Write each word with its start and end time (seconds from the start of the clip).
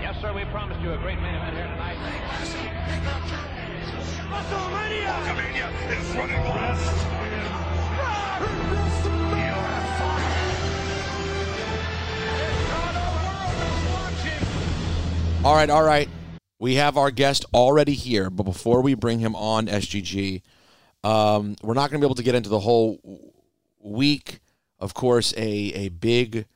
Yes, 0.00 0.20
sir, 0.20 0.32
we 0.32 0.44
promised 0.46 0.80
you 0.80 0.92
a 0.92 0.98
great 0.98 1.20
main 1.20 1.34
event 1.34 1.56
here 1.56 1.66
tonight. 1.66 1.96
WrestleMania! 4.28 5.06
Hulkamania 5.24 5.68
is 5.90 6.16
running 6.16 6.40
wild. 6.44 6.78
All 15.44 15.54
right, 15.54 15.70
all 15.70 15.84
right. 15.84 16.08
We 16.58 16.74
have 16.74 16.96
our 16.96 17.10
guest 17.10 17.46
already 17.54 17.94
here, 17.94 18.30
but 18.30 18.42
before 18.42 18.82
we 18.82 18.94
bring 18.94 19.20
him 19.20 19.36
on, 19.36 19.66
SGG, 19.66 20.42
um, 21.04 21.54
we're 21.62 21.74
not 21.74 21.90
going 21.90 22.00
to 22.00 22.04
be 22.04 22.08
able 22.08 22.16
to 22.16 22.22
get 22.22 22.34
into 22.34 22.48
the 22.48 22.60
whole 22.60 22.98
week. 23.80 24.40
Of 24.78 24.92
course, 24.92 25.32
a 25.36 25.46
a 25.46 25.88
big 25.88 26.46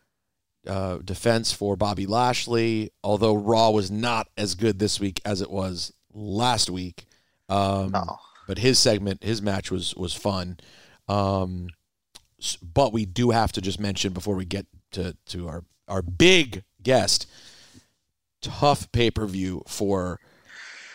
uh, 0.67 0.99
defense 0.99 1.53
for 1.53 1.77
Bobby 1.77 2.07
Lashley, 2.07 2.91
although 3.03 3.35
Raw 3.35 3.71
was 3.71 3.91
not 3.91 4.29
as 4.37 4.55
good 4.55 4.79
this 4.79 5.01
week 5.01 5.21
as 5.25 5.41
it 5.41 5.51
was 5.51 5.93
last 6.13 6.71
week. 6.71 7.07
Um, 7.49 7.91
No. 7.93 8.19
But 8.47 8.59
his 8.59 8.79
segment, 8.81 9.23
his 9.23 9.41
match 9.41 9.71
was 9.71 9.95
was 9.95 10.13
fun. 10.13 10.59
Um, 11.09 11.69
but 12.63 12.93
we 12.93 13.05
do 13.05 13.31
have 13.31 13.53
to 13.53 13.61
just 13.61 13.79
mention 13.79 14.13
before 14.13 14.35
we 14.35 14.45
get 14.45 14.67
to 14.93 15.17
to 15.27 15.49
our 15.49 15.65
our 15.87 16.03
big 16.03 16.65
guest 16.83 17.27
tough 18.41 18.91
pay 18.93 19.11
per 19.11 19.27
view 19.27 19.63
for 19.69 20.19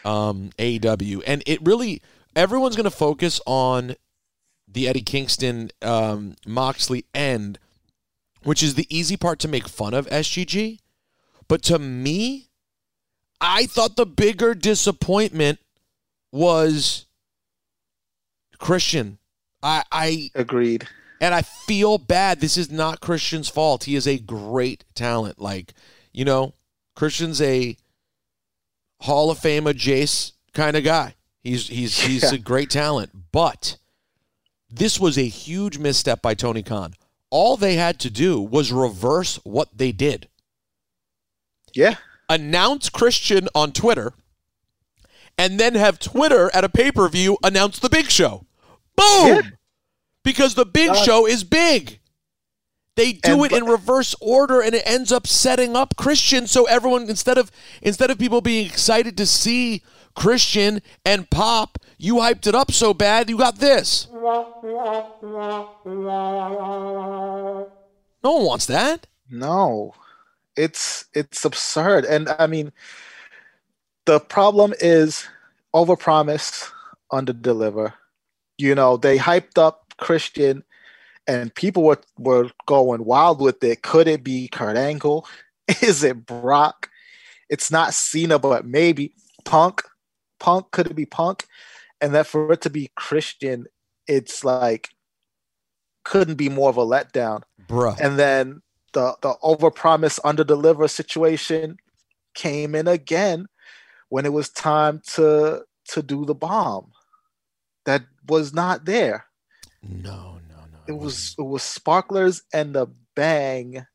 um, 0.03 0.49
AEW, 0.57 1.21
and 1.25 1.43
it 1.45 1.59
really 1.61 2.01
everyone's 2.35 2.75
going 2.75 2.83
to 2.85 2.91
focus 2.91 3.39
on 3.45 3.95
the 4.67 4.87
Eddie 4.87 5.01
Kingston 5.01 5.69
um, 5.81 6.35
Moxley 6.45 7.05
end, 7.13 7.57
which 8.45 8.63
is 8.63 8.75
the 8.75 8.87
easy 8.95 9.17
part 9.17 9.39
to 9.39 9.47
make 9.47 9.67
fun 9.67 9.93
of 9.93 10.07
SGG. 10.07 10.79
But 11.47 11.61
to 11.63 11.77
me, 11.77 12.47
I 13.41 13.65
thought 13.65 13.97
the 13.97 14.05
bigger 14.05 14.53
disappointment 14.55 15.59
was 16.31 17.05
Christian. 18.59 19.17
I, 19.61 19.83
I 19.91 20.31
Agreed. 20.35 20.87
and 21.19 21.33
I 21.33 21.41
feel 21.41 21.97
bad. 21.97 22.39
This 22.39 22.57
is 22.57 22.71
not 22.71 23.01
Christian's 23.01 23.49
fault. 23.49 23.83
He 23.85 23.95
is 23.95 24.07
a 24.07 24.17
great 24.19 24.85
talent. 24.95 25.39
Like, 25.41 25.73
you 26.13 26.23
know, 26.25 26.53
Christian's 26.95 27.41
a 27.41 27.77
Hall 29.01 29.29
of 29.31 29.39
Fame, 29.39 29.67
a 29.67 29.73
Jace 29.73 30.31
kind 30.53 30.77
of 30.77 30.83
guy. 30.83 31.15
He's 31.43 31.67
he's 31.67 31.99
he's 31.99 32.23
Yeah. 32.31 32.33
a 32.33 32.37
great 32.37 32.69
talent. 32.69 33.11
But 33.31 33.77
this 34.69 34.99
was 34.99 35.17
a 35.17 35.27
huge 35.27 35.77
misstep 35.77 36.21
by 36.21 36.33
Tony 36.33 36.63
Khan. 36.63 36.93
All 37.35 37.57
they 37.57 37.75
had 37.75 37.99
to 37.99 38.09
do 38.09 38.39
was 38.39 38.71
reverse 38.71 39.41
what 39.43 39.77
they 39.77 39.91
did. 39.91 40.29
Yeah. 41.73 41.95
Announce 42.29 42.87
Christian 42.89 43.49
on 43.53 43.73
Twitter 43.73 44.13
and 45.37 45.59
then 45.59 45.75
have 45.75 45.99
Twitter 45.99 46.49
at 46.53 46.63
a 46.63 46.69
pay-per-view 46.69 47.37
announce 47.43 47.77
the 47.79 47.89
big 47.89 48.09
show. 48.09 48.45
Boom! 48.95 49.27
Yeah. 49.27 49.41
Because 50.23 50.55
the 50.55 50.65
big 50.65 50.91
Uh, 50.91 51.03
show 51.03 51.27
is 51.27 51.43
big. 51.43 51.99
They 52.95 53.13
do 53.13 53.43
And 53.43 53.51
it 53.51 53.57
in 53.57 53.65
reverse 53.65 54.15
order 54.21 54.61
and 54.61 54.73
it 54.73 54.83
ends 54.85 55.11
up 55.11 55.27
setting 55.27 55.75
up 55.75 55.95
Christian 55.97 56.47
so 56.47 56.65
everyone 56.65 57.09
instead 57.09 57.37
of 57.37 57.51
instead 57.81 58.09
of 58.09 58.17
people 58.17 58.41
being 58.41 58.65
excited 58.65 59.17
to 59.17 59.25
see 59.25 59.83
Christian 60.15 60.81
and 61.05 61.29
Pop, 61.29 61.77
you 61.97 62.15
hyped 62.15 62.47
it 62.47 62.55
up 62.55 62.71
so 62.71 62.93
bad 62.93 63.29
you 63.29 63.37
got 63.37 63.57
this. 63.57 64.07
No 68.23 68.31
one 68.31 68.45
wants 68.45 68.65
that. 68.67 69.07
No. 69.29 69.93
It's 70.55 71.05
it's 71.13 71.43
absurd. 71.43 72.05
And 72.05 72.29
I 72.39 72.47
mean 72.47 72.71
the 74.05 74.19
problem 74.21 74.73
is 74.79 75.27
overpromise, 75.73 76.71
underdeliver. 77.11 77.93
You 78.57 78.75
know, 78.75 78.97
they 78.97 79.17
hyped 79.17 79.57
up 79.57 79.93
Christian 79.97 80.63
and 81.27 81.53
people 81.53 81.83
were 81.83 82.01
were 82.17 82.49
going 82.65 83.05
wild 83.05 83.39
with 83.41 83.63
it. 83.63 83.81
Could 83.81 84.07
it 84.07 84.23
be 84.23 84.47
Kurt 84.47 84.77
Angle? 84.77 85.27
Is 85.81 86.03
it 86.03 86.25
Brock? 86.25 86.89
It's 87.49 87.71
not 87.71 87.93
Cena, 87.93 88.39
but 88.39 88.65
maybe 88.65 89.13
Punk. 89.43 89.83
Punk 90.39 90.71
could 90.71 90.87
it 90.87 90.95
be 90.95 91.05
Punk? 91.05 91.45
And 92.01 92.13
that 92.13 92.27
for 92.27 92.51
it 92.51 92.61
to 92.61 92.69
be 92.69 92.91
Christian, 92.95 93.65
it's 94.07 94.43
like 94.43 94.89
couldn't 96.03 96.35
be 96.35 96.49
more 96.49 96.69
of 96.69 96.77
a 96.77 96.85
letdown. 96.85 97.41
Bruh. 97.67 97.99
And 97.99 98.19
then 98.19 98.61
the 98.93 99.15
the 99.21 99.35
overpromise 99.43 100.19
underdeliver 100.21 100.89
situation 100.89 101.77
came 102.33 102.75
in 102.75 102.87
again 102.87 103.47
when 104.09 104.25
it 104.25 104.33
was 104.33 104.49
time 104.49 105.01
to 105.13 105.63
to 105.89 106.03
do 106.03 106.25
the 106.25 106.35
bomb. 106.35 106.91
That 107.85 108.03
was 108.27 108.53
not 108.53 108.85
there. 108.85 109.25
No. 109.83 110.34
It 110.87 110.97
was 110.97 111.35
it 111.37 111.41
was 111.41 111.63
sparklers 111.63 112.43
and 112.53 112.73
the 112.75 112.87
bang. 113.15 113.85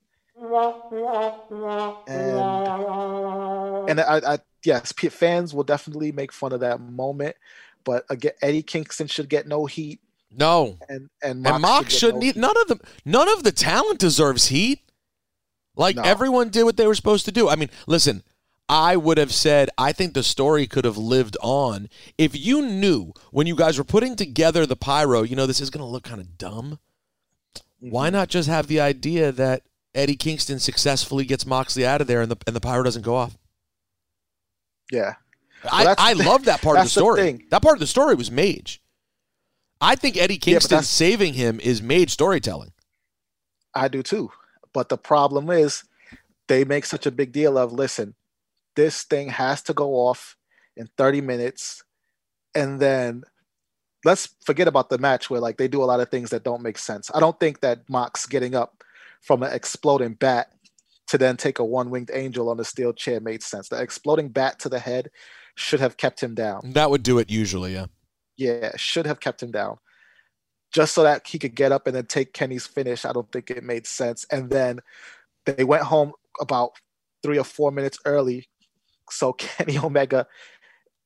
And 2.07 3.91
and 3.91 4.01
I, 4.01 4.35
I 4.35 4.39
yes, 4.65 4.93
fans 4.93 5.55
will 5.55 5.65
definitely 5.65 6.13
make 6.13 6.33
fun 6.33 6.53
of 6.53 6.61
that 6.61 6.81
moment. 6.81 7.37
But 7.85 8.05
again, 8.11 8.33
Eddie 8.43 8.63
Kingston 8.63 9.07
should 9.07 9.29
get 9.29 9.47
no 9.47 9.67
heat, 9.67 10.01
No. 10.31 10.79
and 10.89 11.09
and 11.23 11.47
and 11.47 11.63
Mox 11.63 11.93
should 11.93 11.99
shouldn't 12.01 12.23
get 12.23 12.37
eat. 12.37 12.41
None 12.41 12.57
of 12.61 12.69
them. 12.69 12.81
None 13.05 13.29
of 13.29 13.43
the 13.43 13.53
talent 13.53 13.99
deserves 13.99 14.47
heat. 14.47 14.81
Like 15.77 15.97
No. 15.97 16.03
everyone 16.03 16.51
did 16.51 16.65
what 16.65 16.77
they 16.77 16.87
were 16.87 16.95
supposed 16.95 17.25
to 17.27 17.33
do. 17.33 17.49
I 17.49 17.57
mean, 17.57 17.71
listen. 17.87 18.23
I 18.71 18.95
would 18.95 19.19
have 19.19 19.33
said 19.33 19.69
I 19.77 19.91
think 19.91 20.15
the 20.15 20.23
story 20.23 20.69
could 20.69 20.85
have 20.85 20.97
lived 20.97 21.37
on 21.43 21.89
if 22.17 22.39
you 22.39 22.63
knew 22.63 23.13
when 23.33 23.49
you 23.49 23.57
guys 23.57 23.77
were 23.77 23.85
putting 23.85 24.15
together 24.15 24.65
the 24.65 24.77
pyro. 24.77 25.23
You 25.23 25.35
know, 25.35 25.47
this 25.47 25.61
is 25.61 25.71
going 25.71 25.85
to 25.85 25.91
look 25.91 26.05
kind 26.05 26.21
of 26.21 26.39
dumb. 26.39 26.79
Why 27.81 28.07
mm-hmm. 28.07 28.15
not 28.15 28.29
just 28.29 28.49
have 28.49 28.69
the 28.69 28.81
idea 28.81 29.33
that 29.33 29.63
Eddie 29.93 30.15
Kingston 30.15 30.61
successfully 30.61 31.25
gets 31.25 31.45
Moxley 31.45 31.85
out 31.85 32.01
of 32.01 32.07
there 32.07 32.23
and 32.23 32.31
the 32.31 32.37
and 32.47 32.55
the 32.55 32.61
pyro 32.61 32.85
doesn't 32.85 33.03
go 33.03 33.17
off? 33.17 33.37
Yeah, 34.93 35.15
I, 35.65 35.95
I 35.99 36.13
love 36.13 36.45
that 36.45 36.63
part 36.63 36.77
of 36.77 36.83
the 36.83 36.85
that's 36.85 36.95
the 36.95 37.01
story. 37.01 37.47
that 37.51 37.63
part 37.63 37.75
of 37.75 37.81
the 37.81 37.89
story 37.89 38.15
was 38.15 38.31
Mage. 38.31 38.81
I 39.81 39.97
think 39.97 40.17
Eddie 40.17 40.39
Kingston 40.39 40.77
that's- 40.77 40.89
saving 40.89 41.35
him 41.35 41.59
is 41.59 41.83
Mage 41.83 42.11
storytelling. 42.11 42.73
I 43.75 43.89
do 43.89 44.05
too. 44.05 44.31
But 44.73 44.91
the 44.91 44.99
problem 44.99 45.51
is 45.51 45.83
they 46.47 46.65
make 46.65 46.85
such 46.85 47.07
a 47.07 47.11
big 47.11 47.33
deal 47.33 47.59
of 47.59 47.73
listen, 47.73 48.15
this 48.77 49.03
thing 49.05 49.29
has 49.29 49.63
to 49.63 49.75
go 49.75 49.95
off 49.95 50.37
in 50.77 50.89
30 50.97 51.21
minutes. 51.21 51.83
And 52.55 52.81
then 52.81 53.25
let's 54.05 54.35
forget 54.45 54.69
about 54.69 54.91
the 54.91 54.99
match 54.99 55.31
where 55.31 55.41
like 55.41 55.57
they 55.57 55.69
do 55.69 55.83
a 55.83 55.87
lot 55.87 56.01
of 56.01 56.09
things 56.09 56.31
that 56.31 56.45
don't 56.45 56.63
make 56.63 56.79
sense. 56.79 57.11
I 57.15 57.21
don't 57.21 57.39
think 57.39 57.61
that 57.61 57.89
Mox 57.89 58.27
getting 58.27 58.55
up 58.55 58.83
from 59.21 59.43
an 59.43 59.53
exploding 59.53 60.15
bat 60.15 60.53
to 61.09 61.19
then 61.19 61.37
take 61.37 61.59
a 61.59 61.65
one-winged 61.65 62.11
angel 62.15 62.49
on 62.49 62.61
a 62.61 62.65
steel 62.65 62.93
chair 62.93 63.21
made 63.21 63.43
sense. 63.43 63.69
The 63.69 63.81
exploding 63.81 64.29
bat 64.29 64.59
to 64.61 64.69
the 64.69 64.79
head 64.79 65.11
should 65.57 65.81
have 65.81 65.97
kept 65.97 66.23
him 66.23 66.35
down. 66.35 66.71
That 66.73 66.91
would 66.91 67.03
do 67.03 67.19
it 67.19 67.31
usually, 67.31 67.75
yeah. 67.75 67.87
Yeah, 68.37 68.71
should 68.77 69.07
have 69.07 69.21
kept 69.21 69.43
him 69.43 69.51
down. 69.51 69.79
Just 70.73 70.95
so 70.95 71.03
that 71.03 71.27
he 71.27 71.39
could 71.39 71.57
get 71.57 71.73
up 71.73 71.87
and 71.87 71.97
then 71.97 72.07
take 72.07 72.33
Kenny's 72.33 72.67
finish. 72.67 73.05
I 73.05 73.13
don't 73.13 73.31
think 73.33 73.51
it 73.51 73.65
made 73.65 73.87
sense. 73.87 74.25
And 74.31 74.51
then 74.51 74.81
they 75.45 75.65
went 75.65 75.83
home 75.83 76.13
about 76.41 76.73
three 77.23 77.39
or 77.39 77.45
four 77.45 77.73
minutes 77.73 77.99
early. 78.05 78.49
So 79.13 79.33
Kenny 79.39 79.79
Omega 79.79 80.27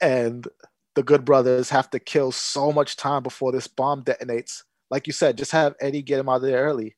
and 0.01 0.47
the 0.95 1.03
Good 1.03 1.25
Brothers 1.25 1.71
have 1.71 1.91
to 1.91 1.99
kill 1.99 2.31
so 2.33 2.71
much 2.73 2.97
time 2.97 3.23
before 3.23 3.53
this 3.53 3.67
bomb 3.67 4.03
detonates. 4.03 4.63
Like 4.91 5.07
you 5.07 5.13
said, 5.13 5.37
just 5.39 5.53
have 5.53 5.75
Eddie 5.81 6.03
get 6.03 6.21
him 6.21 6.29
out 6.29 6.37
of 6.37 6.43
there 6.43 6.65
early. 6.65 6.97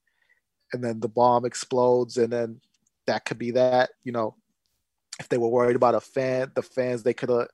And 0.72 0.82
then 0.82 1.00
the 1.00 1.08
bomb 1.08 1.44
explodes, 1.44 2.16
and 2.16 2.32
then 2.32 2.60
that 3.06 3.24
could 3.24 3.38
be 3.38 3.52
that. 3.52 3.90
You 4.04 4.12
know, 4.12 4.34
if 5.20 5.28
they 5.28 5.38
were 5.38 5.48
worried 5.48 5.76
about 5.76 5.94
a 5.94 6.00
fan, 6.00 6.50
the 6.54 6.62
fans, 6.62 7.02
they 7.02 7.14
could 7.14 7.28
have 7.30 7.48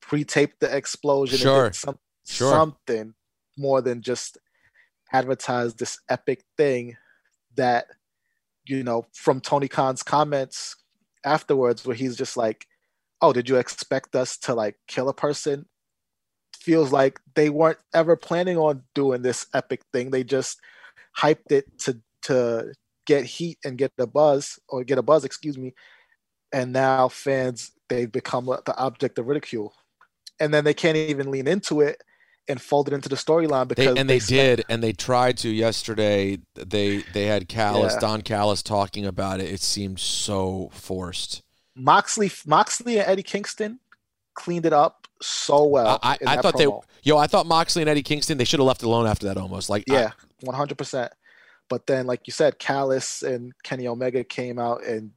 pre-taped 0.00 0.60
the 0.60 0.74
explosion 0.74 1.38
Sure. 1.38 1.66
and 1.66 1.74
some, 1.74 1.98
Sure. 2.26 2.50
something 2.50 3.14
more 3.56 3.80
than 3.82 4.02
just 4.02 4.38
advertise 5.12 5.74
this 5.74 5.98
epic 6.08 6.42
thing 6.56 6.96
that 7.54 7.86
you 8.66 8.82
know 8.82 9.06
from 9.12 9.40
Tony 9.40 9.68
Khan's 9.68 10.02
comments 10.02 10.74
afterwards 11.24 11.86
where 11.86 11.94
he's 11.94 12.16
just 12.16 12.36
like 12.36 12.66
oh 13.24 13.32
did 13.32 13.48
you 13.48 13.56
expect 13.56 14.14
us 14.14 14.36
to 14.36 14.54
like 14.54 14.76
kill 14.86 15.08
a 15.08 15.14
person 15.14 15.66
feels 16.58 16.92
like 16.92 17.20
they 17.34 17.50
weren't 17.50 17.78
ever 17.92 18.16
planning 18.16 18.56
on 18.56 18.82
doing 18.94 19.22
this 19.22 19.46
epic 19.54 19.82
thing 19.92 20.10
they 20.10 20.24
just 20.24 20.58
hyped 21.18 21.50
it 21.50 21.64
to 21.78 21.98
to 22.22 22.72
get 23.06 23.24
heat 23.24 23.58
and 23.64 23.76
get 23.78 23.92
the 23.96 24.06
buzz 24.06 24.58
or 24.68 24.82
get 24.84 24.98
a 24.98 25.02
buzz 25.02 25.24
excuse 25.24 25.58
me 25.58 25.72
and 26.52 26.72
now 26.72 27.08
fans 27.08 27.72
they've 27.88 28.12
become 28.12 28.46
the 28.46 28.76
object 28.76 29.18
of 29.18 29.26
ridicule 29.26 29.74
and 30.40 30.52
then 30.54 30.64
they 30.64 30.74
can't 30.74 30.96
even 30.96 31.30
lean 31.30 31.46
into 31.46 31.80
it 31.80 32.02
and 32.48 32.60
fold 32.60 32.88
it 32.88 32.94
into 32.94 33.08
the 33.08 33.16
storyline 33.16 33.68
They, 33.68 33.74
because 33.74 33.98
and 33.98 34.08
they 34.08 34.18
spent- 34.18 34.56
did, 34.58 34.64
and 34.68 34.82
they 34.82 34.92
tried 34.92 35.38
to 35.38 35.48
yesterday. 35.48 36.38
They 36.54 36.98
they 37.14 37.24
had 37.24 37.48
Callis, 37.48 37.94
Yeah. 37.94 38.00
Don 38.00 38.20
Callis 38.22 38.62
talking 38.62 39.06
about 39.06 39.40
it. 39.40 39.48
It 39.50 39.60
seemed 39.62 39.98
so 39.98 40.68
forced. 40.72 41.40
Moxley, 41.76 42.30
Moxley 42.46 42.98
and 42.98 43.08
Eddie 43.08 43.22
Kingston 43.22 43.80
cleaned 44.34 44.66
it 44.66 44.72
up 44.72 45.06
so 45.22 45.64
well. 45.64 45.98
I, 46.02 46.18
I 46.26 46.36
thought 46.40 46.54
promo. 46.54 46.82
they, 46.82 47.08
yo, 47.08 47.16
I 47.18 47.26
thought 47.26 47.46
Moxley 47.46 47.82
and 47.82 47.88
Eddie 47.88 48.02
Kingston, 48.02 48.38
they 48.38 48.44
should 48.44 48.60
have 48.60 48.66
left 48.66 48.82
it 48.82 48.86
alone 48.86 49.06
after 49.06 49.26
that 49.26 49.36
almost. 49.36 49.70
Like, 49.70 49.84
Yeah, 49.86 50.10
one 50.42 50.56
hundred 50.56 50.78
percent. 50.78 51.12
But 51.68 51.86
then, 51.86 52.06
like 52.06 52.26
you 52.26 52.32
said, 52.32 52.58
Callis 52.58 53.22
and 53.22 53.52
Kenny 53.62 53.86
Omega 53.88 54.22
came 54.22 54.58
out 54.58 54.84
and 54.84 55.12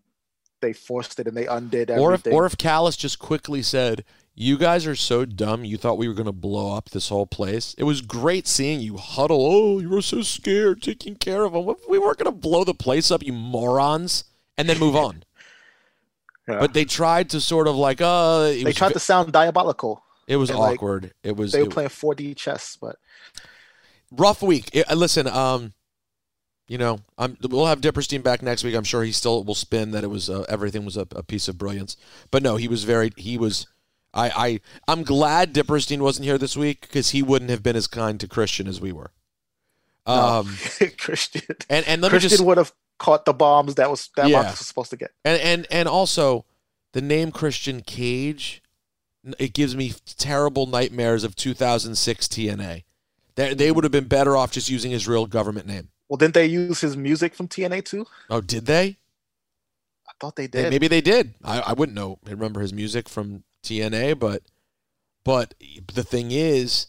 they 0.62 0.74
forced 0.74 1.20
it 1.20 1.28
and 1.28 1.36
they 1.36 1.46
undid 1.46 1.90
everything. 1.92 2.04
or 2.04 2.14
if 2.14 2.28
or 2.28 2.46
if 2.46 2.58
Callis 2.58 2.96
just 2.96 3.20
quickly 3.20 3.62
said, 3.62 4.04
"You 4.34 4.58
guys 4.58 4.88
are 4.88 4.96
so 4.96 5.26
dumb. 5.26 5.66
You 5.66 5.78
thought 5.78 5.98
we 5.98 6.08
were 6.08 6.14
going 6.14 6.26
to 6.26 6.32
blow 6.32 6.76
up 6.76 6.90
this 6.92 7.10
whole 7.10 7.28
place. 7.28 7.76
It 7.78 7.84
was 7.84 8.02
great 8.02 8.48
seeing 8.48 8.80
you 8.80 8.98
huddle. 8.98 9.46
Oh, 9.46 9.80
you 9.80 9.90
were 9.90 10.02
so 10.02 10.22
scared, 10.22 10.82
taking 10.82 11.16
care 11.16 11.44
of 11.44 11.54
them. 11.54 11.76
We 11.90 12.00
weren't 12.00 12.18
going 12.18 12.32
to 12.32 12.38
blow 12.38 12.64
the 12.64 12.74
place 12.74 13.12
up, 13.12 13.24
you 13.24 13.34
morons." 13.34 14.24
And 14.58 14.68
then 14.68 14.80
move 14.80 14.96
on. 15.06 15.24
Yeah. 16.48 16.60
But 16.60 16.74
they 16.74 16.86
tried 16.86 17.30
to 17.32 17.42
sort 17.42 17.68
of 17.68 17.76
like, 17.76 18.00
uh, 18.02 18.50
it 18.52 18.58
they 18.60 18.64
was, 18.66 18.76
tried 18.76 18.94
to 18.94 19.00
sound 19.00 19.34
diabolical. 19.34 20.04
it 20.28 20.38
was 20.38 20.50
and, 20.50 20.60
like, 20.60 20.76
awkward. 20.76 21.14
it 21.24 21.36
was 21.36 21.52
They 21.52 21.62
were 21.62 21.68
it- 21.68 21.72
playing 21.74 21.90
4D 21.90 22.36
chess, 22.38 22.78
but 22.80 22.96
rough 24.12 24.42
week. 24.42 24.70
I- 24.90 24.94
listen, 24.94 25.28
um, 25.28 25.74
you 26.68 26.78
know, 26.78 27.00
I'm, 27.18 27.38
we'll 27.42 27.66
have 27.66 27.82
Dipperstein 27.82 28.24
back 28.24 28.42
next 28.42 28.64
week. 28.64 28.76
I'm 28.76 28.84
sure 28.84 29.04
he 29.04 29.12
still 29.12 29.44
will 29.44 29.56
spin 29.56 29.92
that 29.92 30.04
it 30.04 30.08
was 30.08 30.30
uh, 30.30 30.46
everything 30.50 30.84
was 30.86 30.98
a, 30.98 31.08
a 31.16 31.24
piece 31.24 31.48
of 31.48 31.58
brilliance. 31.58 31.96
But 32.30 32.44
no, 32.44 32.58
he 32.58 32.68
was 32.68 32.84
very 32.84 33.12
he 33.16 33.38
was. 33.38 33.68
I 34.14 34.30
I 34.30 34.60
I'm 34.88 35.04
glad 35.04 35.54
Dipperstein 35.54 36.00
wasn't 36.00 36.26
here 36.26 36.38
this 36.38 36.58
week 36.58 36.82
because 36.82 37.12
he 37.12 37.22
wouldn't 37.24 37.52
have 37.52 37.64
been 37.64 37.78
as 37.78 37.88
kind 37.88 38.20
to 38.20 38.28
Christian 38.28 38.68
as 38.68 38.82
we 38.82 38.92
were. 38.92 39.12
Um, 40.06 40.58
Christian 40.98 41.42
and 41.70 41.86
and 41.88 42.02
let 42.02 42.10
me 42.12 42.20
Christian 42.20 42.30
just 42.32 42.44
would 42.44 42.58
have 42.58 42.74
caught 43.00 43.26
the 43.26 43.34
bombs 43.34 43.76
that 43.76 43.90
was 43.90 44.10
that 44.16 44.28
Yeah. 44.30 44.42
Was 44.50 44.60
supposed 44.60 44.90
to 44.92 44.98
get. 44.98 45.12
and 45.26 45.40
and 45.42 45.68
and 45.72 45.88
also 45.88 46.46
the 46.94 47.02
name 47.02 47.32
Christian 47.32 47.82
Cage. 47.82 48.62
It 49.40 49.54
gives 49.54 49.76
me 49.76 49.94
terrible 50.06 50.68
nightmares 50.68 51.24
of 51.26 51.36
2006 51.36 52.28
TNA. 52.30 52.84
They, 53.36 53.54
they 53.54 53.72
would 53.74 53.84
have 53.84 53.92
been 53.92 54.08
better 54.08 54.38
off 54.38 54.52
just 54.52 54.70
using 54.70 54.90
his 54.92 55.06
real 55.08 55.26
government 55.26 55.68
name. 55.68 55.90
Well, 56.08 56.16
didn't 56.18 56.34
they 56.36 56.46
use 56.46 56.80
his 56.80 56.96
music 56.96 57.36
from 57.36 57.50
TNA 57.50 57.84
too? 57.84 58.06
Oh, 58.30 58.40
did 58.40 58.66
they? 58.68 58.98
I 60.08 60.12
thought 60.22 60.38
they 60.38 60.48
They- 60.48 60.64
did. 60.64 60.70
maybe 60.70 60.88
they 60.88 61.02
did. 61.02 61.34
I, 61.44 61.60
I 61.60 61.74
wouldn't 61.74 61.96
know. 61.96 62.20
I 62.26 62.30
Remember 62.32 62.62
his 62.62 62.72
music 62.74 63.10
from 63.10 63.44
TNA, 63.64 64.18
but 64.18 64.44
but 65.26 65.54
the 65.94 66.04
thing 66.04 66.32
is, 66.32 66.88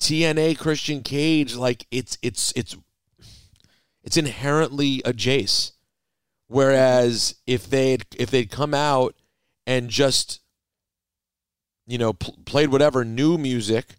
TNA 0.00 0.58
Christian 0.58 1.02
Cage, 1.02 1.54
like 1.54 1.86
it's 1.90 2.18
it's 2.22 2.52
it's 2.56 2.76
it's 4.04 4.16
inherently 4.16 5.02
a 5.04 5.12
Jace. 5.12 5.72
Whereas 6.46 7.34
if 7.46 7.68
they'd 7.68 8.04
if 8.16 8.30
they'd 8.30 8.50
come 8.50 8.74
out 8.74 9.14
and 9.66 9.88
just 9.88 10.40
you 11.86 11.98
know 11.98 12.12
pl- 12.12 12.38
played 12.44 12.70
whatever 12.70 13.04
new 13.04 13.38
music 13.38 13.96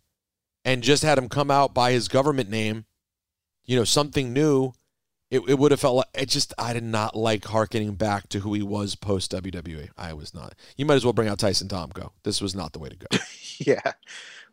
and 0.63 0.83
just 0.83 1.03
had 1.03 1.17
him 1.17 1.27
come 1.27 1.51
out 1.51 1.73
by 1.73 1.91
his 1.91 2.07
government 2.07 2.49
name, 2.49 2.85
you 3.65 3.75
know 3.75 3.83
something 3.83 4.31
new, 4.31 4.73
it, 5.31 5.41
it 5.47 5.57
would 5.57 5.71
have 5.71 5.79
felt 5.79 5.95
like 5.97 6.07
it 6.13 6.29
just 6.29 6.53
I 6.57 6.73
did 6.73 6.83
not 6.83 7.15
like 7.15 7.45
harkening 7.45 7.95
back 7.95 8.29
to 8.29 8.39
who 8.39 8.53
he 8.53 8.61
was 8.61 8.95
post 8.95 9.31
WWE. 9.31 9.89
I 9.97 10.13
was 10.13 10.33
not. 10.33 10.53
You 10.77 10.85
might 10.85 10.95
as 10.95 11.03
well 11.03 11.13
bring 11.13 11.27
out 11.27 11.39
Tyson 11.39 11.67
Tomko. 11.67 12.11
This 12.23 12.41
was 12.41 12.53
not 12.55 12.73
the 12.73 12.79
way 12.79 12.89
to 12.89 12.95
go. 12.95 13.07
yeah. 13.57 13.93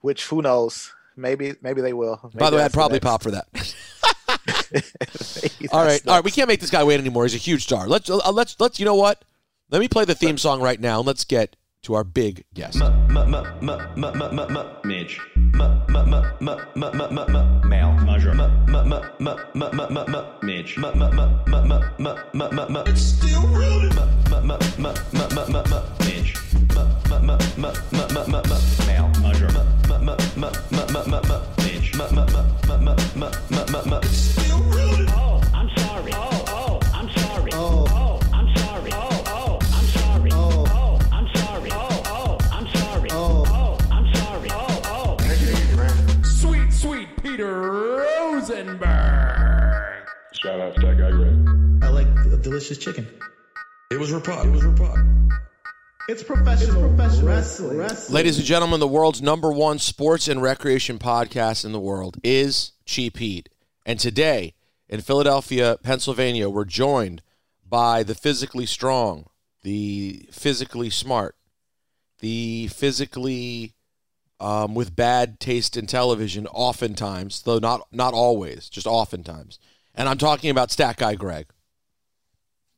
Which 0.00 0.26
who 0.26 0.40
knows? 0.40 0.92
Maybe 1.14 1.54
maybe 1.60 1.82
they 1.82 1.92
will. 1.92 2.30
By 2.34 2.48
the 2.48 2.56
way, 2.56 2.64
I'd 2.64 2.72
probably 2.72 2.96
next- 2.96 3.04
pop 3.04 3.22
for 3.22 3.32
that. 3.32 3.46
Maybe 4.28 5.68
all 5.72 5.84
right, 5.84 5.92
that's 5.92 6.06
all 6.06 6.14
right. 6.14 6.24
We 6.24 6.30
can't 6.30 6.48
make 6.48 6.60
this 6.60 6.70
guy 6.70 6.84
wait 6.84 7.00
anymore. 7.00 7.24
He's 7.24 7.34
a 7.34 7.38
huge 7.38 7.64
star. 7.64 7.86
Let's 7.86 8.08
uh, 8.10 8.30
let's 8.32 8.58
let's. 8.58 8.78
You 8.78 8.84
know 8.84 8.94
what? 8.94 9.24
Let 9.70 9.80
me 9.80 9.88
play 9.88 10.04
the 10.04 10.14
theme 10.14 10.38
song 10.38 10.60
right 10.60 10.80
now, 10.80 10.98
and 10.98 11.06
let's 11.06 11.24
get 11.24 11.56
to 11.82 11.94
our 11.94 12.04
big 12.04 12.44
guest. 12.54 12.78
Midge. 14.84 15.20
Male. 17.64 17.94
Measure. 18.04 18.34
Midge. 20.46 20.78
It's 22.88 23.02
still 23.02 23.46
real. 23.48 23.80
Midge. 23.80 24.78
Male. 24.78 24.98
Measure. 29.20 29.48
Midge. 29.48 29.92
It's 33.74 34.18
still 34.18 34.60
real. 34.64 35.06
Oh, 35.12 35.40
I'm 35.54 35.70
sorry. 35.78 36.12
Oh, 36.14 36.44
oh, 36.48 36.80
I'm 36.92 37.10
sorry. 37.10 37.50
Oh, 37.54 37.86
oh, 37.88 38.20
I'm 38.30 38.54
sorry. 38.56 38.90
Oh, 38.92 39.24
oh, 39.26 39.58
I'm 39.72 39.88
sorry. 39.88 40.30
Oh, 40.30 40.64
oh, 40.68 40.98
I'm 41.10 41.26
sorry. 41.34 41.70
Oh, 41.72 42.02
oh, 42.04 42.38
I'm 42.52 42.68
sorry. 42.74 43.08
Oh, 43.12 43.44
oh, 43.46 43.78
I'm 43.90 44.14
sorry. 44.14 44.50
Oh, 44.52 44.82
oh. 44.84 46.22
Sweet, 46.22 46.70
sweet 46.70 47.08
Peter 47.22 47.62
Rosenberg. 47.62 48.82
Shout 50.34 50.60
out 50.60 50.74
to 50.74 50.80
that 50.82 50.98
guy, 50.98 51.10
Greg. 51.10 51.82
I 51.82 51.88
like 51.88 52.42
delicious 52.42 52.76
chicken. 52.76 53.08
It 53.90 53.98
was 53.98 54.10
Rapod. 54.10 54.44
It 54.44 54.50
was 54.50 54.64
Rapod. 54.64 55.30
It's 56.10 56.22
professional, 56.22 56.88
professional 56.90 57.26
wrestling. 57.28 57.78
wrestling. 57.78 58.14
Ladies 58.14 58.36
and 58.36 58.44
gentlemen, 58.44 58.80
the 58.80 58.88
world's 58.88 59.22
number 59.22 59.50
one 59.50 59.78
sports 59.78 60.28
and 60.28 60.42
recreation 60.42 60.98
podcast 60.98 61.64
in 61.64 61.72
the 61.72 61.80
world 61.80 62.18
is 62.22 62.72
Cheap 62.84 63.16
Heat. 63.16 63.48
And 63.84 63.98
today 63.98 64.54
in 64.88 65.00
Philadelphia, 65.00 65.78
Pennsylvania, 65.82 66.48
we're 66.48 66.64
joined 66.64 67.22
by 67.68 68.02
the 68.02 68.14
physically 68.14 68.66
strong, 68.66 69.26
the 69.62 70.26
physically 70.30 70.90
smart, 70.90 71.36
the 72.20 72.68
physically 72.68 73.74
um, 74.38 74.74
with 74.74 74.96
bad 74.96 75.40
taste 75.40 75.76
in 75.76 75.86
television, 75.86 76.46
oftentimes, 76.48 77.42
though 77.42 77.58
not 77.58 77.86
not 77.92 78.12
always, 78.12 78.68
just 78.68 78.86
oftentimes. 78.86 79.58
And 79.94 80.08
I'm 80.08 80.18
talking 80.18 80.50
about 80.50 80.70
Stat 80.70 80.96
Guy 80.96 81.14
Greg. 81.14 81.46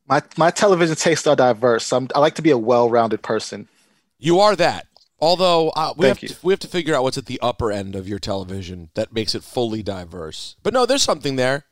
My 0.06 0.22
my 0.36 0.50
television 0.50 0.94
tastes 0.94 1.26
are 1.26 1.36
diverse. 1.36 1.90
I'm, 1.92 2.08
I 2.14 2.18
like 2.18 2.34
to 2.34 2.42
be 2.42 2.50
a 2.50 2.58
well-rounded 2.58 3.22
person. 3.22 3.68
You 4.18 4.40
are 4.40 4.54
that. 4.56 4.86
Although 5.24 5.70
uh, 5.70 5.94
we 5.96 6.02
Thank 6.02 6.16
have 6.18 6.22
you. 6.22 6.28
to, 6.28 6.36
we 6.42 6.52
have 6.52 6.60
to 6.60 6.68
figure 6.68 6.94
out 6.94 7.02
what's 7.02 7.16
at 7.16 7.24
the 7.24 7.40
upper 7.40 7.72
end 7.72 7.96
of 7.96 8.06
your 8.06 8.18
television 8.18 8.90
that 8.92 9.14
makes 9.14 9.34
it 9.34 9.42
fully 9.42 9.82
diverse. 9.82 10.56
But 10.62 10.74
no, 10.74 10.84
there's 10.84 11.02
something 11.02 11.36
there. 11.36 11.64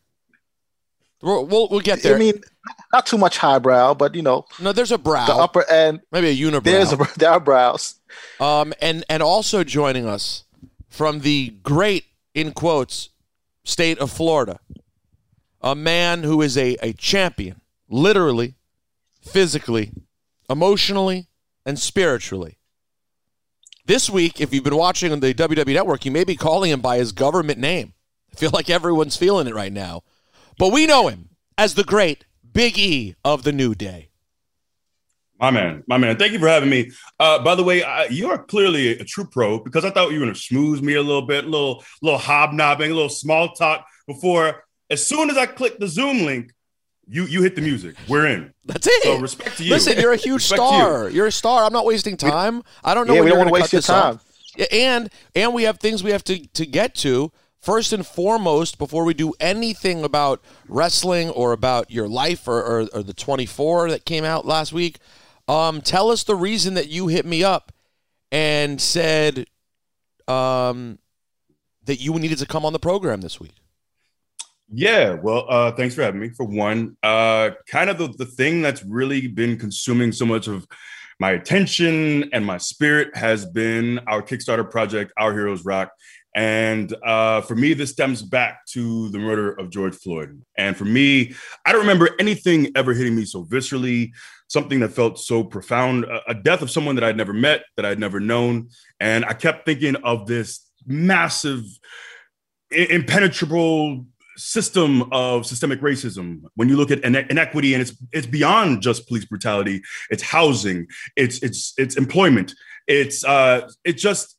We'll 1.20 1.44
we'll, 1.44 1.68
we'll 1.68 1.80
get 1.80 2.02
there. 2.02 2.16
I 2.16 2.18
mean, 2.18 2.40
not 2.94 3.04
too 3.04 3.18
much 3.18 3.36
highbrow, 3.36 3.92
but 3.92 4.14
you 4.14 4.22
know, 4.22 4.46
no, 4.58 4.72
there's 4.72 4.90
a 4.90 4.96
brow, 4.96 5.26
the 5.26 5.34
upper 5.34 5.68
end. 5.70 6.00
maybe 6.10 6.28
a 6.28 6.34
unibrow. 6.34 6.62
There's 6.62 6.92
a 6.94 6.96
there 7.18 7.30
are 7.30 7.40
brows. 7.40 7.96
um, 8.40 8.72
and 8.80 9.04
and 9.10 9.22
also 9.22 9.64
joining 9.64 10.06
us 10.06 10.44
from 10.88 11.20
the 11.20 11.50
great 11.62 12.06
in 12.34 12.52
quotes 12.52 13.10
state 13.64 13.98
of 13.98 14.10
Florida, 14.10 14.60
a 15.60 15.74
man 15.74 16.22
who 16.22 16.40
is 16.40 16.56
a 16.56 16.76
a 16.82 16.94
champion, 16.94 17.60
literally, 17.90 18.54
physically, 19.20 19.92
emotionally, 20.48 21.28
and 21.66 21.78
spiritually. 21.78 22.56
This 23.84 24.08
week, 24.08 24.40
if 24.40 24.54
you've 24.54 24.62
been 24.62 24.76
watching 24.76 25.10
on 25.10 25.18
the 25.18 25.34
WWE 25.34 25.74
Network, 25.74 26.04
you 26.04 26.12
may 26.12 26.22
be 26.22 26.36
calling 26.36 26.70
him 26.70 26.80
by 26.80 26.98
his 26.98 27.10
government 27.10 27.58
name. 27.58 27.94
I 28.32 28.36
feel 28.36 28.50
like 28.52 28.70
everyone's 28.70 29.16
feeling 29.16 29.48
it 29.48 29.54
right 29.56 29.72
now. 29.72 30.02
But 30.56 30.72
we 30.72 30.86
know 30.86 31.08
him 31.08 31.30
as 31.58 31.74
the 31.74 31.82
great 31.82 32.24
Big 32.52 32.78
E 32.78 33.16
of 33.24 33.42
the 33.42 33.50
New 33.50 33.74
Day. 33.74 34.10
My 35.40 35.50
man, 35.50 35.82
my 35.88 35.98
man. 35.98 36.16
Thank 36.16 36.32
you 36.32 36.38
for 36.38 36.46
having 36.46 36.70
me. 36.70 36.92
Uh, 37.18 37.42
by 37.42 37.56
the 37.56 37.64
way, 37.64 37.82
I, 37.82 38.04
you 38.04 38.30
are 38.30 38.44
clearly 38.44 38.92
a, 39.00 39.04
true 39.04 39.24
pro 39.24 39.58
because 39.58 39.84
I 39.84 39.90
thought 39.90 40.12
you 40.12 40.20
were 40.20 40.26
going 40.26 40.34
to 40.34 40.40
smooth 40.40 40.80
me 40.80 40.94
a 40.94 41.02
little 41.02 41.26
bit, 41.26 41.44
a 41.44 41.48
little, 41.48 41.82
little 42.02 42.20
hobnobbing, 42.20 42.92
a 42.92 42.94
little 42.94 43.08
small 43.08 43.52
talk 43.52 43.84
before. 44.06 44.62
As 44.90 45.04
soon 45.04 45.28
as 45.28 45.36
I 45.36 45.46
click 45.46 45.80
the 45.80 45.88
Zoom 45.88 46.24
link, 46.24 46.52
you 47.12 47.26
you 47.26 47.42
hit 47.42 47.54
the 47.54 47.60
music. 47.62 47.94
We're 48.08 48.26
in. 48.26 48.52
That's 48.64 48.86
it. 48.86 49.02
So 49.04 49.18
respect 49.20 49.58
to 49.58 49.64
you. 49.64 49.70
Listen, 49.70 49.98
you're 49.98 50.12
a 50.12 50.16
huge 50.16 50.42
Respect 50.50 50.60
you. 50.62 50.66
star. 50.68 51.10
You. 51.10 51.22
are 51.24 51.26
a 51.26 51.32
star. 51.32 51.64
I'm 51.64 51.72
not 51.72 51.84
wasting 51.84 52.16
time. 52.16 52.62
I 52.82 52.94
don't 52.94 53.06
know 53.06 53.14
Yeah, 53.14 53.20
when 53.20 53.24
we 53.26 53.30
you're 53.30 53.38
don't 53.44 53.50
wanna 53.50 53.60
waste 53.62 53.72
your 53.72 53.78
this 53.78 53.86
time. 53.86 54.14
off. 54.14 54.24
And 54.72 55.10
and 55.34 55.54
we 55.54 55.62
have 55.64 55.78
things 55.78 56.02
we 56.02 56.10
have 56.10 56.24
to 56.24 56.38
to 56.46 56.66
get 56.66 56.94
to. 56.96 57.30
First 57.60 57.92
and 57.92 58.04
foremost, 58.04 58.76
before 58.76 59.04
we 59.04 59.14
do 59.14 59.34
anything 59.38 60.02
about 60.02 60.42
wrestling 60.68 61.30
or 61.30 61.52
about 61.52 61.92
your 61.92 62.08
life 62.08 62.48
or, 62.48 62.60
or, 62.60 62.88
or 62.92 63.02
the 63.04 63.14
24 63.14 63.90
that 63.90 64.04
came 64.04 64.24
out 64.24 64.44
last 64.44 64.72
week, 64.72 64.98
um, 65.46 65.80
tell 65.80 66.10
us 66.10 66.24
the 66.24 66.34
reason 66.34 66.74
that 66.74 66.88
you 66.88 67.06
hit 67.06 67.24
me 67.24 67.44
up 67.44 67.70
and 68.32 68.80
said 68.80 69.46
um, 70.26 70.98
that 71.84 72.00
you 72.00 72.12
needed 72.18 72.38
to 72.38 72.46
come 72.46 72.64
on 72.64 72.72
the 72.72 72.80
program 72.80 73.20
this 73.20 73.38
week. 73.38 73.54
Yeah, 74.70 75.14
well, 75.14 75.46
uh, 75.48 75.72
thanks 75.72 75.94
for 75.94 76.02
having 76.02 76.20
me. 76.20 76.30
For 76.30 76.44
one, 76.44 76.96
uh, 77.02 77.50
kind 77.68 77.90
of 77.90 77.98
the, 77.98 78.08
the 78.08 78.26
thing 78.26 78.62
that's 78.62 78.82
really 78.84 79.26
been 79.26 79.58
consuming 79.58 80.12
so 80.12 80.24
much 80.24 80.48
of 80.48 80.66
my 81.20 81.32
attention 81.32 82.30
and 82.32 82.44
my 82.44 82.58
spirit 82.58 83.14
has 83.16 83.46
been 83.46 84.00
our 84.06 84.22
Kickstarter 84.22 84.68
project, 84.68 85.12
Our 85.18 85.32
Heroes 85.32 85.64
Rock. 85.64 85.92
And 86.34 86.94
uh, 87.04 87.42
for 87.42 87.54
me, 87.54 87.74
this 87.74 87.90
stems 87.90 88.22
back 88.22 88.64
to 88.68 89.10
the 89.10 89.18
murder 89.18 89.52
of 89.52 89.70
George 89.70 89.94
Floyd. 89.94 90.42
And 90.56 90.76
for 90.76 90.86
me, 90.86 91.34
I 91.66 91.72
don't 91.72 91.82
remember 91.82 92.08
anything 92.18 92.72
ever 92.74 92.94
hitting 92.94 93.14
me 93.14 93.26
so 93.26 93.44
viscerally, 93.44 94.12
something 94.48 94.80
that 94.80 94.88
felt 94.92 95.18
so 95.18 95.44
profound, 95.44 96.04
a, 96.04 96.30
a 96.30 96.34
death 96.34 96.62
of 96.62 96.70
someone 96.70 96.94
that 96.94 97.04
I'd 97.04 97.18
never 97.18 97.34
met, 97.34 97.64
that 97.76 97.84
I'd 97.84 97.98
never 97.98 98.18
known. 98.18 98.70
And 98.98 99.26
I 99.26 99.34
kept 99.34 99.66
thinking 99.66 99.96
of 99.96 100.26
this 100.26 100.66
massive, 100.86 101.62
impenetrable 102.70 104.06
system 104.36 105.12
of 105.12 105.46
systemic 105.46 105.80
racism. 105.80 106.42
When 106.54 106.68
you 106.68 106.76
look 106.76 106.90
at 106.90 107.04
ine- 107.04 107.26
inequity 107.30 107.74
and 107.74 107.82
it's 107.82 107.96
it's 108.12 108.26
beyond 108.26 108.82
just 108.82 109.06
police 109.08 109.24
brutality 109.24 109.82
it's 110.10 110.22
housing 110.22 110.86
it's 111.16 111.42
it's 111.42 111.74
it's 111.76 111.96
employment 111.96 112.54
it's 112.86 113.24
uh 113.24 113.68
it 113.84 113.94
just 113.94 114.36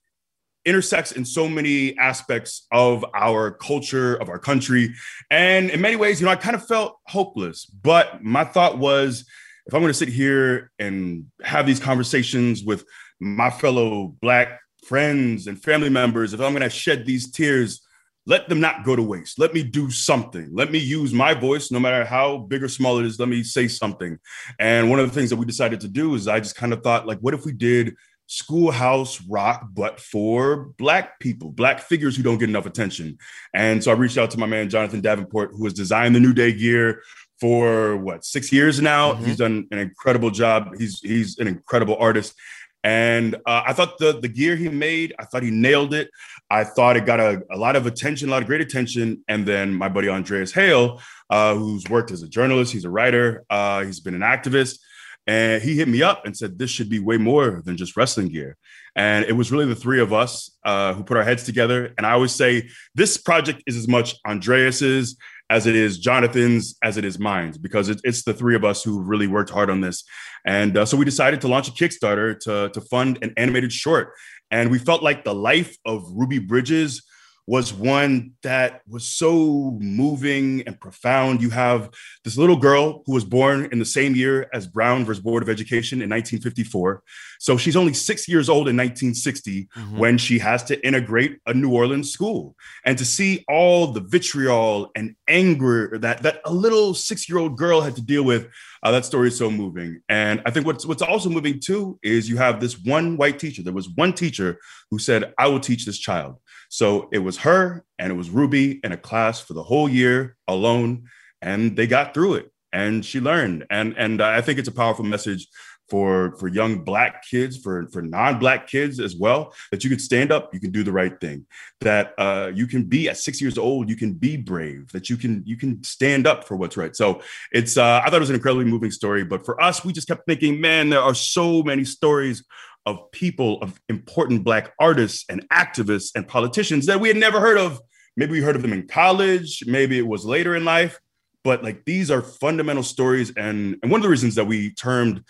intersects 0.66 1.12
in 1.12 1.26
so 1.26 1.48
many 1.48 1.98
aspects 1.98 2.66
of 2.72 3.06
our 3.14 3.52
culture 3.52 4.16
of 4.16 4.30
our 4.30 4.40
country. 4.40 4.94
And 5.30 5.70
in 5.70 5.82
many 5.82 5.96
ways 5.96 6.20
you 6.20 6.26
know 6.26 6.32
i 6.32 6.36
kind 6.36 6.56
of 6.56 6.66
felt 6.66 6.98
hopeless 7.08 7.66
but 7.66 8.24
my 8.24 8.44
thought 8.44 8.78
was 8.78 9.26
if 9.66 9.74
i'm 9.74 9.82
going 9.82 9.90
to 9.90 9.98
sit 9.98 10.10
here 10.10 10.72
and 10.80 11.26
have 11.42 11.66
these 11.66 11.80
conversations 11.80 12.64
with 12.64 12.86
my 13.20 13.50
fellow 13.50 14.16
black 14.22 14.60
friends 14.86 15.48
and 15.48 15.62
family 15.62 15.90
members 15.90 16.34
if 16.34 16.42
i'm 16.42 16.52
going 16.52 16.62
to 16.62 16.70
shed 16.70 17.06
these 17.06 17.32
tears 17.32 17.83
let 18.26 18.48
them 18.48 18.60
not 18.60 18.86
go 18.86 18.96
to 18.96 19.02
waste. 19.02 19.38
Let 19.38 19.54
me 19.54 19.64
do 19.64 19.92
something. 19.92 20.50
Let 20.54 20.72
me 20.72 20.80
use 20.80 21.14
my 21.14 21.34
voice, 21.34 21.72
no 21.72 21.80
matter 21.80 22.06
how 22.06 22.38
big 22.38 22.64
or 22.64 22.70
small 22.70 23.00
it 23.00 23.06
is. 23.06 23.20
Let 23.20 23.28
me 23.28 23.44
say 23.44 23.68
something. 23.68 24.18
And 24.60 24.90
one 24.90 25.00
of 25.00 25.08
the 25.08 25.14
things 25.14 25.30
that 25.30 25.36
we 25.36 25.46
decided 25.46 25.82
to 25.82 25.88
do 25.88 26.16
is 26.16 26.28
I 26.28 26.40
just 26.40 26.56
kind 26.56 26.72
of 26.74 26.84
thought, 26.84 27.06
like, 27.06 27.20
what 27.20 27.34
if 27.34 27.46
we 27.46 27.52
did 27.52 27.96
schoolhouse 28.28 29.22
rock, 29.24 29.68
but 29.74 30.00
for 30.00 30.72
black 30.78 31.20
people, 31.20 31.52
black 31.52 31.82
figures 31.82 32.16
who 32.16 32.24
don't 32.24 32.38
get 32.38 32.50
enough 32.50 32.66
attention? 32.66 33.18
And 33.54 33.84
so 33.84 33.92
I 33.92 33.96
reached 33.96 34.18
out 34.18 34.32
to 34.32 34.40
my 34.40 34.48
man, 34.48 34.70
Jonathan 34.70 35.02
Davenport, 35.02 35.52
who 35.52 35.66
has 35.66 35.74
designed 35.74 36.16
the 36.16 36.22
New 36.22 36.34
Day 36.34 36.54
gear 36.54 37.04
for 37.42 37.98
what, 37.98 38.24
six 38.24 38.54
years 38.54 38.82
now. 38.82 39.14
Mm-hmm. 39.14 39.26
He's 39.26 39.38
done 39.38 39.68
an 39.72 39.80
incredible 39.80 40.32
job. 40.32 40.70
He's, 40.78 41.02
he's 41.02 41.40
an 41.40 41.48
incredible 41.48 41.98
artist. 41.98 42.36
And 42.84 43.36
uh, 43.46 43.64
I 43.66 43.74
thought 43.74 43.98
the 43.98 44.20
the 44.20 44.28
gear 44.28 44.56
he 44.56 44.68
made, 44.70 45.14
I 45.18 45.26
thought 45.26 45.44
he 45.44 45.52
nailed 45.52 45.94
it. 45.94 46.10
I 46.50 46.64
thought 46.64 46.98
it 46.98 47.06
got 47.06 47.20
a, 47.20 47.42
a 47.50 47.58
lot 47.58 47.76
of 47.76 47.86
attention, 47.86 48.28
a 48.28 48.32
lot 48.32 48.42
of 48.42 48.48
great 48.48 48.62
attention. 48.62 49.24
And 49.28 49.46
then 49.46 49.74
my 49.74 49.88
buddy 49.88 50.10
Andreas 50.10 50.52
Hale, 50.52 51.02
uh, 51.30 51.56
who's 51.56 51.86
worked 51.90 52.12
as 52.12 52.24
a 52.24 52.28
journalist, 52.28 52.74
he's 52.74 52.86
a 52.86 52.90
writer, 52.90 53.46
uh, 53.50 53.84
he's 53.86 54.02
been 54.02 54.16
an 54.16 54.22
activist, 54.22 54.80
and 55.26 55.64
he 55.64 55.78
hit 55.78 55.88
me 55.88 56.04
up 56.04 56.26
and 56.26 56.36
said 56.36 56.60
this 56.60 56.70
should 56.70 56.90
be 56.90 57.00
way 57.00 57.18
more 57.18 57.62
than 57.64 57.78
just 57.78 57.96
wrestling 57.96 58.28
gear. 58.28 58.58
And 58.96 59.26
it 59.26 59.34
was 59.34 59.52
really 59.52 59.66
the 59.66 59.76
three 59.76 60.02
of 60.02 60.14
us 60.14 60.52
uh, 60.64 60.94
who 60.94 61.04
put 61.04 61.18
our 61.18 61.24
heads 61.24 61.44
together. 61.44 61.94
And 61.98 62.06
I 62.06 62.12
always 62.12 62.36
say 62.36 62.70
this 62.94 63.18
project 63.18 63.64
is 63.66 63.76
as 63.76 63.88
much 63.88 64.16
Andreas's 64.26 65.18
as 65.54 65.68
it 65.68 65.76
is 65.76 66.00
Jonathan's, 66.00 66.76
as 66.84 66.98
it 66.98 67.06
is 67.06 67.20
mine, 67.20 67.54
because 67.62 67.88
it, 67.88 68.02
it's 68.04 68.24
the 68.24 68.34
three 68.34 68.56
of 68.56 68.66
us 68.66 68.84
who 68.84 69.00
really 69.00 69.28
worked 69.28 69.52
hard 69.52 69.70
on 69.70 69.82
this. 69.82 70.04
And 70.48 70.76
uh, 70.76 70.84
so 70.84 70.98
we 70.98 71.06
decided 71.06 71.42
to 71.42 71.48
launch 71.48 71.68
a 71.68 71.72
Kickstarter 71.72 72.40
to, 72.40 72.70
to 72.70 72.82
fund 72.82 73.20
an 73.22 73.34
animated 73.38 73.72
short. 73.72 74.14
And 74.50 74.72
we 74.72 74.80
felt 74.80 75.04
like 75.04 75.24
the 75.24 75.36
life 75.36 75.78
of 75.86 76.06
Ruby 76.12 76.40
Bridges 76.40 77.04
was 77.46 77.74
one 77.74 78.32
that 78.42 78.82
was 78.88 79.06
so 79.06 79.78
moving 79.82 80.64
and 80.66 80.80
profound. 80.80 81.42
You 81.42 81.50
have 81.50 81.90
this 82.24 82.38
little 82.38 82.56
girl 82.56 83.04
who 83.06 83.14
was 83.14 83.26
born 83.26 83.68
in 83.72 83.80
the 83.80 83.86
same 83.86 84.16
year 84.16 84.50
as 84.54 84.66
Brown 84.66 85.04
versus 85.04 85.22
Board 85.22 85.44
of 85.44 85.50
Education 85.50 85.98
in 85.98 86.10
1954. 86.10 87.04
So 87.40 87.58
she's 87.58 87.76
only 87.76 87.94
six 87.94 88.30
years 88.30 88.48
old 88.48 88.70
in 88.70 88.78
1960 88.78 89.68
when 89.98 90.18
she 90.18 90.40
has 90.40 90.64
to 90.66 90.88
integrate 90.88 91.40
a 91.46 91.54
New 91.54 91.74
Orleans 91.74 92.12
school. 92.12 92.56
And 92.86 92.98
to 92.98 93.06
see 93.06 93.44
all 93.50 93.88
the 93.88 94.00
vitriol 94.00 94.90
and 94.96 95.16
anger 95.34 95.98
that, 95.98 96.24
that 96.24 96.40
a 96.46 96.54
little 96.54 96.94
six 96.94 97.28
year 97.28 97.40
old 97.40 97.58
girl 97.58 97.82
had 97.82 97.96
to 97.96 98.02
deal 98.02 98.24
with, 98.24 98.48
uh, 98.84 98.92
that 98.92 99.04
story 99.04 99.28
is 99.28 99.38
so 99.38 99.52
moving. 99.52 100.02
And 100.08 100.42
I 100.46 100.52
think 100.52 100.66
what's, 100.66 100.86
what's 100.86 101.02
also 101.02 101.30
moving 101.30 101.60
too 101.60 102.00
is 102.04 102.30
you 102.30 102.38
have 102.38 102.62
this 102.62 102.80
one 102.80 103.18
white 103.18 103.40
teacher. 103.40 103.64
There 103.64 103.74
was 103.74 103.90
one 103.90 104.14
teacher 104.14 104.60
who 104.92 105.00
said, 105.00 105.34
I 105.38 105.48
will 105.48 105.60
teach 105.60 105.86
this 105.86 106.00
child. 106.00 106.36
So 106.70 107.10
it 107.12 107.20
was 107.20 107.38
her 107.38 107.84
and 108.00 108.12
it 108.12 108.16
was 108.16 108.30
Ruby 108.30 108.80
in 108.84 108.92
a 108.92 108.98
class 108.98 109.40
for 109.40 109.54
the 109.54 109.62
whole 109.64 109.90
year 109.90 110.36
alone, 110.48 111.04
and 111.42 111.76
they 111.76 111.88
got 111.88 112.14
through 112.14 112.36
it. 112.36 112.52
And 112.72 113.06
she 113.06 113.20
learned, 113.20 113.68
and 113.70 113.94
and 113.96 114.20
I 114.20 114.42
think 114.42 114.58
it's 114.58 114.68
a 114.68 114.72
powerful 114.72 115.06
message 115.06 115.48
for 115.94 116.36
for 116.38 116.48
young 116.48 116.84
black 116.84 117.24
kids, 117.24 117.56
for 117.56 117.88
for 117.90 118.02
non-black 118.02 118.66
kids 118.66 119.00
as 119.00 119.16
well, 119.16 119.54
that 119.70 119.84
you 119.84 119.92
can 119.92 120.00
stand 120.00 120.32
up, 120.32 120.52
you 120.52 120.60
can 120.60 120.72
do 120.72 120.84
the 120.84 120.92
right 120.92 121.22
thing, 121.22 121.46
that 121.82 122.16
uh, 122.18 122.50
you 122.52 122.66
can 122.66 122.82
be 122.86 123.08
at 123.10 123.18
six 123.18 123.40
years 123.40 123.60
old, 123.60 123.88
you 123.92 123.96
can 123.96 124.14
be 124.14 124.36
brave, 124.36 124.92
that 124.92 125.08
you 125.08 125.18
can 125.18 125.44
you 125.46 125.56
can 125.56 125.84
stand 125.84 126.26
up 126.26 126.48
for 126.48 126.56
what's 126.56 126.78
right. 126.78 126.96
So 126.96 127.22
it's 127.52 127.78
uh, 127.78 128.02
I 128.04 128.06
thought 128.06 128.16
it 128.16 128.22
was 128.22 128.32
an 128.32 128.36
incredibly 128.38 128.66
moving 128.66 128.90
story, 128.90 129.24
but 129.24 129.46
for 129.46 129.62
us, 129.62 129.86
we 129.86 129.94
just 129.94 130.08
kept 130.08 130.26
thinking, 130.26 130.60
man, 130.60 130.90
there 130.90 131.00
are 131.00 131.14
so 131.14 131.62
many 131.62 131.86
stories 131.86 132.44
of 132.88 133.12
people, 133.12 133.62
of 133.62 133.80
important 133.88 134.44
Black 134.44 134.74
artists 134.80 135.26
and 135.30 135.48
activists 135.50 136.10
and 136.16 136.28
politicians 136.28 136.88
that 136.88 137.00
we 137.00 137.08
had 137.08 137.18
never 137.18 137.40
heard 137.40 137.60
of. 137.60 137.80
Maybe 138.18 138.32
we 138.32 138.42
heard 138.42 138.56
of 138.56 138.64
them 138.64 138.74
in 138.74 138.88
college, 138.88 139.64
maybe 139.68 140.00
it 140.00 140.08
was 140.08 140.26
later 140.26 140.56
in 140.56 140.66
life, 140.66 141.00
but 141.44 141.64
like 141.64 141.86
these 141.86 142.10
are 142.10 142.24
fundamental 142.24 142.84
stories. 142.84 143.32
And, 143.38 143.78
and 143.84 143.92
one 143.92 144.00
of 144.00 144.04
the 144.04 144.10
reasons 144.10 144.34
that 144.36 144.46
we 144.46 144.74
termed 144.74 145.24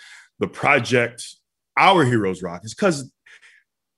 the 0.43 0.47
project 0.50 1.23
Our 1.77 2.03
Heroes 2.03 2.43
Rock 2.43 2.65
is 2.65 2.73
because 2.73 3.09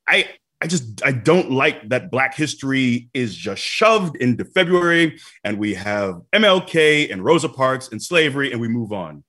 I, 0.08 0.30
I 0.62 0.68
just 0.68 1.04
I 1.04 1.12
don't 1.12 1.50
like 1.50 1.90
that 1.90 2.12
Black 2.12 2.36
history 2.36 3.10
is 3.16 3.36
just 3.36 3.64
shoved 3.64 4.16
into 4.18 4.46
February 4.46 5.20
and 5.44 5.58
we 5.58 5.74
have 5.74 6.22
MLK 6.34 7.12
and 7.12 7.26
Rosa 7.26 7.50
Parks 7.50 7.90
and 7.92 8.00
slavery 8.00 8.52
and 8.52 8.62
we 8.62 8.68
move 8.68 8.94
on. 8.94 9.24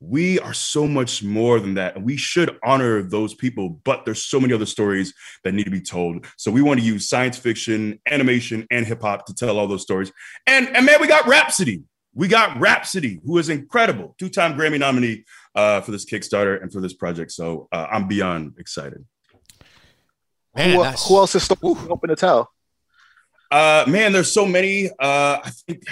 We 0.00 0.40
are 0.40 0.52
so 0.52 0.88
much 0.88 1.22
more 1.22 1.60
than 1.60 1.74
that 1.74 1.94
and 1.94 2.04
we 2.04 2.16
should 2.16 2.58
honor 2.64 3.02
those 3.02 3.34
people 3.34 3.80
but 3.84 4.04
there's 4.04 4.24
so 4.24 4.40
many 4.40 4.52
other 4.52 4.66
stories 4.66 5.14
that 5.44 5.54
need 5.54 5.64
to 5.64 5.70
be 5.70 5.80
told. 5.80 6.26
So 6.36 6.50
we 6.50 6.60
want 6.60 6.80
to 6.80 6.86
use 6.86 7.08
science 7.08 7.38
fiction 7.38 8.00
animation 8.10 8.66
and 8.72 8.84
hip-hop 8.84 9.26
to 9.26 9.34
tell 9.34 9.60
all 9.60 9.68
those 9.68 9.82
stories. 9.82 10.10
And 10.48 10.74
and 10.74 10.84
man 10.84 11.00
we 11.00 11.06
got 11.06 11.28
Rapsody. 11.28 11.84
We 12.14 12.26
got 12.26 12.58
Rapsody 12.58 13.20
who 13.24 13.38
is 13.38 13.48
incredible. 13.48 14.16
Two-time 14.18 14.58
grammy 14.58 14.80
nominee 14.80 15.24
uh, 15.54 15.80
for 15.80 15.90
this 15.90 16.04
kickstarter 16.04 16.60
and 16.62 16.72
for 16.72 16.80
this 16.80 16.92
project 16.94 17.30
so 17.32 17.68
uh, 17.72 17.86
i'm 17.90 18.06
beyond 18.08 18.54
excited 18.58 19.04
Man, 20.56 20.70
who, 20.76 20.82
that's- 20.82 21.06
who 21.06 21.16
else 21.18 21.34
is 21.34 21.44
still 21.44 21.58
open 21.90 22.08
to 22.08 22.16
tell? 22.16 22.50
Uh, 23.50 23.84
man, 23.88 24.12
there's 24.12 24.30
so 24.32 24.44
many. 24.44 24.88
Uh, 24.90 25.38
I 25.44 25.50
think 25.66 25.84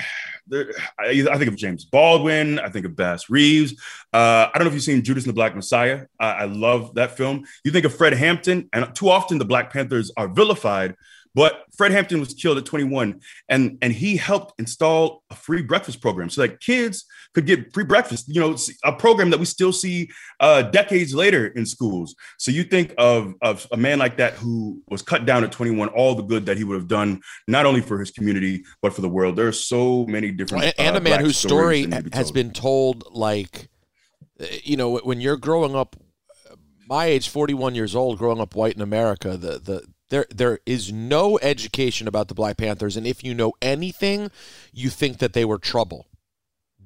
there, 0.47 0.73
I, 0.99 1.27
I 1.31 1.39
think 1.39 1.49
of 1.49 1.57
James 1.57 1.85
Baldwin. 1.85 2.59
I 2.59 2.69
think 2.69 2.85
of 2.85 2.95
Bass 2.97 3.31
Reeves. 3.31 3.73
Uh, 4.13 4.49
I 4.49 4.51
don't 4.55 4.65
know 4.65 4.69
if 4.69 4.75
you've 4.75 4.83
seen 4.83 5.03
Judas 5.03 5.25
and 5.25 5.31
the 5.31 5.35
Black 5.35 5.55
Messiah. 5.55 6.07
Uh, 6.21 6.25
I 6.39 6.45
love 6.47 6.95
that 6.97 7.17
film. 7.17 7.45
You 7.65 7.71
think 7.71 7.85
of 7.87 7.95
Fred 7.95 8.13
Hampton, 8.13 8.69
and 8.73 8.95
too 8.95 9.09
often 9.09 9.39
the 9.39 9.45
Black 9.47 9.73
Panthers 9.73 10.11
are 10.17 10.29
vilified. 10.29 10.97
But 11.37 11.65
Fred 11.77 11.93
Hampton 11.93 12.19
was 12.19 12.33
killed 12.33 12.57
at 12.57 12.65
21, 12.65 13.21
and 13.51 13.77
and 13.83 13.93
he 13.93 14.17
helped 14.17 14.59
install 14.59 15.23
a 15.31 15.37
free 15.37 15.61
breakfast 15.61 16.01
program 16.01 16.31
so 16.31 16.41
that 16.41 16.61
kids 16.61 17.05
could 17.35 17.45
get 17.45 17.75
free 17.75 17.85
breakfast. 17.85 18.25
You 18.27 18.41
know, 18.41 18.57
a 18.85 18.93
program 18.93 19.29
that 19.31 19.39
we 19.39 19.45
still 19.45 19.73
see 19.73 20.09
uh, 20.41 20.63
decades 20.63 21.15
later 21.15 21.49
in 21.49 21.67
schools. 21.67 22.17
So 22.39 22.51
you 22.51 22.65
think 22.65 22.95
of 22.97 23.35
of 23.43 23.67
a 23.71 23.77
man 23.77 23.99
like 23.99 24.17
that 24.17 24.33
who 24.33 24.83
was 24.89 25.03
cut 25.03 25.27
down 25.27 25.45
at 25.45 25.53
21, 25.53 25.91
all 25.91 26.15
the 26.15 26.23
good 26.23 26.47
that 26.47 26.57
he 26.57 26.65
would 26.65 26.77
have 26.77 26.89
done 26.89 27.21
not 27.47 27.67
only 27.67 27.83
for 27.83 28.01
his 28.01 28.11
community 28.11 28.65
but 28.81 28.95
for 28.95 29.03
the 29.03 29.09
world. 29.09 29.37
There 29.37 29.47
are 29.47 29.53
so 29.53 30.07
many 30.07 30.31
different 30.31 30.65
and, 30.65 30.75
and 30.79 30.97
uh, 30.97 31.01
a 31.01 31.03
man 31.03 31.21
whose 31.21 31.37
story 31.37 31.85
that 31.85 31.97
need 31.97 32.05
to 32.05 32.11
be 32.13 32.17
has 32.17 32.33
been 32.33 32.51
told 32.51 33.05
like 33.13 33.69
you 34.65 34.79
know 34.79 34.97
when 35.01 35.21
you're 35.21 35.37
growing 35.37 35.77
up 35.77 35.97
my 36.89 37.07
age 37.07 37.29
41 37.29 37.75
years 37.75 37.97
old 37.97 38.19
growing 38.19 38.41
up 38.41 38.55
white 38.55 38.75
in 38.75 38.83
america 38.83 39.37
the 39.37 39.59
the 39.59 39.83
there 40.11 40.27
there 40.35 40.61
is 40.67 40.93
no 40.93 41.39
education 41.41 42.07
about 42.09 42.29
the 42.29 42.35
black 42.35 42.57
panthers 42.57 42.97
and 42.97 43.07
if 43.07 43.23
you 43.25 43.35
know 43.35 43.53
anything 43.61 44.31
you 44.73 44.89
think 44.91 45.19
that 45.19 45.33
they 45.33 45.45
were 45.45 45.59
trouble 45.59 46.07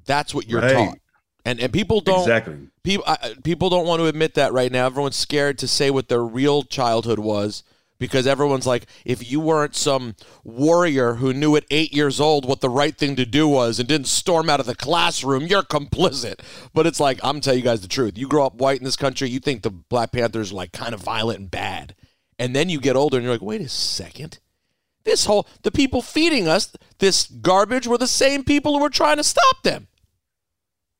that's 0.05 0.33
what 0.33 0.47
you're 0.47 0.61
Right. 0.61 0.73
taught 0.73 0.97
and 1.45 1.59
and 1.59 1.71
people 1.73 2.01
don't 2.01 2.21
exactly. 2.21 2.55
people 2.83 3.03
I, 3.07 3.33
people 3.43 3.69
don't 3.69 3.87
want 3.87 3.99
to 3.99 4.05
admit 4.05 4.35
that 4.35 4.53
right 4.53 4.71
now. 4.71 4.85
Everyone's 4.85 5.15
scared 5.15 5.57
to 5.59 5.67
say 5.67 5.89
what 5.89 6.07
their 6.07 6.23
real 6.23 6.61
childhood 6.61 7.17
was 7.17 7.63
because 7.97 8.25
everyone's 8.27 8.65
like, 8.67 8.85
if 9.05 9.31
you 9.31 9.39
weren't 9.39 9.75
some 9.75 10.15
warrior 10.43 11.15
who 11.15 11.33
knew 11.33 11.55
at 11.55 11.65
eight 11.71 11.93
years 11.93 12.19
old 12.19 12.45
what 12.45 12.61
the 12.61 12.69
right 12.69 12.95
thing 12.95 13.15
to 13.15 13.25
do 13.25 13.47
was 13.47 13.79
and 13.79 13.87
didn't 13.89 14.07
storm 14.07 14.49
out 14.51 14.59
of 14.59 14.67
the 14.67 14.75
classroom, 14.75 15.47
you're 15.47 15.63
complicit. 15.63 16.39
But 16.75 16.85
it's 16.85 16.99
like 16.99 17.19
I'm 17.23 17.41
telling 17.41 17.59
you 17.59 17.65
guys 17.65 17.81
the 17.81 17.87
truth. 17.87 18.17
You 18.19 18.27
grow 18.27 18.45
up 18.45 18.55
white 18.55 18.77
in 18.79 18.85
this 18.85 18.95
country, 18.95 19.27
you 19.29 19.39
think 19.39 19.63
the 19.63 19.71
Black 19.71 20.11
Panthers 20.11 20.51
are 20.51 20.55
like 20.55 20.71
kind 20.73 20.93
of 20.93 21.01
violent 21.01 21.39
and 21.39 21.49
bad, 21.51 21.95
and 22.41 22.55
then 22.55 22.67
you 22.69 22.79
get 22.81 22.95
older 22.95 23.15
and 23.17 23.23
you're 23.23 23.33
like, 23.33 23.41
wait 23.41 23.61
a 23.61 23.69
second. 23.69 24.39
This 25.03 25.25
whole 25.25 25.47
the 25.63 25.71
people 25.71 26.01
feeding 26.01 26.47
us 26.47 26.73
this 26.99 27.27
garbage 27.27 27.87
were 27.87 27.97
the 27.97 28.07
same 28.23 28.43
people 28.43 28.73
who 28.73 28.81
were 28.81 28.89
trying 28.89 29.17
to 29.17 29.23
stop 29.23 29.63
them. 29.63 29.87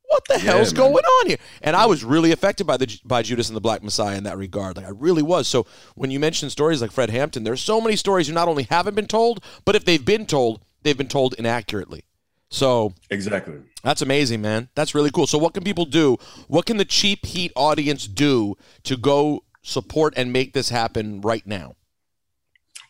what 0.07 0.23
the 0.27 0.35
Yeah, 0.35 0.51
hell's 0.53 0.73
man. 0.73 0.81
going 0.83 1.05
on 1.05 1.27
here? 1.27 1.37
And 1.61 1.75
I 1.75 1.85
was 1.85 2.03
really 2.03 2.31
affected 2.31 2.65
by 2.67 2.77
the 2.77 2.99
by 3.05 3.21
Judas 3.21 3.47
and 3.49 3.55
the 3.55 3.61
Black 3.61 3.81
Messiah 3.83 4.17
in 4.17 4.23
that 4.25 4.37
regard. 4.37 4.75
Like 4.77 4.85
I 4.85 4.89
really 5.07 5.21
was. 5.21 5.47
So 5.47 5.65
when 5.95 6.11
you 6.11 6.19
mention 6.19 6.49
stories 6.49 6.81
like 6.81 6.91
Fred 6.91 7.09
Hampton, 7.09 7.43
there's 7.43 7.61
so 7.61 7.79
many 7.79 7.95
stories 7.95 8.27
who 8.27 8.33
not 8.33 8.47
only 8.47 8.63
haven't 8.63 8.95
been 8.95 9.07
told, 9.07 9.43
but 9.65 9.75
if 9.75 9.85
they've 9.85 10.03
been 10.13 10.25
told, 10.25 10.61
they've 10.83 10.97
been 10.97 11.07
told 11.07 11.35
inaccurately. 11.35 12.03
So 12.49 12.93
Exactly. 13.09 13.59
that's 13.83 14.01
amazing, 14.01 14.41
man. 14.41 14.67
That's 14.75 14.93
really 14.93 15.11
cool. 15.11 15.27
So 15.27 15.37
what 15.37 15.53
can 15.53 15.63
people 15.63 15.85
do? 15.85 16.17
What 16.47 16.65
can 16.65 16.77
the 16.77 16.85
cheap 16.85 17.25
heat 17.25 17.53
audience 17.55 18.05
do 18.07 18.55
to 18.83 18.97
go 18.97 19.43
support 19.61 20.13
and 20.17 20.33
make 20.33 20.53
this 20.53 20.69
happen 20.69 21.21
right 21.21 21.45
now? 21.45 21.75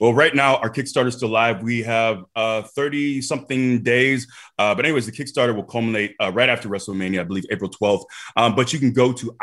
Well, 0.01 0.15
right 0.15 0.33
now 0.33 0.55
our 0.57 0.69
Kickstarter 0.71 1.09
is 1.09 1.15
still 1.15 1.29
live. 1.29 1.61
We 1.61 1.83
have 1.83 2.25
uh, 2.35 2.63
30 2.63 3.21
something 3.21 3.83
days. 3.83 4.25
Uh, 4.57 4.73
but 4.73 4.83
anyways, 4.83 5.05
the 5.05 5.11
Kickstarter 5.11 5.55
will 5.55 5.63
culminate 5.63 6.15
uh, 6.19 6.31
right 6.31 6.49
after 6.49 6.67
WrestleMania, 6.69 7.19
I 7.19 7.23
believe 7.23 7.45
April 7.51 7.69
12th. 7.69 8.05
Um, 8.35 8.55
but 8.55 8.73
you 8.73 8.79
can 8.79 8.93
go 8.93 9.13
to 9.13 9.35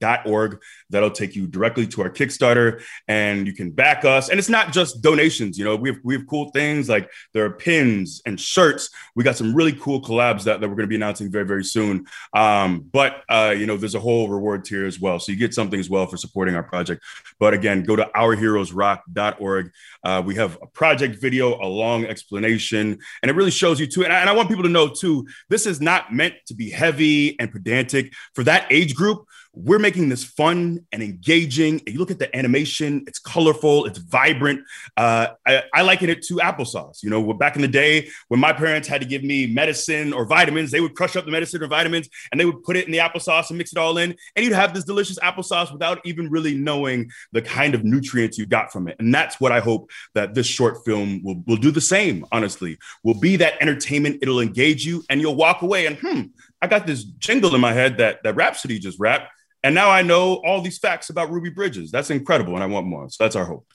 ourheroesrock.org. 0.00 0.60
That'll 0.90 1.10
take 1.10 1.34
you 1.34 1.46
directly 1.46 1.86
to 1.88 2.02
our 2.02 2.10
Kickstarter 2.10 2.82
and 3.08 3.46
you 3.46 3.52
can 3.52 3.70
back 3.70 4.04
us. 4.04 4.28
And 4.28 4.38
it's 4.38 4.48
not 4.48 4.72
just 4.72 5.02
donations. 5.02 5.58
You 5.58 5.64
know, 5.64 5.76
we 5.76 5.90
have, 5.90 5.98
we 6.02 6.16
have 6.16 6.26
cool 6.26 6.50
things 6.50 6.88
like 6.88 7.10
there 7.32 7.44
are 7.44 7.50
pins 7.50 8.22
and 8.26 8.40
shirts. 8.40 8.90
We 9.14 9.24
got 9.24 9.36
some 9.36 9.54
really 9.54 9.72
cool 9.72 10.00
collabs 10.00 10.44
that, 10.44 10.60
that 10.60 10.68
we're 10.68 10.76
going 10.76 10.84
to 10.84 10.88
be 10.88 10.96
announcing 10.96 11.30
very, 11.30 11.46
very 11.46 11.64
soon. 11.64 12.06
Um, 12.34 12.88
but, 12.92 13.22
uh, 13.28 13.54
you 13.56 13.66
know, 13.66 13.76
there's 13.76 13.94
a 13.94 14.00
whole 14.00 14.28
reward 14.28 14.64
tier 14.64 14.86
as 14.86 15.00
well. 15.00 15.18
So 15.18 15.32
you 15.32 15.38
get 15.38 15.54
something 15.54 15.78
as 15.78 15.90
well 15.90 16.06
for 16.06 16.16
supporting 16.16 16.54
our 16.54 16.62
project. 16.62 17.02
But 17.38 17.54
again, 17.54 17.82
go 17.82 17.96
to 17.96 18.08
ourheroesrock.org. 18.14 19.72
Uh, 20.04 20.22
we 20.24 20.34
have 20.36 20.58
a 20.62 20.66
project 20.66 21.20
video, 21.20 21.54
a 21.60 21.66
long 21.66 22.06
explanation, 22.06 22.98
and 23.22 23.30
it 23.30 23.34
really 23.34 23.50
shows 23.50 23.80
you 23.80 23.86
too. 23.86 24.04
And 24.04 24.12
I, 24.12 24.20
and 24.20 24.30
I 24.30 24.32
want 24.32 24.48
people 24.48 24.62
to 24.62 24.68
know 24.68 24.88
too, 24.88 25.26
this 25.48 25.66
is 25.66 25.80
not 25.80 26.12
meant 26.12 26.34
to 26.46 26.54
be 26.54 26.70
heavy 26.70 27.38
and 27.38 27.50
pedantic 27.50 28.12
for 28.34 28.44
that 28.44 28.66
age 28.70 28.94
group. 28.94 29.26
We're 29.56 29.78
making 29.78 30.10
this 30.10 30.22
fun 30.22 30.86
and 30.92 31.02
engaging. 31.02 31.80
You 31.86 31.98
look 31.98 32.10
at 32.10 32.18
the 32.18 32.34
animation; 32.36 33.04
it's 33.06 33.18
colorful, 33.18 33.86
it's 33.86 33.98
vibrant. 33.98 34.60
Uh, 34.96 35.28
I, 35.46 35.62
I 35.72 35.82
liken 35.82 36.10
it 36.10 36.22
to 36.26 36.34
applesauce. 36.34 37.02
You 37.02 37.08
know, 37.08 37.32
back 37.32 37.56
in 37.56 37.62
the 37.62 37.68
day 37.68 38.08
when 38.28 38.38
my 38.38 38.52
parents 38.52 38.86
had 38.86 39.00
to 39.00 39.06
give 39.06 39.24
me 39.24 39.46
medicine 39.46 40.12
or 40.12 40.26
vitamins, 40.26 40.70
they 40.70 40.80
would 40.80 40.94
crush 40.94 41.16
up 41.16 41.24
the 41.24 41.30
medicine 41.30 41.62
or 41.62 41.68
vitamins 41.68 42.08
and 42.30 42.40
they 42.40 42.44
would 42.44 42.62
put 42.62 42.76
it 42.76 42.84
in 42.84 42.92
the 42.92 42.98
applesauce 42.98 43.48
and 43.48 43.56
mix 43.56 43.72
it 43.72 43.78
all 43.78 43.96
in, 43.96 44.14
and 44.36 44.44
you'd 44.44 44.54
have 44.54 44.74
this 44.74 44.84
delicious 44.84 45.18
applesauce 45.20 45.72
without 45.72 46.00
even 46.04 46.28
really 46.30 46.54
knowing 46.54 47.10
the 47.32 47.40
kind 47.40 47.74
of 47.74 47.82
nutrients 47.82 48.36
you 48.36 48.44
got 48.44 48.70
from 48.70 48.88
it. 48.88 48.96
And 48.98 49.14
that's 49.14 49.40
what 49.40 49.52
I 49.52 49.60
hope 49.60 49.90
that 50.14 50.34
this 50.34 50.46
short 50.46 50.84
film 50.84 51.22
will, 51.24 51.42
will 51.46 51.56
do 51.56 51.70
the 51.70 51.80
same, 51.80 52.26
honestly. 52.30 52.78
Will 53.02 53.18
be 53.18 53.36
that 53.36 53.54
entertainment, 53.62 54.18
it'll 54.20 54.40
engage 54.40 54.84
you, 54.84 55.02
and 55.08 55.20
you'll 55.20 55.34
walk 55.34 55.62
away 55.62 55.86
and 55.86 55.96
hmm, 55.96 56.22
I 56.60 56.66
got 56.66 56.86
this 56.86 57.04
jingle 57.04 57.54
in 57.54 57.60
my 57.60 57.72
head 57.72 57.98
that 57.98 58.22
that 58.22 58.34
Rapsody 58.34 58.78
just 58.78 58.98
rapped. 58.98 59.30
And 59.66 59.74
now 59.74 59.90
I 59.90 60.02
know 60.02 60.34
all 60.46 60.60
these 60.60 60.78
facts 60.78 61.10
about 61.10 61.28
Ruby 61.28 61.50
Bridges. 61.50 61.90
That's 61.90 62.08
incredible, 62.08 62.54
and 62.54 62.62
I 62.62 62.66
want 62.66 62.86
more. 62.86 63.10
So 63.10 63.24
that's 63.24 63.34
our 63.34 63.46
hope. 63.46 63.66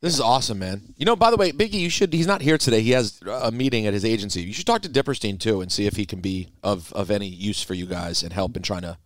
This 0.00 0.14
is 0.14 0.22
awesome, 0.22 0.58
man. 0.58 0.94
You 0.96 1.04
know, 1.04 1.14
by 1.14 1.30
the 1.30 1.36
way, 1.36 1.52
Biggie, 1.52 1.74
you 1.74 1.90
should. 1.90 2.14
He's 2.14 2.26
not 2.26 2.40
here 2.40 2.56
today. 2.56 2.80
He 2.80 2.92
has 2.92 3.20
a 3.26 3.52
meeting 3.52 3.86
at 3.86 3.92
his 3.92 4.06
agency. 4.06 4.40
You 4.40 4.54
should 4.54 4.66
talk 4.66 4.80
to 4.82 4.88
Dipperstein 4.88 5.38
too 5.38 5.60
and 5.60 5.70
see 5.70 5.84
if 5.84 5.96
he 5.96 6.06
can 6.06 6.22
be 6.22 6.48
of 6.62 6.94
of 6.94 7.10
any 7.10 7.26
use 7.26 7.62
for 7.62 7.74
you 7.74 7.84
guys 7.84 8.22
and 8.22 8.32
help 8.32 8.56
in 8.56 8.62
trying 8.62 8.82
to 8.82 8.96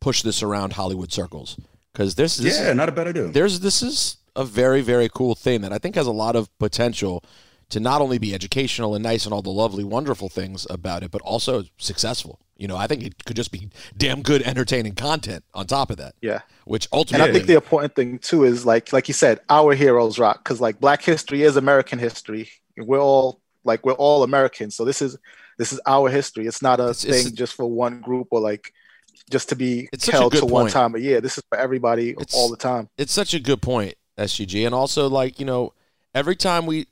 push 0.00 0.22
this 0.22 0.40
around 0.40 0.74
Hollywood 0.74 1.10
circles. 1.10 1.58
Because 1.92 2.14
this, 2.14 2.36
this 2.36 2.60
yeah, 2.60 2.72
not 2.72 2.88
a 2.88 2.92
bad 2.92 3.08
idea. 3.08 3.26
there's 3.26 3.58
this 3.58 3.82
is 3.82 4.18
a 4.36 4.44
very 4.44 4.82
very 4.82 5.08
cool 5.08 5.34
thing 5.34 5.62
that 5.62 5.72
I 5.72 5.78
think 5.78 5.96
has 5.96 6.06
a 6.06 6.12
lot 6.12 6.36
of 6.36 6.56
potential 6.60 7.24
to 7.70 7.80
not 7.80 8.00
only 8.00 8.18
be 8.18 8.32
educational 8.34 8.94
and 8.94 9.02
nice 9.02 9.24
and 9.24 9.34
all 9.34 9.42
the 9.42 9.50
lovely 9.50 9.82
wonderful 9.82 10.28
things 10.28 10.64
about 10.70 11.02
it, 11.02 11.10
but 11.10 11.20
also 11.22 11.64
successful. 11.76 12.38
You 12.60 12.68
know, 12.68 12.76
I 12.76 12.86
think 12.86 13.02
it 13.02 13.24
could 13.24 13.36
just 13.36 13.52
be 13.52 13.70
damn 13.96 14.20
good 14.20 14.42
entertaining 14.42 14.94
content 14.94 15.44
on 15.54 15.66
top 15.66 15.90
of 15.90 15.96
that. 15.96 16.14
Yeah. 16.20 16.40
Which 16.66 16.86
ultimately, 16.92 17.24
And 17.24 17.30
I 17.30 17.34
think 17.34 17.46
the 17.46 17.54
important 17.54 17.96
thing 17.96 18.18
too 18.18 18.44
is 18.44 18.66
like 18.66 18.92
like 18.92 19.08
you 19.08 19.14
said, 19.14 19.40
our 19.48 19.74
heroes 19.74 20.18
rock 20.18 20.44
because 20.44 20.60
like 20.60 20.78
Black 20.78 21.02
history 21.02 21.42
is 21.42 21.56
American 21.56 21.98
history. 21.98 22.50
We're 22.76 23.00
all 23.00 23.40
like 23.64 23.84
we're 23.86 23.94
all 23.94 24.22
Americans, 24.22 24.76
so 24.76 24.84
this 24.84 25.00
is 25.00 25.16
this 25.56 25.72
is 25.72 25.80
our 25.86 26.10
history. 26.10 26.46
It's 26.46 26.60
not 26.60 26.80
a 26.80 26.84
It's- 26.90 27.04
it's- 27.04 27.24
thing 27.24 27.34
just 27.34 27.54
for 27.54 27.64
one 27.64 28.02
group 28.02 28.28
or 28.30 28.40
like 28.40 28.72
just 29.30 29.48
to 29.50 29.56
be 29.56 29.88
It's 29.92 30.06
held 30.08 30.34
to 30.34 30.44
one 30.44 30.68
time 30.70 30.94
a 30.94 30.98
year. 30.98 31.20
This 31.22 31.38
is 31.38 31.44
for 31.48 31.56
everybody 31.56 32.10
It's- 32.10 32.34
all 32.34 32.50
the 32.50 32.56
time. 32.58 32.90
it's 32.98 33.12
such 33.12 33.32
a 33.32 33.40
good 33.40 33.62
point, 33.62 33.94
SGG, 34.18 34.66
and 34.66 34.74
also 34.74 35.08
like 35.08 35.40
you 35.40 35.46
know, 35.46 35.72
every 36.14 36.36
time 36.36 36.66
we, 36.66 36.88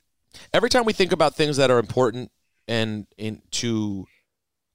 every 0.54 0.70
time 0.70 0.84
we 0.86 0.92
think 0.94 1.12
about 1.12 1.34
things 1.36 1.58
that 1.58 1.70
are 1.70 1.78
important 1.78 2.30
and 2.66 3.06
into, 3.16 4.06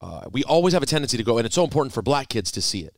uh, 0.04 0.28
we 0.32 0.44
always 0.44 0.74
have 0.74 0.84
a 0.84 0.86
tendency 0.86 1.18
to 1.18 1.24
go, 1.24 1.38
and 1.38 1.46
it's 1.46 1.56
so 1.56 1.63
important 1.63 1.94
for 1.94 2.02
Black 2.02 2.28
kids 2.30 2.52
to 2.52 2.62
see 2.62 2.82
it. 2.82 2.96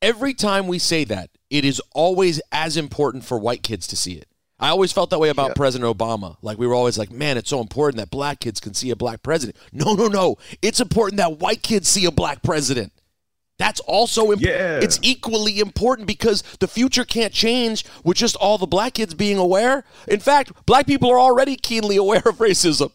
Every 0.00 0.32
time 0.32 0.66
we 0.66 0.78
say 0.78 1.04
that, 1.04 1.28
it 1.50 1.64
is 1.64 1.80
always 1.94 2.40
as 2.50 2.78
important 2.78 3.24
for 3.24 3.38
white 3.38 3.62
kids 3.62 3.86
to 3.88 3.96
see 3.96 4.14
it. 4.14 4.26
I 4.58 4.68
always 4.70 4.92
felt 4.92 5.10
that 5.10 5.18
way 5.20 5.28
about 5.28 5.48
Yeah. 5.48 5.54
President 5.54 5.98
Obama. 5.98 6.36
Like 6.42 6.58
we 6.58 6.66
were 6.66 6.74
always 6.74 6.96
like, 6.98 7.10
man, 7.10 7.36
it's 7.36 7.50
so 7.50 7.60
important 7.60 7.98
that 7.98 8.10
black 8.10 8.40
kids 8.40 8.60
can 8.60 8.74
see 8.74 8.90
a 8.90 8.96
black 8.96 9.22
president. 9.22 9.56
No, 9.72 9.94
no, 9.94 10.08
no. 10.08 10.36
It's 10.62 10.80
important 10.80 11.18
that 11.18 11.38
white 11.38 11.62
kids 11.62 11.88
see 11.88 12.04
a 12.06 12.10
black 12.10 12.42
president. 12.42 12.92
That's 13.60 13.80
also 13.80 14.30
important. 14.30 14.58
Yeah. 14.58 14.80
It's 14.80 14.98
equally 15.02 15.60
important 15.60 16.08
because 16.08 16.42
the 16.60 16.66
future 16.66 17.04
can't 17.04 17.30
change 17.30 17.84
with 18.02 18.16
just 18.16 18.34
all 18.36 18.56
the 18.56 18.66
black 18.66 18.94
kids 18.94 19.12
being 19.12 19.36
aware. 19.36 19.84
In 20.08 20.18
fact, 20.18 20.64
black 20.64 20.86
people 20.86 21.10
are 21.10 21.20
already 21.20 21.56
keenly 21.56 21.98
aware 21.98 22.22
of 22.24 22.38
racism. 22.38 22.90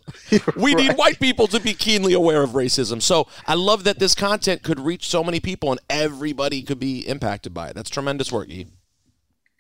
we 0.55 0.73
need 0.73 0.93
white 0.93 1.19
people 1.19 1.45
to 1.49 1.59
be 1.59 1.75
keenly 1.75 2.13
aware 2.13 2.41
of 2.41 2.51
racism. 2.51 2.99
So 2.99 3.27
I 3.45 3.53
love 3.53 3.83
that 3.83 3.99
this 3.99 4.15
content 4.15 4.63
could 4.63 4.79
reach 4.79 5.07
so 5.07 5.23
many 5.23 5.39
people 5.39 5.69
and 5.69 5.79
everybody 5.87 6.63
could 6.63 6.79
be 6.79 7.07
impacted 7.07 7.53
by 7.53 7.67
it. 7.67 7.75
That's 7.75 7.91
tremendous 7.91 8.31
work, 8.31 8.49
E. 8.49 8.65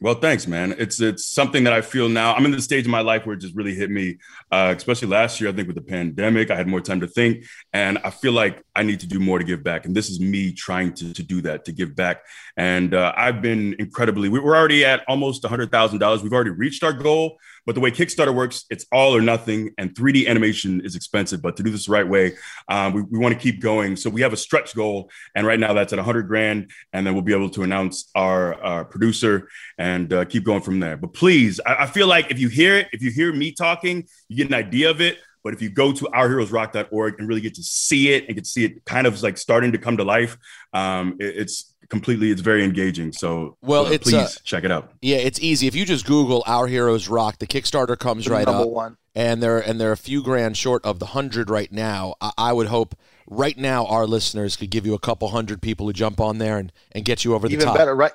Well, 0.01 0.15
thanks, 0.15 0.45
man. 0.45 0.75
It's 0.77 0.99
it's 0.99 1.25
something 1.25 1.63
that 1.63 1.71
I 1.71 1.79
feel 1.79 2.09
now. 2.09 2.33
I'm 2.35 2.43
in 2.43 2.51
the 2.51 2.61
stage 2.61 2.83
of 2.83 2.91
my 2.91 2.99
life 2.99 3.25
where 3.25 3.33
it 3.33 3.39
just 3.39 3.55
really 3.55 3.73
hit 3.73 3.89
me, 3.89 4.17
uh, 4.51 4.73
especially 4.75 5.07
last 5.07 5.39
year. 5.39 5.49
I 5.49 5.53
think 5.53 5.67
with 5.67 5.77
the 5.77 5.81
pandemic, 5.81 6.51
I 6.51 6.55
had 6.55 6.67
more 6.67 6.81
time 6.81 6.99
to 6.99 7.07
think, 7.07 7.45
and 7.71 7.97
I 7.99 8.09
feel 8.09 8.33
like 8.33 8.61
I 8.75 8.83
need 8.83 8.99
to 8.99 9.07
do 9.07 9.19
more 9.21 9.39
to 9.39 9.45
give 9.45 9.63
back. 9.63 9.85
And 9.85 9.95
this 9.95 10.09
is 10.09 10.19
me 10.19 10.51
trying 10.51 10.93
to 10.95 11.13
to 11.13 11.23
do 11.23 11.39
that, 11.43 11.63
to 11.65 11.71
give 11.71 11.95
back. 11.95 12.23
And 12.57 12.93
uh, 12.93 13.13
I've 13.15 13.41
been 13.41 13.73
incredibly. 13.79 14.27
we- 14.27 14.39
We're 14.41 14.57
already 14.57 14.83
at 14.83 15.01
almost 15.07 15.45
hundred 15.45 15.71
thousand 15.71 15.99
dollars. 15.99 16.21
We've 16.21 16.33
already 16.33 16.49
reached 16.51 16.83
our 16.83 16.93
goal. 16.93 17.37
But 17.65 17.75
the 17.75 17.81
way 17.81 17.91
Kickstarter 17.91 18.33
works, 18.33 18.65
it's 18.69 18.85
all 18.91 19.15
or 19.15 19.21
nothing, 19.21 19.71
and 19.77 19.93
3D 19.93 20.27
animation 20.27 20.81
is 20.81 20.95
expensive. 20.95 21.41
But 21.41 21.57
to 21.57 21.63
do 21.63 21.71
this 21.71 21.87
the 21.87 21.91
right 21.91 22.07
way, 22.07 22.33
um, 22.69 22.93
we, 22.93 23.01
we 23.01 23.17
want 23.19 23.33
to 23.33 23.39
keep 23.39 23.59
going. 23.61 23.95
So 23.95 24.09
we 24.09 24.21
have 24.21 24.33
a 24.33 24.37
stretch 24.37 24.75
goal, 24.75 25.09
and 25.35 25.47
right 25.47 25.59
now 25.59 25.73
that's 25.73 25.91
at 25.93 25.97
100 25.97 26.23
grand, 26.27 26.69
and 26.93 27.05
then 27.05 27.13
we'll 27.13 27.23
be 27.23 27.33
able 27.33 27.49
to 27.51 27.63
announce 27.63 28.09
our, 28.15 28.53
our 28.63 28.85
producer 28.85 29.49
and 29.77 30.11
uh, 30.13 30.25
keep 30.25 30.43
going 30.43 30.61
from 30.61 30.79
there. 30.79 30.97
But 30.97 31.13
please, 31.13 31.59
I, 31.65 31.83
I 31.83 31.85
feel 31.87 32.07
like 32.07 32.31
if 32.31 32.39
you 32.39 32.49
hear 32.49 32.77
it, 32.77 32.87
if 32.91 33.01
you 33.01 33.11
hear 33.11 33.33
me 33.33 33.51
talking, 33.51 34.07
you 34.29 34.37
get 34.37 34.47
an 34.47 34.53
idea 34.53 34.89
of 34.91 35.01
it. 35.01 35.17
But 35.43 35.53
if 35.53 35.61
you 35.61 35.69
go 35.69 35.91
to 35.91 36.05
ourheroesrock.org 36.05 37.19
and 37.19 37.27
really 37.27 37.41
get 37.41 37.53
to 37.55 37.63
see 37.63 38.09
it 38.11 38.25
and 38.25 38.33
get 38.35 38.45
to 38.45 38.49
see 38.49 38.65
it 38.65 38.83
kind 38.83 39.05
of 39.05 39.21
like 39.21 39.37
starting 39.37 39.73
to 39.73 39.77
come 39.77 39.97
to 39.97 40.03
life, 40.03 40.37
um, 40.73 41.17
it- 41.19 41.37
it's 41.37 41.74
completely, 41.89 42.31
it's 42.31 42.41
very 42.41 42.63
engaging. 42.63 43.11
So, 43.13 43.57
Well, 43.61 43.85
uh, 43.87 43.91
it's, 43.91 44.03
please 44.03 44.15
uh, 44.15 44.27
check 44.43 44.63
it 44.63 44.71
out. 44.71 44.91
Yeah, 45.01 45.17
it's 45.17 45.39
easy. 45.39 45.67
If 45.67 45.75
you 45.75 45.85
just 45.85 46.05
Google 46.05 46.43
"Our 46.47 46.67
Heroes 46.67 47.07
Rock," 47.07 47.39
the 47.39 47.47
Kickstarter 47.47 47.97
comes 47.97 48.27
right 48.27 48.45
Number 48.45 48.63
up, 48.63 48.69
one. 48.69 48.97
and 49.15 49.41
they're 49.41 49.59
and 49.59 49.79
they're 49.79 49.91
a 49.91 49.97
few 49.97 50.21
grand 50.23 50.57
short 50.57 50.83
of 50.85 50.99
the 50.99 51.07
hundred 51.07 51.49
right 51.49 51.71
now. 51.71 52.15
I, 52.21 52.31
I 52.37 52.53
would 52.53 52.67
hope 52.67 52.95
right 53.27 53.57
now 53.57 53.85
our 53.85 54.05
listeners 54.05 54.55
could 54.55 54.69
give 54.69 54.85
you 54.85 54.93
a 54.93 54.99
couple 54.99 55.27
hundred 55.29 55.61
people 55.61 55.87
who 55.87 55.93
jump 55.93 56.19
on 56.19 56.37
there 56.37 56.57
and 56.57 56.71
and 56.91 57.03
get 57.05 57.25
you 57.25 57.33
over 57.33 57.47
the 57.47 57.53
Even 57.55 57.65
top. 57.67 57.77
better, 57.77 57.95
right? 57.95 58.13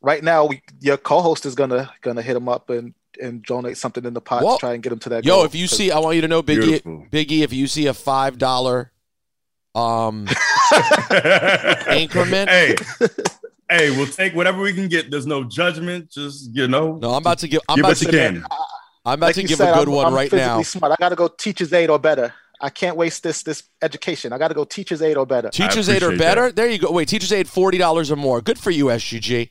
Right 0.00 0.22
now, 0.24 0.46
we, 0.46 0.62
your 0.80 0.96
co-host 0.96 1.46
is 1.46 1.54
gonna 1.54 1.90
gonna 2.02 2.22
hit 2.22 2.36
him 2.36 2.48
up 2.48 2.70
and 2.70 2.94
and 3.20 3.42
donate 3.44 3.76
something 3.76 4.04
in 4.04 4.14
the 4.14 4.20
pot 4.20 4.42
Well, 4.42 4.56
to 4.56 4.60
try 4.60 4.72
and 4.74 4.82
get 4.82 4.92
him 4.92 4.98
to 5.00 5.08
that. 5.10 5.24
Yo, 5.24 5.36
goal. 5.36 5.44
if 5.44 5.54
you 5.54 5.66
see, 5.66 5.90
I 5.90 5.98
want 5.98 6.16
you 6.16 6.22
to 6.22 6.28
know, 6.28 6.42
Biggie, 6.42 6.60
Beautiful. 6.62 7.06
Biggie, 7.12 7.40
if 7.42 7.52
you 7.52 7.66
see 7.66 7.86
a 7.86 7.94
five 7.94 8.38
dollar 8.38 8.91
um 9.74 10.26
increment. 11.90 12.50
Hey, 12.50 12.76
hey, 13.70 13.90
we'll 13.90 14.06
take 14.06 14.34
whatever 14.34 14.60
we 14.60 14.72
can 14.72 14.88
get. 14.88 15.10
There's 15.10 15.26
no 15.26 15.44
judgment. 15.44 16.10
Just 16.10 16.50
you 16.54 16.68
know, 16.68 16.98
No, 17.00 17.10
I'm 17.12 17.22
about 17.22 17.38
to 17.38 17.48
give. 17.48 17.60
I'm 17.68 17.76
give 17.76 17.84
about 17.84 17.88
what 17.90 17.98
to 17.98 18.04
you 18.06 18.10
give. 18.12 18.32
can. 18.34 18.44
I'm 19.04 19.14
about 19.14 19.26
like 19.26 19.34
to 19.36 19.42
give 19.44 19.58
said, 19.58 19.72
a 19.72 19.78
good 19.78 19.88
I'm, 19.88 19.94
one 19.94 20.06
I'm 20.06 20.14
right 20.14 20.32
now. 20.32 20.62
Smart. 20.62 20.92
I 20.92 20.96
got 20.98 21.08
to 21.08 21.16
go 21.16 21.28
teacher's 21.28 21.72
aid 21.72 21.90
or 21.90 21.98
better. 21.98 22.32
I 22.60 22.70
can't 22.70 22.96
waste 22.96 23.22
this 23.24 23.42
this 23.42 23.64
education. 23.82 24.32
I 24.32 24.38
got 24.38 24.48
to 24.48 24.54
go 24.54 24.64
teacher's 24.64 25.02
aid 25.02 25.16
or 25.16 25.26
better. 25.26 25.48
Teachers 25.50 25.88
aid 25.88 26.02
or 26.02 26.16
better. 26.16 26.42
that. 26.46 26.56
There 26.56 26.68
you 26.70 26.78
go. 26.78 26.92
Wait, 26.92 27.08
teachers 27.08 27.32
aid 27.32 27.48
forty 27.48 27.78
dollars 27.78 28.10
or 28.10 28.16
more. 28.16 28.40
Good 28.40 28.58
for 28.58 28.70
you, 28.70 28.86
SGG. 28.86 29.50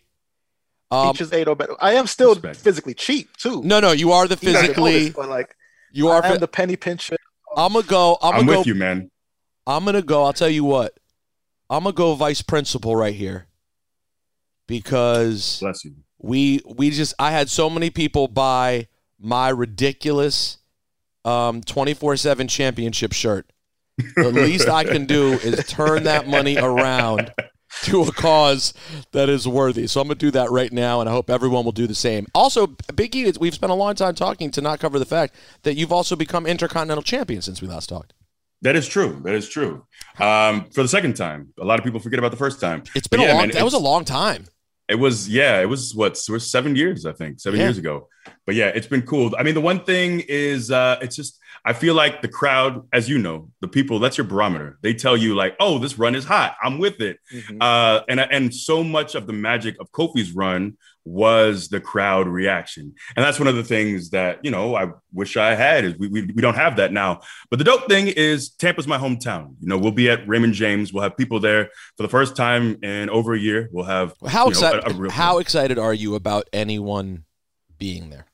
Um, 0.91 1.11
teacher's 1.13 1.33
aid 1.33 1.47
or 1.47 1.55
better. 1.55 1.75
I 1.81 1.93
am 1.93 2.05
still 2.07 2.31
Respect. 2.31 2.57
physically 2.57 2.93
cheap 2.93 3.35
too. 3.37 3.61
no, 3.63 3.79
no, 3.79 3.91
you 3.91 4.11
are 4.11 4.27
the 4.27 4.37
You 4.41 4.53
know 4.53 4.59
physically. 4.61 5.09
this, 5.09 5.17
like 5.17 5.55
You 5.91 6.07
are. 6.09 6.23
I 6.23 6.27
am 6.27 6.33
Fi- 6.35 6.39
the 6.39 6.47
penny 6.47 6.75
pincher. 6.77 7.17
I'm 7.57 7.73
gonna 7.73 7.85
go. 7.85 8.17
I'm 8.21 8.35
I'm 8.35 8.45
gonna 8.45 8.59
with 8.59 8.65
go. 8.65 8.69
you, 8.69 8.75
man. 8.75 9.10
I'm 9.67 9.85
gonna 9.85 10.01
go. 10.01 10.23
I'll 10.23 10.33
tell 10.33 10.49
you 10.49 10.63
what. 10.63 10.97
I'm 11.69 11.83
gonna 11.83 11.93
go 11.93 12.15
vice 12.15 12.41
principal 12.41 12.95
right 12.95 13.15
here 13.15 13.47
because 14.67 15.59
we 16.17 16.61
we 16.65 16.89
just 16.89 17.13
I 17.19 17.31
had 17.31 17.49
so 17.49 17.69
many 17.69 17.89
people 17.89 18.27
buy 18.27 18.87
my 19.19 19.49
ridiculous 19.49 20.57
um 21.23 21.61
24/7 21.61 22.49
championship 22.49 23.13
shirt 23.13 23.51
The 24.15 24.31
least 24.31 24.67
I 24.67 24.83
can 24.83 25.05
do 25.05 25.33
is 25.33 25.65
turn 25.67 26.03
that 26.03 26.27
money 26.27 26.57
around 26.57 27.31
to 27.83 28.01
a 28.03 28.11
cause 28.11 28.73
that 29.11 29.29
is 29.29 29.47
worthy. 29.47 29.87
So 29.87 30.01
I'm 30.01 30.07
going 30.07 30.17
to 30.17 30.25
do 30.25 30.31
that 30.31 30.51
right 30.51 30.71
now, 30.71 30.99
and 30.99 31.09
I 31.09 31.13
hope 31.13 31.29
everyone 31.29 31.65
will 31.65 31.71
do 31.71 31.87
the 31.87 31.95
same. 31.95 32.27
Also, 32.35 32.67
Big 32.95 33.15
E, 33.15 33.31
we've 33.39 33.53
spent 33.53 33.71
a 33.71 33.75
long 33.75 33.95
time 33.95 34.15
talking 34.15 34.51
to 34.51 34.61
not 34.61 34.79
cover 34.79 34.99
the 34.99 35.05
fact 35.05 35.35
that 35.63 35.75
you've 35.75 35.91
also 35.91 36.15
become 36.15 36.45
Intercontinental 36.45 37.03
Champion 37.03 37.41
since 37.41 37.61
we 37.61 37.67
last 37.67 37.87
talked. 37.87 38.13
That 38.63 38.75
is 38.75 38.87
true. 38.87 39.19
That 39.23 39.33
is 39.35 39.49
true. 39.49 39.85
Um, 40.19 40.65
for 40.73 40.83
the 40.83 40.87
second 40.87 41.15
time, 41.15 41.49
a 41.59 41.65
lot 41.65 41.79
of 41.79 41.83
people 41.85 41.99
forget 41.99 42.19
about 42.19 42.31
the 42.31 42.37
first 42.37 42.59
time. 42.61 42.83
It's 42.95 43.07
been 43.07 43.19
But 43.19 43.23
a 43.23 43.27
yeah, 43.27 43.33
long. 43.33 43.41
man, 43.47 43.51
that 43.51 43.63
was 43.63 43.73
a 43.73 43.79
long 43.79 44.05
time. 44.05 44.45
It 44.87 44.95
was 44.95 45.29
yeah, 45.29 45.61
it 45.61 45.65
was 45.69 45.95
what 45.95 46.17
it 46.17 46.29
was 46.31 46.51
seven 46.51 46.75
years, 46.75 47.05
I 47.05 47.13
think, 47.13 47.39
seven 47.39 47.59
Yeah. 47.59 47.67
years 47.67 47.77
ago. 47.77 48.09
But 48.45 48.55
yeah, 48.55 48.67
it's 48.67 48.87
been 48.87 49.03
cool. 49.03 49.33
I 49.39 49.43
mean, 49.43 49.55
the 49.55 49.61
one 49.61 49.83
thing 49.83 50.21
is 50.27 50.69
uh 50.69 50.97
it's 51.01 51.15
just 51.15 51.39
I 51.63 51.73
feel 51.73 51.93
like 51.93 52.21
the 52.21 52.27
crowd, 52.27 52.87
as 52.91 53.07
you 53.07 53.17
know, 53.19 53.49
the 53.61 53.67
people, 53.67 53.99
that's 53.99 54.17
your 54.17 54.25
barometer. 54.25 54.79
They 54.81 54.93
tell 54.95 55.15
you 55.15 55.35
like, 55.35 55.55
oh, 55.59 55.77
this 55.77 55.99
run 55.99 56.15
is 56.15 56.25
hot. 56.25 56.55
I'm 56.63 56.79
with 56.79 56.99
it. 57.01 57.17
Mhm. 57.33 57.57
Uh 57.61 58.01
and 58.09 58.19
and 58.19 58.53
so 58.53 58.83
much 58.83 59.13
of 59.15 59.27
the 59.27 59.33
magic 59.33 59.75
of 59.79 59.91
Kofi's 59.91 60.31
run 60.33 60.77
was 61.03 61.69
the 61.69 61.79
crowd 61.81 62.27
reaction. 62.27 62.93
And 63.15 63.25
that's 63.25 63.39
one 63.39 63.47
of 63.47 63.55
the 63.55 63.63
things 63.63 64.11
that, 64.11 64.37
you 64.43 64.51
know, 64.51 64.75
I 64.75 64.91
wish 65.13 65.35
I 65.35 65.55
had 65.55 65.83
is 65.83 65.97
we, 65.97 66.07
we, 66.07 66.21
we 66.35 66.41
don't 66.43 66.53
have 66.55 66.75
that 66.75 66.93
now. 66.93 67.21
But 67.49 67.57
the 67.57 67.65
dope 67.65 67.87
thing 67.89 68.07
is 68.07 68.49
Tampa's 68.51 68.85
my 68.87 68.99
hometown. 68.99 69.55
You 69.61 69.67
know, 69.67 69.79
we'll 69.79 69.91
be 69.91 70.11
at 70.11 70.27
Raymond 70.27 70.53
James. 70.53 70.93
We'll 70.93 71.01
have 71.03 71.17
people 71.17 71.39
there 71.39 71.69
for 71.97 72.03
the 72.03 72.09
first 72.09 72.35
time 72.35 72.77
in 72.83 73.09
over 73.09 73.33
a 73.33 73.39
year. 73.39 73.67
We'll 73.71 73.85
have 73.85 74.13
How 74.27 74.47
you 74.49 74.53
know, 74.53 74.59
a- 74.61 74.67
excited? 74.75 74.91
a 74.91 74.93
real 74.93 75.11
how 75.11 75.39
excited 75.39 75.79
are 75.79 75.93
you 75.93 76.13
about 76.15 76.47
anyone 76.53 77.25
being 77.79 78.11
there? 78.11 78.25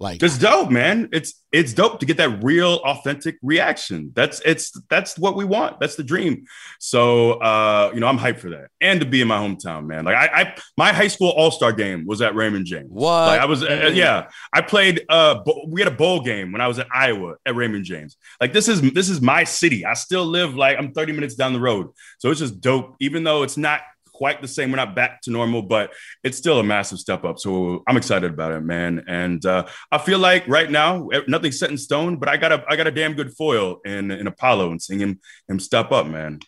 Like, 0.00 0.22
It's 0.22 0.38
dope, 0.38 0.70
man. 0.70 1.08
It's 1.12 1.42
it's 1.50 1.72
dope 1.72 1.98
to 2.00 2.06
get 2.06 2.18
that 2.18 2.44
real, 2.44 2.74
authentic 2.84 3.36
reaction. 3.42 4.12
That's 4.14 4.40
it's 4.44 4.78
that's 4.88 5.18
what 5.18 5.34
we 5.34 5.44
want. 5.44 5.80
That's 5.80 5.96
the 5.96 6.04
dream. 6.04 6.44
So 6.78 7.32
uh, 7.32 7.90
you 7.92 8.00
know, 8.00 8.06
I'm 8.06 8.18
hyped 8.18 8.38
for 8.38 8.50
that, 8.50 8.68
and 8.80 9.00
to 9.00 9.06
be 9.06 9.20
in 9.20 9.28
my 9.28 9.38
hometown, 9.38 9.86
man. 9.86 10.04
Like 10.04 10.14
I, 10.16 10.42
I 10.42 10.54
my 10.76 10.92
high 10.92 11.08
school 11.08 11.30
all 11.30 11.50
star 11.50 11.72
game 11.72 12.06
was 12.06 12.22
at 12.22 12.36
Raymond 12.36 12.66
James. 12.66 12.88
what? 12.90 13.10
Like 13.10 13.40
I 13.40 13.46
was, 13.46 13.64
uh, 13.64 13.90
yeah. 13.92 14.28
I 14.52 14.60
played. 14.60 15.04
Uh, 15.08 15.42
we 15.66 15.80
had 15.80 15.92
a 15.92 15.96
bowl 15.96 16.22
game 16.22 16.52
when 16.52 16.60
I 16.60 16.68
was 16.68 16.78
at 16.78 16.86
Iowa 16.94 17.34
at 17.44 17.56
Raymond 17.56 17.84
James. 17.84 18.16
Like 18.40 18.52
this 18.52 18.68
is 18.68 18.80
this 18.92 19.08
is 19.08 19.20
my 19.20 19.42
city. 19.42 19.84
I 19.84 19.94
still 19.94 20.24
live 20.24 20.54
like 20.54 20.78
I'm 20.78 20.92
30 20.92 21.12
minutes 21.12 21.34
down 21.34 21.52
the 21.52 21.60
road. 21.60 21.88
So 22.18 22.30
it's 22.30 22.40
just 22.40 22.60
dope, 22.60 22.94
even 23.00 23.24
though 23.24 23.42
it's 23.42 23.56
not 23.56 23.80
quite 24.18 24.42
the 24.42 24.48
same. 24.48 24.72
We're 24.72 24.76
not 24.76 24.96
back 24.96 25.22
to 25.22 25.30
normal, 25.30 25.62
but 25.62 25.92
it's 26.24 26.36
still 26.36 26.58
a 26.58 26.64
massive 26.64 26.98
step 26.98 27.24
up. 27.24 27.38
So 27.38 27.84
I'm 27.86 27.96
excited 27.96 28.32
about 28.32 28.50
it, 28.50 28.62
man. 28.62 29.04
And 29.06 29.44
uh, 29.46 29.66
I 29.92 29.98
feel 29.98 30.18
like 30.18 30.46
right 30.48 30.68
now 30.68 31.06
eh, 31.10 31.20
nothing's 31.28 31.60
set 31.60 31.70
in 31.70 31.78
stone, 31.78 32.16
but 32.16 32.28
I 32.28 32.36
got 32.36 32.50
a 32.50 32.64
I 32.68 32.74
got 32.74 32.88
a 32.88 32.90
damn 32.90 33.14
good 33.14 33.32
foil 33.36 33.78
in 33.84 34.10
in 34.10 34.26
Apollo 34.26 34.72
and 34.72 34.82
seeing 34.82 35.00
him 35.00 35.20
him 35.48 35.60
step 35.60 35.92
up, 35.92 36.06
man. 36.08 36.40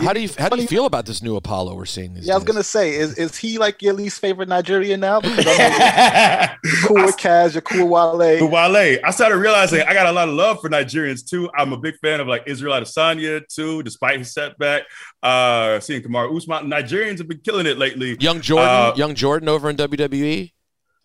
How 0.00 0.12
do 0.12 0.20
you 0.20 0.28
how 0.38 0.48
do 0.48 0.60
you 0.60 0.68
feel 0.68 0.86
about 0.86 1.06
this 1.06 1.22
new 1.22 1.34
Apollo 1.34 1.74
we're 1.74 1.84
seeing 1.84 2.14
these 2.14 2.26
Yeah, 2.26 2.34
I 2.34 2.36
was 2.36 2.44
gonna 2.44 2.62
say, 2.62 2.94
is 2.94 3.18
is 3.18 3.36
he 3.36 3.58
like 3.58 3.82
your 3.82 3.94
least 3.94 4.20
favorite 4.20 4.48
Nigerian 4.48 5.00
now? 5.00 5.20
Because 5.20 5.44
I'm 5.48 6.56
cool 6.84 7.04
with 7.04 7.16
Kaz, 7.16 7.54
you're 7.54 7.62
cool 7.62 7.88
with 7.88 8.20
Wale. 8.20 8.48
But 8.48 8.72
Wale, 8.72 8.98
I 9.04 9.10
started 9.10 9.38
realizing 9.38 9.82
I 9.82 9.92
got 9.94 10.06
a 10.06 10.12
lot 10.12 10.28
of 10.28 10.34
love 10.34 10.60
for 10.60 10.70
Nigerians 10.70 11.28
too. 11.28 11.50
I'm 11.56 11.72
a 11.72 11.78
big 11.78 11.96
fan 11.98 12.20
of 12.20 12.28
like 12.28 12.44
Israel 12.46 12.80
Adesanya 12.80 13.42
too, 13.48 13.82
despite 13.82 14.18
his 14.18 14.32
setback. 14.32 14.82
Uh, 15.22 15.80
seeing 15.80 16.00
Kamaru 16.00 16.36
Usman, 16.36 16.70
Nigerians 16.70 17.18
have 17.18 17.28
been 17.28 17.40
killing 17.40 17.66
it 17.66 17.76
lately. 17.76 18.16
Young 18.20 18.40
Jordan, 18.40 18.68
Uh, 18.68 18.92
young 18.96 19.16
Jordan 19.16 19.48
over 19.48 19.68
in 19.68 19.76
WWE. 19.76 20.52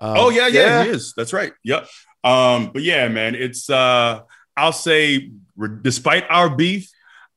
Um, 0.01 0.17
oh 0.17 0.29
yeah, 0.29 0.47
yeah, 0.47 0.61
yeah. 0.61 0.83
he 0.83 0.89
is. 0.91 1.13
That's 1.17 1.33
right. 1.33 1.53
Yep. 1.63 1.87
Um, 2.23 2.69
but 2.71 2.83
yeah, 2.83 3.07
man, 3.07 3.33
it's 3.33 3.69
uh, 3.71 4.21
I'll 4.55 4.71
say, 4.71 5.31
re- 5.57 5.79
despite 5.81 6.25
our 6.29 6.55
beef, 6.55 6.89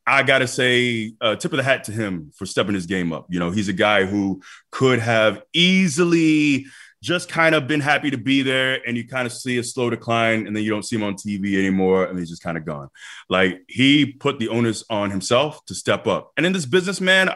I 0.06 0.22
gotta 0.22 0.46
say, 0.46 1.14
uh, 1.20 1.36
tip 1.36 1.52
of 1.52 1.56
the 1.56 1.62
hat 1.62 1.84
to 1.84 1.92
him 1.92 2.30
for 2.36 2.46
stepping 2.46 2.74
his 2.74 2.86
game 2.86 3.12
up. 3.12 3.26
You 3.28 3.40
know, 3.40 3.50
he's 3.50 3.68
a 3.68 3.72
guy 3.72 4.04
who 4.04 4.40
could 4.70 5.00
have 5.00 5.42
easily 5.52 6.66
just 7.02 7.28
kind 7.28 7.54
of 7.54 7.66
been 7.66 7.80
happy 7.80 8.10
to 8.10 8.18
be 8.18 8.42
there, 8.42 8.80
and 8.86 8.96
you 8.96 9.06
kind 9.06 9.26
of 9.26 9.32
see 9.32 9.58
a 9.58 9.64
slow 9.64 9.90
decline, 9.90 10.46
and 10.46 10.54
then 10.54 10.62
you 10.62 10.70
don't 10.70 10.84
see 10.84 10.96
him 10.96 11.02
on 11.02 11.14
TV 11.14 11.58
anymore, 11.58 12.04
and 12.04 12.18
he's 12.18 12.30
just 12.30 12.42
kind 12.42 12.56
of 12.56 12.64
gone. 12.64 12.88
Like 13.28 13.62
he 13.68 14.12
put 14.12 14.38
the 14.38 14.48
onus 14.48 14.84
on 14.90 15.10
himself 15.10 15.64
to 15.66 15.74
step 15.74 16.06
up, 16.06 16.32
and 16.36 16.46
in 16.46 16.52
this 16.52 16.66
business, 16.66 17.00
man, 17.00 17.30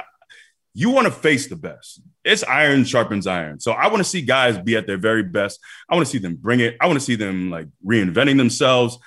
you 0.75 0.91
want 0.91 1.07
to 1.07 1.13
face 1.13 1.49
the 1.49 1.57
best. 1.57 2.01
It's 2.25 2.45
iron 2.45 2.85
sharpens 2.85 3.27
iron. 3.27 3.61
So 3.61 3.73
I 3.73 3.89
want 3.89 3.99
to 3.99 4.05
see 4.05 4.23
guys 4.23 4.59
be 4.59 4.77
at 4.77 4.87
their 4.87 4.99
very 4.99 5.23
best. 5.23 5.59
I 5.89 5.95
want 5.95 6.07
to 6.07 6.11
see 6.11 6.19
them 6.19 6.37
bring 6.37 6.61
it. 6.61 6.77
I 6.81 6.87
want 6.87 6.99
to 6.99 7.05
see 7.05 7.17
them 7.17 7.51
like 7.51 7.67
reinventing 7.85 8.37
themselves. 8.37 8.99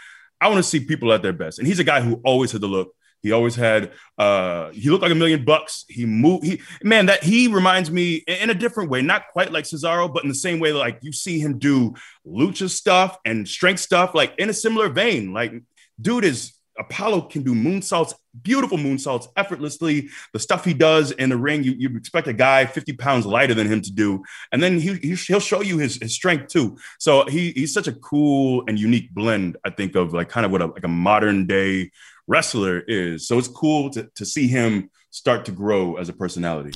I 0.42 0.48
want 0.48 0.58
to 0.58 0.64
see 0.64 0.82
people 0.82 1.14
at 1.14 1.22
their 1.22 1.34
best. 1.34 1.60
And 1.60 1.68
he's 1.68 1.80
a 1.80 1.86
guy 1.86 2.02
who 2.02 2.20
always 2.26 2.52
had 2.52 2.62
the 2.62 2.68
look. 2.68 2.94
He 3.24 3.32
always 3.32 3.56
had 3.56 3.94
uh 4.18 4.70
he 4.72 4.90
looked 4.90 5.02
like 5.02 5.12
a 5.12 5.16
million 5.16 5.46
bucks. 5.46 5.86
He 5.88 6.06
moved 6.06 6.44
he 6.46 6.62
man 6.84 7.08
that 7.08 7.24
he 7.24 7.48
reminds 7.48 7.90
me 7.90 8.16
in 8.28 8.50
a 8.50 8.54
different 8.54 8.90
way, 8.90 9.02
not 9.02 9.30
quite 9.32 9.52
like 9.52 9.64
Cesaro, 9.64 10.14
but 10.14 10.24
in 10.24 10.30
the 10.30 10.36
same 10.36 10.60
way 10.60 10.74
like 10.74 11.00
you 11.02 11.14
see 11.14 11.40
him 11.40 11.58
do 11.58 11.96
lucha 12.28 12.70
stuff 12.70 13.18
and 13.26 13.48
strength 13.48 13.80
stuff 13.80 14.14
like 14.14 14.36
in 14.38 14.50
a 14.50 14.54
similar 14.54 14.90
vein. 14.90 15.34
Like 15.34 15.54
dude 16.00 16.26
is 16.26 16.54
Apollo 16.78 17.22
can 17.24 17.44
do 17.44 17.54
moonsaults, 17.54 18.14
beautiful 18.42 18.78
moonsaults 18.78 19.28
effortlessly. 19.36 20.10
The 20.34 20.40
stuff 20.40 20.66
he 20.66 20.74
does 20.74 21.12
in 21.12 21.30
the 21.30 21.38
ring, 21.38 21.64
you, 21.64 21.74
you 21.74 21.96
expect 21.96 22.28
a 22.28 22.34
guy 22.34 22.66
50 22.66 22.94
pounds 22.94 23.26
lighter 23.26 23.54
than 23.54 23.68
him 23.68 23.82
to 23.82 23.92
do. 23.92 24.24
And 24.52 24.62
then 24.62 24.80
he, 24.80 24.96
he, 24.96 25.16
he'll 25.16 25.40
show 25.40 25.62
you 25.62 25.78
his, 25.78 25.98
his 26.02 26.14
strength 26.14 26.48
too. 26.48 26.78
So 27.00 27.26
he, 27.26 27.52
he's 27.52 27.74
such 27.74 27.88
a 27.88 27.94
cool 27.94 28.64
and 28.68 28.80
unique 28.80 29.14
blend, 29.14 29.58
I 29.64 29.70
think, 29.70 29.96
of 29.96 30.14
like 30.14 30.30
kind 30.30 30.46
of 30.46 30.52
what 30.52 30.62
a, 30.62 30.68
like 30.68 30.84
a 30.84 30.90
modern 30.90 31.46
day 31.46 31.92
wrestler 32.28 32.80
is. 32.80 33.28
So 33.28 33.38
it's 33.38 33.48
cool 33.48 33.90
to, 33.92 34.10
to 34.16 34.26
see 34.26 34.48
him 34.48 34.90
start 35.14 35.46
to 35.46 35.52
grow 35.52 35.96
as 35.98 36.10
a 36.10 36.14
personality. 36.14 36.72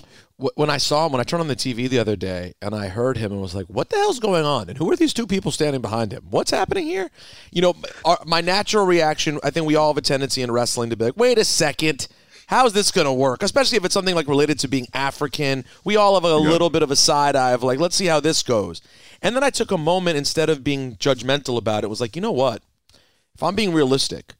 When 0.54 0.70
I 0.70 0.78
saw 0.78 1.08
him, 1.08 1.12
when 1.12 1.20
I 1.20 1.24
turned 1.24 1.42
on 1.42 1.48
the 1.48 1.56
TV 1.56 1.90
the 1.90 1.98
other 1.98 2.16
day 2.16 2.54
and 2.62 2.76
I 2.76 2.88
heard 2.88 3.18
him 3.18 3.32
and 3.32 3.42
was 3.42 3.56
like, 3.56 3.66
what 3.66 3.90
the 3.90 3.96
hell's 3.96 4.20
going 4.20 4.46
on? 4.46 4.70
And 4.70 4.78
who 4.78 4.92
are 4.92 4.96
these 4.96 5.12
two 5.12 5.26
people 5.26 5.52
standing 5.52 5.82
behind 5.82 6.12
him? 6.14 6.28
What's 6.30 6.52
happening 6.52 6.86
here? 6.86 7.10
You 7.52 7.64
know, 7.64 7.74
our, 8.06 8.20
my 8.28 8.42
natural 8.42 8.86
reaction, 8.86 9.40
I 9.44 9.50
think 9.50 9.66
we 9.66 9.76
all 9.76 9.90
have 9.92 9.98
a 9.98 10.02
tendency 10.02 10.44
in 10.44 10.52
wrestling 10.52 10.92
to 10.92 10.96
be 10.96 11.06
like, 11.06 11.18
wait 11.18 11.40
a 11.40 11.44
second. 11.44 12.08
How's 12.46 12.74
this 12.74 12.92
going 12.92 13.06
to 13.08 13.12
work? 13.12 13.42
Especially 13.42 13.76
if 13.76 13.84
it's 13.86 13.96
something 13.96 14.14
like 14.14 14.28
related 14.28 14.60
to 14.60 14.68
being 14.68 14.86
African. 14.94 15.66
We 15.84 15.96
all 15.96 16.14
have 16.14 16.24
a 16.24 16.28
Yeah. 16.28 16.36
little 16.52 16.70
bit 16.70 16.84
of 16.84 16.92
a 16.92 16.96
side 16.96 17.36
eye 17.36 17.54
of 17.54 17.64
like, 17.64 17.80
let's 17.80 17.96
see 17.96 18.06
how 18.06 18.20
this 18.20 18.44
goes. 18.44 18.84
And 19.24 19.36
then 19.36 19.44
I 19.44 19.50
took 19.50 19.72
a 19.72 19.80
moment 19.80 20.16
instead 20.16 20.48
of 20.52 20.64
being 20.64 20.96
judgmental 20.98 21.58
about 21.58 21.84
it, 21.84 21.88
was 21.90 22.00
like, 22.00 22.16
you 22.16 22.22
know 22.22 22.32
what? 22.32 22.62
If 23.34 23.42
I'm 23.42 23.56
being 23.56 23.74
realistic, 23.74 24.36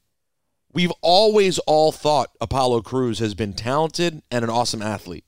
we've 0.74 0.92
always 1.02 1.60
all 1.60 1.92
thought 1.92 2.32
Apollo 2.42 2.82
Crews 2.82 3.20
has 3.20 3.34
been 3.34 3.54
talented 3.54 4.22
and 4.32 4.44
an 4.44 4.50
awesome 4.50 4.82
athlete. 4.82 5.26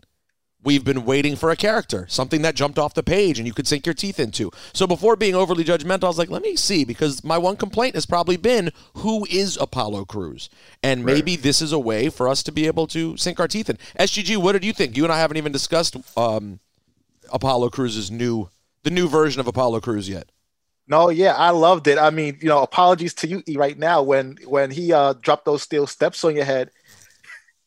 We've 0.61 0.83
been 0.83 1.05
waiting 1.05 1.37
for 1.37 1.51
a 1.51 1.55
character, 1.55 2.05
something 2.09 2.41
that 2.41 2.53
jumped 2.53 2.77
off 2.77 2.93
the 2.93 3.01
page 3.01 3.39
and 3.39 3.47
you 3.47 3.53
could 3.53 3.65
sink 3.65 3.85
your 3.85 3.95
teeth 3.95 4.19
into. 4.19 4.51
So 4.73 4.85
before 4.85 5.15
being 5.15 5.33
overly 5.33 5.63
judgmental, 5.63 6.03
I 6.03 6.07
was 6.07 6.17
like, 6.17 6.29
let 6.29 6.41
me 6.41 6.57
see, 6.57 6.83
because 6.83 7.23
my 7.23 7.37
one 7.37 7.55
complaint 7.55 7.95
has 7.95 8.05
probably 8.05 8.35
been 8.35 8.71
who 8.95 9.25
is 9.29 9.57
Apollo 9.61 10.05
Crews? 10.05 10.49
And 10.83 11.05
maybe 11.05 11.37
this 11.37 11.61
is 11.61 11.71
a 11.71 11.79
way 11.79 12.09
for 12.09 12.27
us 12.27 12.43
to 12.43 12.51
be 12.51 12.67
able 12.67 12.87
to 12.87 13.15
sink 13.15 13.39
our 13.39 13.47
teeth 13.47 13.69
in. 13.69 13.77
SGG, 13.97 14.35
what 14.35 14.51
did 14.51 14.65
you 14.65 14.73
think? 14.73 14.97
You 14.97 15.05
and 15.05 15.13
I 15.13 15.19
haven't 15.19 15.37
even 15.37 15.53
discussed 15.53 15.95
um, 16.17 16.59
Apollo 17.31 17.69
Crews's 17.69 18.11
new, 18.11 18.49
the 18.83 18.91
new 18.91 19.07
version 19.07 19.39
of 19.39 19.47
Apollo 19.47 19.79
Crews 19.79 20.09
yet. 20.09 20.29
No, 20.89 21.09
yeah, 21.09 21.35
I 21.35 21.51
loved 21.51 21.87
it. 21.87 21.99
I 21.99 22.09
mean, 22.09 22.39
you 22.41 22.49
know, 22.49 22.63
apologies 22.63 23.13
to 23.15 23.27
you 23.27 23.43
right 23.55 23.77
now 23.77 24.01
when 24.01 24.37
when 24.45 24.71
he 24.71 24.91
uh 24.91 25.13
dropped 25.13 25.45
those 25.45 25.61
steel 25.61 25.85
steps 25.87 26.23
on 26.23 26.35
your 26.35 26.45
head. 26.45 26.71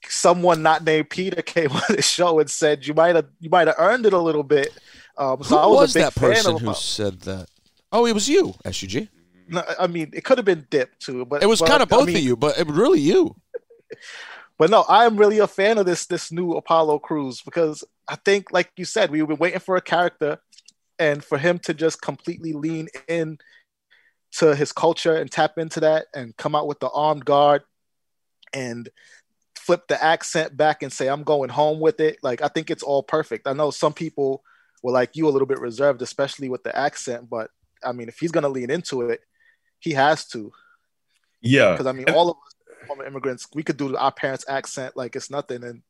Someone 0.08 0.62
not 0.62 0.82
named 0.82 1.08
Peter 1.08 1.40
came 1.40 1.70
on 1.72 1.82
the 1.88 2.02
show 2.02 2.40
and 2.40 2.50
said 2.50 2.84
you 2.86 2.94
might 2.94 3.14
have 3.14 3.26
you 3.38 3.48
might 3.48 3.68
have 3.68 3.76
earned 3.78 4.04
it 4.06 4.12
a 4.12 4.18
little 4.18 4.42
bit. 4.42 4.76
Um, 5.16 5.42
so 5.44 5.56
Who 5.56 5.62
I 5.62 5.66
was, 5.66 5.76
was 5.76 5.92
that 5.94 6.14
person 6.16 6.58
who 6.58 6.74
said 6.74 7.20
that? 7.20 7.46
Oh, 7.92 8.06
it 8.06 8.12
was 8.12 8.28
you, 8.28 8.54
SUG. 8.64 9.08
No, 9.48 9.62
I 9.78 9.86
mean, 9.86 10.10
it 10.14 10.24
could 10.24 10.38
have 10.38 10.44
been 10.44 10.66
Dip 10.70 10.98
too, 10.98 11.24
but 11.26 11.42
It 11.42 11.46
was 11.46 11.60
but, 11.60 11.68
kind 11.68 11.82
of 11.82 11.92
I 11.92 11.96
both 11.96 12.06
mean, 12.06 12.16
of 12.16 12.22
you, 12.22 12.36
but 12.36 12.58
it, 12.58 12.66
really 12.66 13.00
you. 13.00 13.36
But 14.58 14.70
no, 14.70 14.84
I'm 14.88 15.16
really 15.16 15.40
a 15.40 15.48
fan 15.48 15.78
of 15.78 15.86
this 15.86 16.06
this 16.06 16.30
new 16.30 16.52
Apollo 16.52 17.00
Crews 17.00 17.40
because 17.40 17.82
I 18.06 18.14
think, 18.16 18.52
like 18.52 18.70
you 18.76 18.84
said, 18.84 19.10
we've 19.10 19.26
been 19.26 19.38
waiting 19.38 19.58
for 19.58 19.74
a 19.74 19.80
character, 19.80 20.38
and 21.02 21.24
for 21.24 21.38
him 21.38 21.58
to 21.58 21.74
just 21.74 22.00
completely 22.00 22.52
lean 22.52 22.88
in 23.08 23.38
to 24.38 24.54
his 24.54 24.72
culture 24.72 25.16
and 25.16 25.30
tap 25.30 25.58
into 25.58 25.80
that, 25.80 26.06
and 26.14 26.36
come 26.36 26.54
out 26.54 26.68
with 26.68 26.80
the 26.80 26.90
armed 26.90 27.24
guard, 27.24 27.62
and 28.54 28.88
flip 29.56 29.82
the 29.88 30.02
accent 30.02 30.56
back 30.56 30.82
and 30.82 30.92
say, 30.92 31.08
"I'm 31.08 31.24
going 31.24 31.50
home 31.50 31.80
with 31.80 32.00
it." 32.00 32.18
Like 32.22 32.40
I 32.42 32.48
think 32.48 32.70
it's 32.70 32.82
all 32.82 33.02
perfect. 33.02 33.46
I 33.46 33.52
know 33.52 33.70
some 33.70 33.92
people 33.92 34.42
were 34.82 34.92
like 34.92 35.16
you 35.16 35.28
a 35.28 35.30
little 35.34 35.46
bit 35.46 35.60
reserved, 35.60 36.02
especially 36.02 36.48
with 36.48 36.62
the 36.62 36.76
accent, 36.76 37.28
but 37.28 37.50
I 37.84 37.92
mean, 37.92 38.08
if 38.08 38.18
he's 38.18 38.32
gonna 38.32 38.48
lean 38.48 38.70
into 38.70 39.10
it, 39.10 39.20
he 39.80 39.92
has 39.92 40.26
to 40.28 40.52
Yeah. 41.40 41.72
because 41.72 41.86
I 41.86 41.92
mean, 41.92 42.06
all 42.14 42.30
of 42.30 42.36
us 42.36 42.54
former 42.86 43.04
immigrants, 43.04 43.46
we 43.54 43.62
could 43.62 43.76
do 43.76 43.96
our 43.96 44.12
parents' 44.12 44.44
accent 44.48 44.96
like 44.96 45.16
it's 45.16 45.30
nothing, 45.30 45.62
and 45.64 45.82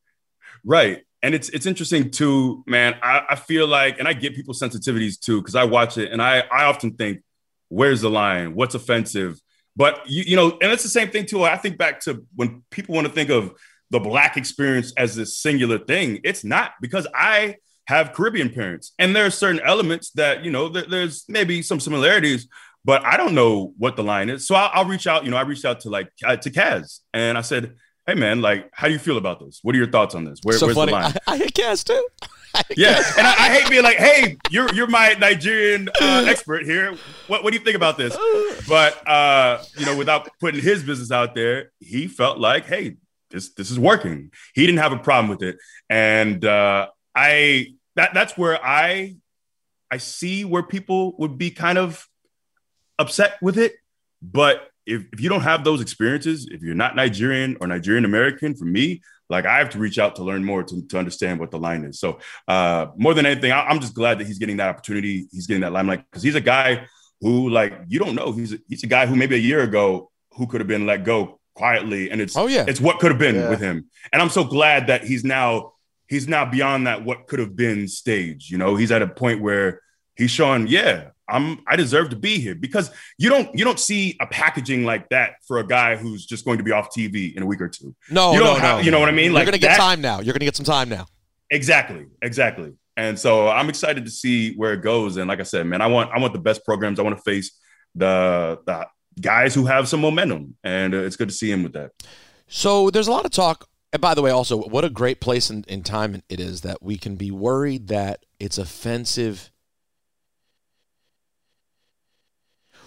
Right. 0.64 1.04
And 1.22 1.34
it's 1.34 1.48
it's 1.50 1.66
interesting 1.66 2.10
too, 2.10 2.64
man. 2.66 2.96
I, 3.02 3.22
I 3.30 3.34
feel 3.36 3.66
like, 3.66 3.98
and 3.98 4.08
I 4.08 4.12
get 4.12 4.34
people's 4.34 4.60
sensitivities 4.60 5.20
too, 5.20 5.40
because 5.40 5.54
I 5.54 5.64
watch 5.64 5.98
it 5.98 6.10
and 6.10 6.20
I 6.20 6.40
I 6.40 6.64
often 6.64 6.94
think, 6.94 7.22
where's 7.68 8.00
the 8.00 8.10
line? 8.10 8.54
What's 8.54 8.74
offensive? 8.74 9.40
But 9.76 10.02
you, 10.06 10.24
you 10.26 10.36
know, 10.36 10.58
and 10.60 10.72
it's 10.72 10.82
the 10.82 10.88
same 10.88 11.10
thing 11.10 11.26
too. 11.26 11.44
I 11.44 11.56
think 11.56 11.78
back 11.78 12.00
to 12.00 12.26
when 12.34 12.62
people 12.70 12.94
want 12.94 13.06
to 13.06 13.12
think 13.12 13.30
of 13.30 13.54
the 13.90 14.00
black 14.00 14.36
experience 14.36 14.92
as 14.96 15.14
this 15.14 15.38
singular 15.38 15.78
thing. 15.78 16.20
It's 16.24 16.44
not 16.44 16.72
because 16.80 17.06
I 17.14 17.56
have 17.86 18.12
Caribbean 18.12 18.50
parents, 18.50 18.92
and 18.98 19.14
there 19.14 19.26
are 19.26 19.30
certain 19.30 19.60
elements 19.60 20.10
that 20.12 20.44
you 20.44 20.50
know 20.50 20.68
th- 20.68 20.88
there's 20.88 21.24
maybe 21.28 21.62
some 21.62 21.80
similarities, 21.80 22.48
but 22.84 23.04
I 23.04 23.16
don't 23.16 23.34
know 23.34 23.74
what 23.78 23.96
the 23.96 24.02
line 24.02 24.28
is. 24.28 24.46
So 24.46 24.54
I'll, 24.54 24.70
I'll 24.74 24.88
reach 24.88 25.06
out. 25.06 25.24
You 25.24 25.30
know, 25.30 25.36
I 25.36 25.42
reached 25.42 25.64
out 25.64 25.80
to 25.80 25.90
like 25.90 26.10
uh, 26.24 26.36
to 26.36 26.50
Kaz, 26.50 27.00
and 27.14 27.38
I 27.38 27.42
said, 27.42 27.74
"Hey, 28.06 28.14
man, 28.14 28.40
like, 28.40 28.68
how 28.72 28.88
do 28.88 28.92
you 28.92 28.98
feel 28.98 29.16
about 29.16 29.40
this? 29.40 29.60
What 29.62 29.74
are 29.74 29.78
your 29.78 29.90
thoughts 29.90 30.14
on 30.14 30.24
this? 30.24 30.40
Where, 30.42 30.56
so 30.56 30.66
where's 30.66 30.76
funny. 30.76 30.92
the 30.92 30.98
line?" 30.98 31.14
I, 31.26 31.34
I 31.34 31.38
Kaz 31.48 31.84
too. 31.84 32.06
Yeah, 32.76 33.02
and 33.16 33.26
I, 33.26 33.30
I 33.30 33.54
hate 33.54 33.70
being 33.70 33.82
like, 33.82 33.96
"Hey, 33.96 34.36
you're 34.50 34.72
you're 34.74 34.86
my 34.86 35.16
Nigerian 35.18 35.88
uh, 36.00 36.24
expert 36.28 36.64
here. 36.64 36.94
What 37.26 37.42
what 37.42 37.52
do 37.52 37.58
you 37.58 37.64
think 37.64 37.76
about 37.76 37.96
this?" 37.96 38.16
But 38.68 39.06
uh, 39.08 39.62
you 39.76 39.86
know, 39.86 39.96
without 39.96 40.28
putting 40.40 40.60
his 40.60 40.82
business 40.82 41.10
out 41.10 41.34
there, 41.34 41.72
he 41.80 42.08
felt 42.08 42.38
like, 42.38 42.66
"Hey, 42.66 42.96
this 43.30 43.52
this 43.54 43.70
is 43.70 43.78
working." 43.78 44.30
He 44.54 44.66
didn't 44.66 44.80
have 44.80 44.92
a 44.92 44.98
problem 44.98 45.28
with 45.28 45.42
it, 45.42 45.56
and 45.88 46.44
uh, 46.44 46.88
I 47.14 47.68
that 47.96 48.12
that's 48.14 48.36
where 48.36 48.62
I 48.62 49.16
I 49.90 49.96
see 49.98 50.44
where 50.44 50.62
people 50.62 51.14
would 51.18 51.38
be 51.38 51.50
kind 51.50 51.78
of 51.78 52.06
upset 52.98 53.38
with 53.40 53.58
it, 53.58 53.74
but. 54.20 54.68
If, 54.86 55.04
if 55.12 55.20
you 55.20 55.28
don't 55.28 55.42
have 55.42 55.64
those 55.64 55.80
experiences, 55.80 56.48
if 56.50 56.62
you're 56.62 56.74
not 56.74 56.96
Nigerian 56.96 57.56
or 57.60 57.66
Nigerian 57.66 58.04
American, 58.04 58.54
for 58.54 58.64
me, 58.64 59.02
like 59.28 59.46
I 59.46 59.58
have 59.58 59.70
to 59.70 59.78
reach 59.78 59.98
out 59.98 60.16
to 60.16 60.24
learn 60.24 60.44
more 60.44 60.62
to, 60.62 60.86
to 60.88 60.98
understand 60.98 61.40
what 61.40 61.50
the 61.50 61.58
line 61.58 61.84
is. 61.84 61.98
So 62.00 62.18
uh, 62.48 62.86
more 62.96 63.14
than 63.14 63.24
anything, 63.26 63.52
I, 63.52 63.70
am 63.70 63.80
just 63.80 63.94
glad 63.94 64.18
that 64.18 64.26
he's 64.26 64.38
getting 64.38 64.58
that 64.58 64.68
opportunity. 64.68 65.26
He's 65.32 65.46
getting 65.46 65.62
that 65.62 65.72
limelight 65.72 66.04
because 66.10 66.22
he's 66.22 66.34
a 66.34 66.40
guy 66.40 66.86
who 67.20 67.48
like 67.48 67.72
you 67.88 67.98
don't 67.98 68.14
know. 68.14 68.32
He's 68.32 68.52
a, 68.52 68.58
he's 68.68 68.82
a 68.82 68.88
guy 68.88 69.06
who 69.06 69.16
maybe 69.16 69.36
a 69.36 69.38
year 69.38 69.62
ago 69.62 70.10
who 70.32 70.46
could 70.46 70.60
have 70.60 70.68
been 70.68 70.86
let 70.86 71.04
go 71.04 71.38
quietly, 71.54 72.10
and 72.10 72.20
it's 72.20 72.36
Oh, 72.36 72.46
yeah. 72.46 72.64
it's 72.66 72.80
what 72.80 72.98
could 72.98 73.10
have 73.10 73.18
been 73.18 73.36
Yeah. 73.36 73.50
with 73.50 73.60
him. 73.60 73.88
And 74.12 74.20
I'm 74.20 74.30
so 74.30 74.44
glad 74.44 74.88
that 74.88 75.04
he's 75.04 75.24
now 75.24 75.72
he's 76.08 76.28
now 76.28 76.44
beyond 76.44 76.86
that 76.86 77.04
what 77.04 77.26
could 77.26 77.38
have 77.38 77.56
been 77.56 77.88
stage. 77.88 78.50
You 78.50 78.58
know, 78.58 78.76
he's 78.76 78.92
at 78.92 79.00
a 79.02 79.06
point 79.06 79.40
where 79.40 79.80
he's 80.16 80.30
showing, 80.30 80.66
yeah, 80.66 81.10
I'm 81.32 81.60
I 81.66 81.76
deserve 81.76 82.10
to 82.10 82.16
be 82.16 82.38
here 82.38 82.54
because 82.54 82.90
you 83.18 83.28
don't 83.30 83.48
you 83.58 83.64
don't 83.64 83.80
see 83.80 84.16
a 84.20 84.26
packaging 84.26 84.84
like 84.84 85.08
that 85.08 85.32
for 85.48 85.58
a 85.58 85.66
guy 85.66 85.96
who's 85.96 86.26
just 86.26 86.44
going 86.44 86.58
to 86.58 86.64
be 86.64 86.70
off 86.72 86.88
TV 86.96 87.34
in 87.34 87.42
a 87.42 87.46
week 87.46 87.60
or 87.60 87.68
two. 87.68 87.94
No, 88.10 88.32
You 88.34 88.38
no, 88.40 88.44
don't 88.44 88.58
no. 88.58 88.60
have- 88.60 88.84
you 88.84 88.90
know 88.90 89.00
what 89.00 89.08
I 89.08 89.12
mean? 89.12 89.26
You're 89.26 89.34
Like 89.34 89.46
gonna 89.46 89.58
get 89.58 89.68
that- 89.70 89.78
time 89.78 90.00
now. 90.00 90.20
You're 90.20 90.34
gonna 90.34 90.44
get 90.44 90.56
some 90.56 90.66
time 90.66 90.88
now. 90.88 91.06
Exactly, 91.50 92.06
exactly. 92.22 92.72
And 92.96 93.18
so 93.18 93.48
I'm 93.48 93.68
excited 93.68 94.04
to 94.04 94.10
see 94.10 94.54
where 94.54 94.74
it 94.74 94.82
goes. 94.82 95.16
And 95.16 95.26
like 95.28 95.40
I 95.40 95.44
said, 95.44 95.66
man, 95.66 95.80
I 95.80 95.86
want 95.86 96.10
I 96.12 96.18
want 96.18 96.32
the 96.34 96.38
best 96.38 96.64
programs. 96.64 97.00
I 97.00 97.02
want 97.02 97.16
to 97.16 97.22
face 97.22 97.58
the 97.94 98.58
the 98.66 98.86
guys 99.20 99.54
who 99.54 99.66
have 99.66 99.88
some 99.88 100.00
momentum, 100.00 100.56
and 100.64 100.94
uh, 100.94 100.98
it's 100.98 101.16
good 101.16 101.28
to 101.28 101.34
see 101.34 101.50
him 101.50 101.62
with 101.62 101.72
that. 101.74 101.90
So 102.48 102.90
there's 102.90 103.08
a 103.08 103.10
lot 103.10 103.24
of 103.24 103.30
talk. 103.30 103.68
And 103.94 104.00
by 104.00 104.14
the 104.14 104.22
way, 104.22 104.30
also, 104.30 104.56
what 104.62 104.84
a 104.86 104.90
great 104.90 105.20
place 105.20 105.50
in, 105.50 105.64
in 105.68 105.82
time 105.82 106.22
it 106.30 106.40
is 106.40 106.62
that 106.62 106.82
we 106.82 106.96
can 106.96 107.16
be 107.16 107.30
worried 107.30 107.88
that 107.88 108.24
it's 108.40 108.56
offensive. 108.56 109.50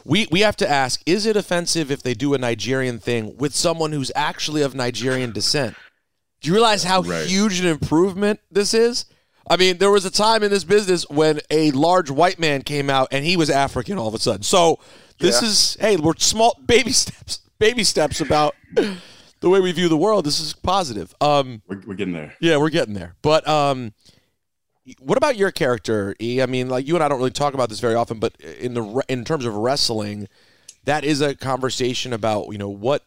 We, 0.06 0.28
we 0.32 0.42
have 0.42 0.56
to 0.58 0.70
ask 0.70 1.02
is 1.06 1.26
it 1.26 1.36
offensive 1.36 1.90
if 1.92 2.04
they 2.04 2.14
do 2.14 2.34
a 2.34 2.38
Nigerian 2.38 3.00
thing 3.00 3.36
with 3.38 3.56
someone 3.56 3.92
who's 3.92 4.12
actually 4.16 4.62
of 4.62 4.76
Nigerian 4.76 5.32
descent? 5.32 5.76
Do 6.42 6.50
you 6.50 6.54
realize 6.54 6.84
how 6.84 7.02
Right. 7.02 7.26
huge 7.28 7.60
an 7.60 7.66
improvement 7.66 8.40
this 8.52 8.74
is? 8.74 9.06
I 9.50 9.58
mean, 9.58 9.78
there 9.80 9.92
was 9.92 10.06
a 10.06 10.12
time 10.12 10.44
in 10.44 10.52
this 10.52 10.64
business 10.64 11.08
when 11.10 11.40
a 11.52 11.72
large 11.72 12.10
white 12.12 12.40
man 12.40 12.62
came 12.62 12.90
out 12.90 13.08
and 13.12 13.26
he 13.26 13.36
was 13.38 13.50
African 13.50 13.98
all 13.98 14.08
of 14.08 14.14
a 14.14 14.20
sudden. 14.20 14.44
So 14.44 14.80
this 15.20 15.42
Yeah. 15.42 15.48
is, 15.48 15.78
hey, 15.80 15.98
we're 15.98 16.14
small 16.18 16.60
baby 16.66 16.92
steps, 16.92 17.40
baby 17.60 17.84
steps 17.84 18.22
about 18.22 18.56
the 18.76 19.50
way 19.50 19.60
we 19.60 19.72
view 19.72 19.90
the 19.90 19.98
world. 19.98 20.26
This 20.26 20.40
is 20.40 20.54
positive. 20.54 21.14
Um, 21.22 21.62
We're, 21.68 21.82
we're 21.88 21.94
getting 21.96 22.14
there. 22.14 22.36
yeah, 22.40 22.58
we're 22.58 22.70
getting 22.70 22.94
there. 22.94 23.16
But 23.22 23.48
um, 23.48 23.94
what 25.00 25.18
about 25.18 25.36
your 25.36 25.52
character? 25.52 26.16
E? 26.22 26.42
I 26.42 26.46
mean, 26.46 26.70
like 26.70 26.88
you 26.88 26.96
and 26.96 27.04
I 27.04 27.08
don't 27.08 27.18
really 27.18 27.32
talk 27.32 27.54
about 27.54 27.70
this 27.70 27.80
very 27.80 27.96
often, 27.96 28.20
but 28.20 28.36
in 28.40 28.74
the 28.74 29.04
in 29.08 29.26
terms 29.26 29.46
of 29.46 29.56
wrestling, 29.56 30.28
that 30.84 31.04
is 31.04 31.22
a 31.22 31.36
conversation 31.36 32.14
about 32.14 32.52
you 32.52 32.58
know 32.58 32.70
what 32.70 33.04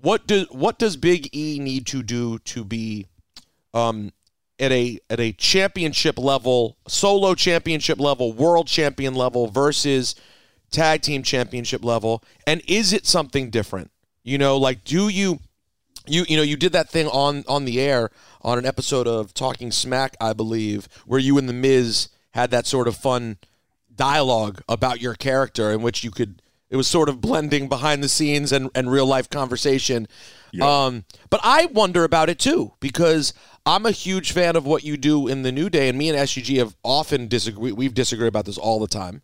what 0.00 0.26
does 0.26 0.46
what 0.50 0.78
does 0.78 0.96
Big 0.96 1.34
E 1.34 1.58
need 1.58 1.86
to 1.86 2.02
do 2.02 2.38
to 2.40 2.64
be 2.64 3.06
um 3.74 4.12
at 4.58 4.72
a 4.72 4.98
at 5.10 5.20
a 5.20 5.32
championship 5.32 6.18
level, 6.18 6.76
solo 6.86 7.34
championship 7.34 8.00
level, 8.00 8.32
world 8.32 8.66
champion 8.66 9.14
level 9.14 9.46
versus 9.46 10.14
tag 10.70 11.02
team 11.02 11.22
championship 11.22 11.84
level, 11.84 12.22
and 12.46 12.62
is 12.66 12.92
it 12.92 13.06
something 13.06 13.50
different? 13.50 13.90
You 14.22 14.38
know, 14.38 14.56
like 14.56 14.84
do 14.84 15.08
you 15.08 15.40
you 16.06 16.24
you 16.28 16.36
know 16.36 16.42
you 16.42 16.56
did 16.56 16.72
that 16.72 16.88
thing 16.88 17.08
on 17.08 17.44
on 17.46 17.66
the 17.66 17.80
air 17.80 18.10
on 18.42 18.58
an 18.58 18.66
episode 18.66 19.06
of 19.06 19.34
Talking 19.34 19.70
Smack, 19.70 20.16
I 20.20 20.32
believe, 20.32 20.88
where 21.06 21.20
you 21.20 21.38
and 21.38 21.48
the 21.48 21.52
Miz 21.52 22.08
had 22.32 22.50
that 22.50 22.66
sort 22.66 22.88
of 22.88 22.96
fun 22.96 23.38
dialogue 23.94 24.62
about 24.68 25.00
your 25.00 25.14
character 25.14 25.72
in 25.72 25.82
which 25.82 26.04
you 26.04 26.10
could 26.10 26.40
it 26.70 26.76
was 26.76 26.86
sort 26.86 27.08
of 27.08 27.20
blending 27.20 27.68
behind 27.68 28.04
the 28.04 28.08
scenes 28.08 28.52
and, 28.52 28.68
and 28.74 28.90
real 28.90 29.06
life 29.06 29.30
conversation. 29.30 30.06
Um, 30.68 31.04
but 31.30 31.40
I 31.42 31.66
wonder 31.66 32.04
about 32.04 32.28
it 32.28 32.38
too 32.38 32.74
because 32.78 33.32
I'm 33.64 33.86
a 33.86 33.90
huge 33.90 34.32
fan 34.32 34.54
of 34.54 34.66
what 34.66 34.84
you 34.84 34.96
do 34.96 35.28
in 35.28 35.42
the 35.42 35.52
New 35.52 35.70
Day, 35.70 35.88
and 35.88 35.98
me 35.98 36.10
and 36.10 36.28
SUG 36.28 36.56
have 36.56 36.76
often 36.82 37.28
disagree. 37.28 37.72
We've 37.72 37.94
disagreed 37.94 38.28
about 38.28 38.44
this 38.44 38.58
all 38.58 38.80
the 38.80 38.86
time. 38.86 39.22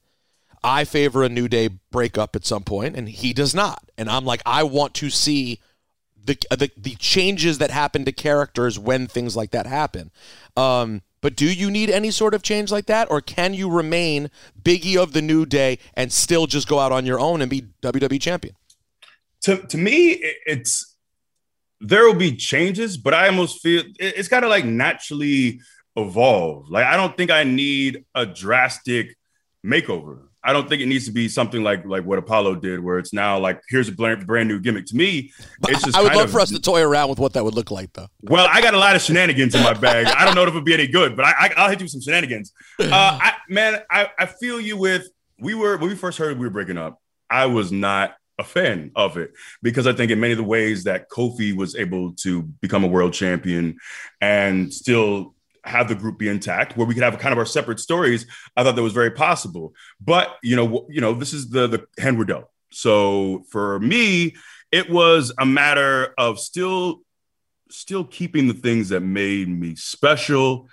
I 0.62 0.85
favor 0.85 1.22
a 1.22 1.29
New 1.29 1.48
Day 1.48 1.68
breakup 1.90 2.35
at 2.35 2.46
some 2.46 2.62
point, 2.62 2.96
and 2.96 3.09
he 3.09 3.35
does 3.35 3.55
not. 3.55 3.85
And 3.98 4.09
I'm 4.09 4.24
like, 4.24 4.40
I 4.46 4.62
want 4.62 4.94
to 4.94 5.11
see 5.11 5.61
the 6.24 6.37
the, 6.50 6.70
the 6.76 6.94
changes 6.96 7.58
that 7.58 7.70
happen 7.70 8.04
to 8.04 8.12
characters 8.12 8.78
when 8.78 9.06
things 9.06 9.37
like 9.37 9.50
that 9.50 9.66
happen. 9.66 10.10
Um, 10.56 11.02
but 11.20 11.37
do 11.37 11.46
you 11.46 11.70
need 11.70 11.90
any 11.90 12.10
sort 12.10 12.34
of 12.34 12.42
change 12.42 12.70
like 12.70 12.87
that, 12.87 13.10
or 13.10 13.20
can 13.20 13.54
you 13.54 13.70
remain 13.70 14.30
Biggie 14.62 14.96
of 14.96 15.12
the 15.12 15.22
New 15.22 15.46
Day 15.46 15.78
and 15.94 16.12
still 16.12 16.46
just 16.46 16.68
go 16.68 16.78
out 16.78 16.92
on 16.92 17.06
your 17.06 17.18
own 17.18 17.40
and 17.40 17.50
be 17.50 17.62
WWE 17.82 18.20
champion? 18.20 18.54
To 19.42 19.58
to 19.58 19.76
me, 19.78 20.18
it's 20.46 20.96
there 21.80 22.06
will 22.06 22.14
be 22.14 22.37
changes, 22.37 22.96
but 22.96 23.12
I 23.14 23.28
almost 23.28 23.60
feel 23.62 23.82
it- 23.98 24.14
it's 24.16 24.28
got 24.28 24.40
to 24.40 24.48
like 24.48 24.64
naturally 24.64 25.60
evolve. 25.96 26.68
Like 26.70 26.87
I 26.87 26.96
don't 26.96 27.16
think 27.16 27.30
I 27.30 27.44
need 27.44 28.04
a 28.14 28.26
drastic 28.26 29.16
makeover. 29.64 30.18
I 30.46 30.53
don't 30.53 30.68
think 30.68 30.83
it 30.83 30.87
needs 30.87 31.07
to 31.07 31.12
be 31.12 31.29
something 31.29 31.62
like 31.62 31.87
like 31.87 32.05
what 32.05 32.18
Apollo 32.18 32.57
did, 32.57 32.81
where 32.81 32.98
it's 32.98 33.14
now 33.14 33.38
like 33.38 33.62
here's 33.70 33.88
a 33.88 33.92
brand, 33.92 34.27
brand 34.27 34.46
new 34.46 34.61
gimmick. 34.61 34.85
To 34.87 34.96
me, 34.96 35.33
it's 35.68 35.83
just 35.83 35.96
I 35.96 36.03
would 36.03 36.14
love 36.14 36.27
of- 36.27 36.33
for 36.33 36.40
us 36.40 36.50
to 36.50 36.61
toy 36.61 36.83
around 36.83 37.09
with 37.09 37.18
what 37.18 37.33
that 37.33 37.44
would 37.44 37.55
look 37.55 37.70
like, 37.70 37.92
though. 37.94 38.09
Well, 38.22 38.46
I 38.53 38.61
got 38.61 38.74
a 38.74 38.79
lot 38.79 38.94
of 38.94 39.00
shenanigans 39.00 39.55
in 39.55 39.62
my 39.62 39.72
bag. 39.72 40.07
I 40.07 40.27
don't 40.27 40.35
know 40.35 40.42
if 40.42 40.48
it'll 40.48 40.61
be 40.61 40.74
any 40.74 40.87
good, 40.87 41.16
but 41.16 41.24
I, 41.24 41.31
I, 41.31 41.50
I'll 41.57 41.70
hit 41.70 41.81
you 41.81 41.85
with 41.85 41.92
some 41.92 42.03
shenanigans. 42.03 42.53
Uh, 42.79 42.88
I, 42.92 43.33
man, 43.48 43.81
I, 43.90 44.09
I 44.18 44.27
feel 44.27 44.61
you 44.61 44.77
with. 44.77 45.09
We 45.40 45.55
were 45.55 45.79
when 45.79 45.88
we 45.88 45.96
first 45.96 46.18
heard 46.18 46.38
we 46.38 46.44
were 46.44 46.50
breaking 46.53 46.77
up. 46.77 47.00
I 47.31 47.46
was 47.46 47.72
not 47.72 48.14
a 48.38 48.44
fan 48.44 48.90
of 48.96 49.16
it 49.16 49.33
because 49.62 49.87
I 49.87 49.92
think 49.92 50.11
in 50.11 50.20
many 50.20 50.33
of 50.33 50.38
the 50.38 50.44
ways 50.44 50.85
that 50.85 51.09
Kofi 51.09 51.57
was 51.57 51.74
able 51.74 52.12
to 52.16 52.42
become 52.42 52.85
a 52.85 52.88
world 52.88 53.14
champion 53.14 53.79
and 54.20 54.72
still 54.72 55.35
have 55.64 55.88
the 55.88 55.94
group 55.94 56.18
be 56.18 56.29
intact, 56.29 56.77
where 56.77 56.87
we 56.87 56.94
could 56.94 57.03
have 57.03 57.18
kind 57.18 57.33
of 57.33 57.38
our 57.38 57.46
separate 57.46 57.81
stories. 57.81 58.27
I 58.57 58.62
thought 58.62 58.77
that 58.77 58.83
was 58.83 58.92
very 58.92 59.11
possible. 59.11 59.74
But 60.00 60.37
you 60.42 60.57
know, 60.57 60.87
you 60.88 61.00
know, 61.00 61.14
this 61.14 61.33
is 61.33 61.50
the 61.50 61.66
the 61.66 61.87
hand 61.98 62.18
we're 62.18 62.24
dealt. 62.24 62.50
So 62.70 63.44
for 63.50 63.79
me, 63.81 64.35
it 64.72 64.90
was 64.90 65.33
a 65.38 65.46
matter 65.46 66.14
of 66.18 66.38
still 66.38 67.00
still 67.70 68.05
keeping 68.05 68.46
the 68.46 68.55
things 68.55 68.90
that 68.90 69.00
made 69.00 69.48
me 69.48 69.74
special, 69.74 70.68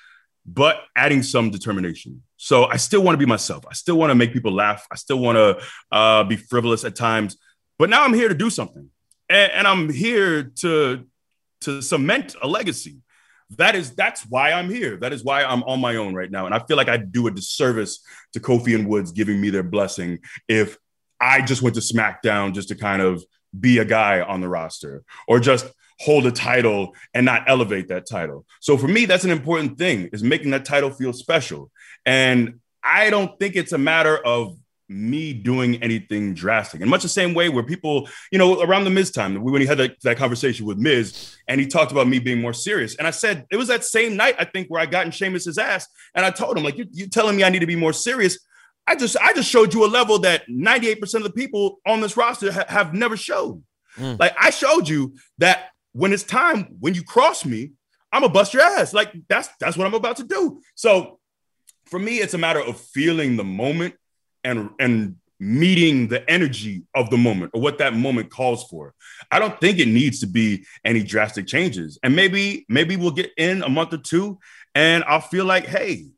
but 0.45 0.81
adding 0.95 1.23
some 1.23 1.49
determination. 1.49 2.21
So 2.37 2.65
I 2.65 2.77
still 2.77 3.03
want 3.03 3.13
to 3.13 3.19
be 3.19 3.25
myself. 3.25 3.65
I 3.69 3.73
still 3.73 3.97
want 3.97 4.09
to 4.09 4.15
make 4.15 4.33
people 4.33 4.51
laugh. 4.51 4.87
I 4.91 4.95
still 4.95 5.19
want 5.19 5.37
to 5.37 5.63
uh, 5.91 6.23
be 6.23 6.35
frivolous 6.35 6.83
at 6.83 6.95
times. 6.95 7.37
But 7.77 7.89
now 7.89 8.03
I'm 8.03 8.13
here 8.13 8.29
to 8.29 8.35
do 8.35 8.49
something, 8.49 8.89
and, 9.29 9.51
and 9.51 9.67
I'm 9.67 9.91
here 9.91 10.43
to 10.61 11.05
to 11.61 11.81
cement 11.81 12.35
a 12.41 12.47
legacy. 12.47 12.97
That 13.57 13.75
is 13.75 13.95
that's 13.95 14.23
why 14.27 14.51
I'm 14.51 14.69
here. 14.69 14.97
That 14.97 15.13
is 15.13 15.23
why 15.23 15.43
I'm 15.43 15.63
on 15.63 15.79
my 15.79 15.95
own 15.95 16.13
right 16.13 16.31
now. 16.31 16.45
And 16.45 16.55
I 16.55 16.59
feel 16.59 16.77
like 16.77 16.89
I 16.89 16.97
do 16.97 17.27
a 17.27 17.31
disservice 17.31 18.03
to 18.33 18.39
Kofi 18.39 18.75
and 18.75 18.87
Woods 18.87 19.11
giving 19.11 19.39
me 19.39 19.49
their 19.49 19.63
blessing 19.63 20.19
if 20.47 20.77
I 21.19 21.41
just 21.41 21.61
went 21.61 21.75
to 21.75 21.81
SmackDown 21.81 22.53
just 22.53 22.69
to 22.69 22.75
kind 22.75 23.01
of 23.01 23.23
be 23.57 23.79
a 23.79 23.85
guy 23.85 24.21
on 24.21 24.41
the 24.41 24.47
roster 24.47 25.03
or 25.27 25.39
just 25.39 25.69
hold 25.99 26.25
a 26.25 26.31
title 26.31 26.95
and 27.13 27.25
not 27.25 27.43
elevate 27.47 27.89
that 27.89 28.07
title. 28.07 28.45
So 28.59 28.77
for 28.77 28.87
me, 28.87 29.05
that's 29.05 29.23
an 29.23 29.29
important 29.29 29.77
thing 29.77 30.09
is 30.13 30.23
making 30.23 30.51
that 30.51 30.65
title 30.65 30.89
feel 30.89 31.13
special. 31.13 31.69
And 32.05 32.59
I 32.83 33.11
don't 33.11 33.37
think 33.39 33.55
it's 33.55 33.71
a 33.71 33.77
matter 33.77 34.17
of 34.17 34.57
me 34.91 35.33
doing 35.33 35.81
anything 35.81 36.33
drastic. 36.33 36.81
In 36.81 36.89
much 36.89 37.03
the 37.03 37.09
same 37.09 37.33
way 37.33 37.49
where 37.49 37.63
people, 37.63 38.07
you 38.31 38.37
know, 38.37 38.61
around 38.61 38.83
the 38.83 38.89
Miz 38.89 39.11
time, 39.11 39.41
when 39.41 39.61
he 39.61 39.67
had 39.67 39.77
that, 39.77 40.01
that 40.03 40.17
conversation 40.17 40.65
with 40.65 40.77
Miz 40.77 41.37
and 41.47 41.59
he 41.59 41.67
talked 41.67 41.91
about 41.91 42.07
me 42.07 42.19
being 42.19 42.41
more 42.41 42.53
serious. 42.53 42.95
And 42.95 43.07
I 43.07 43.11
said, 43.11 43.45
it 43.51 43.57
was 43.57 43.69
that 43.69 43.83
same 43.83 44.15
night, 44.15 44.35
I 44.37 44.45
think, 44.45 44.67
where 44.67 44.81
I 44.81 44.85
got 44.85 45.05
in 45.05 45.11
Sheamus's 45.11 45.57
ass. 45.57 45.87
And 46.13 46.25
I 46.25 46.31
told 46.31 46.57
him, 46.57 46.63
like, 46.63 46.77
you, 46.77 46.85
you 46.91 47.07
telling 47.07 47.37
me 47.37 47.43
I 47.43 47.49
need 47.49 47.59
to 47.59 47.67
be 47.67 47.75
more 47.75 47.93
serious. 47.93 48.37
I 48.87 48.95
just 48.95 49.15
I 49.17 49.33
just 49.33 49.49
showed 49.49 49.73
you 49.73 49.85
a 49.85 49.87
level 49.87 50.19
that 50.19 50.47
98% 50.49 51.13
of 51.15 51.23
the 51.23 51.31
people 51.31 51.79
on 51.85 52.01
this 52.01 52.17
roster 52.17 52.51
ha- 52.51 52.65
have 52.67 52.93
never 52.93 53.15
showed. 53.15 53.63
Mm. 53.97 54.19
Like 54.19 54.35
I 54.39 54.49
showed 54.49 54.89
you 54.89 55.15
that 55.37 55.69
when 55.93 56.13
it's 56.13 56.23
time, 56.23 56.75
when 56.79 56.93
you 56.93 57.03
cross 57.03 57.45
me, 57.45 57.71
I'm 58.11 58.21
gonna 58.21 58.33
bust 58.33 58.53
your 58.53 58.63
ass. 58.63 58.93
Like 58.93 59.13
that's 59.29 59.49
that's 59.59 59.77
what 59.77 59.87
I'm 59.87 59.93
about 59.93 60.17
to 60.17 60.23
do. 60.23 60.61
So 60.75 61.19
for 61.85 61.99
me, 61.99 62.17
it's 62.17 62.33
a 62.33 62.37
matter 62.37 62.59
of 62.59 62.79
feeling 62.79 63.35
the 63.35 63.43
moment 63.43 63.95
and 64.43 64.69
and 64.79 65.15
meeting 65.41 66.07
the 66.07 66.29
energy 66.29 66.83
of 66.93 67.09
the 67.09 67.17
moment 67.17 67.49
or 67.55 67.61
what 67.61 67.79
that 67.79 67.95
moment 67.95 68.29
calls 68.29 68.63
for. 68.65 68.93
I 69.31 69.39
don't 69.39 69.59
think 69.59 69.79
it 69.79 69.87
needs 69.87 70.19
to 70.19 70.27
be 70.27 70.65
any 70.85 71.01
drastic 71.01 71.47
changes. 71.47 71.97
And 72.03 72.15
maybe 72.15 72.65
maybe 72.69 72.95
we'll 72.95 73.11
get 73.11 73.31
in 73.37 73.63
a 73.63 73.69
month 73.69 73.91
or 73.91 73.97
two 73.97 74.37
and 74.75 75.03
I'll 75.05 75.19
feel 75.19 75.45
like, 75.45 75.65
hey, 75.65 76.09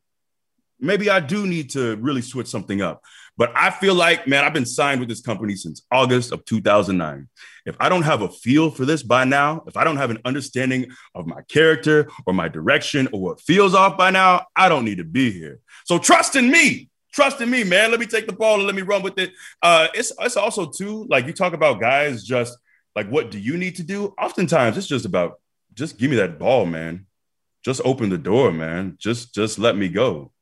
maybe 0.78 1.10
I 1.10 1.22
do 1.22 1.48
need 1.48 1.70
to 1.72 1.96
really 1.96 2.22
switch 2.22 2.48
something 2.48 2.82
up. 2.82 3.02
But 3.38 3.52
I 3.56 3.72
feel 3.72 3.96
like, 3.96 4.28
man, 4.28 4.44
I've 4.44 4.54
been 4.54 4.66
signed 4.66 5.00
with 5.00 5.10
this 5.10 5.22
company 5.22 5.56
since 5.56 5.82
August 5.90 6.32
of 6.32 6.46
2009. 6.46 7.28
If 7.66 7.76
I 7.80 7.90
don't 7.90 8.04
have 8.04 8.22
a 8.22 8.30
feel 8.30 8.70
for 8.70 8.86
this 8.86 9.02
by 9.02 9.24
now, 9.24 9.64
if 9.66 9.76
I 9.78 9.84
don't 9.84 9.98
have 9.98 10.12
an 10.12 10.20
understanding 10.26 10.92
of 11.16 11.26
my 11.26 11.42
character 11.44 12.10
or 12.28 12.34
my 12.34 12.48
direction 12.48 13.08
or 13.12 13.22
what 13.22 13.42
feels 13.42 13.74
off 13.74 13.98
by 13.98 14.12
now, 14.12 14.46
I 14.56 14.70
don't 14.70 14.86
need 14.86 14.98
to 14.98 15.04
be 15.04 15.32
here. 15.32 15.62
So 15.86 15.98
trust 15.98 16.36
in 16.36 16.52
me. 16.52 16.90
Trust 17.14 17.42
in 17.42 17.50
me, 17.50 17.64
man. 17.64 17.92
Let 17.92 18.00
me 18.00 18.06
take 18.06 18.26
the 18.28 18.34
ball 18.34 18.56
and 18.56 18.66
let 18.66 18.76
me 18.76 18.82
run 18.82 19.04
with 19.04 19.18
it. 19.20 19.34
Uh, 19.62 19.88
it's 19.94 20.12
it's 20.20 20.38
also 20.38 20.66
too 20.66 21.06
like 21.10 21.28
you 21.28 21.34
talk 21.34 21.54
about 21.54 21.80
guys 21.80 22.24
just 22.24 22.58
like 22.96 23.08
what 23.08 23.32
do 23.32 23.40
you 23.40 23.58
need 23.58 23.76
to 23.78 23.84
do? 23.84 24.14
Oftentimes 24.20 24.78
it's 24.78 24.88
just 24.88 25.06
about 25.06 25.40
just 25.74 25.98
give 25.98 26.10
me 26.10 26.18
that 26.18 26.40
ball, 26.40 26.66
man. 26.66 27.06
Just 27.64 27.82
open 27.86 28.10
the 28.10 28.18
door, 28.18 28.52
man. 28.52 28.98
Just 29.00 29.34
just 29.34 29.60
let 29.60 29.78
me 29.78 29.90
go 29.90 30.34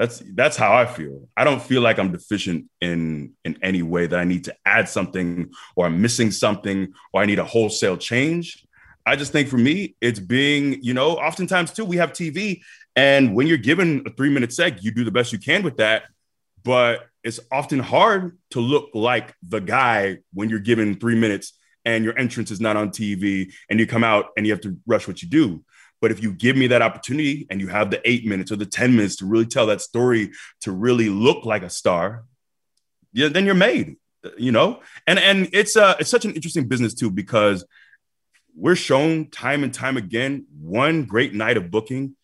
that's 0.00 0.22
that's 0.34 0.56
how 0.56 0.74
I 0.74 0.86
feel. 0.86 1.28
I 1.36 1.44
don't 1.44 1.62
feel 1.62 1.82
like 1.82 1.98
I'm 1.98 2.10
deficient 2.10 2.70
in 2.80 3.34
in 3.44 3.58
any 3.62 3.82
way 3.82 4.06
that 4.06 4.18
I 4.18 4.24
need 4.24 4.44
to 4.44 4.56
add 4.64 4.88
something 4.88 5.50
or 5.76 5.84
I'm 5.84 6.00
missing 6.00 6.30
something 6.30 6.94
or 7.12 7.20
I 7.20 7.26
need 7.26 7.38
a 7.38 7.44
wholesale 7.44 7.98
change. 7.98 8.66
I 9.04 9.16
just 9.16 9.30
think 9.30 9.48
for 9.48 9.58
me, 9.58 9.96
it's 10.00 10.18
being, 10.18 10.82
you 10.82 10.94
know, 10.94 11.18
oftentimes 11.18 11.72
too, 11.72 11.84
we 11.84 11.98
have 11.98 12.14
TV 12.14 12.62
and 12.96 13.34
when 13.34 13.46
you're 13.46 13.58
given 13.58 14.02
a 14.06 14.10
three 14.10 14.30
minute 14.30 14.50
seg, 14.50 14.82
you 14.82 14.90
do 14.90 15.04
the 15.04 15.10
best 15.10 15.34
you 15.34 15.38
can 15.38 15.62
with 15.62 15.76
that. 15.76 16.04
But 16.62 17.06
it's 17.22 17.40
often 17.50 17.78
hard 17.78 18.38
to 18.50 18.60
look 18.60 18.90
like 18.94 19.34
the 19.42 19.60
guy 19.60 20.18
when 20.32 20.48
you're 20.48 20.58
given 20.58 20.96
three 20.96 21.14
minutes 21.14 21.52
and 21.84 22.04
your 22.04 22.18
entrance 22.18 22.50
is 22.50 22.60
not 22.60 22.76
on 22.76 22.90
TV 22.90 23.52
and 23.68 23.78
you 23.78 23.86
come 23.86 24.04
out 24.04 24.26
and 24.36 24.46
you 24.46 24.52
have 24.52 24.60
to 24.62 24.76
rush 24.86 25.06
what 25.08 25.22
you 25.22 25.28
do. 25.28 25.64
But 26.00 26.10
if 26.10 26.22
you 26.22 26.32
give 26.32 26.56
me 26.56 26.68
that 26.68 26.82
opportunity 26.82 27.46
and 27.50 27.60
you 27.60 27.68
have 27.68 27.90
the 27.90 28.00
eight 28.08 28.26
minutes 28.26 28.50
or 28.50 28.56
the 28.56 28.66
10 28.66 28.96
minutes 28.96 29.16
to 29.16 29.26
really 29.26 29.46
tell 29.46 29.66
that 29.66 29.82
story, 29.82 30.30
to 30.62 30.72
really 30.72 31.10
look 31.10 31.44
like 31.44 31.62
a 31.62 31.70
star, 31.70 32.24
yeah, 33.12 33.28
then 33.28 33.44
you're 33.44 33.54
made, 33.54 33.96
you 34.38 34.52
know? 34.52 34.80
And 35.06 35.18
and 35.18 35.48
it's 35.52 35.76
uh 35.76 35.96
it's 35.98 36.10
such 36.10 36.24
an 36.24 36.34
interesting 36.34 36.68
business 36.68 36.94
too, 36.94 37.10
because 37.10 37.66
we're 38.54 38.76
shown 38.76 39.28
time 39.28 39.62
and 39.62 39.72
time 39.74 39.96
again, 39.96 40.46
one 40.60 41.04
great 41.04 41.34
night 41.34 41.56
of 41.56 41.70
booking 41.70 42.16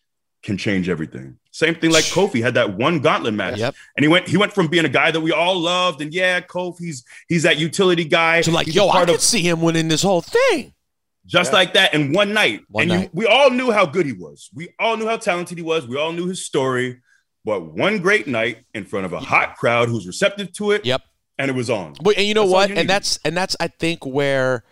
can 0.43 0.57
change 0.57 0.89
everything. 0.89 1.37
Same 1.57 1.73
thing 1.73 1.89
like 1.89 2.03
Kofi 2.03 2.39
had 2.43 2.53
that 2.53 2.77
one 2.77 2.99
gauntlet 2.99 3.33
match. 3.33 3.57
Yep. 3.57 3.73
And 3.95 4.03
he 4.03 4.07
went 4.07 4.27
he 4.27 4.37
went 4.37 4.53
from 4.53 4.67
being 4.67 4.85
a 4.85 4.89
guy 4.89 5.09
that 5.09 5.19
we 5.21 5.31
all 5.31 5.57
loved 5.59 6.01
and 6.01 6.13
yeah, 6.13 6.39
Kofi's 6.39 6.77
he's 6.79 7.03
he's 7.27 7.43
that 7.43 7.57
utility 7.57 8.03
guy. 8.05 8.41
So 8.41 8.51
like, 8.51 8.67
He's 8.67 8.75
a 8.75 8.77
yo, 8.77 8.89
I 8.89 9.05
could 9.05 9.15
of- 9.15 9.21
see 9.21 9.41
him 9.41 9.61
winning 9.63 9.87
this 9.87 10.03
whole 10.03 10.21
thing. 10.21 10.73
just 11.25 11.51
like 11.53 11.73
that 11.73 11.95
in 11.95 12.13
one 12.13 12.31
night. 12.33 12.61
One 12.69 12.91
and 12.91 13.03
you- 13.05 13.09
we 13.11 13.25
all 13.25 13.49
knew 13.49 13.71
how 13.71 13.87
good 13.87 14.05
he 14.05 14.13
was. 14.13 14.51
We 14.53 14.69
all 14.79 14.97
knew 14.97 15.07
how 15.07 15.17
talented 15.17 15.57
he 15.57 15.63
was. 15.63 15.87
We 15.87 15.97
all 15.97 16.11
knew 16.13 16.27
his 16.27 16.45
story. 16.45 16.99
But 17.43 17.61
one 17.73 17.97
great 17.99 18.27
night 18.27 18.59
in 18.75 18.85
front 18.85 19.05
of 19.07 19.13
a 19.13 19.19
hot 19.19 19.55
crowd 19.57 19.89
who's 19.89 20.05
receptive 20.05 20.51
to 20.53 20.71
it, 20.73 20.85
Yep. 20.85 21.01
and 21.39 21.49
it 21.49 21.55
was 21.55 21.69
on. 21.71 21.95
But 22.03 22.17
and 22.17 22.27
you 22.27 22.35
know 22.35 22.41
That's 22.43 22.53
what? 22.53 22.69
you 22.69 22.75
and 22.75 22.87
that's 22.87 23.19
and 23.25 23.35
that's 23.35 23.55
I 23.59 23.67
think 23.69 24.05
where 24.05 24.63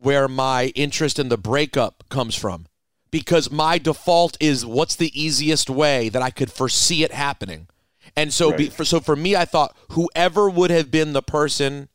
where 0.00 0.26
my 0.26 0.72
interest 0.74 1.20
in 1.20 1.28
the 1.28 1.36
breakup 1.38 2.02
comes 2.08 2.34
from. 2.34 2.66
Because 3.10 3.50
my 3.50 3.78
default 3.78 4.36
is 4.40 4.64
what's 4.64 4.94
the 4.96 5.10
easiest 5.20 5.68
way 5.68 6.08
that 6.10 6.22
I 6.22 6.30
could 6.30 6.50
foresee 6.52 7.02
it 7.02 7.12
happening. 7.12 7.66
And 8.16 8.32
so 8.32 8.52
be, 8.56 8.68
for, 8.68 8.84
so 8.84 9.00
for 9.00 9.16
me 9.16 9.34
I 9.36 9.44
thought 9.44 9.76
whoever 9.90 10.48
would 10.50 10.70
have 10.70 10.90
been 10.90 11.12
the 11.12 11.22
person 11.22 11.88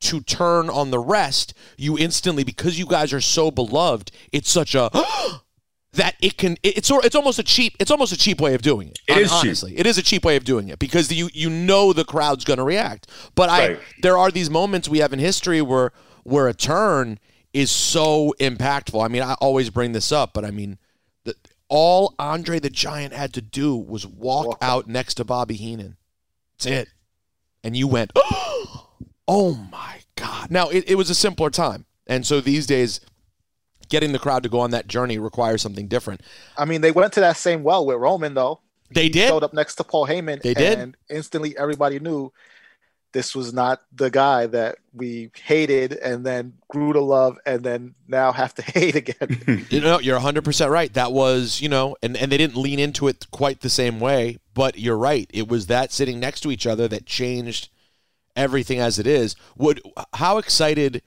to 0.00 0.20
turn 0.20 0.68
on 0.68 0.90
the 0.90 0.98
rest, 0.98 1.54
you 1.76 1.96
instantly 1.98 2.42
because 2.44 2.78
you 2.78 2.86
guys 2.86 3.12
are 3.12 3.20
so 3.20 3.50
beloved, 3.50 4.10
it's 4.32 4.50
such 4.50 4.74
a 4.74 4.90
that 5.94 6.16
it 6.22 6.36
can 6.38 6.52
it- 6.62 6.78
it's 6.78 6.88
sort 6.88 7.04
it's 7.04 7.14
almost 7.14 7.38
a 7.38 7.42
cheap 7.42 7.76
it's 7.78 7.90
almost 7.90 8.12
a 8.12 8.16
cheap 8.16 8.40
way 8.40 8.54
of 8.54 8.62
doing 8.62 8.88
it. 8.88 8.98
It 9.06 9.18
is 9.18 9.30
cheap. 9.30 9.40
honestly. 9.44 9.78
It 9.78 9.86
is 9.86 9.98
a 9.98 10.02
cheap 10.02 10.24
way 10.24 10.36
of 10.36 10.44
doing 10.44 10.68
it 10.68 10.78
because 10.78 11.12
you 11.12 11.28
you 11.34 11.50
know 11.50 11.92
the 11.92 12.04
crowd's 12.04 12.44
going 12.44 12.56
to 12.58 12.64
react. 12.64 13.08
But 13.34 13.48
I 13.50 13.68
Right. 13.68 13.78
there 14.02 14.16
are 14.18 14.30
these 14.30 14.48
moments 14.50 14.88
we 14.88 14.98
have 14.98 15.12
in 15.12 15.18
history 15.18 15.60
where 15.62 15.92
where 16.24 16.48
a 16.48 16.54
turn 16.54 17.18
is 17.52 17.70
so 17.70 18.34
impactful. 18.40 19.04
I 19.04 19.08
mean, 19.08 19.22
I 19.22 19.34
always 19.34 19.70
bring 19.70 19.92
this 19.92 20.12
up, 20.12 20.32
but 20.32 20.44
I 20.44 20.50
mean, 20.50 20.78
the, 21.24 21.34
all 21.68 22.14
Andre 22.18 22.58
the 22.58 22.70
Giant 22.70 23.12
had 23.12 23.32
to 23.34 23.42
do 23.42 23.76
was 23.76 24.06
walk, 24.06 24.46
Walk 24.46 24.58
out 24.60 24.86
next 24.86 25.14
to 25.14 25.24
Bobby 25.24 25.54
Heenan. 25.54 25.96
That's 26.54 26.66
it. 26.66 26.88
And 27.64 27.76
you 27.76 27.86
went, 27.86 28.12
oh 28.16 29.68
my 29.70 30.00
God. 30.16 30.50
Now, 30.50 30.68
it, 30.68 30.84
it 30.88 30.94
was 30.96 31.10
a 31.10 31.14
simpler 31.14 31.50
time. 31.50 31.84
And 32.06 32.26
so 32.26 32.40
these 32.40 32.66
days, 32.66 33.00
getting 33.88 34.12
the 34.12 34.18
crowd 34.18 34.42
to 34.42 34.48
go 34.48 34.60
on 34.60 34.70
that 34.70 34.88
journey 34.88 35.18
requires 35.18 35.62
something 35.62 35.86
different. 35.86 36.22
I 36.56 36.64
mean, 36.64 36.80
they 36.80 36.90
went 36.90 37.12
to 37.14 37.20
that 37.20 37.36
same 37.36 37.62
well 37.62 37.86
with 37.86 37.98
Roman 37.98 38.34
though. 38.34 38.60
They 38.90 39.08
did. 39.08 39.28
Showed 39.28 39.44
up 39.44 39.54
next 39.54 39.76
to 39.76 39.84
Paul 39.84 40.06
Heyman. 40.06 40.42
They 40.42 40.54
did. 40.54 40.78
and 40.78 40.96
instantly 41.08 41.56
everybody 41.56 41.98
knew 41.98 42.32
this 43.12 43.34
was 43.34 43.52
not 43.52 43.82
the 43.92 44.10
guy 44.10 44.46
that 44.46 44.76
we 44.94 45.30
hated 45.44 45.92
and 45.92 46.24
then 46.24 46.54
grew 46.68 46.92
to 46.92 47.00
love 47.00 47.38
and 47.46 47.62
then 47.62 47.94
now 48.08 48.32
have 48.32 48.54
to 48.54 48.62
hate 48.74 48.96
again. 48.96 49.66
You 49.70 49.80
know, 49.80 50.00
you're 50.00 50.20
100% 50.20 50.70
right. 50.70 50.92
That 50.92 51.12
was, 51.12 51.60
you 51.60 51.68
know, 51.68 51.96
and, 52.02 52.16
and 52.16 52.30
they 52.30 52.36
didn't 52.36 52.56
lean 52.56 52.78
into 52.78 53.08
it 53.08 53.26
quite 53.30 53.60
the 53.60 53.70
same 53.70 54.00
way, 54.00 54.38
but 54.54 54.78
you're 54.78 54.96
right. 54.96 55.30
It 55.32 55.48
was 55.48 55.66
that 55.66 55.92
sitting 55.92 56.20
next 56.20 56.40
to 56.40 56.50
each 56.50 56.66
other 56.66 56.88
that 56.88 57.06
changed 57.06 57.68
everything 58.36 58.78
as 58.78 58.98
it 58.98 59.06
is. 59.06 59.36
Would 59.56 59.82
how 60.14 60.38
excited 60.38 61.02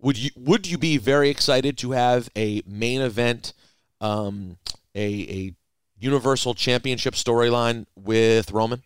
would 0.00 0.18
you 0.18 0.30
would 0.36 0.66
you 0.66 0.78
be 0.78 0.98
very 0.98 1.30
excited 1.30 1.78
to 1.78 1.92
have 1.92 2.28
a 2.36 2.62
main 2.66 3.00
event 3.00 3.52
um 4.00 4.58
a 4.94 5.06
a 5.06 5.54
universal 5.98 6.54
championship 6.54 7.14
storyline 7.14 7.86
with 7.96 8.50
Roman? 8.50 8.82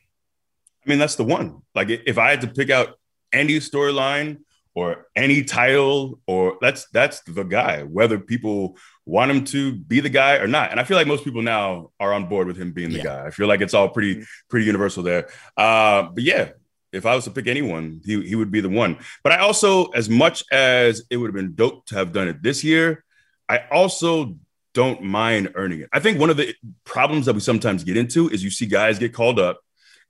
I 0.91 0.93
mean, 0.93 0.99
that's 0.99 1.15
the 1.15 1.23
one. 1.25 1.63
Like, 1.73 1.89
if 1.89 2.19
I 2.19 2.31
had 2.31 2.41
to 2.41 2.49
pick 2.49 2.69
out 2.69 2.99
any 3.33 3.61
storyline 3.61 4.39
or 4.75 5.07
any 5.15 5.45
title, 5.45 6.19
or 6.27 6.59
that's 6.61 6.89
that's 6.91 7.21
the 7.21 7.45
guy. 7.45 7.85
Whether 7.85 8.19
people 8.19 8.77
want 9.07 9.31
him 9.31 9.45
to 9.45 9.73
be 9.73 10.01
the 10.01 10.09
guy 10.09 10.39
or 10.39 10.49
not, 10.49 10.73
and 10.73 10.81
I 10.81 10.85
feel 10.85 10.97
like 10.97 11.07
most 11.07 11.23
people 11.23 11.43
now 11.43 11.91
are 12.01 12.13
on 12.13 12.29
board 12.29 12.49
with 12.49 12.57
him 12.57 12.73
being 12.73 12.91
the 12.91 12.97
Yeah. 12.99 13.05
guy. 13.05 13.27
I 13.27 13.31
feel 13.31 13.47
like 13.47 13.61
it's 13.61 13.73
all 13.73 13.89
pretty 13.89 14.25
pretty 14.49 14.67
universal 14.67 15.05
there. 15.05 15.29
Uh, 15.57 16.09
but 16.15 16.25
yeah, 16.25 16.51
if 16.93 17.07
I 17.07 17.15
was 17.15 17.23
to 17.27 17.31
pick 17.31 17.47
anyone, 17.47 18.01
he 18.05 18.21
he 18.27 18.35
would 18.35 18.51
be 18.51 18.61
the 18.61 18.69
one. 18.69 18.99
But 19.23 19.33
I 19.33 19.39
also, 19.39 19.87
as 19.91 20.11
much 20.11 20.43
as 20.51 21.05
it 21.09 21.19
would 21.19 21.29
have 21.29 21.37
been 21.37 21.55
dope 21.55 21.87
to 21.87 21.95
have 21.95 22.13
done 22.13 22.27
it 22.27 22.43
this 22.43 22.65
year, 22.65 23.05
I 23.49 23.61
also 23.71 24.37
don't 24.75 25.03
mind 25.05 25.53
earning 25.55 25.83
it. 25.83 25.89
I 25.93 26.01
think 26.01 26.19
one 26.19 26.31
of 26.31 26.37
the 26.37 26.53
problems 26.85 27.27
that 27.27 27.35
we 27.35 27.41
sometimes 27.41 27.85
get 27.85 27.97
into 27.97 28.29
is 28.29 28.43
you 28.43 28.51
see 28.51 28.67
guys 28.67 28.99
get 28.99 29.13
called 29.13 29.39
up, 29.39 29.61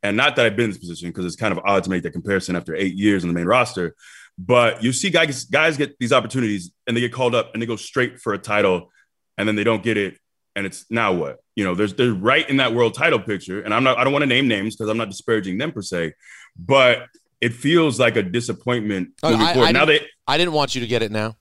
and 0.03 0.17
not 0.17 0.37
that 0.37 0.47
I've 0.47 0.57
been 0.57 0.65
in 0.67 0.71
this 0.71 0.79
position 0.79 1.09
because 1.11 1.25
it's 1.27 1.37
kind 1.37 1.53
of 1.53 1.61
odd 1.65 1.85
to 1.85 1.91
make 1.91 2.03
that 2.05 2.13
comparison 2.13 2.57
after 2.57 2.75
eight 2.75 2.95
years 2.95 3.23
on 3.25 3.29
the 3.29 3.35
main 3.35 3.47
roster. 3.47 3.95
But 4.39 4.83
you 4.83 4.93
see 4.93 5.11
guys 5.11 5.45
guys 5.45 5.77
get 5.77 5.99
these 5.99 6.13
opportunities 6.13 6.71
and 6.87 6.97
they 6.97 7.01
get 7.01 7.13
called 7.13 7.35
up 7.35 7.51
and 7.53 7.61
they 7.63 7.67
go 7.67 7.77
straight 7.77 8.19
for 8.21 8.33
a 8.33 8.39
title, 8.39 8.91
and 9.37 9.47
then 9.47 9.57
they 9.57 9.65
don't 9.65 9.83
get 9.83 9.97
it, 9.97 10.19
and 10.57 10.65
it's 10.67 10.87
now 10.91 11.13
what? 11.13 11.39
You 11.57 11.65
know, 11.65 11.75
there's 11.75 11.95
they're 11.95 12.13
right 12.15 12.49
in 12.49 12.57
that 12.59 12.75
world 12.75 12.95
title 12.95 13.19
picture, 13.21 13.61
and 13.61 13.75
I'm 13.75 13.85
not 13.85 13.99
I 13.99 14.05
don't 14.05 14.13
want 14.13 14.23
to 14.23 14.27
name 14.27 14.49
names 14.49 14.77
because 14.77 14.89
I'm 14.89 14.97
not 14.97 15.09
disparaging 15.11 15.59
them 15.59 15.73
per 15.73 15.83
se, 15.83 16.15
but 16.59 17.07
it 17.41 17.53
feels 17.53 17.99
like 18.01 18.17
a 18.17 18.23
disappointment 18.23 19.11
Oh, 19.23 19.31
moving 19.33 19.47
I- 19.47 19.53
forward. 19.55 19.69
I 19.69 19.73
now 19.73 19.85
didn't- 19.85 20.03
they 20.03 20.09
I 20.27 20.39
didn't 20.39 20.53
want 20.55 20.75
you 20.75 20.81
to 20.81 20.87
get 20.87 21.03
it 21.03 21.11
now. 21.11 21.37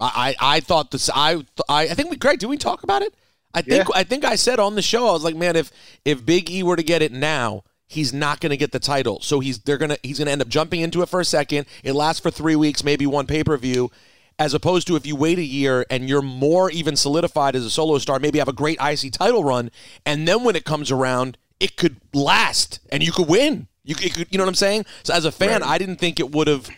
I 0.00 0.34
I, 0.40 0.56
I 0.56 0.60
thought 0.60 0.90
this. 0.90 1.08
I 1.14 1.44
I 1.68 1.82
I 1.84 1.94
think 1.94 2.10
we 2.10 2.16
Greg. 2.16 2.40
Did 2.40 2.48
we 2.48 2.58
talk 2.58 2.82
about 2.82 3.00
it? 3.02 3.14
I 3.54 3.62
think 3.62 3.88
Yeah. 3.88 3.94
I 4.00 4.04
think 4.04 4.24
I 4.24 4.34
said 4.34 4.58
on 4.60 4.74
the 4.74 4.82
show. 4.82 5.08
I 5.08 5.12
was 5.12 5.24
like, 5.24 5.36
man, 5.36 5.56
if 5.56 5.70
if 6.04 6.26
Big 6.26 6.50
E 6.50 6.62
were 6.62 6.76
to 6.76 6.82
get 6.82 7.00
it 7.00 7.12
now, 7.12 7.62
he's 7.86 8.12
not 8.12 8.40
going 8.40 8.50
to 8.50 8.56
get 8.56 8.72
the 8.72 8.78
title. 8.78 9.20
So 9.20 9.40
he's 9.40 9.58
they're 9.58 9.78
gonna 9.78 9.98
he's 10.02 10.18
gonna 10.18 10.30
end 10.30 10.42
up 10.42 10.48
jumping 10.48 10.80
into 10.80 11.02
it 11.02 11.08
for 11.08 11.20
a 11.20 11.24
second. 11.24 11.66
It 11.82 11.92
lasts 11.92 12.20
for 12.20 12.30
three 12.30 12.56
weeks, 12.56 12.84
maybe 12.84 13.06
one 13.06 13.26
pay 13.26 13.44
per 13.44 13.56
view. 13.56 13.90
As 14.36 14.52
opposed 14.52 14.88
to 14.88 14.96
if 14.96 15.06
you 15.06 15.14
wait 15.14 15.38
a 15.38 15.44
year 15.44 15.86
and 15.90 16.08
you're 16.08 16.20
more 16.20 16.68
even 16.68 16.96
solidified 16.96 17.54
as 17.54 17.64
a 17.64 17.70
solo 17.70 17.98
star, 17.98 18.18
maybe 18.18 18.40
have 18.40 18.48
a 18.48 18.52
great 18.52 18.78
IC 18.80 19.12
title 19.12 19.44
run, 19.44 19.70
and 20.04 20.26
then 20.26 20.42
when 20.42 20.56
it 20.56 20.64
comes 20.64 20.90
around, 20.90 21.38
it 21.60 21.76
could 21.76 21.98
last 22.12 22.80
and 22.90 23.02
you 23.02 23.12
could 23.12 23.28
win. 23.28 23.68
You 23.84 23.94
could, 23.94 24.26
you 24.30 24.38
know 24.38 24.44
what 24.44 24.48
I'm 24.48 24.54
saying? 24.56 24.86
So 25.04 25.14
as 25.14 25.24
a 25.24 25.30
fan, 25.30 25.62
I 25.62 25.78
didn't 25.78 25.96
think 25.96 26.18
it 26.18 26.32
would 26.32 26.48
have 26.48 26.68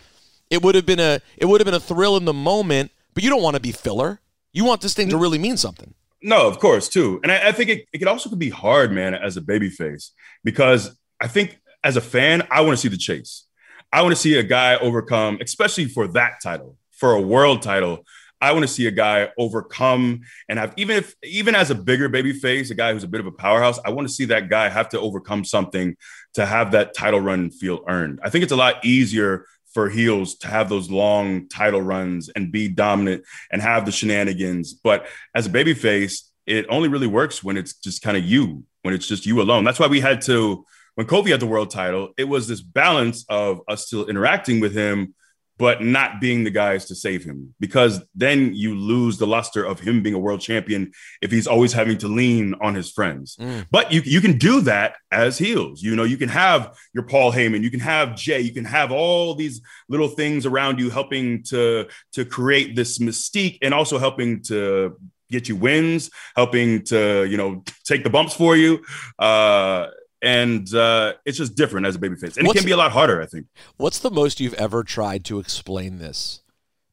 it 0.50 0.62
would 0.62 0.74
have 0.74 0.84
been 0.86 1.00
a 1.00 1.20
it 1.36 1.46
would 1.46 1.60
have 1.60 1.64
been 1.64 1.74
a 1.74 1.80
thrill 1.80 2.16
in 2.16 2.24
the 2.24 2.34
moment, 2.34 2.90
but 3.14 3.22
you 3.22 3.30
don't 3.30 3.42
want 3.42 3.54
to 3.54 3.60
be 3.60 3.72
filler. 3.72 4.20
You 4.52 4.64
want 4.64 4.80
this 4.80 4.94
thing 4.94 5.08
to 5.10 5.16
really 5.16 5.38
mean 5.38 5.56
something. 5.56 5.94
No, 6.26 6.48
of 6.48 6.58
course, 6.58 6.88
too. 6.88 7.20
And 7.22 7.30
I, 7.30 7.48
I 7.48 7.52
think 7.52 7.70
it, 7.70 7.86
it 7.92 7.98
could 7.98 8.08
also 8.08 8.28
could 8.28 8.40
be 8.40 8.50
hard, 8.50 8.90
man, 8.90 9.14
as 9.14 9.36
a 9.36 9.40
baby 9.40 9.70
face, 9.70 10.10
because 10.42 10.98
I 11.20 11.28
think 11.28 11.56
as 11.84 11.96
a 11.96 12.00
fan, 12.00 12.44
I 12.50 12.62
want 12.62 12.72
to 12.72 12.76
see 12.78 12.88
the 12.88 12.96
chase. 12.96 13.44
I 13.92 14.02
want 14.02 14.12
to 14.12 14.20
see 14.20 14.36
a 14.36 14.42
guy 14.42 14.74
overcome, 14.74 15.38
especially 15.40 15.84
for 15.84 16.08
that 16.08 16.42
title, 16.42 16.78
for 16.90 17.12
a 17.12 17.20
world 17.20 17.62
title. 17.62 18.04
I 18.40 18.50
want 18.50 18.64
to 18.64 18.68
see 18.68 18.88
a 18.88 18.90
guy 18.90 19.30
overcome 19.38 20.22
and 20.48 20.58
have 20.58 20.74
even 20.76 20.96
if 20.96 21.14
even 21.22 21.54
as 21.54 21.70
a 21.70 21.76
bigger 21.76 22.08
baby 22.08 22.32
face, 22.32 22.70
a 22.70 22.74
guy 22.74 22.92
who's 22.92 23.04
a 23.04 23.08
bit 23.08 23.20
of 23.20 23.26
a 23.26 23.32
powerhouse, 23.32 23.78
I 23.86 23.90
want 23.90 24.08
to 24.08 24.12
see 24.12 24.24
that 24.26 24.50
guy 24.50 24.68
have 24.68 24.88
to 24.90 25.00
overcome 25.00 25.44
something 25.44 25.96
to 26.34 26.44
have 26.44 26.72
that 26.72 26.92
title 26.92 27.20
run 27.20 27.50
feel 27.50 27.84
earned. 27.88 28.18
I 28.24 28.30
think 28.30 28.42
it's 28.42 28.52
a 28.52 28.56
lot 28.56 28.84
easier 28.84 29.46
for 29.76 29.90
heels 29.90 30.36
to 30.36 30.46
have 30.48 30.70
those 30.70 30.90
long 30.90 31.50
title 31.50 31.82
runs 31.82 32.30
and 32.30 32.50
be 32.50 32.66
dominant 32.66 33.24
and 33.52 33.60
have 33.60 33.84
the 33.84 33.92
shenanigans. 33.92 34.72
But 34.72 35.06
as 35.34 35.44
a 35.44 35.50
baby 35.50 35.74
face, 35.74 36.32
it 36.46 36.64
only 36.70 36.88
really 36.88 37.06
works 37.06 37.44
when 37.44 37.58
it's 37.58 37.74
just 37.74 38.00
kind 38.00 38.16
of 38.16 38.24
you, 38.24 38.64
when 38.80 38.94
it's 38.94 39.06
just 39.06 39.26
you 39.26 39.42
alone. 39.42 39.64
That's 39.64 39.78
why 39.78 39.88
we 39.88 40.00
had 40.00 40.22
to 40.22 40.64
when 40.94 41.06
Kofi 41.06 41.28
had 41.28 41.40
the 41.40 41.46
world 41.46 41.70
title, 41.70 42.14
it 42.16 42.24
was 42.24 42.48
this 42.48 42.62
balance 42.62 43.26
of 43.28 43.60
us 43.68 43.86
still 43.86 44.06
interacting 44.06 44.60
with 44.60 44.74
him, 44.74 45.14
but 45.58 45.82
not 45.82 46.20
being 46.20 46.44
the 46.44 46.50
guys 46.50 46.84
to 46.86 46.94
save 46.94 47.24
him 47.24 47.54
because 47.60 48.00
then 48.14 48.54
you 48.54 48.74
lose 48.74 49.18
the 49.18 49.26
luster 49.26 49.64
of 49.64 49.80
him 49.80 50.02
being 50.02 50.14
a 50.14 50.18
world 50.18 50.40
champion 50.40 50.92
if 51.22 51.30
he's 51.30 51.46
always 51.46 51.72
having 51.72 51.96
to 51.98 52.08
lean 52.08 52.54
on 52.60 52.74
his 52.74 52.90
friends. 52.90 53.36
Mm. 53.36 53.66
But 53.70 53.90
you, 53.92 54.02
you 54.04 54.20
can 54.20 54.38
do 54.38 54.60
that 54.62 54.96
as 55.10 55.38
heels. 55.38 55.82
You 55.82 55.96
know, 55.96 56.04
you 56.04 56.18
can 56.18 56.28
have 56.28 56.76
your 56.92 57.04
Paul 57.04 57.32
Heyman, 57.32 57.62
you 57.62 57.70
can 57.70 57.80
have 57.80 58.16
Jay, 58.16 58.40
you 58.40 58.52
can 58.52 58.64
have 58.64 58.92
all 58.92 59.34
these 59.34 59.60
little 59.88 60.08
things 60.08 60.44
around 60.44 60.78
you 60.78 60.90
helping 60.90 61.42
to, 61.44 61.88
to 62.12 62.24
create 62.24 62.76
this 62.76 62.98
mystique 62.98 63.58
and 63.62 63.72
also 63.72 63.98
helping 63.98 64.42
to 64.44 64.98
get 65.30 65.48
you 65.48 65.56
wins, 65.56 66.10
helping 66.36 66.84
to, 66.84 67.24
you 67.24 67.36
know, 67.36 67.64
take 67.84 68.04
the 68.04 68.10
bumps 68.10 68.34
for 68.34 68.56
you. 68.56 68.84
Uh, 69.18 69.88
and 70.26 70.74
uh, 70.74 71.14
it's 71.24 71.38
just 71.38 71.54
different 71.54 71.86
as 71.86 71.94
a 71.94 71.98
babyface, 72.00 72.36
and 72.36 72.46
What's- 72.46 72.58
it 72.58 72.60
can 72.60 72.66
be 72.66 72.72
a 72.72 72.76
lot 72.76 72.90
harder. 72.90 73.22
I 73.22 73.26
think. 73.26 73.46
What's 73.76 74.00
the 74.00 74.10
most 74.10 74.40
you've 74.40 74.54
ever 74.54 74.82
tried 74.82 75.24
to 75.26 75.38
explain 75.38 75.98
this 75.98 76.42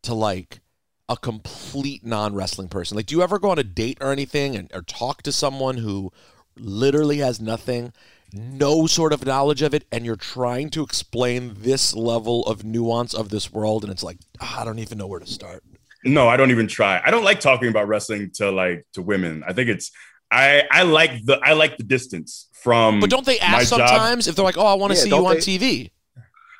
to 0.03 0.13
like 0.13 0.61
a 1.09 1.17
complete 1.17 2.05
non 2.05 2.35
wrestling 2.35 2.69
person? 2.69 2.95
Like, 2.95 3.07
do 3.07 3.15
you 3.15 3.23
ever 3.23 3.39
go 3.39 3.49
on 3.49 3.57
a 3.57 3.63
date 3.63 3.97
or 3.99 4.11
anything 4.11 4.55
and 4.55 4.69
or 4.73 4.83
talk 4.83 5.23
to 5.23 5.31
someone 5.31 5.77
who 5.77 6.11
literally 6.55 7.17
has 7.17 7.41
nothing, 7.41 7.91
no 8.31 8.85
sort 8.85 9.11
of 9.11 9.25
knowledge 9.25 9.63
of 9.63 9.73
it, 9.73 9.85
and 9.91 10.05
you're 10.05 10.15
trying 10.15 10.69
to 10.69 10.83
explain 10.83 11.55
this 11.57 11.95
level 11.95 12.43
of 12.43 12.63
nuance 12.63 13.15
of 13.15 13.29
this 13.29 13.51
world, 13.51 13.83
and 13.83 13.91
it's 13.91 14.03
like, 14.03 14.17
ah, 14.41 14.61
I 14.61 14.63
don't 14.65 14.79
even 14.79 14.99
know 14.99 15.07
where 15.07 15.19
to 15.19 15.25
start. 15.27 15.63
No, 16.05 16.27
I 16.27 16.37
don't 16.37 16.51
even 16.51 16.67
try. 16.67 17.01
I 17.03 17.09
don't 17.09 17.23
like 17.23 17.39
talking 17.39 17.69
about 17.69 17.87
wrestling 17.87 18.29
to 18.35 18.51
like 18.51 18.85
to 18.93 19.01
women. 19.01 19.43
I 19.47 19.53
think 19.53 19.69
it's 19.69 19.91
I 20.29 20.63
I 20.69 20.83
like 20.83 21.11
the 21.25 21.39
I 21.41 21.53
like 21.53 21.77
the 21.77 21.83
distance 21.83 22.49
from. 22.63 22.99
But 22.99 23.09
don't 23.09 23.25
they 23.25 23.37
my 23.39 23.45
ask 23.57 23.69
job. 23.69 23.87
sometimes 23.87 24.27
if 24.27 24.35
they're 24.35 24.45
like, 24.45 24.57
oh, 24.57 24.65
I 24.65 24.73
want 24.75 24.91
to 24.93 24.97
Yeah, 24.97 25.03
see 25.03 25.09
you 25.09 25.25
on 25.27 25.35
they- 25.35 25.41
TV? 25.41 25.91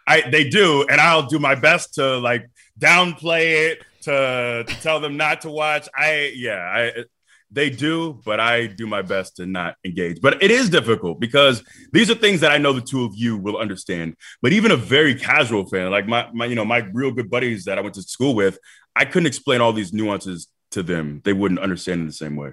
I 0.06 0.22
they 0.30 0.49
do, 0.49 0.86
and 0.89 0.99
I'll 0.99 1.26
do 1.28 1.39
my 1.39 1.56
best 1.56 1.93
to 1.93 2.18
like 2.18 2.49
downplay 2.78 3.70
it 3.72 3.84
to, 4.01 4.66
to 4.68 4.82
tell 4.82 4.99
them 4.99 5.16
not 5.16 5.41
to 5.41 5.49
watch. 5.49 5.88
I 5.95 6.34
yeah, 6.36 6.58
I 6.60 7.04
they 7.49 7.70
do, 7.70 8.20
but 8.26 8.39
I 8.39 8.66
do 8.68 8.86
my 8.88 9.01
best 9.01 9.38
to 9.38 9.45
not 9.45 9.76
engage. 9.86 10.20
But 10.20 10.43
it 10.43 10.51
is 10.51 10.70
difficult 10.70 11.20
because 11.22 11.64
these 11.93 12.10
are 12.12 12.16
things 12.16 12.41
that 12.41 12.51
I 12.51 12.58
know 12.58 12.74
the 12.74 12.82
two 12.82 13.06
of 13.06 13.14
you 13.16 13.38
will 13.38 13.58
understand. 13.58 14.16
But 14.41 14.51
even 14.54 14.72
a 14.72 14.76
very 14.76 15.16
casual 15.16 15.66
fan, 15.70 15.89
like 15.89 16.06
my 16.08 16.28
my 16.34 16.45
you 16.47 16.56
know 16.56 16.66
my 16.66 16.80
real 16.91 17.12
good 17.12 17.30
buddies 17.30 17.64
that 17.66 17.78
I 17.78 17.82
went 17.82 17.95
to 17.95 18.01
school 18.01 18.36
with, 18.36 18.58
I 18.95 19.06
couldn't 19.06 19.28
explain 19.28 19.62
all 19.62 19.72
these 19.72 19.93
nuances 19.93 20.47
to 20.72 20.84
them. 20.84 21.22
They 21.24 21.32
wouldn't 21.34 21.62
understand 21.62 22.01
in 22.01 22.08
the 22.08 22.14
same 22.14 22.36
way. 22.36 22.51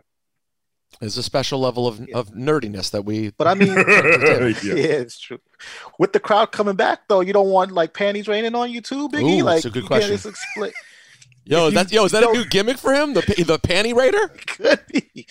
There's 0.99 1.17
a 1.17 1.23
special 1.23 1.61
level 1.61 1.87
of, 1.87 2.01
of 2.15 2.31
nerdiness 2.33 2.91
that 2.91 3.05
we. 3.05 3.31
But 3.31 3.47
I 3.47 3.55
mean, 3.55 3.69
Yeah. 3.77 4.49
yeah. 4.65 4.75
it's 4.75 5.19
true. 5.19 5.39
With 5.99 6.13
the 6.13 6.21
crowd 6.21 6.53
coming 6.53 6.77
back, 6.77 7.09
though, 7.09 7.21
you 7.21 7.33
don't 7.33 7.49
want 7.51 7.73
like 7.73 7.95
panties 7.95 8.29
raining 8.29 8.55
on 8.55 8.71
you 8.71 8.81
too, 8.81 9.09
Biggie. 9.09 9.41
Ooh, 9.41 9.45
like, 9.45 9.57
that's 9.63 9.67
a 9.67 9.71
good 9.71 9.85
you 9.85 9.89
can't 9.89 10.05
question. 10.05 10.33
just 10.33 10.45
expla- 10.59 10.73
Yo, 11.45 11.67
If 11.69 11.73
you 11.73 11.79
that 11.79 11.93
yo, 11.93 12.05
is 12.05 12.13
that 12.13 12.23
a 12.23 12.31
new 12.33 12.45
gimmick 12.45 12.77
for 12.77 12.93
him? 12.93 13.15
The 13.15 13.23
pa- 13.23 13.33
the 13.45 13.59
panty 13.59 13.95
raider? 13.95 14.29
could 14.47 14.81
be. 14.93 15.27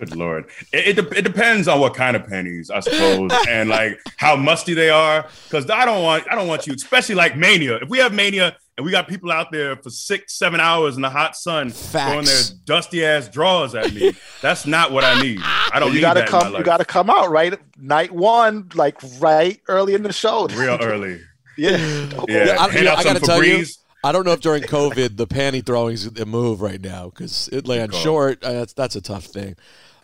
Good 0.00 0.16
lord. 0.16 0.46
It, 0.72 0.98
it, 0.98 1.00
de- 1.10 1.18
it 1.18 1.22
depends 1.22 1.68
on 1.68 1.78
what 1.78 1.94
kind 1.94 2.16
of 2.16 2.26
panties, 2.26 2.68
I 2.68 2.80
suppose, 2.80 3.30
and 3.48 3.68
like 3.70 3.98
how 4.16 4.34
musty 4.34 4.74
they 4.74 4.90
are. 4.90 5.24
Because 5.44 5.70
I 5.70 5.84
don't 5.84 6.02
want 6.02 6.24
I 6.30 6.34
don't 6.34 6.48
want 6.48 6.66
you, 6.66 6.74
especially 6.74 7.14
like 7.14 7.36
Mania. 7.36 7.76
If 7.76 7.88
we 7.88 7.98
have 7.98 8.12
Mania 8.12 8.56
and 8.76 8.86
we 8.86 8.90
got 8.90 9.06
people 9.08 9.30
out 9.30 9.52
there 9.52 9.76
for 9.76 9.90
six, 9.90 10.38
seven 10.38 10.58
hours 10.60 10.96
in 10.96 11.02
the 11.02 11.10
hot 11.10 11.36
sun 11.36 11.70
throwing 11.70 12.24
their 12.24 12.42
dusty 12.64 13.04
ass 13.04 13.28
drawers 13.28 13.74
at 13.74 13.92
me, 13.92 14.12
that's 14.42 14.66
not 14.66 14.92
what 14.92 15.04
I 15.04 15.20
need. 15.20 15.40
I 15.42 15.78
don't 15.78 15.88
You 15.90 15.96
need 15.96 16.00
gotta 16.00 16.20
that 16.20 16.28
in 16.28 16.32
my 16.34 16.40
come. 16.40 16.54
You 16.54 16.62
gotta 16.64 16.84
come 16.84 17.10
out 17.10 17.30
right 17.30 17.54
night 17.78 18.12
one, 18.12 18.70
like 18.74 18.98
right 19.18 19.60
early 19.68 19.94
in 19.94 20.02
the 20.02 20.12
show. 20.12 20.46
real 20.54 20.78
early. 20.80 21.20
yeah. 21.56 21.76
Yeah, 22.28 22.56
I- 22.58 22.68
hand 22.68 22.74
you 22.74 22.84
know, 22.84 22.92
out 22.92 22.98
I 22.98 23.02
some 23.02 23.14
gotta 23.14 23.26
tell 23.26 23.44
you, 23.44 23.64
I 24.04 24.10
don't 24.10 24.24
know 24.24 24.32
if 24.32 24.40
during 24.40 24.62
COVID 24.64 25.16
the 25.16 25.26
panty 25.26 25.64
throwing's 25.64 26.06
a 26.06 26.26
move 26.26 26.60
right 26.60 26.80
now 26.80 27.10
because 27.10 27.48
it 27.52 27.68
land 27.68 27.92
call. 27.92 28.00
short. 28.00 28.42
Uh, 28.42 28.52
that's 28.52 28.72
that's 28.72 28.96
a 28.96 29.00
tough 29.00 29.24
thing. 29.26 29.54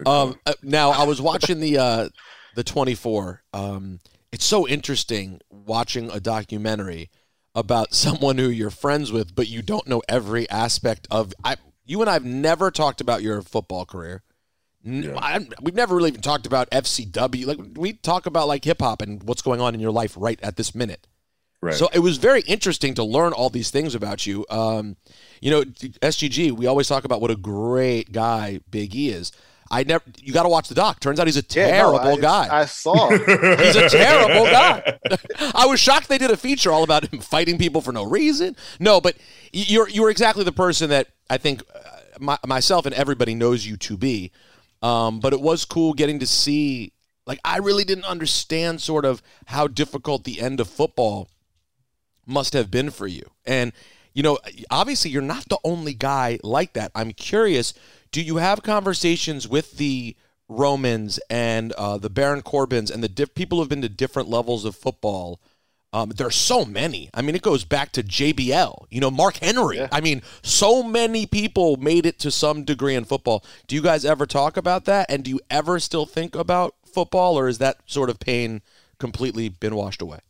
Um, 0.06 0.38
uh, 0.46 0.52
now 0.62 0.90
I 0.90 1.02
was 1.04 1.20
watching 1.20 1.58
the 1.58 1.78
uh, 1.78 2.08
the 2.54 2.62
24. 2.62 3.42
Um, 3.52 3.98
it's 4.30 4.44
so 4.44 4.68
interesting 4.68 5.40
watching 5.50 6.10
a 6.10 6.20
documentary 6.20 7.10
about 7.58 7.94
someone 7.94 8.38
who 8.38 8.48
you're 8.48 8.70
friends 8.70 9.12
with, 9.12 9.34
but 9.34 9.48
you 9.48 9.62
don't 9.62 9.86
know 9.86 10.02
every 10.08 10.48
aspect 10.50 11.06
of. 11.10 11.32
I 11.44 11.56
you 11.84 12.00
and 12.02 12.10
I've 12.10 12.24
never 12.24 12.70
talked 12.70 13.00
about 13.00 13.22
your 13.22 13.40
football 13.42 13.84
career. 13.86 14.22
N- 14.86 15.14
I- 15.16 15.46
we've 15.62 15.74
never 15.74 15.96
really 15.96 16.10
even 16.10 16.20
talked 16.20 16.46
about 16.46 16.70
FCW. 16.70 17.46
Like 17.46 17.58
we 17.76 17.94
talk 17.94 18.26
about 18.26 18.46
like 18.48 18.64
hip 18.64 18.80
hop 18.80 19.02
and 19.02 19.22
what's 19.22 19.42
going 19.42 19.60
on 19.60 19.74
in 19.74 19.80
your 19.80 19.90
life 19.90 20.14
right 20.16 20.38
at 20.42 20.56
this 20.56 20.74
minute. 20.74 21.06
Right. 21.60 21.74
So 21.74 21.88
it 21.92 21.98
was 21.98 22.18
very 22.18 22.42
interesting 22.42 22.94
to 22.94 23.04
learn 23.04 23.32
all 23.32 23.50
these 23.50 23.70
things 23.70 23.94
about 23.96 24.26
you. 24.26 24.46
Um, 24.48 24.96
you 25.40 25.50
know, 25.50 25.62
SGG. 25.62 26.52
We 26.52 26.66
always 26.66 26.86
talk 26.86 27.04
about 27.04 27.20
what 27.20 27.32
a 27.32 27.36
great 27.36 28.12
guy 28.12 28.60
Big 28.70 28.94
E 28.94 29.08
is. 29.10 29.32
I 29.70 29.82
never. 29.84 30.02
You 30.22 30.32
got 30.32 30.44
to 30.44 30.48
watch 30.48 30.68
the 30.68 30.74
doc. 30.74 31.00
Turns 31.00 31.20
out 31.20 31.26
he's 31.26 31.36
a 31.36 31.44
Yeah, 31.50 31.64
no, 31.66 31.70
terrible 31.98 32.18
I- 32.18 32.20
guy. 32.20 32.60
I 32.60 32.64
saw. 32.64 33.08
he's 33.10 33.76
a 33.76 33.88
terrible 33.88 34.44
guy. 34.50 34.98
I 35.54 35.66
was 35.66 35.78
shocked 35.80 36.08
they 36.08 36.18
did 36.18 36.30
a 36.30 36.36
feature 36.36 36.70
all 36.72 36.82
about 36.84 37.12
him 37.12 37.20
fighting 37.20 37.58
people 37.58 37.80
for 37.80 37.92
no 37.92 38.04
reason. 38.04 38.56
No, 38.80 39.00
but 39.00 39.16
you're 39.52 39.88
you're 39.88 40.10
exactly 40.10 40.44
the 40.44 40.52
person 40.52 40.90
that 40.90 41.08
I 41.28 41.36
think 41.38 41.62
uh, 41.74 41.78
my, 42.18 42.38
myself 42.46 42.86
and 42.86 42.94
everybody 42.94 43.34
knows 43.34 43.66
you 43.66 43.76
to 43.78 43.96
be. 43.96 44.32
Um, 44.82 45.20
but 45.20 45.32
it 45.32 45.40
was 45.40 45.64
cool 45.64 45.92
getting 45.92 46.18
to 46.20 46.26
see. 46.26 46.92
Like 47.26 47.40
I 47.44 47.58
really 47.58 47.84
didn't 47.84 48.06
understand 48.06 48.80
sort 48.80 49.04
of 49.04 49.20
how 49.46 49.66
difficult 49.66 50.24
the 50.24 50.40
end 50.40 50.60
of 50.60 50.68
football 50.68 51.28
must 52.26 52.52
have 52.54 52.70
been 52.70 52.90
for 52.90 53.06
you. 53.06 53.22
And, 53.46 53.72
you 54.14 54.22
know, 54.22 54.38
obviously 54.70 55.10
you're 55.10 55.22
not 55.22 55.48
the 55.48 55.58
only 55.64 55.94
guy 55.94 56.38
like 56.42 56.72
that. 56.74 56.90
I'm 56.94 57.12
curious, 57.12 57.74
do 58.10 58.22
you 58.22 58.36
have 58.36 58.62
conversations 58.62 59.48
with 59.48 59.76
the 59.78 60.16
Romans 60.48 61.18
and 61.28 61.72
uh, 61.72 61.98
the 61.98 62.10
Baron 62.10 62.42
Corbins 62.42 62.90
and 62.90 63.02
the 63.02 63.08
diff- 63.08 63.34
people 63.34 63.58
who've 63.58 63.68
been 63.68 63.82
to 63.82 63.88
different 63.88 64.28
levels 64.28 64.64
of 64.64 64.74
football? 64.76 65.40
Um, 65.92 66.10
there's 66.10 66.34
so 66.34 66.66
many. 66.66 67.08
I 67.14 67.22
mean, 67.22 67.34
it 67.34 67.40
goes 67.40 67.64
back 67.64 67.92
to 67.92 68.02
JBL, 68.02 68.86
you 68.90 69.00
know, 69.00 69.10
Mark 69.10 69.38
Henry. 69.38 69.86
I 69.90 70.02
mean, 70.02 70.20
so 70.42 70.82
many 70.82 71.24
people 71.24 71.76
made 71.78 72.04
it 72.04 72.18
to 72.20 72.30
some 72.30 72.64
degree 72.64 72.94
in 72.94 73.04
football. 73.04 73.42
Do 73.66 73.74
you 73.74 73.80
guys 73.80 74.04
ever 74.04 74.26
talk 74.26 74.58
about 74.58 74.84
that? 74.84 75.06
And 75.10 75.24
do 75.24 75.30
you 75.30 75.40
ever 75.48 75.80
still 75.80 76.04
think 76.04 76.34
about 76.34 76.74
football, 76.84 77.38
or 77.38 77.48
is 77.48 77.56
that 77.58 77.78
sort 77.86 78.10
of 78.10 78.20
pain 78.20 78.60
completely 78.98 79.48
been 79.48 79.74
washed 79.74 80.02
away? 80.02 80.20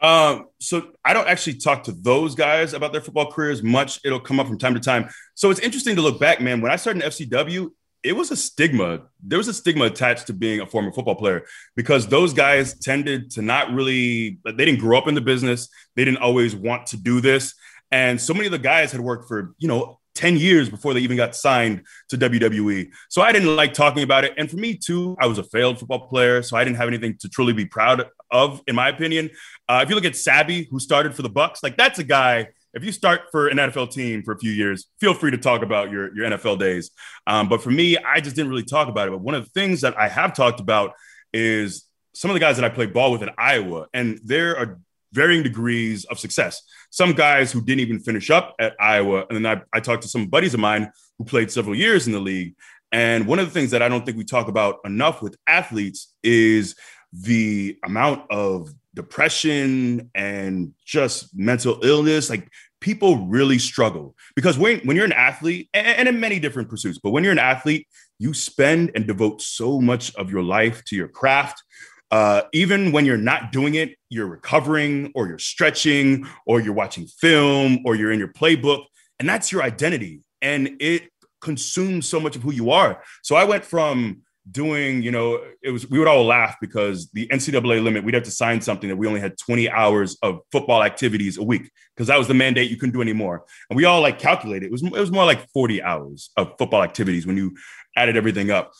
Um, 0.00 0.46
so 0.60 0.92
I 1.04 1.12
don't 1.12 1.26
actually 1.26 1.54
talk 1.54 1.84
to 1.84 1.92
those 1.92 2.34
guys 2.34 2.72
about 2.72 2.92
their 2.92 3.00
football 3.00 3.32
careers 3.32 3.62
much. 3.62 4.00
It'll 4.04 4.20
come 4.20 4.38
up 4.38 4.46
from 4.46 4.58
time 4.58 4.74
to 4.74 4.80
time. 4.80 5.08
So 5.34 5.50
it's 5.50 5.60
interesting 5.60 5.96
to 5.96 6.02
look 6.02 6.20
back, 6.20 6.40
man. 6.40 6.60
When 6.60 6.70
I 6.70 6.76
started 6.76 7.02
in 7.02 7.10
FCW, 7.10 7.70
it 8.04 8.12
was 8.12 8.30
a 8.30 8.36
stigma. 8.36 9.02
There 9.22 9.38
was 9.38 9.48
a 9.48 9.54
stigma 9.54 9.86
attached 9.86 10.28
to 10.28 10.32
being 10.32 10.60
a 10.60 10.66
former 10.66 10.92
football 10.92 11.16
player 11.16 11.44
because 11.74 12.06
those 12.06 12.32
guys 12.32 12.78
tended 12.78 13.30
to 13.32 13.42
not 13.42 13.72
really, 13.72 14.38
they 14.44 14.52
didn't 14.52 14.78
grow 14.78 14.98
up 14.98 15.08
in 15.08 15.14
the 15.14 15.20
business. 15.20 15.68
They 15.96 16.04
didn't 16.04 16.20
always 16.20 16.54
want 16.54 16.86
to 16.88 16.96
do 16.96 17.20
this. 17.20 17.54
And 17.90 18.20
so 18.20 18.34
many 18.34 18.46
of 18.46 18.52
the 18.52 18.58
guys 18.58 18.92
had 18.92 19.00
worked 19.00 19.26
for, 19.26 19.54
you 19.58 19.66
know, 19.66 19.97
10 20.18 20.36
years 20.36 20.68
before 20.68 20.94
they 20.94 21.00
even 21.00 21.16
got 21.16 21.36
signed 21.36 21.84
to 22.08 22.18
WWE. 22.18 22.90
So 23.08 23.22
I 23.22 23.30
didn't 23.30 23.54
like 23.54 23.72
talking 23.72 24.02
about 24.02 24.24
it. 24.24 24.34
And 24.36 24.50
for 24.50 24.56
me, 24.56 24.74
too, 24.74 25.16
I 25.20 25.28
was 25.28 25.38
a 25.38 25.44
failed 25.44 25.78
football 25.78 26.08
player. 26.08 26.42
So 26.42 26.56
I 26.56 26.64
didn't 26.64 26.78
have 26.78 26.88
anything 26.88 27.16
to 27.18 27.28
truly 27.28 27.52
be 27.52 27.66
proud 27.66 28.04
of, 28.32 28.60
in 28.66 28.74
my 28.74 28.88
opinion. 28.88 29.30
Uh, 29.68 29.80
if 29.84 29.88
you 29.88 29.94
look 29.94 30.04
at 30.04 30.16
Sabby, 30.16 30.66
who 30.72 30.80
started 30.80 31.14
for 31.14 31.22
the 31.22 31.30
Bucs, 31.30 31.62
like 31.62 31.76
that's 31.76 32.00
a 32.00 32.04
guy. 32.04 32.48
If 32.74 32.84
you 32.84 32.90
start 32.90 33.22
for 33.30 33.46
an 33.46 33.58
NFL 33.58 33.92
team 33.92 34.24
for 34.24 34.32
a 34.32 34.38
few 34.38 34.50
years, 34.50 34.88
feel 35.00 35.14
free 35.14 35.30
to 35.30 35.38
talk 35.38 35.62
about 35.62 35.92
your, 35.92 36.14
your 36.16 36.28
NFL 36.28 36.58
days. 36.58 36.90
Um, 37.28 37.48
but 37.48 37.62
for 37.62 37.70
me, 37.70 37.96
I 37.96 38.18
just 38.18 38.34
didn't 38.34 38.50
really 38.50 38.64
talk 38.64 38.88
about 38.88 39.06
it. 39.06 39.12
But 39.12 39.20
one 39.20 39.36
of 39.36 39.44
the 39.44 39.50
things 39.50 39.82
that 39.82 39.96
I 39.96 40.08
have 40.08 40.34
talked 40.34 40.58
about 40.58 40.94
is 41.32 41.84
some 42.12 42.28
of 42.28 42.34
the 42.34 42.40
guys 42.40 42.56
that 42.56 42.64
I 42.64 42.70
played 42.70 42.92
ball 42.92 43.12
with 43.12 43.22
in 43.22 43.30
Iowa, 43.38 43.86
and 43.94 44.20
there 44.24 44.58
are 44.58 44.80
varying 45.12 45.42
degrees 45.42 46.04
of 46.06 46.18
success. 46.18 46.62
Some 46.90 47.12
guys 47.12 47.52
who 47.52 47.62
didn't 47.62 47.80
even 47.80 48.00
finish 48.00 48.30
up 48.30 48.54
at 48.60 48.74
Iowa. 48.80 49.26
And 49.28 49.44
then 49.44 49.46
I, 49.46 49.76
I 49.76 49.80
talked 49.80 50.02
to 50.02 50.08
some 50.08 50.26
buddies 50.26 50.54
of 50.54 50.60
mine 50.60 50.90
who 51.18 51.24
played 51.24 51.50
several 51.50 51.74
years 51.74 52.06
in 52.06 52.12
the 52.12 52.20
league. 52.20 52.54
And 52.92 53.26
one 53.26 53.38
of 53.38 53.46
the 53.46 53.52
things 53.52 53.70
that 53.72 53.82
I 53.82 53.88
don't 53.88 54.04
think 54.04 54.16
we 54.16 54.24
talk 54.24 54.48
about 54.48 54.78
enough 54.84 55.20
with 55.20 55.36
athletes 55.46 56.14
is 56.22 56.74
the 57.12 57.78
amount 57.84 58.30
of 58.30 58.70
depression 58.94 60.10
and 60.14 60.72
just 60.84 61.36
mental 61.36 61.80
illness. 61.82 62.30
Like 62.30 62.48
people 62.80 63.26
really 63.26 63.58
struggle 63.58 64.14
because 64.34 64.58
when, 64.58 64.80
when 64.80 64.96
you're 64.96 65.04
an 65.04 65.12
athlete 65.12 65.68
and, 65.74 65.86
and 65.86 66.08
in 66.08 66.20
many 66.20 66.38
different 66.38 66.68
pursuits, 66.68 66.98
but 67.02 67.10
when 67.10 67.24
you're 67.24 67.32
an 67.32 67.38
athlete, 67.38 67.86
you 68.18 68.34
spend 68.34 68.92
and 68.94 69.06
devote 69.06 69.40
so 69.40 69.80
much 69.80 70.14
of 70.16 70.30
your 70.30 70.42
life 70.42 70.82
to 70.84 70.96
your 70.96 71.08
craft. 71.08 71.62
Uh, 72.10 72.42
even 72.52 72.92
when 72.92 73.04
you're 73.04 73.16
not 73.16 73.52
doing 73.52 73.74
it, 73.74 73.96
you're 74.08 74.26
recovering 74.26 75.12
or 75.14 75.28
you're 75.28 75.38
stretching 75.38 76.26
or 76.46 76.60
you're 76.60 76.74
watching 76.74 77.06
film 77.06 77.80
or 77.84 77.94
you're 77.94 78.12
in 78.12 78.18
your 78.18 78.32
playbook. 78.32 78.84
And 79.18 79.28
that's 79.28 79.52
your 79.52 79.62
identity. 79.62 80.22
And 80.40 80.76
it 80.80 81.10
consumes 81.40 82.08
so 82.08 82.18
much 82.18 82.36
of 82.36 82.42
who 82.42 82.52
you 82.52 82.70
are. 82.70 83.02
So 83.22 83.36
I 83.36 83.44
went 83.44 83.64
from 83.64 84.22
doing, 84.50 85.02
you 85.02 85.10
know, 85.10 85.40
it 85.62 85.70
was, 85.70 85.88
we 85.90 85.98
would 85.98 86.08
all 86.08 86.24
laugh 86.24 86.56
because 86.60 87.10
the 87.10 87.26
NCAA 87.28 87.82
limit, 87.82 88.04
we'd 88.04 88.14
have 88.14 88.22
to 88.24 88.30
sign 88.30 88.60
something 88.60 88.88
that 88.88 88.96
we 88.96 89.06
only 89.06 89.20
had 89.20 89.36
20 89.36 89.68
hours 89.68 90.16
of 90.22 90.40
football 90.50 90.82
activities 90.82 91.36
a 91.36 91.42
week 91.42 91.70
because 91.94 92.08
that 92.08 92.18
was 92.18 92.28
the 92.28 92.34
mandate. 92.34 92.70
You 92.70 92.76
couldn't 92.76 92.94
do 92.94 93.02
anymore. 93.02 93.44
And 93.68 93.76
we 93.76 93.84
all 93.84 94.00
like 94.00 94.18
calculated 94.18 94.66
it 94.66 94.72
was, 94.72 94.82
it 94.82 94.92
was 94.92 95.10
more 95.10 95.26
like 95.26 95.46
40 95.50 95.82
hours 95.82 96.30
of 96.36 96.52
football 96.58 96.82
activities 96.82 97.26
when 97.26 97.36
you 97.36 97.56
added 97.96 98.16
everything 98.16 98.50
up. 98.50 98.72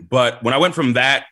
But 0.00 0.42
when 0.42 0.54
I 0.54 0.58
went 0.58 0.74
from 0.74 0.94
that 0.94 1.26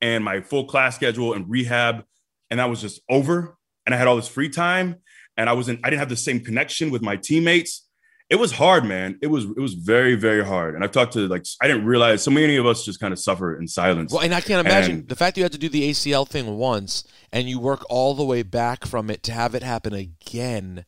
and 0.00 0.24
my 0.24 0.40
full 0.40 0.66
class 0.66 0.94
schedule 0.96 1.32
and 1.34 1.48
rehab, 1.48 2.04
and 2.50 2.60
that 2.60 2.68
was 2.70 2.80
just 2.80 3.00
over, 3.08 3.56
and 3.86 3.94
I 3.94 3.98
had 3.98 4.06
all 4.08 4.16
this 4.16 4.28
free 4.28 4.48
time, 4.48 4.96
and 5.36 5.48
I 5.48 5.52
wasn't, 5.54 5.80
I 5.84 5.90
didn't 5.90 6.00
have 6.00 6.08
the 6.08 6.16
same 6.16 6.40
connection 6.40 6.90
with 6.90 7.02
my 7.02 7.16
teammates. 7.16 7.86
It 8.30 8.36
was 8.36 8.52
hard, 8.52 8.84
man. 8.86 9.18
It 9.20 9.26
was, 9.26 9.44
it 9.44 9.58
was 9.60 9.74
very, 9.74 10.14
very 10.14 10.44
hard. 10.44 10.74
And 10.74 10.82
I've 10.82 10.92
talked 10.92 11.12
to 11.12 11.28
like, 11.28 11.44
I 11.60 11.68
didn't 11.68 11.84
realize 11.84 12.22
so 12.22 12.30
many 12.30 12.56
of 12.56 12.64
us 12.64 12.84
just 12.84 12.98
kind 12.98 13.12
of 13.12 13.18
suffer 13.18 13.54
in 13.58 13.68
silence. 13.68 14.12
Well, 14.12 14.22
and 14.22 14.34
I 14.34 14.40
can't 14.40 14.66
imagine 14.66 14.98
And- 15.00 15.08
the 15.08 15.14
fact 15.16 15.34
that 15.34 15.40
you 15.40 15.44
had 15.44 15.52
to 15.52 15.58
do 15.58 15.68
the 15.68 15.90
ACL 15.90 16.26
thing 16.26 16.56
once 16.56 17.04
and 17.32 17.48
you 17.48 17.60
work 17.60 17.84
all 17.90 18.14
the 18.14 18.24
way 18.24 18.42
back 18.42 18.86
from 18.86 19.10
it 19.10 19.22
to 19.24 19.32
have 19.32 19.54
it 19.54 19.62
happen 19.62 19.92
again. 19.92 20.86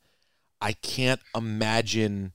I 0.62 0.72
can't 0.72 1.20
imagine 1.34 2.32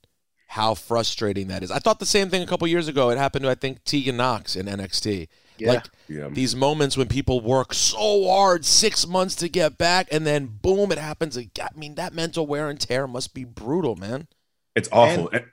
how 0.50 0.76
frustrating 0.76 1.48
that 1.48 1.64
is. 1.64 1.72
I 1.72 1.80
thought 1.80 2.00
the 2.00 2.06
same 2.06 2.30
thing 2.30 2.44
a 2.44 2.48
couple 2.48 2.68
years 2.68 2.88
ago. 2.88 3.10
It 3.10 3.18
happened 3.18 3.44
to 3.44 3.50
I 3.50 3.56
think 3.56 3.84
Tegan 3.84 4.18
Nox 4.18 4.56
in 4.56 4.68
NXT. 4.68 5.30
Yeah. 5.58 5.74
Like 5.74 5.86
Yeah. 6.08 6.30
these 6.30 6.56
moments 6.56 6.98
when 6.98 7.08
people 7.08 7.40
work 7.42 7.74
so 7.74 8.28
hard, 8.28 8.66
six 8.66 9.06
months 9.08 9.36
to 9.36 9.50
get 9.50 9.78
back, 9.78 10.08
and 10.12 10.26
then 10.26 10.48
boom, 10.62 10.92
it 10.92 10.98
happens 10.98 11.38
again. 11.38 11.68
I 11.76 11.78
mean, 11.80 11.96
that 11.96 12.14
mental 12.14 12.48
wear 12.48 12.70
and 12.70 12.80
tear 12.80 13.08
must 13.08 13.34
be 13.34 13.44
brutal, 13.44 13.96
man. 13.96 14.28
It's 14.76 14.90
awful. 14.92 15.30
And- 15.30 15.46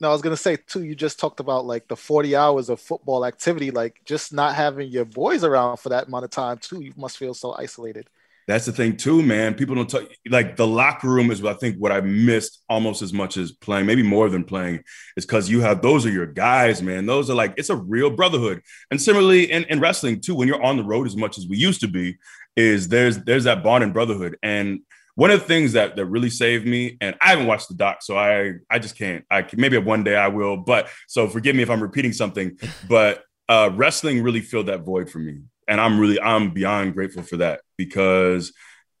No, 0.00 0.08
I 0.10 0.12
was 0.12 0.22
gonna 0.22 0.36
say 0.36 0.56
too. 0.56 0.82
You 0.84 0.94
just 0.94 1.18
talked 1.18 1.40
about 1.40 1.64
like 1.64 1.88
the 1.88 1.96
forty 1.96 2.34
hours 2.36 2.68
of 2.68 2.80
football 2.80 3.24
activity, 3.24 3.70
like 3.70 4.00
just 4.04 4.32
not 4.32 4.54
having 4.54 4.88
your 4.88 5.04
boys 5.04 5.44
around 5.44 5.78
for 5.78 5.88
that 5.90 6.08
amount 6.08 6.24
of 6.24 6.30
time 6.30 6.58
too. 6.58 6.80
You 6.82 6.92
must 6.96 7.16
feel 7.16 7.32
so 7.32 7.54
isolated. 7.56 8.08
That's 8.46 8.66
the 8.66 8.72
thing 8.72 8.96
too, 8.96 9.22
man. 9.22 9.54
People 9.54 9.74
don't 9.74 9.88
talk 9.88 10.08
like 10.28 10.56
the 10.56 10.66
locker 10.66 11.08
room 11.08 11.30
is 11.30 11.40
what 11.40 11.56
I 11.56 11.58
think 11.58 11.76
what 11.76 11.92
I 11.92 12.00
missed 12.02 12.62
almost 12.68 13.00
as 13.00 13.12
much 13.12 13.36
as 13.36 13.52
playing, 13.52 13.86
maybe 13.86 14.02
more 14.02 14.28
than 14.28 14.44
playing, 14.44 14.82
is 15.16 15.24
because 15.24 15.48
you 15.48 15.60
have 15.62 15.80
those 15.80 16.04
are 16.04 16.10
your 16.10 16.26
guys, 16.26 16.82
man. 16.82 17.06
Those 17.06 17.30
are 17.30 17.34
like 17.34 17.54
it's 17.56 17.70
a 17.70 17.76
real 17.76 18.10
brotherhood. 18.10 18.60
And 18.90 19.00
similarly 19.00 19.50
in, 19.50 19.64
in 19.64 19.80
wrestling 19.80 20.20
too, 20.20 20.34
when 20.34 20.48
you're 20.48 20.62
on 20.62 20.76
the 20.76 20.84
road 20.84 21.06
as 21.06 21.16
much 21.16 21.38
as 21.38 21.46
we 21.48 21.56
used 21.56 21.80
to 21.80 21.88
be, 21.88 22.18
is 22.56 22.88
there's 22.88 23.18
there's 23.24 23.44
that 23.44 23.62
bond 23.62 23.84
and 23.84 23.92
brotherhood. 23.92 24.36
And 24.42 24.80
one 25.16 25.30
of 25.30 25.40
the 25.40 25.46
things 25.46 25.72
that 25.72 25.96
that 25.96 26.06
really 26.06 26.30
saved 26.30 26.66
me, 26.66 26.96
and 27.00 27.16
I 27.20 27.30
haven't 27.30 27.46
watched 27.46 27.68
the 27.68 27.74
doc, 27.74 28.02
so 28.02 28.16
I 28.16 28.54
I 28.70 28.78
just 28.78 28.96
can't. 28.96 29.24
I 29.30 29.42
can, 29.42 29.60
maybe 29.60 29.78
one 29.78 30.04
day 30.04 30.16
I 30.16 30.28
will, 30.28 30.56
but 30.56 30.88
so 31.08 31.28
forgive 31.28 31.56
me 31.56 31.62
if 31.62 31.70
I'm 31.70 31.82
repeating 31.82 32.12
something. 32.12 32.58
But 32.88 33.22
uh, 33.48 33.70
wrestling 33.74 34.22
really 34.22 34.40
filled 34.40 34.66
that 34.66 34.84
void 34.84 35.10
for 35.10 35.18
me, 35.18 35.40
and 35.68 35.80
I'm 35.80 35.98
really 35.98 36.20
I'm 36.20 36.50
beyond 36.50 36.94
grateful 36.94 37.22
for 37.22 37.38
that 37.38 37.60
because 37.76 38.52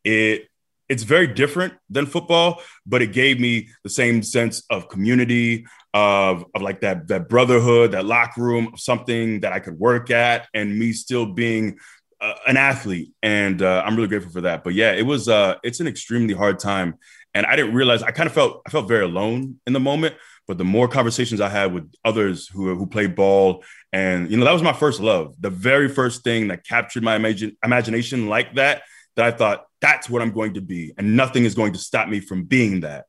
it 0.04 0.48
it's 0.88 1.02
very 1.02 1.26
different 1.26 1.74
than 1.88 2.06
football, 2.06 2.60
but 2.86 3.00
it 3.02 3.12
gave 3.12 3.40
me 3.40 3.68
the 3.82 3.90
same 3.90 4.22
sense 4.22 4.62
of 4.68 4.88
community, 4.88 5.66
of, 5.94 6.44
of 6.54 6.62
like 6.62 6.80
that 6.80 7.08
that 7.08 7.28
brotherhood, 7.28 7.92
that 7.92 8.04
locker 8.04 8.42
room, 8.42 8.74
something 8.76 9.40
that 9.40 9.52
I 9.52 9.60
could 9.60 9.78
work 9.78 10.10
at, 10.10 10.46
and 10.52 10.78
me 10.78 10.92
still 10.92 11.26
being 11.26 11.78
uh, 12.20 12.34
an 12.46 12.56
athlete. 12.56 13.12
And 13.22 13.62
uh, 13.62 13.82
I'm 13.84 13.96
really 13.96 14.08
grateful 14.08 14.32
for 14.32 14.42
that. 14.42 14.64
But 14.64 14.74
yeah, 14.74 14.92
it 14.92 15.06
was 15.06 15.28
uh, 15.28 15.56
it's 15.62 15.80
an 15.80 15.86
extremely 15.86 16.34
hard 16.34 16.58
time, 16.58 16.94
and 17.32 17.46
I 17.46 17.56
didn't 17.56 17.74
realize 17.74 18.02
I 18.02 18.10
kind 18.10 18.26
of 18.26 18.34
felt 18.34 18.62
I 18.66 18.70
felt 18.70 18.88
very 18.88 19.04
alone 19.04 19.60
in 19.66 19.72
the 19.72 19.80
moment. 19.80 20.14
But 20.46 20.58
the 20.58 20.64
more 20.64 20.88
conversations 20.88 21.40
I 21.40 21.48
had 21.48 21.72
with 21.72 21.90
others 22.04 22.48
who 22.48 22.74
who 22.74 22.86
played 22.86 23.14
ball, 23.14 23.64
and 23.94 24.28
you 24.28 24.36
know 24.36 24.44
that 24.44 24.52
was 24.52 24.62
my 24.62 24.72
first 24.72 25.00
love, 25.00 25.36
the 25.38 25.50
very 25.50 25.88
first 25.88 26.24
thing 26.24 26.48
that 26.48 26.66
captured 26.66 27.04
my 27.04 27.14
imagine, 27.14 27.56
imagination 27.64 28.28
like 28.28 28.56
that. 28.56 28.82
That 29.14 29.26
I 29.26 29.30
thought 29.30 29.66
that's 29.80 30.10
what 30.10 30.20
I'm 30.20 30.32
going 30.32 30.54
to 30.54 30.60
be, 30.60 30.92
and 30.98 31.16
nothing 31.16 31.44
is 31.44 31.54
going 31.54 31.74
to 31.74 31.78
stop 31.78 32.08
me 32.08 32.18
from 32.18 32.42
being 32.42 32.80
that. 32.80 33.04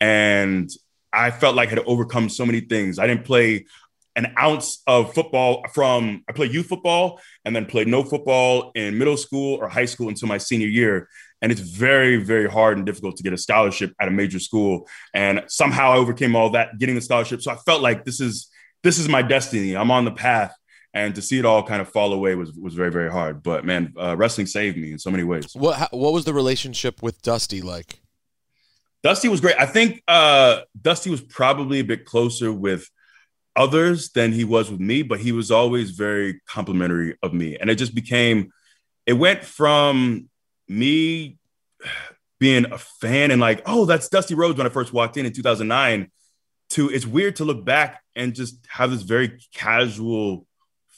And 0.00 0.68
I 1.12 1.30
felt 1.30 1.54
like 1.54 1.68
I 1.68 1.76
had 1.76 1.84
overcome 1.86 2.28
so 2.28 2.44
many 2.44 2.60
things. 2.60 2.98
I 2.98 3.06
didn't 3.06 3.24
play 3.24 3.66
an 4.16 4.34
ounce 4.36 4.82
of 4.88 5.14
football 5.14 5.64
from 5.72 6.24
I 6.28 6.32
played 6.32 6.52
youth 6.52 6.66
football 6.66 7.20
and 7.44 7.54
then 7.54 7.66
played 7.66 7.86
no 7.86 8.02
football 8.02 8.72
in 8.74 8.98
middle 8.98 9.16
school 9.16 9.58
or 9.60 9.68
high 9.68 9.84
school 9.84 10.08
until 10.08 10.26
my 10.26 10.38
senior 10.38 10.66
year. 10.66 11.08
And 11.42 11.52
it's 11.52 11.60
very, 11.60 12.16
very 12.16 12.50
hard 12.50 12.76
and 12.76 12.84
difficult 12.84 13.16
to 13.18 13.22
get 13.22 13.32
a 13.32 13.38
scholarship 13.38 13.92
at 14.00 14.08
a 14.08 14.10
major 14.10 14.40
school. 14.40 14.88
And 15.12 15.44
somehow 15.46 15.92
I 15.92 15.96
overcame 15.96 16.34
all 16.34 16.50
that, 16.50 16.78
getting 16.78 16.96
the 16.96 17.00
scholarship. 17.00 17.40
So 17.40 17.52
I 17.52 17.56
felt 17.56 17.82
like 17.82 18.04
this 18.04 18.20
is 18.20 18.50
this 18.84 18.98
is 18.98 19.08
my 19.08 19.22
destiny. 19.22 19.74
I'm 19.74 19.90
on 19.90 20.04
the 20.04 20.12
path. 20.12 20.54
And 20.92 21.12
to 21.16 21.22
see 21.22 21.40
it 21.40 21.44
all 21.44 21.64
kind 21.64 21.82
of 21.82 21.88
fall 21.88 22.12
away 22.12 22.36
was 22.36 22.52
was 22.52 22.74
very, 22.74 22.92
very 22.92 23.10
hard. 23.10 23.42
But 23.42 23.64
man, 23.64 23.92
uh, 23.98 24.16
wrestling 24.16 24.46
saved 24.46 24.76
me 24.76 24.92
in 24.92 25.00
so 25.00 25.10
many 25.10 25.24
ways. 25.24 25.52
What 25.52 25.76
how, 25.76 25.88
what 25.90 26.12
was 26.12 26.24
the 26.24 26.32
relationship 26.32 27.02
with 27.02 27.20
Dusty 27.20 27.62
like? 27.62 27.98
Dusty 29.02 29.28
was 29.28 29.40
great. 29.40 29.56
I 29.58 29.66
think 29.66 30.04
uh, 30.06 30.60
Dusty 30.80 31.10
was 31.10 31.20
probably 31.20 31.80
a 31.80 31.84
bit 31.84 32.04
closer 32.04 32.52
with 32.52 32.88
others 33.56 34.10
than 34.10 34.32
he 34.32 34.44
was 34.44 34.70
with 34.70 34.80
me, 34.80 35.02
but 35.02 35.18
he 35.18 35.32
was 35.32 35.50
always 35.50 35.90
very 35.90 36.40
complimentary 36.46 37.16
of 37.22 37.34
me. 37.34 37.56
And 37.56 37.68
it 37.70 37.74
just 37.74 37.94
became, 37.94 38.50
it 39.04 39.14
went 39.14 39.44
from 39.44 40.28
me 40.68 41.38
being 42.38 42.66
a 42.70 42.78
fan 42.78 43.30
and 43.30 43.40
like, 43.40 43.62
oh, 43.66 43.84
that's 43.84 44.08
Dusty 44.08 44.34
Rhodes 44.34 44.58
when 44.58 44.66
I 44.66 44.70
first 44.70 44.92
walked 44.92 45.16
in 45.16 45.26
in 45.26 45.32
2009 45.32 46.10
to 46.74 46.90
it's 46.90 47.06
weird 47.06 47.36
to 47.36 47.44
look 47.44 47.64
back 47.64 48.02
and 48.14 48.34
just 48.34 48.54
have 48.68 48.90
this 48.90 49.02
very 49.02 49.38
casual, 49.52 50.46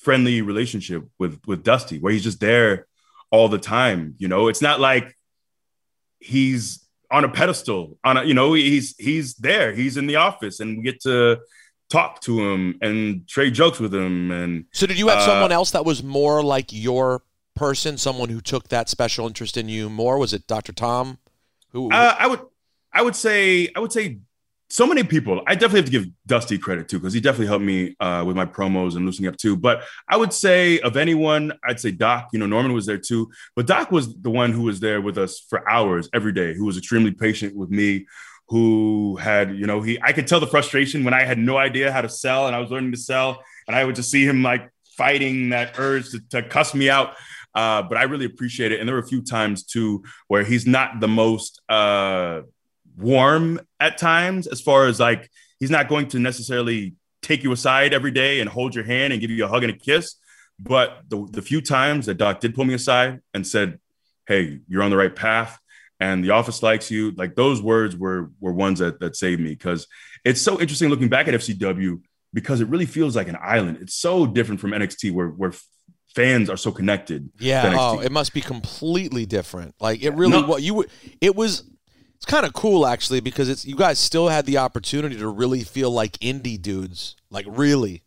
friendly 0.01 0.43
relationship 0.43 1.05
with 1.19 1.41
with 1.47 1.63
Dusty 1.63 1.99
where 1.99 2.13
he's 2.13 2.25
just 2.25 2.41
there 2.41 2.87
all 3.31 3.49
the 3.49 3.59
time. 3.59 4.15
You 4.19 4.29
know, 4.29 4.49
it's 4.49 4.63
not 4.63 4.81
like 4.81 5.17
he's 6.19 6.83
on 7.11 7.25
a 7.25 7.29
pedestal 7.29 7.99
on 8.05 8.17
a 8.17 8.25
you 8.25 8.35
know 8.35 8.53
he's 8.55 8.97
he's 8.99 9.35
there 9.37 9.73
he's 9.73 9.97
in 9.97 10.07
the 10.09 10.17
office 10.17 10.59
and 10.59 10.79
we 10.79 10.83
get 10.83 11.01
to 11.01 11.39
talk 11.89 12.21
to 12.21 12.41
him 12.41 12.77
and 12.83 13.29
trade 13.29 13.55
jokes 13.55 13.79
with 13.79 13.95
him 13.95 14.33
and 14.33 14.65
So 14.73 14.87
did 14.87 14.99
you 14.99 15.07
have 15.09 15.19
Uh, 15.19 15.27
someone 15.27 15.53
else 15.53 15.71
that 15.71 15.85
was 15.85 16.03
more 16.03 16.43
like 16.43 16.73
your 16.73 17.23
person, 17.55 17.97
someone 17.97 18.29
who 18.29 18.41
took 18.41 18.69
that 18.69 18.89
special 18.89 19.27
interest 19.29 19.57
in 19.57 19.69
you 19.69 19.89
more? 19.89 20.19
Was 20.19 20.33
it 20.33 20.49
Dr. 20.49 20.73
Tom? 20.73 21.19
Who 21.71 21.93
uh, 21.93 22.17
i 22.19 22.27
would 22.27 22.41
i 22.93 23.03
would 23.03 23.15
say 23.15 23.69
i 23.77 23.79
would 23.79 23.93
say 23.93 24.19
so 24.69 24.87
many 24.87 25.05
people 25.05 25.43
i 25.47 25.55
definitely 25.55 25.79
have 25.79 25.87
to 25.87 25.91
give 25.91 26.07
dusty 26.27 26.59
credit 26.59 26.89
too 26.89 26.99
because 26.99 27.13
he 27.13 27.21
definitely 27.21 27.47
helped 27.47 27.65
me 27.65 27.95
uh, 28.01 28.25
with 28.27 28.37
my 28.37 28.45
promos 28.45 28.97
and 28.97 29.07
loosening 29.07 29.29
up 29.29 29.37
too. 29.37 29.57
But 29.57 29.83
i 30.09 30.17
would 30.17 30.33
say 30.33 30.81
of 30.81 30.97
anyone 30.97 31.53
i'd 31.65 31.81
say 31.81 31.91
doc 31.91 32.29
you 32.33 32.39
know 32.39 32.47
norman 32.47 32.73
was 32.73 32.87
there 32.87 32.99
too. 32.99 33.31
But 33.55 33.67
doc 33.67 33.91
was 33.91 34.15
the 34.15 34.31
one 34.31 34.53
who 34.53 34.63
was 34.63 34.81
there 34.81 35.01
with 35.01 35.19
us 35.19 35.41
for 35.49 35.69
hours 35.69 36.09
every 36.13 36.33
day 36.33 36.55
who 36.55 36.65
was 36.65 36.77
extremely 36.77 37.13
patient 37.13 37.55
with 37.57 37.71
me 37.71 38.07
who 38.49 39.17
had 39.17 39.57
you 39.57 39.67
know 39.67 39.81
he 39.81 39.99
i 40.03 40.13
could 40.13 40.27
tell 40.27 40.41
the 40.41 40.47
frustration 40.47 41.05
when 41.05 41.15
i 41.15 41.25
had 41.25 41.39
no 41.39 41.57
idea 41.57 41.93
how 41.93 42.01
to 42.01 42.09
sell 42.09 42.47
and 42.47 42.55
i 42.55 42.59
was 42.59 42.71
learning 42.71 42.93
to 42.93 42.99
sell. 42.99 43.43
And 43.67 43.77
i 43.77 43.85
would 43.85 43.97
just 43.97 44.11
see 44.11 44.25
him 44.25 44.43
like 44.43 44.71
fighting 44.97 45.51
that 45.51 45.79
urge 45.79 46.11
to, 46.11 46.21
to 46.31 46.43
cuss 46.43 46.75
me 46.75 46.89
out. 46.89 47.15
Uh, 47.55 47.83
but 47.83 47.99
i 47.99 48.03
really 48.05 48.27
appreciate 48.27 48.73
it. 48.73 48.81
And 48.81 48.89
there 48.89 48.97
were 48.97 49.03
a 49.03 49.07
few 49.07 49.23
times 49.23 49.65
too 49.65 50.05
where 50.29 50.43
he's 50.43 50.67
not 50.67 51.01
the 51.01 51.09
most 51.09 51.61
uh, 51.69 52.43
warm 52.97 53.61
at 53.81 53.99
times 53.99 54.47
as 54.47 54.61
far 54.61 54.87
as 54.87 54.99
like 54.99 55.31
he's 55.61 55.71
not 55.71 55.89
going 55.89 56.09
to 56.09 56.19
necessarily 56.19 56.95
take 57.23 57.43
you 57.43 57.53
aside 57.53 57.93
every 57.93 58.11
day 58.11 58.41
and 58.41 58.49
hold 58.49 58.75
your 58.75 58.85
hand 58.85 59.13
and 59.13 59.21
give 59.21 59.31
you 59.31 59.45
a 59.45 59.49
hug 59.49 59.63
and 59.65 59.73
a 59.73 59.77
kiss 59.77 60.15
but 60.59 61.03
the, 61.09 61.27
the 61.33 61.43
few 61.43 61.61
times 61.61 62.07
that 62.07 62.15
doc 62.17 62.41
did 62.41 62.55
pull 62.55 62.65
me 62.65 62.73
aside 62.75 63.21
and 63.35 63.47
said 63.47 63.79
hey 64.27 64.59
you're 64.69 64.83
on 64.83 64.91
the 64.91 64.97
right 64.97 65.15
path 65.15 65.59
and 66.01 66.25
the 66.25 66.31
office 66.31 66.63
likes 66.63 66.91
you 66.91 67.11
like 67.13 67.35
those 67.35 67.61
words 67.61 67.97
were 67.97 68.31
were 68.41 68.53
ones 68.53 68.79
that 68.79 68.99
that 69.01 69.15
saved 69.17 69.41
me 69.41 69.51
because 69.51 69.87
it's 70.25 70.41
so 70.41 70.59
interesting 70.61 70.89
looking 70.89 71.09
back 71.09 71.29
at 71.29 71.35
fcw 71.35 72.01
because 72.33 72.61
it 72.61 72.69
really 72.69 72.87
feels 72.87 73.15
like 73.17 73.29
an 73.29 73.37
island 73.43 73.79
it's 73.81 73.95
so 73.95 74.27
different 74.27 74.61
from 74.61 74.71
nxt 74.71 75.13
where 75.13 75.29
where 75.29 75.53
fans 76.15 76.49
are 76.49 76.57
so 76.57 76.73
connected 76.73 77.29
Yeah. 77.39 77.75
Oh, 77.79 78.01
it 78.01 78.11
must 78.11 78.33
be 78.33 78.41
completely 78.41 79.27
different. 79.27 79.75
Like 79.79 80.03
it 80.03 80.15
really 80.15 80.41
No. 80.41 80.47
what 80.47 80.63
you 80.63 80.87
it 81.21 81.37
was 81.37 81.69
it's 82.27 82.33
kind 82.33 82.45
of 82.45 82.53
cool 82.55 82.87
actually 82.87 83.21
because 83.21 83.49
it's 83.49 83.65
you 83.65 83.77
guys 83.77 84.01
still 84.01 84.29
had 84.29 84.47
the 84.47 84.59
opportunity 84.59 85.17
to 85.17 85.29
really 85.29 85.63
feel 85.63 85.93
like 85.93 86.13
indie 86.19 86.61
dudes. 86.61 87.15
Like 87.31 87.47
really. 87.49 88.03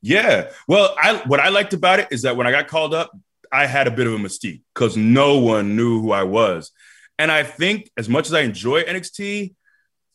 Yeah. 0.00 0.50
Well, 0.68 0.94
I 0.96 1.22
what 1.26 1.40
I 1.40 1.48
liked 1.48 1.72
about 1.72 1.98
it 1.98 2.08
is 2.12 2.22
that 2.22 2.36
when 2.36 2.46
I 2.46 2.52
got 2.52 2.68
called 2.68 2.94
up, 2.94 3.10
I 3.50 3.66
had 3.66 3.88
a 3.88 3.90
bit 3.90 4.06
of 4.06 4.14
a 4.14 4.16
mystique 4.16 4.62
because 4.74 4.96
no 4.96 5.38
one 5.38 5.76
knew 5.76 6.00
who 6.00 6.12
I 6.12 6.22
was. 6.22 6.70
And 7.18 7.32
I 7.32 7.42
think 7.42 7.90
as 7.96 8.08
much 8.08 8.26
as 8.26 8.34
I 8.34 8.40
enjoy 8.40 8.84
NXT, 8.84 9.54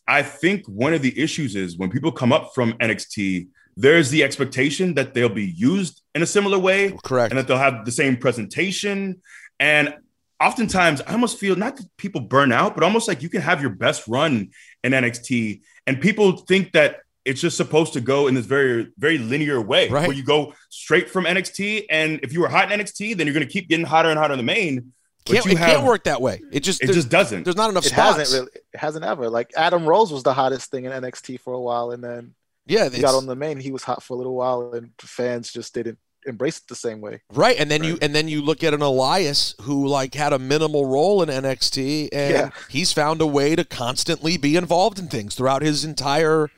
I 0.08 0.24
think 0.24 0.66
one 0.68 0.94
of 0.94 1.02
the 1.02 1.18
issues 1.20 1.56
is 1.56 1.78
when 1.78 1.90
people 1.90 2.14
come 2.14 2.32
up 2.32 2.52
from 2.56 2.74
NXT, 2.74 3.50
there's 3.76 4.10
the 4.10 4.24
expectation 4.24 4.94
that 4.94 5.14
they'll 5.14 5.28
be 5.28 5.46
used 5.46 6.02
in 6.16 6.22
a 6.22 6.26
similar 6.26 6.58
way. 6.58 6.98
Correct. 7.04 7.32
And 7.32 7.38
that 7.38 7.48
they'll 7.48 7.58
have 7.58 7.84
the 7.84 7.92
same 7.92 8.16
presentation. 8.16 9.22
And 9.60 9.96
oftentimes 10.42 11.02
I 11.02 11.14
almost 11.14 11.38
feel 11.40 11.56
not 11.56 11.78
that 11.78 11.86
people 11.98 12.22
burn 12.22 12.52
out, 12.52 12.76
but 12.76 12.84
almost 12.84 13.08
like 13.08 13.22
you 13.22 13.30
can 13.30 13.42
have 13.42 13.62
your 13.62 13.70
best 13.72 14.08
run 14.08 14.52
in 14.84 14.92
NXT 14.92 15.62
and 15.86 16.00
people 16.02 16.38
think 16.38 16.74
that 16.74 16.98
it's 17.26 17.42
just 17.42 17.58
supposed 17.58 17.92
to 17.94 18.00
go 18.02 18.28
in 18.28 18.36
this 18.36 18.46
very, 18.46 18.88
very 18.98 19.18
linear 19.18 19.60
way 19.62 19.90
Right. 19.90 20.08
where 20.08 20.16
you 20.16 20.24
go 20.24 20.54
straight 20.70 21.10
from 21.10 21.26
NXT. 21.26 21.86
And 21.90 22.22
if 22.24 22.32
you 22.32 22.40
were 22.40 22.48
hot 22.48 22.72
in 22.72 22.80
NXT, 22.80 23.18
then 23.18 23.28
you're 23.28 23.34
going 23.34 23.46
to 23.46 23.52
keep 23.52 23.68
getting 23.68 23.86
hotter 23.86 24.10
and 24.10 24.18
hotter 24.18 24.34
in 24.34 24.38
the 24.38 24.44
main. 24.44 24.94
But 25.26 25.34
Can't, 25.34 25.46
you 25.46 25.52
it 25.52 25.58
have- 25.58 25.70
can't 25.70 25.86
work 25.86 26.06
that 26.06 26.22
way. 26.22 26.42
It 26.54 26.62
just 26.62 26.82
It 26.82 26.94
just 26.94 27.10
doesn't. 27.10 27.44
there's 27.44 27.58
not 27.58 27.70
enough 27.70 27.86
It 27.86 27.90
spots. 27.90 28.18
hasn't 28.20 28.40
really. 28.40 28.52
It 28.74 28.80
hasn't 28.80 29.04
ever. 29.04 29.30
Like 29.30 29.52
Adam 29.58 29.86
Rose 29.86 30.10
was 30.14 30.24
the 30.24 30.34
hottest 30.34 30.72
thing 30.72 30.86
in 30.86 30.94
NXT 30.94 31.42
for 31.42 31.54
a 31.54 31.60
while, 31.60 31.92
and 31.92 32.02
then 32.02 32.34
yeah, 32.66 32.88
he 32.90 33.02
got 33.02 33.14
on 33.16 33.26
the 33.26 33.36
main. 33.36 33.60
He 33.60 33.72
was 33.72 33.84
hot 33.84 34.02
for 34.04 34.14
a 34.14 34.18
little 34.18 34.36
while, 34.36 34.72
and 34.74 34.92
fans 35.02 35.52
just 35.52 35.74
didn't 35.74 36.00
embrace 36.28 36.58
it 36.60 36.68
the 36.68 36.76
same 36.76 37.02
way. 37.02 37.22
Right, 37.34 37.58
and 37.58 37.72
then 37.72 37.84
you 37.84 37.98
and 38.02 38.14
then 38.14 38.28
you 38.28 38.42
look 38.42 38.64
at 38.64 38.74
an 38.74 38.82
Elias 38.82 39.56
who 39.62 39.88
like 39.88 40.14
had 40.14 40.34
a 40.34 40.40
minimal 40.40 40.86
role 40.86 41.24
in 41.24 41.30
NXT, 41.30 42.10
and 42.12 42.34
Yeah. 42.34 42.50
he's 42.70 42.92
found 42.94 43.22
a 43.22 43.28
way 43.28 43.56
to 43.56 43.64
constantly 43.64 44.38
be 44.38 44.56
involved 44.56 45.00
in 45.00 45.08
things 45.08 45.34
throughout 45.36 45.62
his 45.62 45.84
entire 45.86 46.50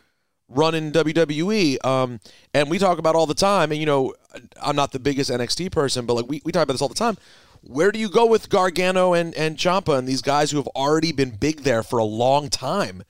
run 0.47 0.73
in 0.73 0.91
WWE. 0.91 1.77
Um, 1.85 2.19
and 2.53 2.69
we 2.69 2.79
talk 2.79 2.97
about 2.97 3.15
all 3.15 3.27
the 3.27 3.33
time, 3.35 3.71
and 3.71 3.79
you 3.79 3.85
know, 3.85 4.13
I'm 4.61 4.75
not 4.75 4.91
the 4.91 4.99
biggest 4.99 5.29
NXT 5.29 5.71
person, 5.71 6.05
but 6.05 6.15
like 6.15 6.25
we, 6.27 6.41
we 6.43 6.51
talk 6.51 6.63
about 6.63 6.73
this 6.73 6.81
all 6.81 6.87
the 6.89 6.95
time. 6.95 7.17
Where 7.61 7.91
do 7.91 7.99
you 7.99 8.09
go 8.09 8.25
with 8.25 8.49
Gargano 8.49 9.13
and 9.13 9.33
and 9.35 9.57
Ciampa 9.57 9.97
and 9.97 10.07
these 10.07 10.21
guys 10.21 10.51
who 10.51 10.57
have 10.57 10.67
already 10.69 11.11
been 11.11 11.31
big 11.31 11.61
there 11.63 11.83
for 11.83 11.99
a 11.99 12.05
long 12.05 12.49
time? 12.49 13.03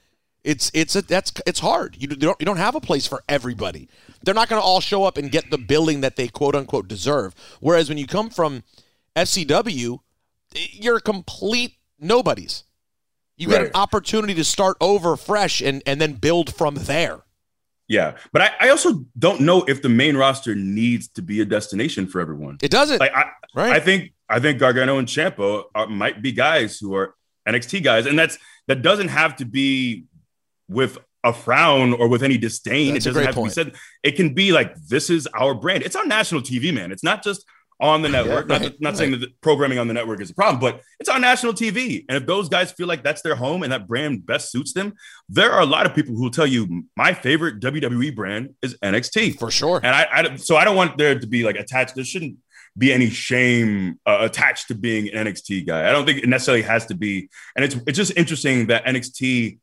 It's 0.50 0.72
it's 0.74 0.96
a, 0.96 1.04
that's 1.04 1.32
it's 1.46 1.60
hard. 1.60 1.96
You 2.00 2.08
don't 2.08 2.36
you 2.40 2.46
don't 2.46 2.58
have 2.58 2.74
a 2.74 2.82
place 2.82 3.06
for 3.06 3.24
everybody. 3.30 3.88
They're 4.24 4.34
not 4.34 4.50
going 4.50 4.60
to 4.60 4.66
all 4.66 4.82
show 4.82 5.04
up 5.04 5.16
and 5.16 5.30
get 5.30 5.52
the 5.52 5.60
billing 5.60 6.02
that 6.02 6.16
they 6.16 6.28
quote 6.28 6.56
unquote 6.56 6.88
deserve. 6.88 7.36
Whereas 7.60 7.88
when 7.88 8.00
you 8.00 8.08
come 8.08 8.32
from 8.32 8.64
FCW, 9.16 10.00
you're 10.72 11.00
complete 11.02 11.74
nobodies. 12.00 12.64
You 13.38 13.48
get 13.48 13.62
an 13.62 13.72
opportunity 13.76 14.34
to 14.34 14.44
start 14.44 14.76
over 14.82 15.16
fresh 15.16 15.62
and 15.62 15.84
and 15.86 16.02
then 16.02 16.14
build 16.14 16.52
from 16.56 16.74
there. 16.74 17.22
Yeah. 17.88 18.18
But 18.34 18.42
I, 18.42 18.52
I 18.62 18.70
also 18.70 19.06
don't 19.20 19.42
know 19.42 19.64
if 19.68 19.84
the 19.84 19.90
main 19.90 20.18
roster 20.18 20.56
needs 20.56 21.10
to 21.10 21.22
be 21.22 21.42
a 21.42 21.46
destination 21.46 22.08
for 22.08 22.22
everyone. 22.22 22.58
It 22.64 22.72
doesn't. 22.72 23.00
Like 23.00 23.14
I, 23.14 23.26
right. 23.54 23.74
I 23.74 23.80
think 23.80 24.14
I 24.28 24.40
think 24.40 24.58
Gargano 24.58 24.98
and 24.98 25.08
Ciampa 25.08 25.66
are, 25.76 25.86
might 25.86 26.24
be 26.24 26.32
guys 26.32 26.80
who 26.80 26.96
are 26.96 27.14
NXT 27.48 27.84
guys, 27.84 28.08
and 28.08 28.18
that's 28.18 28.40
that 28.68 28.82
doesn't 28.82 29.08
have 29.08 29.36
to 29.38 29.46
be 29.46 30.06
with 30.70 30.98
a 31.24 31.34
frown 31.34 31.94
or 31.94 32.08
with 32.08 32.24
any 32.24 32.38
disdain. 32.38 32.94
That's 32.94 33.06
it 33.06 33.10
doesn't 33.10 33.26
have 33.26 33.36
point. 33.36 33.54
to 33.54 33.66
be 33.66 33.72
said. 33.72 33.80
It 34.04 34.16
can 34.16 34.34
be 34.34 34.52
like 34.52 34.76
this 34.76 35.10
is 35.10 35.28
our 35.28 35.54
brand. 35.54 35.84
It's 35.84 35.96
on 35.96 36.08
national 36.08 36.42
TV, 36.42 36.74
man. 36.74 36.92
It's 36.92 37.04
not 37.04 37.24
just 37.24 37.46
on 37.82 38.02
the 38.02 38.10
network. 38.10 38.48
not 38.48 38.62
right, 38.62 38.82
not 38.82 38.98
saying 38.98 39.12
that 39.12 39.20
the 39.20 39.30
programming 39.42 39.80
on 39.80 39.88
the 39.88 39.94
network 39.94 40.22
is 40.22 40.30
a 40.30 40.34
problem, 40.34 40.60
but 40.60 40.82
it's 41.00 41.10
on 41.10 41.22
national 41.22 41.54
TV. 41.54 42.06
And 42.10 42.18
if 42.18 42.26
those 42.26 42.50
guys 42.50 42.72
feel 42.72 42.88
like 42.88 43.04
that's 43.04 43.22
their 43.22 43.36
home 43.36 43.64
and 43.64 43.72
that 43.72 43.88
brand 43.88 44.26
best 44.26 44.52
suits 44.52 44.74
them, 44.74 44.94
there 45.30 45.52
are 45.52 45.62
a 45.62 45.66
lot 45.66 45.86
of 45.86 45.96
people 45.96 46.16
who 46.16 46.24
will 46.24 46.32
tell 46.32 46.48
you 46.48 46.86
my 46.98 47.14
favorite 47.14 47.60
WWE 47.62 48.14
brand 48.16 48.56
is 48.62 48.78
NXT. 48.84 49.40
for 49.40 49.52
sure. 49.52 49.80
And 49.82 49.96
I, 49.96 50.08
I 50.12 50.36
so 50.36 50.58
I 50.58 50.66
don't 50.66 50.76
want 50.76 50.98
there 50.98 51.18
to 51.18 51.28
be 51.28 51.44
like 51.44 51.56
attached. 51.56 51.96
There 51.96 52.04
shouldn't 52.04 52.38
be 52.78 52.94
any 52.94 53.10
shame 53.10 54.00
uh, 54.06 54.20
attached 54.22 54.68
to 54.68 54.76
being 54.76 55.10
an 55.10 55.26
NXT 55.26 55.66
guy. 55.66 55.88
I 55.88 55.92
don't 55.92 56.06
think 56.06 56.24
it 56.24 56.30
necessarily 56.30 56.64
has 56.64 56.86
to 56.88 56.96
be. 56.96 57.30
And 57.56 57.64
it's 57.64 57.76
it's 57.88 57.98
just 57.98 58.16
interesting 58.18 58.68
that 58.68 58.86
NXT 58.86 59.60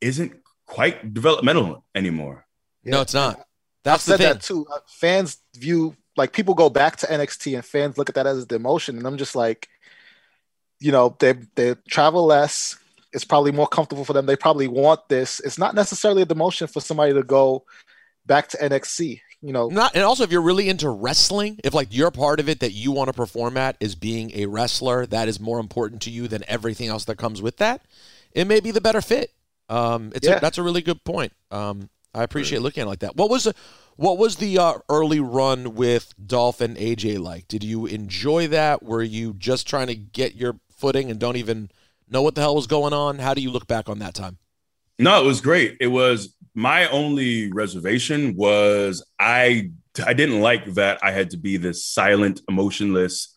isn't 0.00 0.32
quite 0.66 1.14
developmental 1.14 1.84
anymore. 1.94 2.46
no, 2.84 3.00
it's 3.00 3.14
not. 3.14 3.40
That's 3.84 4.08
I've 4.08 4.18
the 4.18 4.24
said 4.24 4.32
thing. 4.32 4.32
that 4.34 4.42
too. 4.42 4.66
Uh, 4.72 4.78
Fans 4.86 5.38
view 5.54 5.96
like 6.16 6.32
people 6.32 6.54
go 6.54 6.70
back 6.70 6.96
to 6.96 7.06
NXT 7.06 7.54
and 7.54 7.64
fans 7.64 7.98
look 7.98 8.08
at 8.08 8.14
that 8.14 8.26
as 8.26 8.42
a 8.42 8.46
demotion, 8.46 8.90
and 8.96 9.06
I'm 9.06 9.18
just 9.18 9.36
like, 9.36 9.68
you 10.80 10.92
know, 10.92 11.16
they 11.18 11.34
they 11.54 11.74
travel 11.88 12.24
less. 12.26 12.76
It's 13.12 13.24
probably 13.24 13.52
more 13.52 13.68
comfortable 13.68 14.04
for 14.04 14.12
them. 14.12 14.26
They 14.26 14.36
probably 14.36 14.68
want 14.68 15.08
this. 15.08 15.40
It's 15.40 15.58
not 15.58 15.74
necessarily 15.74 16.22
a 16.22 16.26
demotion 16.26 16.70
for 16.70 16.80
somebody 16.80 17.14
to 17.14 17.22
go 17.22 17.64
back 18.26 18.48
to 18.48 18.58
NXT. 18.58 19.20
You 19.42 19.52
know, 19.52 19.68
Not 19.68 19.94
and 19.94 20.02
also 20.02 20.24
if 20.24 20.32
you're 20.32 20.42
really 20.42 20.68
into 20.68 20.88
wrestling, 20.88 21.60
if 21.62 21.72
like 21.74 21.94
your 21.94 22.10
part 22.10 22.40
of 22.40 22.48
it 22.48 22.60
that 22.60 22.72
you 22.72 22.90
want 22.90 23.08
to 23.08 23.12
perform 23.12 23.56
at 23.56 23.76
is 23.80 23.94
being 23.94 24.32
a 24.34 24.46
wrestler, 24.46 25.06
that 25.06 25.28
is 25.28 25.38
more 25.38 25.60
important 25.60 26.02
to 26.02 26.10
you 26.10 26.26
than 26.26 26.42
everything 26.48 26.88
else 26.88 27.04
that 27.04 27.16
comes 27.16 27.40
with 27.40 27.58
that. 27.58 27.82
It 28.32 28.46
may 28.46 28.60
be 28.60 28.70
the 28.70 28.80
better 28.80 29.00
fit. 29.00 29.32
Um, 29.68 30.12
it's 30.14 30.26
Yeah. 30.26 30.36
a, 30.36 30.40
that's 30.40 30.58
a 30.58 30.62
really 30.62 30.82
good 30.82 31.02
point. 31.04 31.32
Um, 31.50 31.90
I 32.14 32.22
appreciate 32.22 32.62
looking 32.62 32.82
at 32.82 32.86
it 32.86 32.88
like 32.88 32.98
that. 33.00 33.16
What 33.16 33.30
was 33.30 33.44
the 33.44 33.54
what 33.96 34.18
was 34.18 34.36
the 34.36 34.58
uh, 34.58 34.74
early 34.90 35.20
run 35.20 35.74
with 35.74 36.14
Dolph 36.24 36.60
and 36.60 36.76
AJ 36.76 37.18
like? 37.18 37.48
Did 37.48 37.64
you 37.64 37.86
enjoy 37.86 38.46
that? 38.48 38.82
Were 38.82 39.02
you 39.02 39.34
just 39.34 39.66
trying 39.66 39.86
to 39.88 39.94
get 39.94 40.34
your 40.34 40.60
footing 40.70 41.10
and 41.10 41.18
don't 41.18 41.36
even 41.36 41.70
know 42.08 42.22
what 42.22 42.34
the 42.34 42.42
hell 42.42 42.54
was 42.54 42.66
going 42.66 42.92
on? 42.92 43.18
How 43.18 43.34
do 43.34 43.40
you 43.40 43.50
look 43.50 43.66
back 43.66 43.88
on 43.88 43.98
that 44.00 44.14
time? 44.14 44.38
No, 44.98 45.22
it 45.22 45.26
was 45.26 45.40
great. 45.40 45.76
It 45.80 45.88
was 45.88 46.34
my 46.54 46.88
only 46.88 47.52
reservation 47.52 48.34
was 48.36 49.04
I 49.20 49.70
I 50.04 50.14
didn't 50.14 50.40
like 50.40 50.64
that 50.74 50.98
I 51.02 51.10
had 51.12 51.30
to 51.30 51.36
be 51.36 51.56
this 51.56 51.84
silent, 51.86 52.40
emotionless 52.48 53.34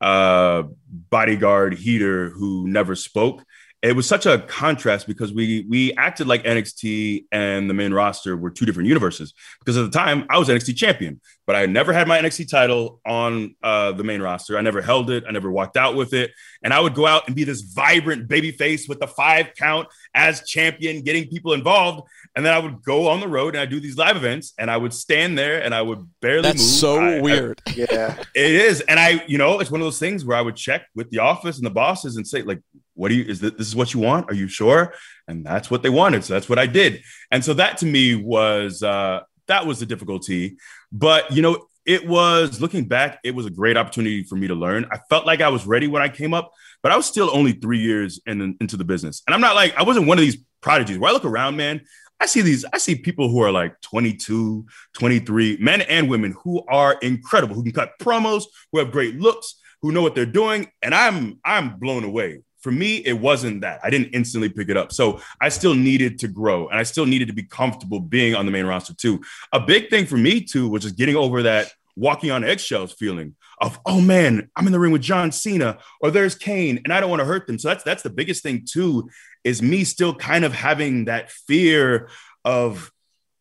uh 0.00 0.64
bodyguard 0.88 1.74
heater 1.74 2.30
who 2.30 2.68
never 2.68 2.94
spoke. 2.94 3.44
It 3.82 3.96
was 3.96 4.06
such 4.06 4.26
a 4.26 4.40
contrast 4.40 5.06
because 5.06 5.32
we 5.32 5.64
we 5.66 5.94
acted 5.94 6.26
like 6.26 6.44
NXT 6.44 7.24
and 7.32 7.68
the 7.68 7.72
main 7.72 7.94
roster 7.94 8.36
were 8.36 8.50
two 8.50 8.66
different 8.66 8.88
universes. 8.88 9.32
Because 9.58 9.78
at 9.78 9.90
the 9.90 9.98
time 9.98 10.26
I 10.28 10.36
was 10.38 10.48
NXT 10.50 10.76
champion, 10.76 11.18
but 11.46 11.56
I 11.56 11.64
never 11.64 11.94
had 11.94 12.06
my 12.06 12.18
NXT 12.18 12.50
title 12.50 13.00
on 13.06 13.54
uh, 13.62 13.92
the 13.92 14.04
main 14.04 14.20
roster. 14.20 14.58
I 14.58 14.60
never 14.60 14.82
held 14.82 15.08
it. 15.08 15.24
I 15.26 15.30
never 15.32 15.50
walked 15.50 15.78
out 15.78 15.96
with 15.96 16.12
it. 16.12 16.30
And 16.62 16.74
I 16.74 16.80
would 16.80 16.94
go 16.94 17.06
out 17.06 17.26
and 17.26 17.34
be 17.34 17.44
this 17.44 17.62
vibrant 17.62 18.28
baby 18.28 18.50
face 18.52 18.86
with 18.86 19.00
the 19.00 19.06
five 19.06 19.46
count 19.56 19.88
as 20.14 20.46
champion, 20.46 21.00
getting 21.02 21.28
people 21.28 21.54
involved. 21.54 22.06
And 22.36 22.44
then 22.44 22.52
I 22.52 22.58
would 22.58 22.82
go 22.82 23.08
on 23.08 23.20
the 23.20 23.28
road 23.28 23.54
and 23.54 23.62
I 23.62 23.66
do 23.66 23.80
these 23.80 23.96
live 23.96 24.14
events 24.16 24.52
and 24.58 24.70
I 24.70 24.76
would 24.76 24.92
stand 24.92 25.38
there 25.38 25.62
and 25.62 25.74
I 25.74 25.80
would 25.80 26.06
barely 26.20 26.42
That's 26.42 26.58
move. 26.60 26.68
so 26.80 26.96
I- 26.98 27.14
I- 27.16 27.20
weird. 27.22 27.60
yeah, 27.74 28.22
it 28.34 28.50
is. 28.52 28.82
And 28.82 29.00
I, 29.00 29.24
you 29.26 29.38
know, 29.38 29.58
it's 29.58 29.70
one 29.70 29.80
of 29.80 29.86
those 29.86 29.98
things 29.98 30.22
where 30.22 30.36
I 30.36 30.42
would 30.42 30.56
check 30.56 30.82
with 30.94 31.08
the 31.08 31.20
office 31.20 31.56
and 31.56 31.64
the 31.64 31.70
bosses 31.70 32.16
and 32.16 32.28
say, 32.28 32.42
like, 32.42 32.60
what 33.00 33.08
do 33.08 33.14
you, 33.14 33.24
is 33.24 33.40
this, 33.40 33.52
this 33.52 33.66
is 33.66 33.74
what 33.74 33.94
you 33.94 34.00
want? 34.00 34.30
Are 34.30 34.34
you 34.34 34.46
sure? 34.46 34.92
And 35.26 35.42
that's 35.42 35.70
what 35.70 35.82
they 35.82 35.88
wanted. 35.88 36.22
So 36.22 36.34
that's 36.34 36.50
what 36.50 36.58
I 36.58 36.66
did. 36.66 37.02
And 37.30 37.42
so 37.42 37.54
that 37.54 37.78
to 37.78 37.86
me 37.86 38.14
was, 38.14 38.82
uh, 38.82 39.20
that 39.48 39.64
was 39.64 39.80
the 39.80 39.86
difficulty. 39.86 40.58
But, 40.92 41.32
you 41.32 41.40
know, 41.40 41.66
it 41.86 42.06
was 42.06 42.60
looking 42.60 42.84
back, 42.84 43.18
it 43.24 43.34
was 43.34 43.46
a 43.46 43.50
great 43.50 43.78
opportunity 43.78 44.22
for 44.22 44.36
me 44.36 44.48
to 44.48 44.54
learn. 44.54 44.86
I 44.92 44.98
felt 45.08 45.24
like 45.24 45.40
I 45.40 45.48
was 45.48 45.66
ready 45.66 45.88
when 45.88 46.02
I 46.02 46.10
came 46.10 46.34
up, 46.34 46.52
but 46.82 46.92
I 46.92 46.96
was 46.96 47.06
still 47.06 47.30
only 47.32 47.52
three 47.52 47.78
years 47.78 48.20
in, 48.26 48.54
into 48.60 48.76
the 48.76 48.84
business. 48.84 49.22
And 49.26 49.34
I'm 49.34 49.40
not 49.40 49.54
like, 49.54 49.74
I 49.76 49.82
wasn't 49.82 50.06
one 50.06 50.18
of 50.18 50.22
these 50.22 50.36
prodigies 50.60 50.98
where 50.98 51.08
I 51.08 51.14
look 51.14 51.24
around, 51.24 51.56
man. 51.56 51.80
I 52.20 52.26
see 52.26 52.42
these, 52.42 52.66
I 52.70 52.76
see 52.76 52.96
people 52.96 53.30
who 53.30 53.40
are 53.40 53.50
like 53.50 53.80
22, 53.80 54.66
23, 54.92 55.56
men 55.58 55.80
and 55.80 56.10
women 56.10 56.36
who 56.44 56.62
are 56.68 56.98
incredible, 57.00 57.54
who 57.54 57.62
can 57.62 57.72
cut 57.72 57.92
promos, 57.98 58.44
who 58.70 58.78
have 58.78 58.92
great 58.92 59.18
looks, 59.18 59.54
who 59.80 59.90
know 59.90 60.02
what 60.02 60.14
they're 60.14 60.26
doing. 60.26 60.70
And 60.82 60.94
I'm, 60.94 61.40
I'm 61.46 61.78
blown 61.78 62.04
away. 62.04 62.42
For 62.60 62.70
me, 62.70 62.96
it 62.96 63.18
wasn't 63.18 63.62
that. 63.62 63.80
I 63.82 63.90
didn't 63.90 64.10
instantly 64.10 64.48
pick 64.48 64.68
it 64.68 64.76
up. 64.76 64.92
So 64.92 65.20
I 65.40 65.48
still 65.48 65.74
needed 65.74 66.18
to 66.20 66.28
grow 66.28 66.68
and 66.68 66.78
I 66.78 66.82
still 66.82 67.06
needed 67.06 67.28
to 67.28 67.34
be 67.34 67.42
comfortable 67.42 68.00
being 68.00 68.34
on 68.34 68.46
the 68.46 68.52
main 68.52 68.66
roster 68.66 68.94
too. 68.94 69.20
A 69.52 69.60
big 69.60 69.90
thing 69.90 70.06
for 70.06 70.16
me 70.16 70.42
too 70.42 70.68
was 70.68 70.82
just 70.82 70.96
getting 70.96 71.16
over 71.16 71.42
that 71.42 71.72
walking 71.96 72.30
on 72.30 72.44
eggshells 72.44 72.92
feeling 72.92 73.34
of, 73.60 73.78
oh 73.84 74.00
man, 74.00 74.50
I'm 74.56 74.66
in 74.66 74.72
the 74.72 74.80
ring 74.80 74.92
with 74.92 75.02
John 75.02 75.32
Cena 75.32 75.78
or 76.00 76.10
there's 76.10 76.34
Kane 76.34 76.80
and 76.84 76.92
I 76.92 77.00
don't 77.00 77.10
want 77.10 77.20
to 77.20 77.26
hurt 77.26 77.46
them. 77.46 77.58
So 77.58 77.68
that's 77.68 77.84
that's 77.84 78.02
the 78.02 78.10
biggest 78.10 78.42
thing 78.42 78.66
too, 78.70 79.10
is 79.44 79.62
me 79.62 79.84
still 79.84 80.14
kind 80.14 80.44
of 80.44 80.52
having 80.52 81.06
that 81.06 81.30
fear 81.30 82.08
of 82.44 82.90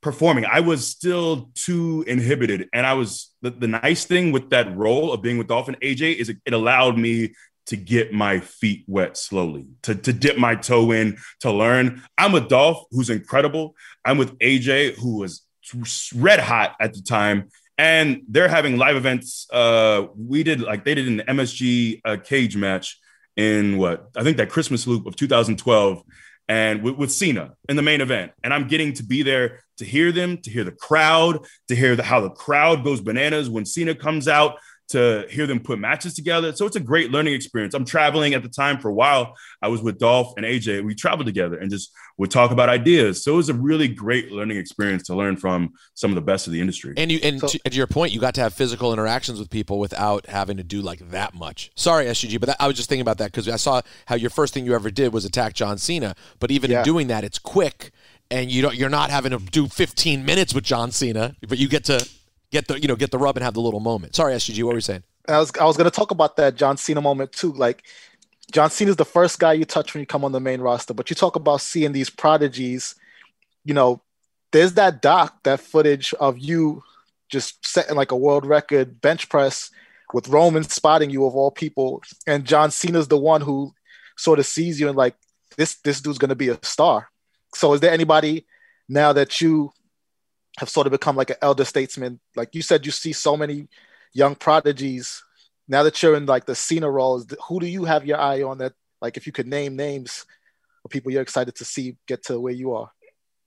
performing. 0.02 0.46
I 0.46 0.62
was 0.62 0.88
still 0.88 1.52
too 1.56 2.04
inhibited. 2.08 2.70
And 2.74 2.86
I 2.86 2.94
was 2.94 3.34
the, 3.42 3.52
the 3.52 3.68
nice 3.68 4.06
thing 4.06 4.32
with 4.32 4.50
that 4.52 4.76
role 4.76 5.12
of 5.12 5.22
being 5.22 5.38
with 5.38 5.48
Dolph 5.48 5.68
and 5.68 5.80
AJ 5.82 6.16
is 6.16 6.30
it, 6.30 6.38
it 6.46 6.54
allowed 6.54 6.98
me 6.98 7.34
to 7.70 7.78
get 7.78 8.12
my 8.12 8.40
feet 8.40 8.84
wet 8.88 9.16
slowly, 9.16 9.68
to, 9.84 9.94
to 9.94 10.12
dip 10.12 10.38
my 10.38 10.56
toe 10.56 10.92
in, 10.92 11.18
to 11.40 11.52
learn. 11.52 12.02
I'm 12.18 12.32
with 12.32 12.50
Dolph, 12.50 12.86
who's 12.92 13.10
incredible. 13.10 13.76
I'm 14.04 14.18
with 14.18 14.38
AJ, 14.40 14.96
who 14.96 15.18
was 15.18 15.42
red 16.16 16.40
hot 16.40 16.76
at 16.82 16.94
the 16.94 17.02
time. 17.02 17.50
And 17.78 18.24
they're 18.28 18.48
having 18.48 18.78
live 18.78 18.96
events. 18.96 19.48
Uh, 19.54 20.08
we 20.18 20.44
did 20.44 20.62
like 20.62 20.84
they 20.84 20.96
did 20.96 21.08
an 21.08 21.38
MSG 21.38 22.02
uh, 22.04 22.18
cage 22.18 22.58
match 22.58 23.00
in 23.38 23.78
what 23.78 24.10
I 24.18 24.24
think 24.24 24.38
that 24.38 24.50
Christmas 24.50 24.86
loop 24.86 25.06
of 25.06 25.16
2012 25.16 26.04
and 26.50 26.82
with, 26.82 26.96
with 26.96 27.12
Cena 27.12 27.54
in 27.70 27.76
the 27.78 27.82
main 27.82 28.02
event. 28.02 28.32
And 28.44 28.54
I'm 28.54 28.68
getting 28.68 28.94
to 28.94 29.04
be 29.04 29.22
there 29.22 29.62
to 29.78 29.86
hear 29.86 30.12
them, 30.12 30.40
to 30.40 30.50
hear 30.50 30.64
the 30.64 30.74
crowd, 30.74 31.46
to 31.70 31.76
hear 31.76 31.96
the, 31.96 32.04
how 32.04 32.20
the 32.20 32.32
crowd 32.32 32.84
goes 32.84 33.00
bananas 33.00 33.50
when 33.50 33.64
Cena 33.64 33.96
comes 33.96 34.28
out, 34.28 34.58
to 34.90 35.26
hear 35.30 35.46
them 35.48 35.60
put 35.60 35.78
matches 35.80 36.14
together. 36.16 36.52
So 36.54 36.66
it's 36.66 36.76
a 36.76 36.80
great 36.80 37.12
learning 37.12 37.34
experience. 37.34 37.74
I'm 37.74 37.86
traveling 37.86 38.34
at 38.34 38.42
the 38.44 38.50
time 38.50 38.80
for 38.80 38.90
a 38.90 38.94
while. 38.94 39.36
I 39.62 39.68
was 39.68 39.82
with 39.82 40.00
Dolph 40.00 40.34
and 40.36 40.46
AJ. 40.46 40.84
We 40.84 40.96
traveled 40.96 41.28
together 41.28 41.58
and 41.58 41.70
just 41.70 41.92
would 42.18 42.32
talk 42.32 42.52
about 42.52 42.70
ideas. 42.70 43.24
So 43.24 43.34
it 43.34 43.38
was 43.38 43.50
a 43.50 43.54
really 43.54 43.88
great 43.88 44.32
learning 44.32 44.58
experience 44.58 45.04
to 45.04 45.16
learn 45.16 45.38
from 45.38 45.74
some 45.94 46.12
of 46.12 46.16
the 46.16 46.22
best 46.22 46.48
of 46.48 46.54
the 46.54 46.60
industry. 46.60 46.94
And 46.98 47.12
you 47.12 47.20
and 47.24 47.40
So- 47.40 47.48
to, 47.50 47.60
and 47.66 47.72
to 47.72 47.78
your 47.78 47.88
point, 47.88 48.14
you 48.14 48.20
got 48.20 48.34
to 48.36 48.42
have 48.42 48.54
physical 48.54 48.92
interactions 48.92 49.40
with 49.40 49.50
people 49.50 49.80
without 49.80 50.26
having 50.28 50.58
to 50.58 50.64
do 50.64 50.82
like 50.82 51.12
that 51.12 51.34
much. 51.36 51.70
Sorry, 51.76 52.06
SGG, 52.08 52.40
but 52.40 52.48
that, 52.48 52.58
I 52.60 52.68
was 52.68 52.76
just 52.76 52.90
thinking 52.90 53.02
about 53.02 53.20
that 53.20 53.32
because 53.32 53.48
I 53.48 53.58
saw 53.58 53.82
how 54.08 54.16
your 54.16 54.30
first 54.32 54.54
thing 54.54 54.66
you 54.66 54.74
ever 54.76 54.90
did 54.90 55.14
was 55.14 55.24
attack 55.24 55.54
John 55.54 55.78
Cena. 55.78 56.16
But 56.40 56.50
even 56.52 56.72
Yeah. 56.72 56.80
in 56.80 56.84
doing 56.86 57.08
that, 57.08 57.24
it's 57.24 57.38
quick, 57.40 57.92
and 58.32 58.52
you 58.52 58.62
don't 58.64 58.76
you're 58.76 58.90
not 58.90 59.12
having 59.12 59.32
to 59.32 59.38
do 59.38 59.68
15 59.68 60.26
minutes 60.26 60.54
with 60.54 60.64
John 60.64 60.92
Cena, 60.92 61.36
but 61.48 61.58
you 61.60 61.68
get 61.68 61.84
to 61.86 62.08
get 62.52 62.68
the 62.68 62.80
you 62.80 62.88
know 62.88 62.95
get 62.95 63.12
the 63.12 63.18
rub 63.18 63.38
and 63.38 63.43
have 63.43 63.54
the 63.54 63.62
little 63.62 63.80
moment. 63.80 64.16
Sorry, 64.16 64.34
SGG, 64.34 64.64
what 64.64 64.72
were 64.72 64.78
you 64.78 64.82
saying? 64.82 65.04
I 65.28 65.39
was 65.39 65.52
I 65.60 65.66
was 65.66 65.78
gonna 65.78 65.91
talk 65.91 66.12
about 66.12 66.36
that 66.38 66.56
John 66.56 66.78
Cena 66.78 67.02
moment 67.02 67.32
too. 67.32 67.52
Like 67.54 67.84
John 68.52 68.70
Cena's 68.70 68.95
the 68.95 69.06
first 69.06 69.39
guy 69.39 69.54
you 69.54 69.66
touch 69.66 69.93
when 69.93 70.00
you 70.00 70.08
come 70.08 70.26
on 70.26 70.32
the 70.32 70.39
main 70.39 70.62
roster, 70.62 70.93
but 70.93 71.10
you 71.10 71.16
talk 71.16 71.36
about 71.36 71.62
seeing 71.62 71.91
these 71.91 72.10
prodigies. 72.10 72.95
You 73.64 73.74
know, 73.74 74.02
there's 74.52 74.74
that 74.74 75.02
doc, 75.02 75.43
that 75.43 75.60
footage 75.60 76.14
of 76.16 76.39
you 76.39 76.84
just 77.30 77.66
setting 77.66 77.95
like 77.95 78.12
a 78.12 78.18
world 78.18 78.45
record 78.45 79.02
bench 79.02 79.30
press 79.30 79.70
with 80.14 80.28
Roman 80.28 80.64
spotting 80.64 81.12
you 81.12 81.26
of 81.26 81.36
all 81.36 81.52
people, 81.52 82.02
and 82.26 82.45
John 82.45 82.72
Cena's 82.72 83.08
the 83.08 83.18
one 83.18 83.41
who 83.41 83.74
sort 84.18 84.39
of 84.39 84.45
sees 84.45 84.80
you 84.80 84.88
and 84.88 84.97
like 84.97 85.16
this 85.58 85.76
this 85.82 86.02
dude's 86.02 86.18
gonna 86.18 86.36
be 86.36 86.50
a 86.50 86.58
star. 86.64 87.10
So 87.54 87.74
is 87.74 87.82
there 87.82 87.91
anybody 87.91 88.45
now 88.88 89.14
that 89.14 89.41
you 89.41 89.72
have 90.60 90.70
sort 90.70 90.88
of 90.88 90.91
become 90.91 91.16
like 91.16 91.30
an 91.30 91.38
elder 91.41 91.66
statesman? 91.66 92.20
Like 92.36 92.53
you 92.53 92.62
said, 92.62 92.86
you 92.86 92.91
see 92.91 93.14
so 93.14 93.38
many 93.38 93.68
young 94.14 94.36
prodigies. 94.36 95.24
Now 95.68 95.84
that 95.84 96.01
you're 96.03 96.16
in 96.16 96.26
like 96.26 96.45
the 96.45 96.55
Cena 96.55 96.89
roles, 96.89 97.28
who 97.47 97.60
do 97.60 97.66
you 97.66 97.86
have 97.86 98.05
your 98.05 98.20
eye 98.20 98.43
on 98.43 98.57
that? 98.57 98.74
Like, 99.01 99.16
if 99.16 99.26
you 99.26 99.32
could 99.32 99.47
name 99.47 99.78
names 99.78 100.26
of 100.84 100.91
people 100.91 101.12
you're 101.12 101.22
excited 101.22 101.55
to 101.55 101.66
see 101.66 101.95
get 102.07 102.24
to 102.26 102.39
where 102.39 102.53
you 102.53 102.74
are. 102.74 102.91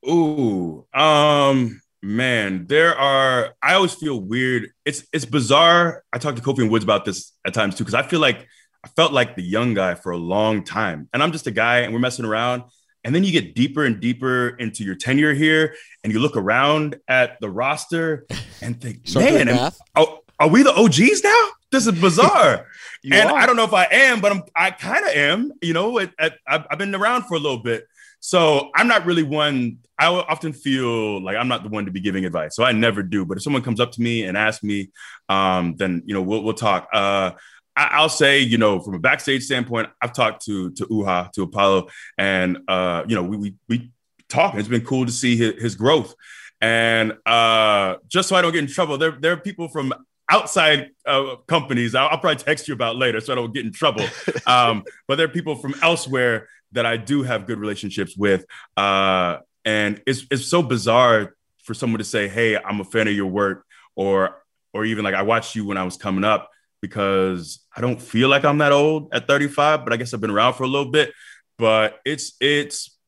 Ooh, 0.09 0.87
um, 0.95 1.81
man, 2.03 2.67
there 2.67 2.97
are. 2.97 3.55
I 3.63 3.75
always 3.75 3.95
feel 3.95 4.19
weird. 4.19 4.71
It's 4.85 5.05
it's 5.13 5.25
bizarre. 5.27 6.03
I 6.13 6.19
talked 6.19 6.39
to 6.39 6.43
Kofi 6.43 6.63
and 6.63 6.71
Woods 6.71 6.85
about 6.85 7.05
this 7.05 7.33
at 7.47 7.55
times 7.55 7.75
too, 7.75 7.85
because 7.85 7.95
I 7.95 8.03
feel 8.03 8.21
like 8.21 8.47
I 8.85 8.89
felt 8.89 9.13
like 9.13 9.37
the 9.37 9.43
young 9.43 9.75
guy 9.75 9.95
for 9.95 10.13
a 10.13 10.17
long 10.17 10.65
time, 10.65 11.09
and 11.13 11.23
I'm 11.23 11.33
just 11.33 11.47
a 11.47 11.53
guy, 11.53 11.81
and 11.81 11.93
we're 11.93 12.01
messing 12.01 12.25
around. 12.25 12.65
And 13.05 13.15
then 13.15 13.25
you 13.25 13.33
get 13.33 13.55
deeper 13.55 13.85
and 13.85 14.01
deeper 14.01 14.51
into 14.51 14.85
your 14.85 14.95
tenure 14.95 15.35
here, 15.35 15.75
and 16.05 16.13
you 16.13 16.21
look 16.21 16.37
around 16.37 16.97
at 17.09 17.41
the 17.41 17.51
roster 17.51 18.27
and 18.61 18.81
think, 18.81 19.07
man, 19.15 19.49
am- 19.49 19.73
oh, 19.97 20.21
are 20.39 20.49
we 20.49 20.63
the 20.63 20.73
OGs 20.73 21.23
now? 21.25 21.49
This 21.71 21.87
is 21.87 22.01
bizarre. 22.01 22.67
And 23.11 23.31
are. 23.31 23.37
I 23.37 23.47
don't 23.47 23.57
know 23.57 23.65
if 23.65 23.73
I 23.73 23.89
am, 23.91 24.21
but 24.21 24.31
I'm, 24.31 24.43
I 24.55 24.71
kind 24.71 25.05
of 25.05 25.11
am. 25.11 25.51
You 25.61 25.73
know, 25.73 25.99
it, 25.99 26.13
it, 26.21 26.35
I've, 26.47 26.65
I've 26.71 26.79
been 26.79 26.95
around 26.95 27.25
for 27.25 27.35
a 27.35 27.39
little 27.41 27.59
bit, 27.59 27.85
so 28.21 28.71
I'm 28.77 28.87
not 28.87 29.07
really 29.07 29.25
one. 29.25 29.79
I 29.99 30.07
often 30.07 30.53
feel 30.53 31.21
like 31.21 31.37
I'm 31.37 31.49
not 31.49 31.65
the 31.65 31.69
one 31.69 31.87
to 31.87 31.91
be 31.91 31.99
giving 31.99 32.25
advice, 32.25 32.55
so 32.55 32.63
I 32.63 32.71
never 32.71 33.03
do. 33.03 33.25
But 33.25 33.39
if 33.39 33.43
someone 33.43 33.63
comes 33.63 33.81
up 33.81 33.91
to 33.93 34.01
me 34.01 34.23
and 34.23 34.37
asks 34.37 34.63
me, 34.63 34.93
um, 35.29 35.75
then 35.77 36.05
you 36.07 36.15
know 36.15 36.23
we'll 36.23 36.45
we'll 36.45 36.55
talk. 36.55 36.89
Uh, 36.93 37.33
I'll 37.77 38.09
say, 38.09 38.41
you 38.41 38.59
know, 38.59 38.81
from 38.81 38.95
a 38.95 38.99
backstage 38.99 39.45
standpoint, 39.45 39.89
I've 40.01 40.13
talked 40.13 40.45
to 40.47 40.71
to 40.73 40.87
Uhaa, 40.87 41.33
to 41.33 41.43
Apollo, 41.43 41.89
and 42.19 42.59
uh, 42.69 43.05
you 43.07 43.15
know, 43.15 43.23
we 43.23 43.37
we 43.37 43.55
we 43.69 43.93
talk. 44.29 44.55
It's 44.55 44.69
been 44.69 44.85
cool 44.85 45.07
to 45.07 45.13
see 45.13 45.37
his, 45.37 45.61
his 45.61 45.75
growth. 45.75 46.15
And 46.61 47.15
uh, 47.27 47.97
just 48.09 48.29
so 48.29 48.37
I 48.37 48.43
don't 48.43 48.53
get 48.53 48.61
in 48.61 48.69
trouble, 48.69 48.99
there 48.99 49.13
there 49.13 49.33
are 49.33 49.37
people 49.37 49.69
from 49.69 49.93
outside 50.31 50.91
uh, 51.07 51.37
companies. 51.47 51.95
I'll, 51.95 52.09
I'll 52.09 52.19
probably 52.19 52.43
text 52.43 52.69
you 52.69 52.75
about 52.75 52.97
later, 52.97 53.21
so 53.21 53.33
I 53.33 53.37
don't 53.37 53.53
get 53.55 53.65
in 53.65 53.73
trouble. 53.73 54.07
Um, 54.47 54.83
but 55.07 55.17
there 55.17 55.27
are 55.27 55.31
people 55.31 55.55
from 55.57 55.75
elsewhere 55.83 56.49
that 56.73 56.85
I 56.85 56.97
do 56.97 57.23
have 57.23 57.47
good 57.47 57.59
relationships 57.59 58.17
with, 58.17 58.45
uh, 58.77 59.39
and 59.65 60.03
it's 60.07 60.27
it's 60.31 60.47
so 60.47 60.63
bizarre 60.63 61.37
for 61.63 61.75
someone 61.75 61.99
to 61.99 62.05
say, 62.05 62.29
"Hey, 62.29 62.57
I'm 62.57 62.81
a 62.81 62.85
fan 62.85 63.09
of 63.09 63.15
your 63.15 63.27
work," 63.27 63.65
or 63.95 64.43
or 64.73 64.85
even 64.85 65.05
like 65.05 65.15
I 65.15 65.23
watched 65.23 65.55
you 65.55 65.65
when 65.65 65.77
I 65.77 65.85
was 65.85 65.97
coming 65.97 66.25
up 66.25 66.51
because 66.83 67.61
I 67.75 67.81
don't 67.81 68.03
feel 68.03 68.29
like 68.29 68.45
I'm 68.45 68.59
that 68.59 68.73
old 68.73 69.09
at 69.15 69.27
35, 69.27 69.85
but 69.85 69.93
I 69.93 69.97
guess 69.97 70.13
I've 70.13 70.21
been 70.21 70.31
around 70.31 70.55
for 70.55 70.65
a 70.65 70.69
little 70.69 70.91
bit. 70.91 71.13
But 71.59 72.01
it's 72.05 72.35
it's 72.41 72.99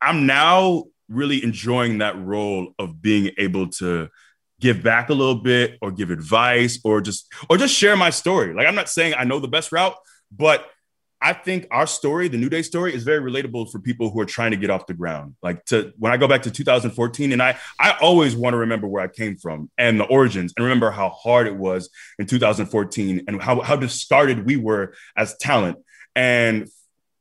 I'm 0.00 0.24
now 0.24 0.84
really 1.08 1.42
enjoying 1.42 1.98
that 1.98 2.16
role 2.16 2.74
of 2.78 3.02
being 3.02 3.32
able 3.38 3.68
to 3.68 4.08
give 4.60 4.82
back 4.82 5.10
a 5.10 5.14
little 5.14 5.34
bit 5.34 5.78
or 5.82 5.90
give 5.90 6.10
advice 6.10 6.78
or 6.84 7.00
just 7.00 7.26
or 7.50 7.58
just 7.58 7.74
share 7.74 7.96
my 7.96 8.10
story. 8.10 8.54
Like 8.54 8.66
I'm 8.66 8.74
not 8.74 8.88
saying 8.88 9.14
I 9.16 9.24
know 9.24 9.40
the 9.40 9.48
best 9.48 9.72
route, 9.72 9.96
but 10.30 10.66
I 11.20 11.32
think 11.32 11.66
our 11.72 11.86
story, 11.86 12.28
the 12.28 12.36
New 12.36 12.48
Day 12.48 12.62
story, 12.62 12.94
is 12.94 13.02
very 13.02 13.20
relatable 13.20 13.72
for 13.72 13.80
people 13.80 14.10
who 14.10 14.20
are 14.20 14.24
trying 14.26 14.52
to 14.52 14.56
get 14.56 14.70
off 14.70 14.86
the 14.86 14.94
ground. 14.94 15.34
Like 15.42 15.64
to 15.66 15.92
when 15.98 16.12
I 16.12 16.16
go 16.16 16.28
back 16.28 16.42
to 16.42 16.50
2014, 16.50 17.32
and 17.32 17.42
I 17.42 17.58
I 17.78 17.96
always 18.00 18.36
want 18.36 18.54
to 18.54 18.58
remember 18.58 18.86
where 18.86 19.02
I 19.02 19.08
came 19.08 19.36
from 19.36 19.70
and 19.76 19.98
the 19.98 20.04
origins, 20.04 20.52
and 20.56 20.64
remember 20.64 20.90
how 20.90 21.10
hard 21.10 21.46
it 21.48 21.56
was 21.56 21.90
in 22.18 22.26
2014 22.26 23.24
and 23.26 23.42
how 23.42 23.60
how 23.60 23.74
discarded 23.76 24.46
we 24.46 24.56
were 24.56 24.94
as 25.16 25.36
talent. 25.38 25.78
And 26.14 26.68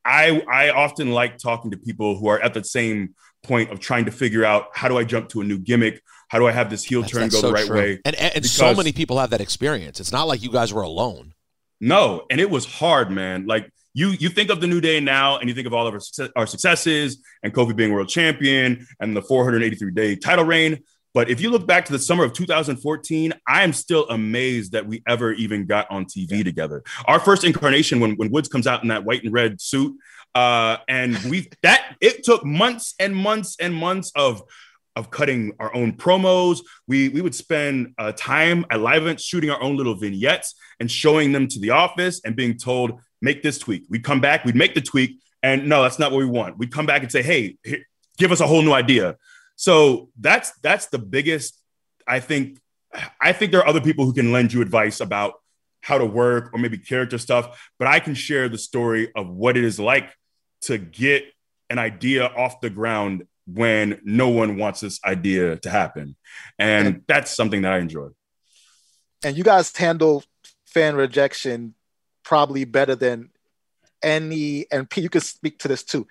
I 0.05 0.41
I 0.47 0.69
often 0.69 1.11
like 1.11 1.37
talking 1.39 1.71
to 1.71 1.77
people 1.77 2.17
who 2.17 2.27
are 2.27 2.39
at 2.39 2.53
the 2.53 2.63
same 2.63 3.15
point 3.43 3.71
of 3.71 3.79
trying 3.79 4.05
to 4.05 4.11
figure 4.11 4.45
out 4.45 4.67
how 4.73 4.87
do 4.89 4.97
I 4.97 5.05
jump 5.05 5.29
to 5.29 5.41
a 5.41 5.43
new 5.43 5.57
gimmick? 5.57 6.01
How 6.27 6.37
do 6.39 6.47
I 6.47 6.51
have 6.51 6.69
this 6.69 6.83
heel 6.83 7.01
That's- 7.01 7.13
turn 7.13 7.21
that's 7.23 7.35
go 7.35 7.41
so 7.41 7.47
the 7.47 7.53
right 7.53 7.65
true. 7.65 7.77
way? 7.77 8.01
And, 8.05 8.15
and, 8.15 8.35
and 8.35 8.45
so 8.45 8.75
many 8.75 8.91
people 8.91 9.17
have 9.17 9.29
that 9.31 9.41
experience. 9.41 9.99
It's 9.99 10.11
not 10.11 10.27
like 10.27 10.43
you 10.43 10.51
guys 10.51 10.73
were 10.73 10.81
alone. 10.81 11.33
No, 11.79 12.25
and 12.29 12.41
it 12.41 12.49
was 12.49 12.65
hard, 12.65 13.11
man. 13.11 13.45
Like 13.45 13.71
you, 13.97 14.09
you 14.11 14.29
think 14.29 14.51
of 14.51 14.61
the 14.61 14.67
new 14.67 14.79
day 14.79 14.99
now, 14.99 15.39
and 15.39 15.49
you 15.49 15.55
think 15.55 15.65
of 15.65 15.73
all 15.73 15.87
of 15.87 15.93
our, 15.95 15.99
success, 15.99 16.29
our 16.35 16.45
successes, 16.45 17.17
and 17.41 17.51
Kofi 17.51 17.75
being 17.75 17.91
world 17.91 18.07
champion, 18.07 18.85
and 18.99 19.17
the 19.17 19.23
483 19.23 19.91
day 19.91 20.15
title 20.15 20.45
reign. 20.45 20.83
But 21.15 21.31
if 21.31 21.41
you 21.41 21.49
look 21.49 21.65
back 21.65 21.85
to 21.85 21.91
the 21.91 21.97
summer 21.97 22.23
of 22.23 22.33
2014, 22.33 23.33
I 23.47 23.63
am 23.63 23.73
still 23.73 24.07
amazed 24.09 24.73
that 24.73 24.85
we 24.85 25.01
ever 25.07 25.31
even 25.33 25.65
got 25.65 25.89
on 25.89 26.05
TV 26.05 26.43
together. 26.43 26.83
Our 27.05 27.19
first 27.19 27.43
incarnation, 27.43 27.99
when 27.99 28.11
when 28.17 28.29
Woods 28.29 28.47
comes 28.47 28.67
out 28.67 28.83
in 28.83 28.89
that 28.89 29.03
white 29.03 29.23
and 29.23 29.33
red 29.33 29.59
suit, 29.59 29.97
uh, 30.35 30.77
and 30.87 31.17
we 31.27 31.49
that 31.63 31.95
it 31.99 32.23
took 32.23 32.45
months 32.45 32.93
and 32.99 33.15
months 33.15 33.57
and 33.59 33.73
months 33.73 34.11
of 34.15 34.43
of 34.95 35.09
cutting 35.09 35.53
our 35.59 35.73
own 35.75 35.93
promos. 35.93 36.59
We 36.87 37.09
we 37.09 37.21
would 37.21 37.33
spend 37.33 37.95
uh, 37.97 38.11
time 38.15 38.67
at 38.69 38.79
live 38.79 39.01
events 39.01 39.23
shooting 39.23 39.49
our 39.49 39.61
own 39.61 39.75
little 39.75 39.95
vignettes 39.95 40.53
and 40.79 40.91
showing 40.91 41.31
them 41.31 41.47
to 41.47 41.59
the 41.59 41.71
office 41.71 42.21
and 42.23 42.35
being 42.35 42.57
told, 42.57 42.99
make 43.21 43.43
this 43.43 43.57
tweak. 43.57 43.83
We'd 43.89 44.03
come 44.03 44.21
back, 44.21 44.45
we'd 44.45 44.55
make 44.55 44.75
the 44.75 44.81
tweak, 44.81 45.19
and 45.43 45.67
no, 45.67 45.83
that's 45.83 45.99
not 45.99 46.11
what 46.11 46.19
we 46.19 46.25
want. 46.25 46.57
We'd 46.57 46.71
come 46.71 46.85
back 46.85 47.03
and 47.03 47.11
say, 47.11 47.21
hey, 47.21 47.57
here, 47.63 47.83
give 48.17 48.31
us 48.31 48.39
a 48.39 48.47
whole 48.47 48.61
new 48.61 48.73
idea. 48.73 49.17
So 49.55 50.09
that's 50.19 50.51
that's 50.61 50.87
the 50.87 50.99
biggest. 50.99 51.61
I 52.07 52.19
think 52.19 52.59
I 53.19 53.33
think 53.33 53.51
there 53.51 53.61
are 53.61 53.67
other 53.67 53.81
people 53.81 54.05
who 54.05 54.13
can 54.13 54.31
lend 54.31 54.53
you 54.53 54.61
advice 54.61 54.99
about 54.99 55.35
how 55.81 55.97
to 55.97 56.05
work 56.05 56.53
or 56.53 56.59
maybe 56.59 56.77
character 56.77 57.17
stuff, 57.17 57.69
but 57.79 57.87
I 57.87 57.99
can 57.99 58.13
share 58.13 58.49
the 58.49 58.57
story 58.57 59.11
of 59.15 59.29
what 59.29 59.57
it 59.57 59.63
is 59.63 59.79
like 59.79 60.09
to 60.61 60.77
get 60.77 61.25
an 61.69 61.79
idea 61.79 62.25
off 62.25 62.61
the 62.61 62.69
ground 62.69 63.25
when 63.45 63.99
no 64.03 64.29
one 64.29 64.57
wants 64.57 64.81
this 64.81 64.99
idea 65.05 65.55
to 65.57 65.69
happen. 65.69 66.15
And 66.59 67.03
that's 67.07 67.33
something 67.35 67.61
that 67.61 67.71
I 67.71 67.77
enjoy. 67.77 68.09
And 69.23 69.37
you 69.37 69.43
guys 69.43 69.75
handle 69.75 70.23
fan 70.65 70.95
rejection 70.95 71.73
probably 72.27 72.65
better 72.65 72.93
than 72.93 73.29
any, 74.03 74.65
and 74.69 74.89
Pete, 74.89 75.03
you 75.03 75.09
can 75.09 75.21
speak 75.21 75.59
to 75.59 75.69
this 75.69 75.81
too. 75.81 76.05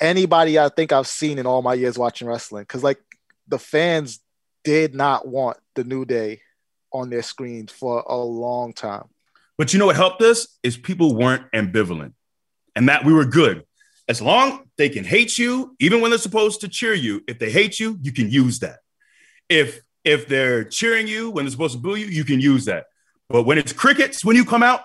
Anybody 0.00 0.58
I 0.58 0.68
think 0.68 0.90
I've 0.90 1.06
seen 1.06 1.38
in 1.38 1.46
all 1.46 1.62
my 1.62 1.74
years 1.74 1.96
watching 1.96 2.26
wrestling, 2.26 2.64
because 2.64 2.82
like 2.82 2.98
the 3.46 3.60
fans 3.60 4.18
did 4.64 4.96
not 4.96 5.28
want 5.28 5.58
the 5.76 5.84
New 5.84 6.04
Day 6.04 6.40
on 6.92 7.08
their 7.08 7.22
screens 7.22 7.70
for 7.70 8.02
a 8.04 8.16
long 8.16 8.72
time. 8.72 9.04
But 9.56 9.72
you 9.72 9.78
know 9.78 9.86
what 9.86 9.94
helped 9.94 10.22
us 10.22 10.58
is 10.64 10.76
people 10.76 11.14
weren't 11.14 11.48
ambivalent, 11.52 12.14
and 12.74 12.88
that 12.88 13.04
we 13.04 13.12
were 13.12 13.24
good. 13.24 13.64
As 14.08 14.20
long 14.20 14.68
they 14.76 14.88
can 14.88 15.04
hate 15.04 15.38
you, 15.38 15.76
even 15.78 16.00
when 16.00 16.10
they're 16.10 16.18
supposed 16.18 16.62
to 16.62 16.68
cheer 16.68 16.94
you. 16.94 17.22
If 17.28 17.38
they 17.38 17.50
hate 17.50 17.78
you, 17.78 17.96
you 18.02 18.10
can 18.10 18.28
use 18.28 18.58
that. 18.58 18.80
If 19.48 19.80
if 20.04 20.26
they're 20.26 20.64
cheering 20.64 21.06
you 21.06 21.30
when 21.30 21.44
they're 21.44 21.52
supposed 21.52 21.74
to 21.74 21.80
boo 21.80 21.94
you, 21.94 22.06
you 22.06 22.24
can 22.24 22.40
use 22.40 22.64
that. 22.64 22.86
But 23.28 23.44
when 23.44 23.56
it's 23.56 23.72
crickets, 23.72 24.24
when 24.24 24.34
you 24.34 24.44
come 24.44 24.64
out, 24.64 24.80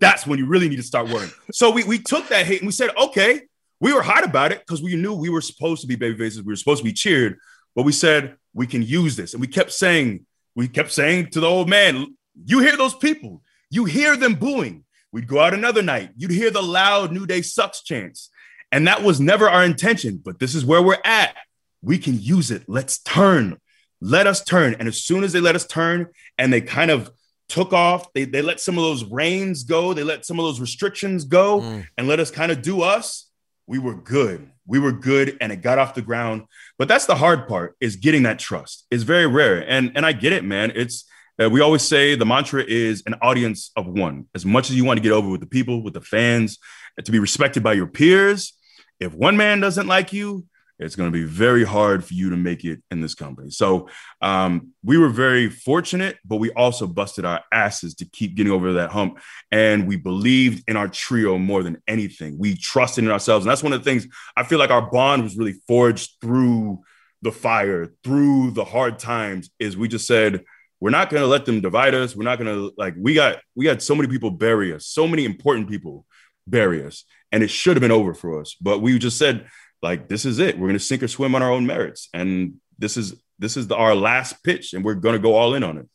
that's 0.00 0.26
when 0.26 0.38
you 0.38 0.46
really 0.46 0.68
need 0.68 0.76
to 0.76 0.82
start 0.82 1.08
worrying. 1.08 1.30
So 1.52 1.70
we 1.70 1.84
we 1.84 1.98
took 1.98 2.28
that 2.28 2.46
hate 2.46 2.60
and 2.60 2.66
we 2.66 2.72
said, 2.72 2.90
okay, 2.96 3.42
we 3.80 3.92
were 3.92 4.02
hot 4.02 4.24
about 4.24 4.52
it 4.52 4.60
because 4.60 4.82
we 4.82 4.96
knew 4.96 5.14
we 5.14 5.30
were 5.30 5.40
supposed 5.40 5.82
to 5.82 5.86
be 5.86 5.96
baby 5.96 6.16
faces, 6.16 6.42
we 6.42 6.52
were 6.52 6.56
supposed 6.56 6.80
to 6.80 6.84
be 6.84 6.92
cheered, 6.92 7.38
but 7.74 7.84
we 7.84 7.92
said 7.92 8.36
we 8.52 8.66
can 8.66 8.82
use 8.82 9.16
this, 9.16 9.34
and 9.34 9.40
we 9.40 9.46
kept 9.46 9.72
saying, 9.72 10.26
we 10.54 10.68
kept 10.68 10.92
saying 10.92 11.30
to 11.30 11.40
the 11.40 11.48
old 11.48 11.68
man, 11.68 12.16
you 12.44 12.60
hear 12.60 12.76
those 12.76 12.94
people, 12.94 13.42
you 13.70 13.84
hear 13.84 14.16
them 14.16 14.34
booing. 14.34 14.84
We'd 15.12 15.28
go 15.28 15.40
out 15.40 15.54
another 15.54 15.82
night, 15.82 16.10
you'd 16.16 16.30
hear 16.30 16.50
the 16.50 16.62
loud 16.62 17.12
New 17.12 17.26
Day 17.26 17.42
sucks 17.42 17.82
chants. 17.82 18.30
And 18.72 18.88
that 18.88 19.04
was 19.04 19.20
never 19.20 19.48
our 19.48 19.64
intention, 19.64 20.20
but 20.24 20.40
this 20.40 20.54
is 20.56 20.64
where 20.64 20.82
we're 20.82 20.98
at. 21.04 21.36
We 21.82 21.98
can 21.98 22.20
use 22.20 22.50
it. 22.50 22.64
Let's 22.66 22.98
turn. 22.98 23.58
Let 24.00 24.26
us 24.26 24.42
turn. 24.42 24.74
And 24.78 24.88
as 24.88 25.00
soon 25.00 25.22
as 25.22 25.32
they 25.32 25.40
let 25.40 25.54
us 25.54 25.66
turn 25.66 26.08
and 26.36 26.52
they 26.52 26.60
kind 26.60 26.90
of 26.90 27.12
took 27.54 27.72
off. 27.72 28.12
They 28.14 28.24
they 28.24 28.42
let 28.42 28.58
some 28.60 28.76
of 28.78 28.84
those 28.84 29.04
reins 29.04 29.62
go. 29.62 29.94
They 29.94 30.02
let 30.02 30.26
some 30.26 30.38
of 30.40 30.44
those 30.44 30.60
restrictions 30.60 31.24
go 31.24 31.60
Mm. 31.60 31.86
and 31.96 32.08
let 32.08 32.18
us 32.20 32.30
kind 32.30 32.50
of 32.52 32.62
do 32.62 32.82
us. 32.82 33.30
We 33.66 33.78
were 33.78 33.94
good. 33.94 34.50
We 34.66 34.78
were 34.78 34.92
good, 34.92 35.36
and 35.40 35.52
it 35.52 35.62
got 35.62 35.78
off 35.78 35.94
the 35.94 36.02
ground. 36.10 36.42
But 36.78 36.88
that's 36.88 37.06
the 37.06 37.14
hard 37.14 37.46
part: 37.48 37.76
is 37.80 37.96
getting 37.96 38.24
that 38.24 38.38
trust. 38.38 38.86
It's 38.90 39.04
very 39.04 39.26
rare, 39.26 39.58
and 39.74 39.92
and 39.96 40.04
I 40.04 40.12
get 40.12 40.32
it, 40.32 40.44
man. 40.44 40.72
It's 40.74 41.04
uh, 41.40 41.48
we 41.48 41.60
always 41.60 41.82
say 41.82 42.16
the 42.16 42.26
mantra 42.26 42.64
is 42.66 43.02
an 43.06 43.14
audience 43.22 43.70
of 43.76 43.86
one. 43.86 44.26
As 44.34 44.44
much 44.44 44.70
as 44.70 44.76
you 44.76 44.84
want 44.84 44.98
to 44.98 45.02
get 45.02 45.12
over 45.12 45.28
with 45.28 45.40
the 45.40 45.52
people, 45.58 45.82
with 45.82 45.94
the 45.94 46.00
fans, 46.14 46.58
to 47.04 47.12
be 47.12 47.18
respected 47.18 47.62
by 47.62 47.72
your 47.74 47.86
peers. 47.86 48.52
If 49.00 49.14
one 49.14 49.36
man 49.36 49.60
doesn't 49.60 49.86
like 49.86 50.12
you, 50.12 50.44
it's 50.78 50.96
going 50.96 51.08
to 51.08 51.12
be 51.12 51.24
very 51.24 51.64
hard 51.64 52.04
for 52.04 52.14
you 52.14 52.30
to 52.30 52.36
make 52.36 52.64
it 52.64 52.82
in 52.90 53.00
this 53.00 53.14
company. 53.14 53.50
So 53.50 53.88
um, 54.20 54.72
we 54.82 54.98
were 54.98 55.08
very 55.08 55.48
fortunate, 55.48 56.16
but 56.24 56.36
we 56.36 56.50
also 56.52 56.86
busted 56.86 57.24
our 57.24 57.42
asses 57.52 57.94
to 57.96 58.04
keep 58.04 58.34
getting 58.34 58.52
over 58.52 58.72
that 58.74 58.90
hump. 58.90 59.20
And 59.52 59.86
we 59.86 59.96
believed 59.96 60.64
in 60.68 60.76
our 60.76 60.88
trio 60.88 61.38
more 61.38 61.62
than 61.62 61.80
anything. 61.86 62.38
We 62.38 62.56
trusted 62.56 63.04
in 63.04 63.10
ourselves. 63.10 63.46
And 63.46 63.50
that's 63.50 63.62
one 63.62 63.72
of 63.72 63.84
the 63.84 63.88
things 63.88 64.08
I 64.36 64.42
feel 64.42 64.58
like 64.58 64.70
our 64.70 64.90
bond 64.90 65.22
was 65.22 65.36
really 65.36 65.60
forged 65.68 66.16
through 66.20 66.80
the 67.22 67.32
fire, 67.32 67.92
through 68.02 68.50
the 68.50 68.64
hard 68.64 68.98
times, 68.98 69.50
is 69.58 69.76
we 69.76 69.88
just 69.88 70.06
said, 70.06 70.44
we're 70.80 70.90
not 70.90 71.08
going 71.08 71.22
to 71.22 71.28
let 71.28 71.46
them 71.46 71.60
divide 71.60 71.94
us. 71.94 72.14
We're 72.14 72.24
not 72.24 72.38
going 72.38 72.52
to 72.52 72.74
like, 72.76 72.94
we 72.98 73.14
got, 73.14 73.38
we 73.54 73.66
had 73.66 73.80
so 73.80 73.94
many 73.94 74.08
people 74.08 74.30
bury 74.30 74.74
us, 74.74 74.86
so 74.86 75.06
many 75.06 75.24
important 75.24 75.70
people 75.70 76.04
bury 76.46 76.84
us. 76.84 77.04
And 77.32 77.42
it 77.42 77.48
should 77.48 77.76
have 77.76 77.80
been 77.80 77.90
over 77.90 78.12
for 78.12 78.40
us. 78.40 78.54
But 78.60 78.80
we 78.80 78.98
just 78.98 79.16
said, 79.16 79.46
like, 79.84 80.08
this 80.08 80.24
is 80.24 80.38
it. 80.38 80.56
We're 80.58 80.66
going 80.68 80.78
to 80.78 80.84
sink 80.84 81.02
or 81.02 81.08
swim 81.08 81.34
on 81.34 81.42
our 81.42 81.52
own 81.52 81.66
merits. 81.66 82.08
And 82.14 82.54
this 82.78 82.96
is, 82.96 83.14
this 83.38 83.56
is 83.56 83.68
the, 83.68 83.76
our 83.76 83.94
last 83.94 84.42
pitch, 84.42 84.72
and 84.72 84.82
we're 84.82 84.94
going 84.94 85.12
to 85.14 85.18
go 85.20 85.34
all 85.34 85.54
in 85.54 85.62
on 85.62 85.76
it. 85.76 85.86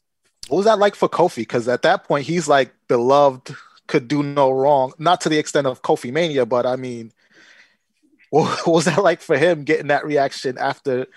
What 0.47 0.57
was 0.57 0.65
that 0.65 0.79
like 0.79 0.95
for 0.95 1.09
Kofi? 1.09 1.37
Because 1.37 1.67
at 1.67 1.81
that 1.81 2.03
point, 2.05 2.25
he's 2.25 2.47
like 2.47 2.71
beloved, 2.87 3.55
could 3.87 4.07
do 4.07 4.21
no 4.23 4.51
wrong. 4.51 4.93
Not 4.99 5.21
to 5.21 5.29
the 5.29 5.37
extent 5.39 5.67
of 5.67 5.81
Kofi 5.81 6.13
Mania, 6.13 6.45
but 6.45 6.65
I 6.65 6.75
mean, 6.75 7.11
what 8.29 8.67
was 8.67 8.85
that 8.85 9.03
like 9.03 9.21
for 9.21 9.37
him 9.37 9.63
getting 9.63 9.87
that 9.87 10.05
reaction 10.05 10.57
after 10.57 11.07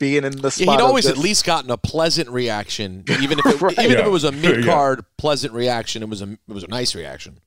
being 0.00 0.24
in 0.24 0.32
the 0.32 0.50
spot? 0.50 0.66
Yeah, 0.66 0.72
he'd 0.72 0.80
of 0.80 0.86
always 0.86 1.06
at 1.06 1.16
least 1.16 1.44
gotten 1.46 1.70
a 1.70 1.76
pleasant 1.76 2.28
reaction, 2.28 3.04
even 3.20 3.38
if 3.38 3.46
it, 3.46 3.60
Right. 3.60 3.78
even 3.78 3.98
if 3.98 4.06
it 4.06 4.10
was 4.10 4.24
a 4.24 4.32
mid 4.32 4.64
card 4.64 5.04
pleasant 5.16 5.54
reaction. 5.54 6.02
It 6.02 6.08
was 6.08 6.22
a 6.22 6.32
it 6.32 6.52
was 6.52 6.64
a 6.64 6.68
nice 6.68 6.94
reaction. 6.94 7.38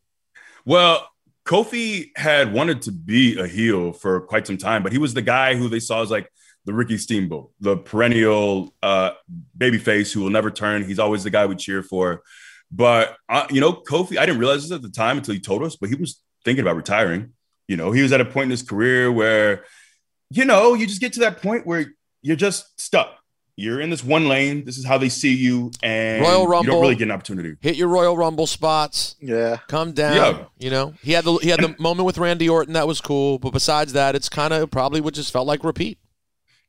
Well, 0.66 1.10
Kofi 1.48 2.12
had 2.18 2.52
wanted 2.52 2.82
to 2.84 2.92
be 2.92 3.40
a 3.40 3.48
heel 3.48 3.94
for 3.94 4.20
quite 4.22 4.46
some 4.46 4.58
time, 4.58 4.84
but 4.84 4.92
he 4.92 4.98
was 4.98 5.14
the 5.14 5.22
guy 5.22 5.56
who 5.56 5.70
they 5.70 5.80
saw 5.80 6.02
as 6.02 6.12
like 6.12 6.30
the 6.66 6.74
Ricky 6.74 6.98
Steamboat, 6.98 7.52
the 7.62 7.78
perennial 7.78 8.76
uh, 8.84 9.12
babyface 9.58 10.12
who 10.12 10.22
will 10.22 10.30
never 10.30 10.52
turn. 10.52 10.84
He's 10.84 11.00
always 11.00 11.24
the 11.24 11.30
guy 11.30 11.46
we 11.46 11.56
cheer 11.56 11.82
for. 11.82 12.22
But 12.70 13.16
uh, 13.30 13.48
you 13.50 13.62
know, 13.62 13.72
Kofi, 13.72 14.18
I 14.18 14.26
didn't 14.26 14.40
realize 14.40 14.64
this 14.64 14.74
at 14.74 14.82
the 14.82 14.90
time 14.90 15.18
until 15.18 15.34
he 15.34 15.40
told 15.40 15.64
us, 15.64 15.78
but 15.78 15.88
he 15.88 15.96
was 15.96 16.22
thinking 16.44 16.62
about 16.62 16.76
retiring. 16.76 17.32
You 17.70 17.78
know, 17.78 17.94
he 17.94 18.02
was 18.02 18.12
at 18.12 18.20
a 18.20 18.26
point 18.26 18.46
in 18.46 18.52
his 18.52 18.64
career 18.64 19.10
where, 19.10 19.64
you 20.30 20.44
know, 20.44 20.74
you 20.74 20.86
just 20.86 21.00
get 21.00 21.14
to 21.14 21.22
that 21.22 21.42
point 21.42 21.66
where 21.66 21.94
you're 22.22 22.36
just 22.36 22.80
stuck. 22.80 23.17
You're 23.60 23.82
in 23.82 23.90
this 23.90 24.04
one 24.04 24.28
lane. 24.28 24.66
This 24.66 24.78
is 24.78 24.86
how 24.86 25.00
they 25.00 25.10
see 25.10 25.34
you, 25.34 25.72
and 25.82 26.22
Royal 26.22 26.44
you 26.64 26.70
don't 26.70 26.80
really 26.80 26.96
get 26.96 27.06
an 27.06 27.12
opportunity. 27.12 27.56
Hit 27.60 27.76
your 27.76 27.88
Royal 27.88 28.16
Rumble 28.16 28.46
spots. 28.46 29.16
Yeah. 29.20 29.58
Come 29.68 29.94
down. 29.94 30.16
Yeah. 30.16 30.46
You 30.60 30.70
know, 30.70 30.94
he 31.02 31.14
had 31.14 31.26
the 31.26 31.34
he 31.38 31.50
had 31.50 31.60
the 31.62 31.76
moment 31.80 32.06
with 32.06 32.20
Randy 32.20 32.48
Orton 32.48 32.74
that 32.74 32.88
was 32.88 33.02
cool, 33.02 33.40
but 33.40 33.52
besides 33.54 33.94
that, 33.94 34.16
it's 34.16 34.30
kind 34.30 34.54
of 34.54 34.70
probably 34.70 35.02
what 35.02 35.16
just 35.16 35.34
felt 35.34 35.48
like 35.48 35.64
repeat. 35.64 35.98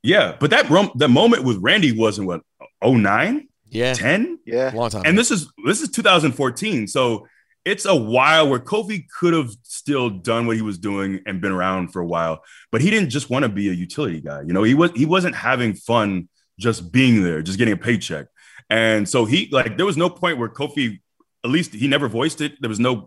Yeah, 0.02 0.36
but 0.40 0.48
that 0.50 0.70
rum- 0.70 0.92
that 0.94 1.08
moment 1.08 1.44
with 1.44 1.58
Randy 1.58 1.92
wasn't 1.92 2.26
what 2.26 2.40
09, 2.82 3.48
Yeah, 3.68 3.92
10? 3.92 4.38
Yeah. 4.46 4.70
long 4.74 4.88
time. 4.88 5.02
And 5.04 5.18
this 5.18 5.30
is 5.30 5.46
this 5.66 5.82
is 5.82 5.90
2014. 5.90 6.86
So 6.86 7.26
it's 7.66 7.84
a 7.84 7.94
while 7.94 8.48
where 8.48 8.60
Kofi 8.60 9.04
could 9.20 9.34
have 9.34 9.50
still 9.62 10.08
done 10.08 10.46
what 10.46 10.56
he 10.56 10.62
was 10.62 10.78
doing 10.78 11.20
and 11.26 11.40
been 11.42 11.52
around 11.52 11.88
for 11.92 12.00
a 12.00 12.06
while, 12.06 12.42
but 12.72 12.80
he 12.80 12.88
didn't 12.88 13.10
just 13.10 13.28
want 13.28 13.42
to 13.42 13.50
be 13.50 13.68
a 13.68 13.72
utility 13.74 14.22
guy. 14.22 14.40
You 14.40 14.54
know, 14.54 14.62
he 14.62 14.72
was 14.72 14.90
he 14.92 15.04
wasn't 15.04 15.34
having 15.34 15.74
fun 15.74 16.30
just 16.58 16.92
being 16.92 17.22
there, 17.22 17.42
just 17.42 17.58
getting 17.58 17.74
a 17.74 17.78
paycheck. 17.78 18.26
And 18.70 19.08
so 19.08 19.24
he 19.24 19.48
like 19.50 19.76
there 19.76 19.86
was 19.86 19.96
no 19.96 20.10
point 20.10 20.38
where 20.38 20.48
Kofi, 20.48 21.00
at 21.44 21.50
least 21.50 21.72
he 21.72 21.88
never 21.88 22.08
voiced 22.08 22.40
it. 22.40 22.60
There 22.60 22.68
was 22.68 22.80
no, 22.80 23.06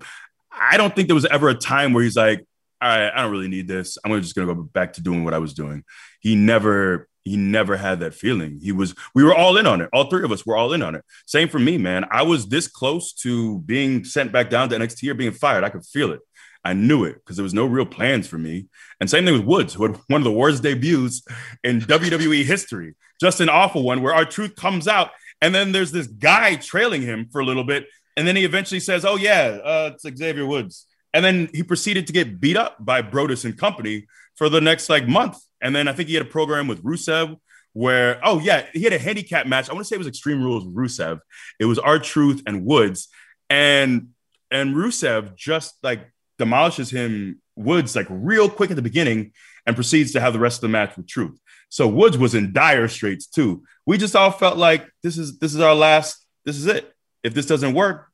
I 0.51 0.77
don't 0.77 0.95
think 0.95 1.07
there 1.07 1.15
was 1.15 1.25
ever 1.25 1.49
a 1.49 1.55
time 1.55 1.93
where 1.93 2.03
he's 2.03 2.15
like, 2.15 2.45
all 2.81 2.89
right, 2.89 3.11
I 3.13 3.21
don't 3.21 3.31
really 3.31 3.47
need 3.47 3.67
this. 3.67 3.97
I'm 4.03 4.19
just 4.21 4.35
gonna 4.35 4.53
go 4.53 4.63
back 4.63 4.93
to 4.93 5.01
doing 5.01 5.23
what 5.23 5.33
I 5.33 5.37
was 5.37 5.53
doing. 5.53 5.83
He 6.19 6.35
never 6.35 7.07
he 7.23 7.37
never 7.37 7.77
had 7.77 7.99
that 7.99 8.15
feeling. 8.15 8.59
He 8.61 8.71
was 8.71 8.95
we 9.13 9.23
were 9.23 9.35
all 9.35 9.57
in 9.57 9.67
on 9.67 9.81
it. 9.81 9.89
All 9.93 10.09
three 10.09 10.23
of 10.23 10.31
us 10.31 10.45
were 10.45 10.57
all 10.57 10.73
in 10.73 10.81
on 10.81 10.95
it. 10.95 11.05
Same 11.27 11.47
for 11.47 11.59
me, 11.59 11.77
man. 11.77 12.05
I 12.09 12.23
was 12.23 12.47
this 12.47 12.67
close 12.67 13.13
to 13.13 13.59
being 13.59 14.03
sent 14.03 14.31
back 14.31 14.49
down 14.49 14.69
to 14.69 14.75
NXT 14.77 15.09
or 15.09 15.13
being 15.13 15.31
fired. 15.31 15.63
I 15.63 15.69
could 15.69 15.85
feel 15.85 16.11
it. 16.11 16.21
I 16.63 16.73
knew 16.73 17.05
it 17.05 17.15
because 17.15 17.37
there 17.37 17.43
was 17.43 17.53
no 17.53 17.65
real 17.65 17.85
plans 17.85 18.27
for 18.27 18.37
me. 18.37 18.67
And 18.99 19.09
same 19.09 19.25
thing 19.25 19.33
with 19.33 19.45
Woods, 19.45 19.73
who 19.73 19.83
had 19.83 19.99
one 20.07 20.21
of 20.21 20.25
the 20.25 20.31
worst 20.31 20.63
debuts 20.63 21.23
in 21.63 21.81
WWE 21.81 22.43
history. 22.43 22.95
Just 23.19 23.39
an 23.39 23.49
awful 23.49 23.83
one 23.83 24.01
where 24.01 24.13
R-Truth 24.13 24.55
comes 24.55 24.87
out. 24.87 25.11
And 25.41 25.53
then 25.55 25.71
there's 25.71 25.91
this 25.91 26.07
guy 26.07 26.55
trailing 26.55 27.01
him 27.01 27.27
for 27.31 27.41
a 27.41 27.45
little 27.45 27.63
bit. 27.63 27.87
And 28.15 28.27
then 28.27 28.35
he 28.35 28.45
eventually 28.45 28.79
says, 28.79 29.05
Oh, 29.05 29.15
yeah, 29.15 29.59
uh, 29.63 29.91
it's 29.93 30.17
Xavier 30.17 30.45
Woods. 30.45 30.85
And 31.13 31.25
then 31.25 31.49
he 31.53 31.63
proceeded 31.63 32.07
to 32.07 32.13
get 32.13 32.39
beat 32.39 32.57
up 32.57 32.77
by 32.79 33.01
Brodus 33.01 33.43
and 33.43 33.57
company 33.57 34.07
for 34.35 34.49
the 34.49 34.61
next 34.61 34.89
like 34.89 35.07
month. 35.07 35.37
And 35.61 35.75
then 35.75 35.87
I 35.87 35.93
think 35.93 36.09
he 36.09 36.15
had 36.15 36.25
a 36.25 36.29
program 36.29 36.67
with 36.67 36.83
Rusev 36.83 37.37
where, 37.73 38.19
oh, 38.23 38.39
yeah, 38.39 38.65
he 38.73 38.83
had 38.83 38.93
a 38.93 38.99
handicap 38.99 39.47
match. 39.47 39.69
I 39.69 39.73
want 39.73 39.85
to 39.85 39.87
say 39.87 39.95
it 39.95 39.99
was 39.99 40.07
Extreme 40.07 40.43
Rules 40.43 40.65
with 40.65 40.75
Rusev. 40.75 41.19
It 41.59 41.65
was 41.65 41.79
R-Truth 41.79 42.43
and 42.45 42.65
Woods. 42.65 43.07
And 43.49 44.09
and 44.51 44.75
Rusev 44.75 45.35
just 45.35 45.75
like 45.81 46.11
demolishes 46.41 46.89
him, 46.89 47.39
Woods, 47.55 47.95
like 47.95 48.07
real 48.09 48.49
quick 48.49 48.71
at 48.71 48.75
the 48.75 48.81
beginning 48.81 49.31
and 49.65 49.75
proceeds 49.75 50.11
to 50.13 50.19
have 50.19 50.33
the 50.33 50.39
rest 50.39 50.57
of 50.57 50.61
the 50.61 50.69
match 50.69 50.97
with 50.97 51.07
truth. 51.07 51.39
So 51.69 51.87
Woods 51.87 52.17
was 52.17 52.35
in 52.35 52.51
dire 52.51 52.87
straits 52.87 53.27
too. 53.27 53.63
We 53.85 53.97
just 53.97 54.15
all 54.15 54.31
felt 54.31 54.57
like 54.57 54.89
this 55.03 55.17
is 55.17 55.39
this 55.39 55.53
is 55.53 55.61
our 55.61 55.75
last, 55.75 56.25
this 56.43 56.57
is 56.57 56.67
it. 56.67 56.93
If 57.23 57.33
this 57.33 57.45
doesn't 57.45 57.75
work, 57.75 58.07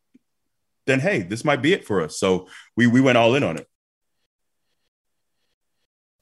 then 0.85 0.99
hey, 0.99 1.21
this 1.21 1.45
might 1.45 1.61
be 1.61 1.73
it 1.73 1.85
for 1.85 2.01
us. 2.01 2.19
So 2.19 2.47
we 2.75 2.85
we 2.87 3.01
went 3.01 3.17
all 3.17 3.35
in 3.35 3.43
on 3.43 3.57
it. 3.57 3.67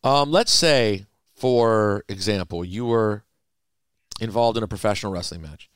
Um, 0.04 0.32
let's 0.32 0.54
say, 0.54 1.06
for 1.34 2.06
example, 2.08 2.64
you 2.64 2.86
were 2.86 3.24
involved 4.20 4.58
in 4.58 4.64
a 4.64 4.68
professional 4.68 5.12
wrestling 5.12 5.42
match, 5.42 5.68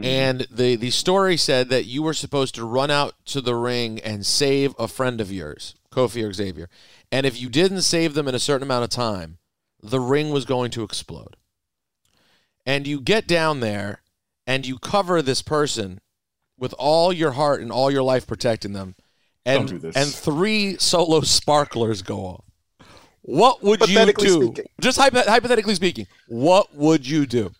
Mm-hmm. 0.00 0.04
and 0.04 0.40
the 0.50 0.76
the 0.76 0.90
story 0.90 1.36
said 1.36 1.68
that 1.68 1.84
you 1.84 2.02
were 2.02 2.14
supposed 2.14 2.54
to 2.56 2.64
run 2.64 2.90
out 2.90 3.14
to 3.26 3.40
the 3.40 3.54
ring 3.54 4.00
and 4.00 4.24
save 4.24 4.74
a 4.78 4.88
friend 4.88 5.20
of 5.20 5.30
yours, 5.30 5.74
Kofi 5.90 6.26
or 6.26 6.32
Xavier, 6.32 6.68
and 7.12 7.26
if 7.26 7.40
you 7.40 7.48
didn't 7.48 7.82
save 7.82 8.14
them 8.14 8.26
in 8.26 8.34
a 8.34 8.38
certain 8.38 8.62
amount 8.66 8.84
of 8.84 8.90
time, 8.90 9.38
the 9.82 10.00
ring 10.00 10.30
was 10.30 10.44
going 10.44 10.70
to 10.72 10.82
explode. 10.82 11.36
And 12.64 12.86
you 12.86 13.00
get 13.00 13.26
down 13.26 13.60
there, 13.60 14.02
and 14.46 14.66
you 14.66 14.78
cover 14.78 15.20
this 15.20 15.42
person 15.42 16.00
with 16.58 16.74
all 16.78 17.12
your 17.12 17.32
heart 17.32 17.60
and 17.60 17.70
all 17.72 17.90
your 17.90 18.02
life 18.04 18.26
protecting 18.26 18.72
them, 18.72 18.94
and 19.44 19.68
Don't 19.68 19.76
do 19.76 19.78
this. 19.78 19.96
and 19.96 20.08
three 20.08 20.76
solo 20.78 21.20
sparklers 21.20 22.02
go 22.02 22.20
off. 22.20 22.44
What 23.22 23.62
would 23.62 23.88
you 23.88 24.12
do? 24.12 24.42
speaking. 24.42 24.64
Just 24.80 24.98
hypo- 24.98 25.22
hypothetically 25.28 25.74
speaking, 25.74 26.06
what 26.28 26.74
would 26.74 27.06
you 27.06 27.26
do? 27.26 27.52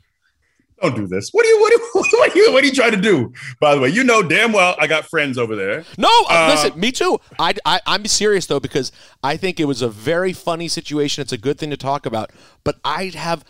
Don't 0.83 0.97
do 0.97 1.07
this. 1.07 1.31
What 1.33 1.45
do 1.45 1.49
you 1.49 1.61
what 1.61 1.71
do 1.71 1.77
you, 1.77 1.91
what 2.19 2.31
are 2.31 2.39
you 2.39 2.53
what 2.53 2.65
are 2.65 2.67
you 2.67 2.73
trying 2.73 2.91
to 2.93 3.01
do? 3.01 3.33
By 3.61 3.75
the 3.75 3.81
way, 3.81 3.89
you 3.89 4.03
know 4.05 4.23
damn 4.23 4.53
well 4.53 4.75
I 4.81 4.87
got 4.87 5.05
friends 5.07 5.39
over 5.39 5.55
there. 5.57 5.85
No, 5.97 6.09
uh, 6.29 6.33
Uh, 6.33 6.49
listen, 6.51 6.79
me 6.81 6.91
too. 6.93 7.21
I, 7.39 7.55
I, 7.65 7.81
I'm 7.87 8.05
serious 8.07 8.47
though 8.47 8.61
because 8.61 8.91
I 9.23 9.37
think 9.37 9.61
it 9.61 9.67
was 9.67 9.81
a 9.83 9.89
very 9.89 10.33
funny 10.33 10.69
situation. 10.69 11.23
It's 11.23 11.33
a 11.33 11.39
good 11.39 11.59
thing 11.59 11.71
to 11.71 11.77
talk 11.77 12.05
about. 12.07 12.31
But 12.65 12.81
I'd 12.85 13.15
have, 13.15 13.45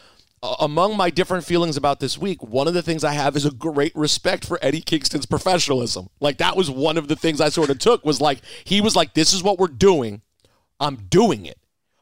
among 0.61 0.97
my 0.97 1.09
different 1.11 1.45
feelings 1.45 1.76
about 1.76 2.01
this 2.01 2.18
week, 2.18 2.43
one 2.43 2.66
of 2.68 2.74
the 2.74 2.83
things 2.83 3.05
I 3.05 3.12
have 3.12 3.37
is 3.37 3.47
a 3.47 3.51
great 3.51 3.95
respect 3.95 4.45
for 4.45 4.59
Eddie 4.61 4.80
Kingston's 4.83 5.26
professionalism. 5.26 6.09
Like 6.20 6.39
that 6.39 6.57
was 6.57 6.70
one 6.70 6.99
of 6.99 7.09
the 7.09 7.16
things 7.16 7.41
I 7.41 7.49
sort 7.49 7.70
of 7.70 7.78
took 7.78 8.05
was 8.05 8.20
like 8.20 8.41
he 8.64 8.80
was 8.80 8.95
like, 8.97 9.14
"This 9.14 9.33
is 9.33 9.43
what 9.43 9.59
we're 9.59 9.68
doing. 9.68 10.22
I'm 10.80 10.97
doing 11.09 11.47
it." 11.47 11.59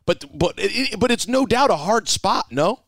But 0.06 0.24
but 0.36 0.54
it- 0.56 0.98
but 0.98 1.10
it's 1.10 1.28
no 1.28 1.46
doubt 1.46 1.70
a 1.70 1.76
hard 1.76 2.08
spot. 2.08 2.46
No. 2.50 2.80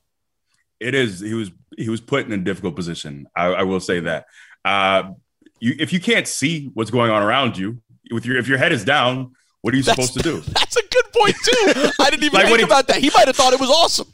It 0.83 0.95
is 0.95 1.21
he 1.21 1.35
was 1.35 1.51
he 1.77 1.89
was 1.89 2.01
put 2.01 2.27
in 2.27 2.33
a 2.33 2.39
difficult 2.39 2.77
position. 2.77 3.27
I, 3.37 3.47
I 3.47 3.63
will 3.63 3.81
say 3.81 4.01
that. 4.01 4.27
Uh, 4.65 5.13
you 5.61 5.75
if 5.79 5.93
you 5.93 6.01
can't 6.01 6.27
see 6.29 6.71
what's 6.75 6.91
going 6.91 7.11
on 7.11 7.23
around 7.23 7.57
you, 7.57 7.81
with 8.11 8.27
your 8.27 8.37
if 8.37 8.49
your 8.49 8.59
head 8.59 8.73
is 8.73 8.85
down, 8.85 9.33
what 9.63 9.73
are 9.75 9.77
you 9.77 9.83
That's- 9.83 10.09
supposed 10.13 10.25
to 10.25 10.31
do? 10.31 10.41
That's 10.53 10.77
a 10.77 10.83
good 10.83 11.05
point 11.13 11.37
too. 11.45 11.91
I 12.01 12.11
didn't 12.11 12.25
even 12.25 12.35
Like, 12.39 12.47
think 12.47 12.59
he- 12.59 12.65
about 12.65 12.89
that. 12.89 12.99
He 12.99 13.11
might 13.15 13.27
have 13.27 13.37
thought 13.37 13.53
it 13.53 13.61
was 13.61 13.71
awesome. 13.71 14.09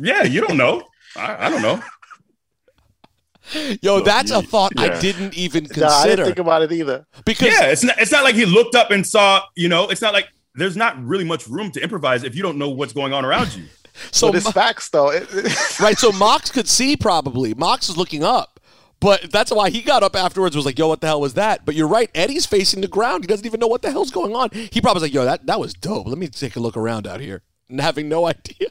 Yeah, 0.00 0.24
you 0.24 0.40
don't 0.46 0.56
know. 0.56 0.82
I, 1.16 1.46
I 1.46 1.50
don't 1.50 1.62
know. 1.62 1.80
Yo, 3.82 4.00
that's 4.00 4.30
a 4.30 4.40
thought 4.42 4.72
I 4.78 4.98
didn't 5.00 5.34
even 5.34 5.66
Nah, 5.76 5.88
I 5.88 6.06
didn't 6.06 6.24
think 6.24 6.38
about 6.38 6.62
it 6.62 6.72
either. 6.72 7.06
because 7.26 7.48
Yeah, 7.48 7.66
it's 7.66 7.84
not 7.84 8.00
it's 8.00 8.10
not 8.10 8.24
like 8.24 8.34
he 8.34 8.46
looked 8.46 8.74
up 8.74 8.90
and 8.90 9.06
saw, 9.06 9.42
you 9.54 9.68
know, 9.68 9.88
it's 9.88 10.00
not 10.00 10.14
like 10.14 10.28
there's 10.54 10.76
not 10.76 11.02
really 11.04 11.24
much 11.24 11.46
room 11.46 11.70
to 11.72 11.82
improvise 11.82 12.24
if 12.24 12.34
you 12.34 12.42
don't 12.42 12.56
know 12.56 12.70
what's 12.70 12.94
going 12.94 13.12
on 13.12 13.24
around 13.24 13.54
you. 13.54 13.64
so 14.10 14.28
but 14.28 14.36
it's 14.36 14.50
facts 14.50 14.88
though. 14.88 15.10
Right. 15.80 15.98
So 15.98 16.12
Mox 16.12 16.50
could 16.50 16.68
see 16.68 16.96
probably. 16.96 17.54
Mox 17.54 17.88
is 17.88 17.96
looking 17.96 18.22
up, 18.24 18.60
But 19.00 19.30
that's 19.30 19.50
why 19.52 19.70
he 19.70 19.82
got 19.82 20.02
up 20.02 20.16
afterwards. 20.16 20.56
Was 20.56 20.64
like, 20.66 20.78
"Yo, 20.78 20.88
what 20.88 21.00
the 21.00 21.06
hell 21.06 21.20
was 21.20 21.34
that?" 21.34 21.64
But 21.64 21.74
you're 21.74 21.88
right. 21.88 22.10
Eddie's 22.14 22.46
facing 22.46 22.80
the 22.80 22.88
ground. 22.88 23.24
He 23.24 23.28
doesn't 23.28 23.46
even 23.46 23.60
know 23.60 23.66
what 23.66 23.82
the 23.82 23.90
hell's 23.90 24.10
going 24.10 24.34
on. 24.34 24.50
He 24.52 24.80
probably 24.80 25.00
was 25.00 25.02
like, 25.02 25.14
"Yo, 25.14 25.24
that 25.24 25.46
that 25.46 25.60
was 25.60 25.74
dope. 25.74 26.06
Let 26.06 26.18
me 26.18 26.28
take 26.28 26.56
a 26.56 26.60
look 26.60 26.76
around 26.76 27.06
out 27.06 27.20
here," 27.20 27.42
and 27.68 27.80
having 27.88 28.08
no 28.08 28.26
idea. 28.26 28.68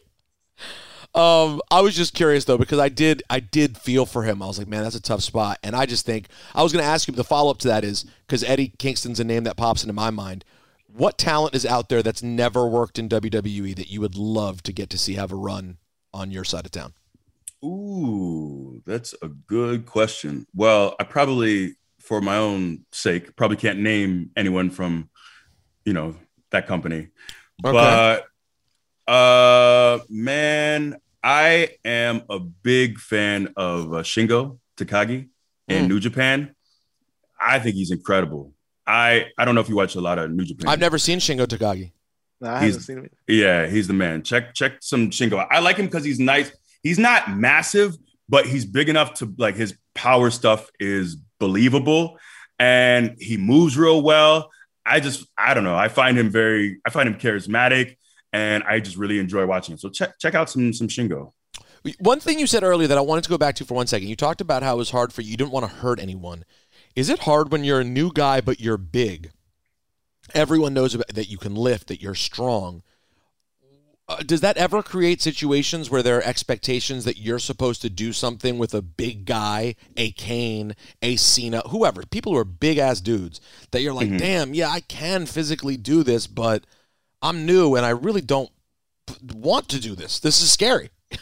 Um, 1.15 1.61
I 1.69 1.81
was 1.81 1.95
just 1.95 2.15
curious 2.15 2.45
though 2.45 2.57
because 2.57 2.79
I 2.79 2.89
did 2.89 3.21
I 3.29 3.39
did 3.39 3.77
feel 3.77 4.07
for 4.07 4.23
him. 4.23 4.41
I 4.41 4.47
was 4.47 4.57
like, 4.57 4.67
man, 4.67 4.81
that's 4.81 4.95
a 4.95 5.01
tough 5.01 5.21
spot. 5.21 5.59
And 5.61 5.75
I 5.75 5.85
just 5.85 6.07
think 6.07 6.27
I 6.55 6.63
was 6.63 6.73
going 6.73 6.83
to 6.83 6.89
ask 6.89 7.07
you. 7.07 7.13
The 7.13 7.23
follow 7.23 7.51
up 7.51 7.59
to 7.59 7.67
that 7.67 7.83
is 7.83 8.03
because 8.25 8.43
Eddie 8.43 8.73
Kingston's 8.79 9.19
a 9.19 9.23
name 9.23 9.43
that 9.43 9.55
pops 9.55 9.83
into 9.83 9.93
my 9.93 10.09
mind. 10.09 10.43
What 10.95 11.17
talent 11.17 11.55
is 11.55 11.65
out 11.65 11.89
there 11.89 12.03
that's 12.03 12.21
never 12.21 12.67
worked 12.67 12.99
in 12.99 13.09
WWE 13.09 13.75
that 13.75 13.89
you 13.89 13.99
would 14.01 14.15
love 14.15 14.61
to 14.63 14.71
get 14.71 14.91
to 14.91 14.97
see 14.97 15.15
have 15.15 15.31
a 15.31 15.35
run 15.35 15.77
on 16.13 16.29
your 16.29 16.43
side 16.43 16.65
of 16.65 16.71
town? 16.71 16.93
Ooh, 17.65 18.81
that's 18.85 19.15
a 19.23 19.27
good 19.29 19.87
question. 19.87 20.45
Well, 20.53 20.95
I 20.99 21.03
probably, 21.05 21.77
for 21.99 22.21
my 22.21 22.37
own 22.37 22.85
sake, 22.91 23.35
probably 23.35 23.57
can't 23.57 23.79
name 23.79 24.29
anyone 24.35 24.69
from, 24.69 25.09
you 25.83 25.93
know, 25.93 26.15
that 26.51 26.67
company. 26.67 27.07
Okay. 27.65 27.71
But 29.07 29.11
uh 29.11 29.99
man, 30.09 30.97
I 31.23 31.69
am 31.83 32.21
a 32.29 32.39
big 32.39 32.99
fan 32.99 33.53
of 33.57 33.93
uh, 33.93 33.97
Shingo 34.03 34.59
Takagi 34.77 35.29
in 35.67 35.85
Mm. 35.85 35.87
New 35.87 35.99
Japan. 35.99 36.55
I 37.39 37.59
think 37.59 37.75
he's 37.75 37.91
incredible. 37.91 38.52
I 38.85 39.27
I 39.37 39.45
don't 39.45 39.55
know 39.55 39.61
if 39.61 39.69
you 39.69 39.75
watch 39.75 39.95
a 39.95 40.01
lot 40.01 40.19
of 40.19 40.31
New 40.31 40.43
Japan. 40.45 40.69
I've 40.69 40.79
never 40.79 40.97
seen 40.97 41.19
Shingo 41.19 41.45
Takagi. 41.45 41.91
No, 42.41 42.49
I 42.49 42.59
He's- 42.59 42.73
haven't 42.73 42.81
seen 42.81 42.97
him. 42.97 43.09
Yeah, 43.27 43.67
he's 43.67 43.87
the 43.87 43.93
man. 43.93 44.23
Check 44.23 44.53
check 44.53 44.73
some 44.81 45.09
Shingo. 45.11 45.45
I 45.49 45.59
like 45.59 45.77
him 45.77 45.85
because 45.85 46.03
he's 46.03 46.19
nice. 46.19 46.51
He's 46.81 46.99
not 46.99 47.31
massive, 47.37 47.95
but 48.27 48.45
he's 48.45 48.65
big 48.65 48.89
enough 48.89 49.13
to 49.15 49.33
like 49.37 49.55
his 49.55 49.77
power 49.95 50.29
stuff 50.29 50.69
is 50.79 51.15
believable, 51.39 52.17
and 52.59 53.15
he 53.19 53.37
moves 53.37 53.77
real 53.77 54.01
well. 54.01 54.49
I 54.85 54.99
just 54.99 55.25
I 55.37 55.53
don't 55.53 55.63
know. 55.63 55.77
I 55.77 55.87
find 55.87 56.17
him 56.17 56.29
very 56.29 56.79
I 56.85 56.89
find 56.89 57.07
him 57.07 57.15
charismatic, 57.17 57.95
and 58.33 58.63
I 58.63 58.81
just 58.81 58.97
really 58.97 59.19
enjoy 59.19 59.45
watching 59.45 59.73
him. 59.73 59.77
So 59.79 59.89
check 59.89 60.19
check 60.19 60.35
out 60.35 60.49
some 60.49 60.73
some 60.73 60.89
Shingo. 60.89 61.31
One 61.99 62.19
thing 62.21 62.39
you 62.39 62.47
said 62.47 62.63
earlier 62.63 62.87
that 62.87 62.97
I 62.97 63.01
wanted 63.01 63.25
to 63.25 63.29
go 63.29 63.37
back 63.37 63.55
to 63.55 63.65
for 63.65 63.73
one 63.73 63.87
second. 63.87 64.07
You 64.07 64.15
talked 64.15 64.39
about 64.41 64.63
how 64.63 64.75
it 64.75 64.77
was 64.77 64.89
hard 64.91 65.11
for 65.11 65.21
you. 65.21 65.31
You 65.31 65.37
didn't 65.37 65.51
want 65.51 65.65
to 65.69 65.71
hurt 65.75 65.99
anyone. 65.99 66.45
Is 66.95 67.09
it 67.09 67.19
hard 67.19 67.51
when 67.51 67.63
you're 67.63 67.79
a 67.79 67.85
new 67.85 68.11
guy 68.11 68.41
but 68.41 68.59
you're 68.59 68.77
big? 68.77 69.31
Everyone 70.33 70.73
knows 70.73 70.95
about, 70.95 71.07
that 71.09 71.29
you 71.29 71.37
can 71.37 71.55
lift, 71.55 71.87
that 71.87 72.01
you're 72.01 72.15
strong. 72.15 72.83
Uh, 74.07 74.17
does 74.17 74.41
that 74.41 74.57
ever 74.57 74.83
create 74.83 75.21
situations 75.21 75.89
where 75.89 76.03
there 76.03 76.17
are 76.17 76.23
expectations 76.23 77.05
that 77.05 77.17
you're 77.17 77.39
supposed 77.39 77.81
to 77.81 77.89
do 77.89 78.11
something 78.11 78.57
with 78.57 78.73
a 78.73 78.81
big 78.81 79.25
guy, 79.25 79.75
a 79.95 80.11
Kane, 80.11 80.75
a 81.01 81.15
Cena, 81.15 81.61
whoever, 81.69 82.03
people 82.05 82.33
who 82.33 82.37
are 82.37 82.43
big 82.43 82.77
ass 82.77 82.99
dudes, 82.99 83.39
that 83.71 83.81
you're 83.81 83.93
like, 83.93 84.09
Mhm. 84.09 84.19
damn, 84.19 84.53
yeah, 84.53 84.69
I 84.69 84.81
can 84.81 85.25
physically 85.25 85.77
do 85.77 86.03
this, 86.03 86.27
but 86.27 86.65
I'm 87.21 87.45
new 87.45 87.75
and 87.75 87.85
I 87.85 87.91
really 87.91 88.19
don't 88.21 88.51
p- 89.07 89.15
want 89.33 89.69
to 89.69 89.79
do 89.79 89.95
this. 89.95 90.19
This 90.19 90.41
is 90.41 90.51
scary. 90.51 90.89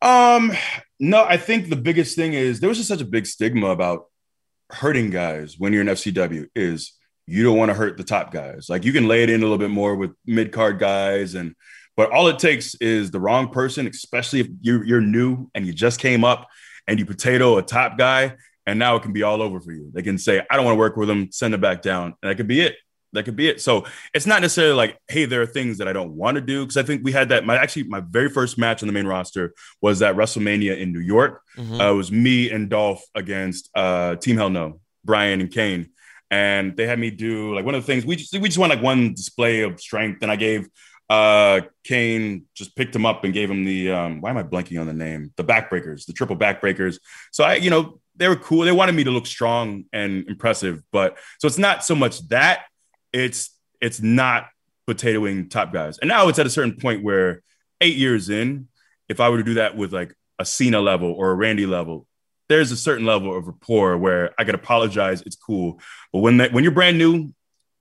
Um, 0.00 0.52
no, 1.00 1.24
I 1.24 1.36
think 1.36 1.70
the 1.70 1.76
biggest 1.76 2.14
thing 2.14 2.32
is 2.32 2.60
there 2.60 2.68
was 2.68 2.78
just 2.78 2.88
such 2.88 3.00
a 3.00 3.04
big 3.04 3.26
stigma 3.26 3.70
about 3.70 4.07
hurting 4.70 5.10
guys 5.10 5.56
when 5.58 5.72
you're 5.72 5.82
in 5.82 5.88
FCW 5.88 6.48
is 6.54 6.92
you 7.26 7.44
don't 7.44 7.58
want 7.58 7.70
to 7.70 7.74
hurt 7.74 7.96
the 7.96 8.04
top 8.04 8.32
guys. 8.32 8.68
Like 8.68 8.84
you 8.84 8.92
can 8.92 9.06
lay 9.06 9.22
it 9.22 9.30
in 9.30 9.40
a 9.40 9.44
little 9.44 9.58
bit 9.58 9.70
more 9.70 9.94
with 9.94 10.12
mid 10.26 10.52
card 10.52 10.78
guys, 10.78 11.34
and 11.34 11.54
but 11.96 12.10
all 12.10 12.28
it 12.28 12.38
takes 12.38 12.74
is 12.76 13.10
the 13.10 13.20
wrong 13.20 13.50
person, 13.50 13.86
especially 13.86 14.40
if 14.40 14.48
you're 14.60 14.84
you're 14.84 15.00
new 15.00 15.50
and 15.54 15.66
you 15.66 15.72
just 15.72 16.00
came 16.00 16.24
up 16.24 16.48
and 16.86 16.98
you 16.98 17.04
potato 17.04 17.58
a 17.58 17.62
top 17.62 17.98
guy, 17.98 18.36
and 18.66 18.78
now 18.78 18.96
it 18.96 19.02
can 19.02 19.12
be 19.12 19.22
all 19.22 19.42
over 19.42 19.60
for 19.60 19.72
you. 19.72 19.90
They 19.92 20.02
can 20.02 20.16
say, 20.16 20.42
I 20.50 20.56
don't 20.56 20.64
want 20.64 20.74
to 20.74 20.78
work 20.78 20.96
with 20.96 21.08
them," 21.08 21.30
send 21.30 21.54
him 21.54 21.60
back 21.60 21.82
down, 21.82 22.14
and 22.22 22.30
that 22.30 22.36
could 22.36 22.48
be 22.48 22.60
it. 22.60 22.76
That 23.12 23.24
could 23.24 23.36
be 23.36 23.48
it. 23.48 23.60
So 23.60 23.86
it's 24.12 24.26
not 24.26 24.42
necessarily 24.42 24.74
like, 24.74 24.98
hey, 25.08 25.24
there 25.24 25.40
are 25.40 25.46
things 25.46 25.78
that 25.78 25.88
I 25.88 25.94
don't 25.94 26.12
want 26.12 26.34
to 26.34 26.40
do 26.40 26.64
because 26.64 26.76
I 26.76 26.82
think 26.82 27.02
we 27.02 27.12
had 27.12 27.30
that. 27.30 27.46
My 27.46 27.56
actually 27.56 27.84
my 27.84 28.00
very 28.00 28.28
first 28.28 28.58
match 28.58 28.82
on 28.82 28.86
the 28.86 28.92
main 28.92 29.06
roster 29.06 29.54
was 29.80 30.00
that 30.00 30.14
WrestleMania 30.14 30.78
in 30.78 30.92
New 30.92 31.00
York. 31.00 31.42
Mhm. 31.56 31.80
Uh, 31.80 31.92
it 31.92 31.96
was 31.96 32.12
me 32.12 32.50
and 32.50 32.68
Dolph 32.68 33.02
against 33.14 33.70
uh, 33.74 34.16
Team 34.16 34.36
Hell 34.36 34.50
No, 34.50 34.80
Bryan 35.04 35.40
and 35.40 35.50
Kane, 35.50 35.88
and 36.30 36.76
they 36.76 36.86
had 36.86 36.98
me 36.98 37.10
do 37.10 37.54
like 37.54 37.64
one 37.64 37.74
of 37.74 37.82
the 37.82 37.86
things 37.86 38.04
we 38.04 38.16
just 38.16 38.32
we 38.38 38.48
just 38.48 38.58
won 38.58 38.68
like 38.70 38.82
one 38.82 39.14
display 39.14 39.62
of 39.62 39.80
strength, 39.80 40.22
and 40.22 40.30
I 40.30 40.36
gave 40.36 40.68
uh 41.10 41.62
Kane 41.84 42.44
just 42.54 42.76
picked 42.76 42.94
him 42.94 43.06
up 43.06 43.24
and 43.24 43.32
gave 43.32 43.50
him 43.50 43.64
the 43.64 43.90
um 43.92 44.20
why 44.20 44.28
am 44.28 44.36
I 44.36 44.42
blanking 44.42 44.78
on 44.78 44.86
the 44.86 44.92
name 44.92 45.32
the 45.36 45.44
backbreakers 45.44 46.04
the 46.04 46.12
triple 46.12 46.36
backbreakers 46.36 46.98
so 47.32 47.44
I 47.44 47.54
you 47.54 47.70
know 47.70 47.98
they 48.16 48.28
were 48.28 48.36
cool 48.36 48.64
they 48.64 48.72
wanted 48.72 48.94
me 48.94 49.04
to 49.04 49.10
look 49.10 49.24
strong 49.26 49.84
and 49.90 50.28
impressive 50.28 50.82
but 50.92 51.16
so 51.38 51.48
it's 51.48 51.56
not 51.56 51.82
so 51.82 51.94
much 51.94 52.20
that 52.28 52.64
it's 53.12 53.50
it's 53.80 54.00
not 54.00 54.48
potatoing 54.88 55.50
top 55.50 55.72
guys. 55.72 55.98
And 55.98 56.08
now 56.08 56.28
it's 56.28 56.38
at 56.38 56.46
a 56.46 56.50
certain 56.50 56.76
point 56.76 57.02
where 57.02 57.42
eight 57.80 57.96
years 57.96 58.28
in 58.30 58.68
if 59.08 59.20
I 59.20 59.28
were 59.28 59.38
to 59.38 59.44
do 59.44 59.54
that 59.54 59.76
with 59.76 59.92
like 59.92 60.14
a 60.38 60.44
Cena 60.44 60.80
level 60.80 61.12
or 61.12 61.30
a 61.30 61.34
Randy 61.34 61.66
level 61.66 62.06
there's 62.48 62.72
a 62.72 62.76
certain 62.76 63.06
level 63.06 63.36
of 63.36 63.46
rapport 63.46 63.96
where 63.96 64.32
I 64.38 64.44
could 64.44 64.54
apologize 64.54 65.22
it's 65.22 65.36
cool. 65.36 65.80
But 66.12 66.20
when 66.20 66.38
that 66.38 66.52
when 66.52 66.64
you're 66.64 66.72
brand 66.72 66.98
new 66.98 67.32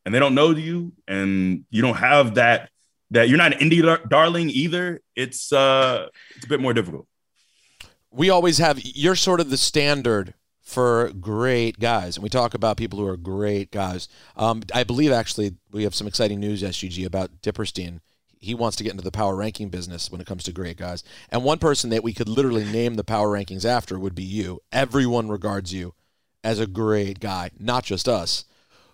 and 0.06 0.14
they 0.14 0.20
don't 0.20 0.36
know 0.36 0.52
you 0.52 0.94
and 1.08 1.66
you 1.70 1.82
don't 1.82 1.98
have 1.98 2.36
that 2.36 2.70
that 3.12 3.30
you're 3.30 3.38
not 3.38 3.54
an 3.54 3.60
indie 3.60 3.82
dar- 3.82 4.06
darling 4.06 4.50
either 4.50 5.02
it's 5.16 5.54
uh 5.54 6.08
it's 6.36 6.46
a 6.46 6.50
bit 6.50 6.60
more 6.60 6.74
difficult. 6.74 7.08
We 8.12 8.30
always 8.30 8.58
have 8.58 8.80
you're 8.84 9.16
sort 9.16 9.40
of 9.40 9.50
the 9.50 9.58
standard 9.58 10.34
for 10.68 11.14
great 11.22 11.80
guys. 11.80 12.18
And 12.18 12.24
we 12.24 12.30
talk 12.30 12.54
about 12.54 12.76
people 12.76 13.00
who 13.00 13.08
are 13.08 13.16
great 13.16 13.72
guys. 13.72 14.10
Um, 14.36 14.64
i 14.74 14.84
believe 14.84 15.14
actually 15.14 15.56
we 15.72 15.84
have 15.84 15.96
some 15.96 16.08
exciting 16.08 16.42
news 16.42 16.62
sgg 16.62 17.06
about 17.06 17.42
dipperstein. 17.42 18.02
He 18.40 18.54
wants 18.54 18.76
to 18.76 18.84
get 18.84 18.92
into 18.92 19.04
the 19.04 19.10
power 19.10 19.38
ranking 19.38 19.70
business 19.70 20.12
when 20.12 20.20
it 20.20 20.28
comes 20.28 20.44
to 20.44 20.52
great 20.52 20.76
guys. 20.76 21.06
And 21.30 21.46
one 21.46 21.58
person 21.58 21.90
that 21.92 22.04
we 22.04 22.14
could 22.14 22.28
literally 22.28 22.66
name 22.66 22.96
the 22.96 23.06
power 23.06 23.30
rankings 23.30 23.64
after 23.64 23.98
would 23.98 24.14
be 24.14 24.24
you. 24.24 24.60
Everyone 24.74 25.30
regards 25.30 25.74
you 25.74 25.94
as 26.44 26.60
a 26.60 26.68
great 26.68 27.22
guy 27.22 27.52
not 27.58 27.86
just 27.86 28.10
us. 28.10 28.44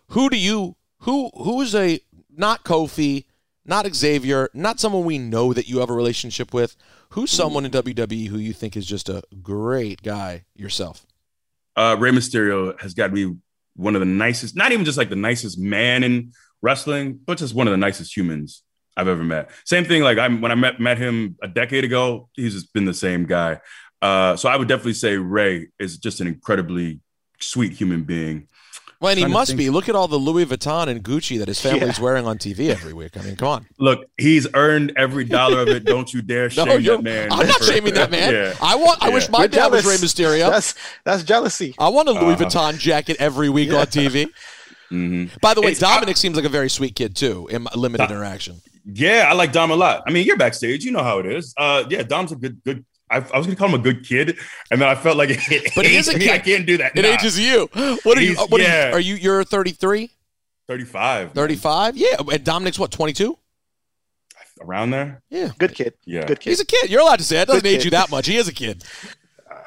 Who 0.10 0.30
do 0.30 0.38
you 0.38 0.76
who 1.00 1.32
who's 1.36 1.74
a 1.74 2.00
not 2.30 2.64
kofi 2.64 3.26
not 3.66 3.88
xavier 3.96 4.48
not 4.54 4.80
someone 4.80 5.06
we 5.06 5.18
know 5.18 5.54
that 5.54 5.68
you 5.68 5.80
have 5.80 5.90
a 5.90 5.94
relationship 5.94 6.54
with 6.54 6.76
who's 7.10 7.32
someone 7.32 7.66
in 7.66 7.72
wwe 7.72 8.28
who 8.28 8.38
you 8.38 8.54
think 8.54 8.78
is 8.78 8.86
just 8.86 9.10
a 9.10 9.24
great 9.42 10.04
guy 10.04 10.46
yourself 10.56 11.06
uh 11.76 11.96
Rey 12.00 12.12
Mysterio 12.12 12.80
has 12.80 12.94
got 12.94 13.08
to 13.08 13.14
be 13.14 13.36
one 13.76 13.96
of 13.96 14.00
the 14.00 14.06
nicest 14.06 14.56
not 14.56 14.72
even 14.72 14.86
just 14.86 14.98
like 14.98 15.10
the 15.10 15.16
nicest 15.16 15.60
man 15.60 16.04
in 16.04 16.32
wrestling 16.62 17.20
but 17.26 17.38
just 17.38 17.56
one 17.56 17.68
of 17.68 17.72
the 17.72 17.78
nicest 17.78 18.16
humans 18.16 18.64
I've 18.96 19.08
ever 19.08 19.24
met. 19.24 19.50
Same 19.66 19.86
thing 19.86 20.04
like 20.04 20.18
I'm 20.18 20.42
when 20.42 20.52
I 20.52 20.56
met 20.56 20.80
met 20.80 20.98
him 20.98 21.38
a 21.42 21.48
decade 21.48 21.84
ago 21.84 22.30
he's 22.34 22.54
just 22.54 22.74
been 22.74 22.86
the 22.86 22.94
same 22.94 23.26
guy. 23.26 23.60
Uh 24.02 24.36
so 24.36 24.50
I 24.50 24.56
would 24.56 24.68
definitely 24.68 24.94
say 24.94 25.18
Rey 25.18 25.70
is 25.80 25.98
just 25.98 26.22
an 26.22 26.28
incredibly 26.28 27.02
sweet 27.40 27.74
human 27.74 28.04
being 28.04 28.48
well 29.04 29.12
and 29.12 29.20
he 29.20 29.26
must 29.26 29.56
be 29.56 29.70
look 29.70 29.88
at 29.90 29.96
all 29.96 30.08
the 30.08 30.18
louis 30.18 30.46
vuitton 30.46 30.88
and 30.88 31.04
gucci 31.04 31.38
that 31.38 31.48
his 31.48 31.60
family's 31.62 32.00
wearing 32.00 32.26
on 32.26 32.38
tv 32.40 32.70
every 32.70 32.94
week 32.94 33.16
i 33.18 33.22
mean 33.22 33.36
come 33.36 33.48
on 33.50 33.66
Look, 33.78 34.06
he's 34.18 34.48
earned 34.56 34.94
every 34.98 35.26
dollar 35.26 35.60
of 35.60 35.68
it. 35.68 35.84
Don't 35.84 36.12
you 36.14 36.22
dare 36.24 36.50
shame 36.56 36.66
no, 36.66 36.78
that 36.80 37.04
man. 37.04 37.32
i'm 37.32 37.46
not 37.48 37.62
shaming 37.64 37.94
that 37.94 38.10
man 38.10 38.34
Yeah. 38.34 38.54
i 38.62 38.76
want 38.76 39.04
i 39.04 39.10
wish 39.10 39.30
my 39.30 39.40
You're 39.40 39.48
dad 39.50 39.72
was 39.72 39.86
Rey 39.86 39.98
jealous. 39.98 40.14
mysterio 40.14 40.50
That's 40.50 40.76
that's 41.04 41.24
jealousy. 41.24 41.76
i 41.78 41.90
want 41.90 42.08
a 42.10 42.14
louis 42.14 42.34
Uh-huh. 42.34 42.46
vuitton 42.46 42.80
jacket 42.80 43.18
every 43.20 43.50
week 43.50 43.70
Yeah. 43.70 43.82
on 43.82 43.86
tv 43.88 44.28
Mhm. 44.92 45.40
by 45.42 45.54
the 45.54 45.62
way 45.62 45.72
It's- 45.72 45.80
dominic 45.80 46.18
seems 46.18 46.36
like 46.36 46.46
a 46.46 46.50
very 46.50 46.70
sweet 46.70 46.96
kid 46.96 47.16
too 47.16 47.48
in 47.52 47.64
my 47.64 47.72
limited 47.76 48.08
Dom- 48.08 48.18
interaction 48.18 48.62
Yeah, 48.86 49.28
I 49.30 49.34
like 49.34 49.54
Dom 49.54 49.72
a 49.72 49.76
lot. 49.78 50.04
I 50.06 50.12
mean, 50.12 50.26
you're 50.28 50.36
backstage, 50.36 50.84
you 50.84 50.92
know 50.92 51.04
how 51.04 51.20
it 51.20 51.26
is. 51.26 51.54
Uh, 51.58 51.86
yeah, 51.90 52.04
Dom's 52.04 52.34
a 52.34 52.36
good, 52.36 52.62
good. 52.66 52.84
I, 53.14 53.26
I 53.34 53.38
was 53.38 53.46
gonna 53.48 53.56
call 53.56 53.70
him 53.70 53.80
a 53.80 53.84
good 53.84 54.06
kid, 54.06 54.38
and 54.72 54.82
then 54.82 54.88
I 54.90 54.96
felt 54.96 55.18
like 55.18 55.30
it 55.52 55.72
But 55.76 55.86
he 55.86 55.96
is 55.98 56.08
a 56.08 56.12
aged 56.12 56.20
me. 56.20 56.26
kid. 56.26 56.34
I 56.34 56.40
can't 56.40 56.66
do 56.66 56.78
that. 56.78 56.98
it 56.98 57.02
Nah. 57.02 57.10
ages 57.10 57.40
you 57.40 57.68
what 58.04 58.18
are 58.18 58.22
you 58.22 58.36
what 58.36 58.62
yeah. 58.62 58.92
are 58.92 59.00
you 59.00 59.14
are 59.16 59.16
you 59.16 59.16
you're 59.16 59.44
33 59.44 60.12
35, 60.68 61.34
35 61.34 61.98
yeah 61.98 62.16
and 62.32 62.44
dominic's 62.44 62.80
what 62.80 62.90
22 62.92 63.38
around 64.62 64.92
there. 64.92 65.22
yeah 65.30 65.50
Good 65.58 65.74
kid. 65.76 65.94
Yeah, 66.06 66.26
Good 66.26 66.40
kid. 66.40 66.52
He's 66.52 66.60
a 66.62 66.66
kid. 66.66 66.90
You're 66.90 67.02
allowed 67.02 67.20
to 67.20 67.26
say 67.26 67.40
it. 67.40 67.42
It 67.44 67.46
doesn't 67.48 67.64
Good 67.64 67.70
age 67.70 67.78
kid. 67.80 67.86
you 67.86 67.92
that 67.92 68.10
much. 68.12 68.28
He 68.28 68.38
is 68.38 68.48
a 68.48 68.54
kid. 68.54 68.84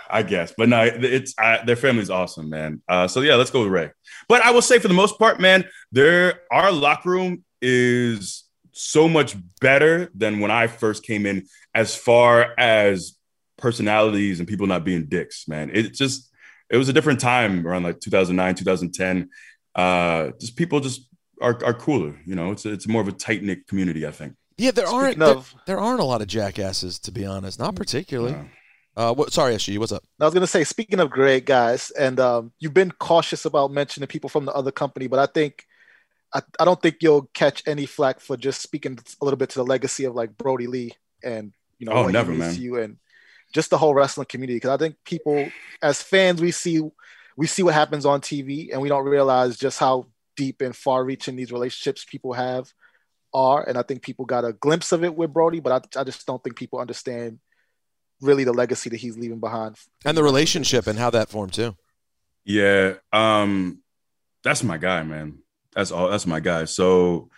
I 0.09 0.23
guess, 0.23 0.55
but 0.57 0.69
no, 0.69 0.83
it's 0.85 1.35
uh, 1.43 1.65
their 1.65 1.75
family's 1.75 2.11
awesome, 2.11 2.49
man. 2.49 2.81
Uh, 2.89 3.09
so 3.09 3.23
yeah, 3.23 3.35
let's 3.35 3.51
go 3.51 3.63
with 3.65 3.73
Rey. 3.73 3.91
But 4.29 4.41
I 4.43 4.53
will 4.53 4.63
say, 4.63 4.79
for 4.79 4.87
the 4.87 4.95
most 4.95 5.19
part, 5.19 5.41
man, 5.41 5.65
there 5.91 6.43
our 6.53 6.71
locker 6.71 7.11
room 7.11 7.45
is 7.61 8.45
so 8.71 9.09
much 9.09 9.35
better 9.61 10.09
than 10.15 10.39
when 10.39 10.53
I 10.53 10.69
first 10.69 11.03
came 11.03 11.27
in, 11.27 11.47
as 11.75 11.97
far 11.97 12.55
as 12.57 13.16
personalities 13.59 14.39
and 14.41 14.49
people 14.49 14.67
not 14.67 14.85
being 14.85 15.07
dicks, 15.07 15.47
man. 15.49 15.71
It 15.73 15.95
just 15.95 16.31
it 16.71 16.77
was 16.77 16.89
a 16.89 16.93
different 16.93 17.21
time 17.21 17.67
around 17.67 17.85
like 17.85 18.01
2009, 18.01 18.55
2010. 18.57 19.29
Uh, 19.75 20.31
just 20.41 20.57
people 20.57 20.81
just 20.81 21.09
are, 21.41 21.59
are 21.65 21.75
cooler, 21.75 22.19
you 22.27 22.35
know. 22.35 22.53
It's 22.53 22.65
a, 22.67 22.73
it's 22.73 22.89
more 22.89 23.03
of 23.03 23.09
a 23.09 23.13
tight 23.13 23.43
knit 23.43 23.67
community, 23.69 24.07
I 24.07 24.11
think. 24.11 24.35
Yeah, 24.59 24.71
there 24.71 24.87
aren't 24.87 25.17
Speaking 25.17 25.35
there, 25.35 25.43
there 25.67 25.79
aren't 25.81 26.01
a 26.01 26.05
lot 26.05 26.23
of 26.23 26.29
jackasses 26.29 26.99
to 27.01 27.13
be 27.13 27.25
honest. 27.27 27.59
Not 27.59 27.75
particularly. 27.77 28.35
Uh, 28.35 28.45
Uh, 28.99 29.13
what? 29.13 29.31
Sorry, 29.31 29.55
SG, 29.55 29.77
what's 29.79 29.93
up? 29.93 30.03
I 30.19 30.25
was 30.25 30.33
gonna 30.33 30.47
say, 30.47 30.65
speaking 30.65 31.01
of 31.01 31.11
great 31.11 31.45
guys, 31.45 31.91
and 31.91 32.19
um, 32.19 32.53
you've 32.59 32.73
been 32.73 32.91
cautious 32.93 33.45
about 33.45 33.71
mentioning 33.71 34.07
people 34.07 34.31
from 34.31 34.47
the 34.47 34.53
other 34.55 34.73
company, 34.73 35.07
but 35.07 35.19
I 35.19 35.27
think 35.27 35.67
I, 36.33 36.41
I 36.59 36.65
don't 36.65 36.81
think 36.81 36.97
you'll 37.03 37.29
catch 37.35 37.63
any 37.67 37.85
flack 37.85 38.21
for 38.21 38.39
just 38.39 38.63
speaking 38.63 38.99
a 39.21 39.25
little 39.25 39.37
bit 39.37 39.51
to 39.51 39.59
the 39.59 39.67
legacy 39.67 40.05
of 40.05 40.15
like 40.15 40.39
Brodie 40.39 40.67
Lee 40.67 40.93
and 41.23 41.53
you 41.79 41.85
know 41.87 41.93
Oh, 41.93 42.01
what 42.05 42.07
he 42.07 42.13
never, 42.15 42.31
means 42.31 42.41
man. 42.41 42.55
to 42.55 42.61
you 42.63 42.81
and 42.81 42.97
just 43.53 43.71
the 43.71 43.79
whole 43.79 43.95
wrestling 43.95 44.27
community. 44.29 44.57
Because 44.57 44.71
I 44.71 44.77
think 44.77 44.97
people, 45.05 45.49
as 45.83 46.03
fans, 46.03 46.41
we 46.41 46.51
see 46.51 46.83
we 47.37 47.47
see 47.47 47.63
what 47.63 47.75
happens 47.75 48.07
on 48.07 48.21
TV, 48.21 48.73
and 48.73 48.81
we 48.81 48.89
don't 48.89 49.05
realize 49.05 49.57
just 49.57 49.79
how 49.79 50.07
deep 50.37 50.63
and 50.63 50.75
far-reaching 50.75 51.37
these 51.37 51.53
relationships 51.53 52.05
people 52.05 52.33
have 52.33 52.73
are. 53.35 53.67
And 53.67 53.77
I 53.77 53.83
think 53.83 54.03
people 54.03 54.25
got 54.25 54.45
a 54.45 54.53
glimpse 54.53 54.93
of 54.93 55.05
it 55.05 55.15
with 55.15 55.33
Brodie, 55.33 55.61
but 55.61 55.73
I, 55.97 56.01
I 56.01 56.05
just 56.05 56.27
don't 56.27 56.43
think 56.43 56.57
people 56.57 56.79
understand 56.79 57.39
really 58.21 58.45
the 58.45 58.53
legacy 58.53 58.91
that 58.91 58.97
he's 58.97 59.19
leaving 59.19 59.41
behind. 59.41 59.77
And 60.05 60.17
the 60.17 60.23
relationship 60.23 60.87
and 60.87 60.99
how 60.99 61.11
that 61.11 61.29
formed 61.29 61.53
too. 61.53 61.77
Yeah, 62.45 62.95
um, 63.13 63.83
that's 64.43 64.63
my 64.63 64.79
guy, 64.79 65.03
man. 65.03 65.41
That's 65.75 65.91
all. 65.91 66.09
That's 66.09 66.27
my 66.27 66.41
guy. 66.41 66.65
So 66.65 67.29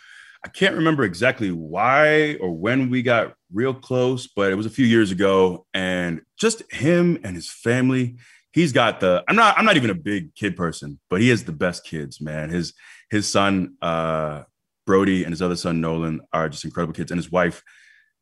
I 0.44 0.48
can't 0.48 0.76
remember 0.76 1.02
exactly 1.02 1.50
why 1.50 2.36
or 2.36 2.52
when 2.52 2.90
we 2.90 3.02
got 3.02 3.34
real 3.52 3.74
close, 3.74 4.26
but 4.26 4.50
it 4.50 4.54
was 4.54 4.66
a 4.66 4.70
few 4.70 4.86
years 4.86 5.10
ago, 5.10 5.66
and 5.74 6.22
just 6.38 6.70
him 6.72 7.18
and 7.24 7.34
his 7.34 7.50
family. 7.50 8.16
He's 8.52 8.72
got 8.72 9.00
the. 9.00 9.24
I'm 9.28 9.36
not. 9.36 9.58
I'm 9.58 9.64
not 9.64 9.76
even 9.76 9.90
a 9.90 9.94
big 9.94 10.34
kid 10.34 10.56
person, 10.56 10.98
but 11.10 11.20
he 11.20 11.28
has 11.28 11.44
the 11.44 11.52
best 11.52 11.84
kids, 11.84 12.20
man. 12.20 12.50
His 12.50 12.74
his 13.10 13.30
son 13.30 13.74
uh, 13.82 14.42
Brodie 14.86 15.24
and 15.24 15.32
his 15.32 15.42
other 15.42 15.56
son 15.56 15.80
Nolan 15.80 16.20
are 16.32 16.48
just 16.48 16.64
incredible 16.64 16.94
kids, 16.94 17.10
and 17.10 17.18
his 17.18 17.30
wife 17.30 17.62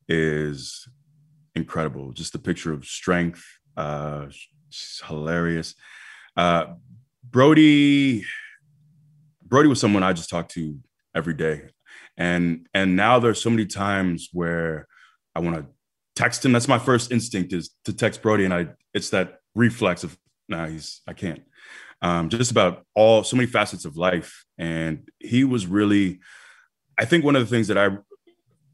is 0.07 0.87
incredible. 1.55 2.11
Just 2.11 2.33
the 2.33 2.39
picture 2.39 2.73
of 2.73 2.85
strength. 2.85 3.43
Uh, 3.75 4.27
she's 4.69 5.01
hilarious. 5.07 5.75
Uh, 6.35 6.73
Brodie, 7.23 8.25
Brodie 9.43 9.69
was 9.69 9.79
someone 9.79 10.03
I 10.03 10.13
just 10.13 10.29
talked 10.29 10.51
to 10.51 10.77
every 11.15 11.33
day, 11.33 11.69
and 12.17 12.67
and 12.73 12.95
now 12.95 13.19
there's 13.19 13.41
so 13.41 13.49
many 13.49 13.65
times 13.65 14.29
where 14.33 14.87
I 15.37 15.39
want 15.39 15.55
to 15.55 15.65
text 16.15 16.43
him. 16.43 16.51
That's 16.51 16.67
my 16.67 16.79
first 16.79 17.11
instinct 17.11 17.53
is 17.53 17.69
to 17.85 17.93
text 17.93 18.23
Brodie, 18.23 18.43
and 18.43 18.53
I 18.53 18.69
it's 18.93 19.11
that 19.11 19.39
reflex 19.53 20.03
of 20.03 20.17
nah, 20.49 20.65
he's 20.65 21.01
I 21.07 21.13
can't. 21.13 21.43
Um, 22.01 22.29
just 22.29 22.49
about 22.49 22.85
all 22.95 23.23
so 23.23 23.37
many 23.37 23.47
facets 23.47 23.85
of 23.85 23.97
life, 23.97 24.45
and 24.57 25.07
he 25.19 25.43
was 25.43 25.67
really. 25.67 26.19
I 26.99 27.05
think 27.05 27.23
one 27.23 27.35
of 27.35 27.43
the 27.43 27.55
things 27.55 27.67
that 27.67 27.77
I 27.77 27.95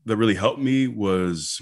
that 0.06 0.16
really 0.16 0.36
helped 0.36 0.62
me 0.62 0.88
was 0.88 1.62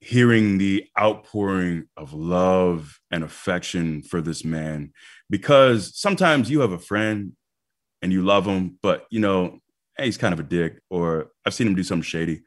hearing 0.00 0.58
the 0.58 0.84
outpouring 1.00 1.86
of 1.96 2.12
love 2.12 2.98
and 3.10 3.24
affection 3.24 4.02
for 4.02 4.20
this 4.20 4.44
man 4.44 4.92
because 5.30 5.96
sometimes 5.98 6.50
you 6.50 6.60
have 6.60 6.72
a 6.72 6.78
friend 6.78 7.32
and 8.02 8.12
you 8.12 8.20
love 8.20 8.44
him 8.44 8.76
but 8.82 9.06
you 9.10 9.20
know 9.20 9.60
hey, 9.96 10.06
he's 10.06 10.18
kind 10.18 10.34
of 10.34 10.40
a 10.40 10.42
dick 10.42 10.80
or 10.90 11.28
i've 11.46 11.54
seen 11.54 11.68
him 11.68 11.76
do 11.76 11.84
something 11.84 12.02
shady 12.02 12.42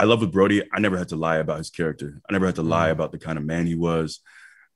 i 0.00 0.04
love 0.04 0.20
with 0.20 0.32
brodie 0.32 0.62
i 0.72 0.80
never 0.80 0.98
had 0.98 1.08
to 1.08 1.16
lie 1.16 1.36
about 1.36 1.58
his 1.58 1.70
character 1.70 2.20
i 2.28 2.32
never 2.32 2.46
had 2.46 2.56
to 2.56 2.62
lie 2.62 2.88
about 2.88 3.12
the 3.12 3.18
kind 3.18 3.38
of 3.38 3.44
man 3.44 3.66
he 3.66 3.74
was 3.74 4.20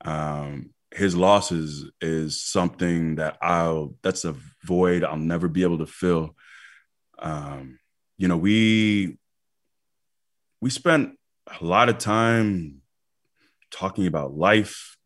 um, 0.05 0.71
his 0.93 1.17
losses 1.17 1.91
is 2.01 2.41
something 2.41 3.17
that 3.17 3.37
i'll 3.43 3.95
that's 4.03 4.25
a 4.25 4.37
void 4.65 5.03
i'll 5.03 5.17
never 5.17 5.49
be 5.49 5.63
able 5.63 5.79
to 5.79 5.87
fill 5.87 6.37
um, 7.19 7.79
you 8.19 8.29
know 8.29 8.37
we 8.37 9.19
we 10.61 10.71
spent 10.71 11.19
a 11.61 11.65
lot 11.65 11.89
of 11.89 11.99
time 11.99 12.81
talking 13.71 14.07
about 14.07 14.35
life, 14.35 14.97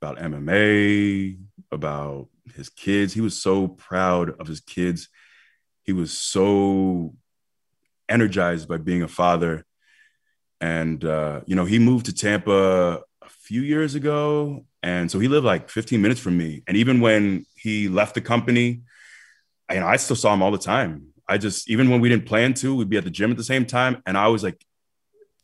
about 0.00 0.18
MMA, 0.18 1.38
about 1.70 2.28
his 2.54 2.68
kids. 2.68 3.12
He 3.12 3.20
was 3.20 3.40
so 3.40 3.68
proud 3.68 4.30
of 4.40 4.46
his 4.46 4.60
kids. 4.60 5.08
He 5.82 5.92
was 5.92 6.16
so 6.16 7.14
energized 8.08 8.68
by 8.68 8.78
being 8.78 9.02
a 9.02 9.08
father. 9.08 9.64
And, 10.60 11.04
uh, 11.04 11.42
you 11.46 11.54
know, 11.54 11.64
he 11.64 11.78
moved 11.78 12.06
to 12.06 12.14
Tampa 12.14 13.02
a 13.22 13.28
few 13.28 13.62
years 13.62 13.94
ago. 13.94 14.64
And 14.82 15.10
so 15.10 15.18
he 15.18 15.28
lived 15.28 15.46
like 15.46 15.70
15 15.70 16.00
minutes 16.00 16.20
from 16.20 16.36
me. 16.36 16.62
And 16.66 16.76
even 16.76 17.00
when 17.00 17.46
he 17.56 17.88
left 17.88 18.14
the 18.14 18.20
company, 18.20 18.82
I, 19.68 19.74
you 19.74 19.80
know, 19.80 19.86
I 19.86 19.96
still 19.96 20.16
saw 20.16 20.32
him 20.34 20.42
all 20.42 20.50
the 20.50 20.58
time. 20.58 21.08
I 21.28 21.38
just, 21.38 21.68
even 21.68 21.90
when 21.90 22.00
we 22.00 22.08
didn't 22.08 22.26
plan 22.26 22.54
to, 22.54 22.74
we'd 22.74 22.88
be 22.88 22.96
at 22.96 23.04
the 23.04 23.10
gym 23.10 23.30
at 23.30 23.36
the 23.36 23.44
same 23.44 23.66
time. 23.66 24.02
And 24.06 24.16
I 24.16 24.28
was 24.28 24.42
like, 24.42 24.64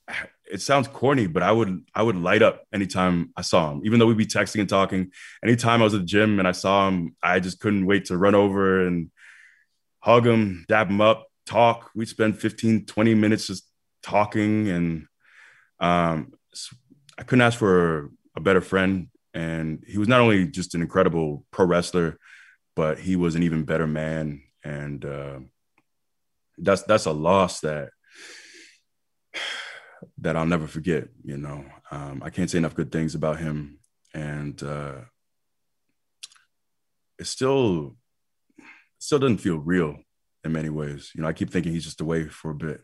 it 0.50 0.60
sounds 0.60 0.88
corny, 0.88 1.26
but 1.26 1.42
I 1.42 1.50
would 1.50 1.84
I 1.94 2.02
would 2.02 2.16
light 2.16 2.42
up 2.42 2.64
anytime 2.72 3.32
I 3.36 3.42
saw 3.42 3.72
him. 3.72 3.80
Even 3.84 3.98
though 3.98 4.06
we'd 4.06 4.16
be 4.16 4.26
texting 4.26 4.60
and 4.60 4.68
talking, 4.68 5.10
anytime 5.42 5.80
I 5.80 5.84
was 5.84 5.94
at 5.94 6.00
the 6.00 6.06
gym 6.06 6.38
and 6.38 6.46
I 6.46 6.52
saw 6.52 6.88
him, 6.88 7.16
I 7.22 7.40
just 7.40 7.60
couldn't 7.60 7.86
wait 7.86 8.06
to 8.06 8.16
run 8.16 8.34
over 8.34 8.86
and 8.86 9.10
hug 10.00 10.26
him, 10.26 10.64
dab 10.68 10.90
him 10.90 11.00
up, 11.00 11.26
talk. 11.46 11.90
We'd 11.94 12.08
spend 12.08 12.38
15, 12.38 12.86
20 12.86 13.14
minutes 13.14 13.46
just 13.46 13.68
talking. 14.02 14.68
And 14.68 15.06
um, 15.80 16.32
I 17.18 17.22
couldn't 17.22 17.42
ask 17.42 17.58
for 17.58 18.10
a 18.36 18.40
better 18.40 18.60
friend. 18.60 19.08
And 19.32 19.82
he 19.86 19.98
was 19.98 20.08
not 20.08 20.20
only 20.20 20.46
just 20.46 20.74
an 20.74 20.82
incredible 20.82 21.44
pro 21.50 21.66
wrestler, 21.66 22.18
but 22.76 22.98
he 22.98 23.16
was 23.16 23.34
an 23.34 23.42
even 23.42 23.64
better 23.64 23.86
man. 23.86 24.42
And 24.62 25.04
uh, 25.04 25.40
that's 26.58 26.82
that's 26.82 27.06
a 27.06 27.12
loss 27.12 27.60
that 27.60 27.90
that 30.18 30.36
I'll 30.36 30.46
never 30.46 30.66
forget. 30.66 31.08
You 31.24 31.36
know, 31.36 31.64
um, 31.90 32.22
I 32.24 32.30
can't 32.30 32.50
say 32.50 32.58
enough 32.58 32.74
good 32.74 32.92
things 32.92 33.14
about 33.14 33.38
him, 33.38 33.78
and 34.14 34.60
uh, 34.62 35.00
it 37.18 37.26
still 37.26 37.96
still 38.98 39.18
doesn't 39.18 39.38
feel 39.38 39.58
real 39.58 39.98
in 40.44 40.52
many 40.52 40.68
ways. 40.68 41.10
You 41.14 41.22
know, 41.22 41.28
I 41.28 41.32
keep 41.32 41.50
thinking 41.50 41.72
he's 41.72 41.84
just 41.84 42.00
away 42.00 42.26
for 42.28 42.50
a 42.50 42.54
bit, 42.54 42.80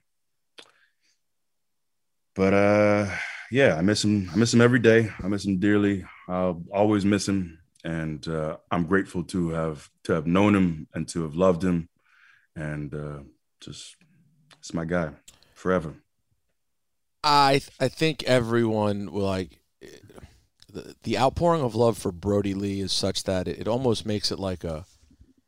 but 2.35 2.55
uh, 2.55 3.07
yeah, 3.51 3.77
I 3.77 3.83
miss 3.83 4.05
him. 4.05 4.31
I 4.33 4.37
miss 4.37 4.55
him 4.55 4.61
every 4.61 4.79
day. 4.79 5.11
I 5.23 5.29
miss 5.29 5.45
him 5.45 5.59
dearly. 5.59 6.05
I'll 6.29 6.63
always 6.73 7.05
miss 7.05 7.29
him, 7.29 7.59
and 7.85 8.27
uh, 8.29 8.57
I'm 8.71 8.87
grateful 8.87 9.25
to 9.25 9.51
have 9.51 9.89
to 10.05 10.13
have 10.13 10.27
known 10.27 10.55
him 10.55 10.87
and 10.95 11.07
to 11.09 11.23
have 11.23 11.35
loved 11.35 11.63
him, 11.63 11.89
and 12.57 12.95
uh, 12.95 13.21
just 13.61 13.97
it's 14.59 14.75
my 14.75 14.85
guy 14.85 15.11
forever. 15.55 15.95
I 17.23 17.61
I 17.79 17.89
think 17.89 18.23
everyone 18.25 19.13
will 19.13 19.27
like 19.27 19.61
the, 20.73 20.95
the 21.03 21.19
outpouring 21.19 21.63
of 21.63 21.75
love 21.75 21.99
for 21.99 22.13
Brodie 22.13 22.55
Lee 22.55 22.81
is 22.81 22.93
such 22.93 23.25
that 23.25 23.49
it, 23.49 23.59
it 23.59 23.69
almost 23.69 24.07
makes 24.07 24.31
it 24.31 24.39
like 24.39 24.65
a 24.65 24.87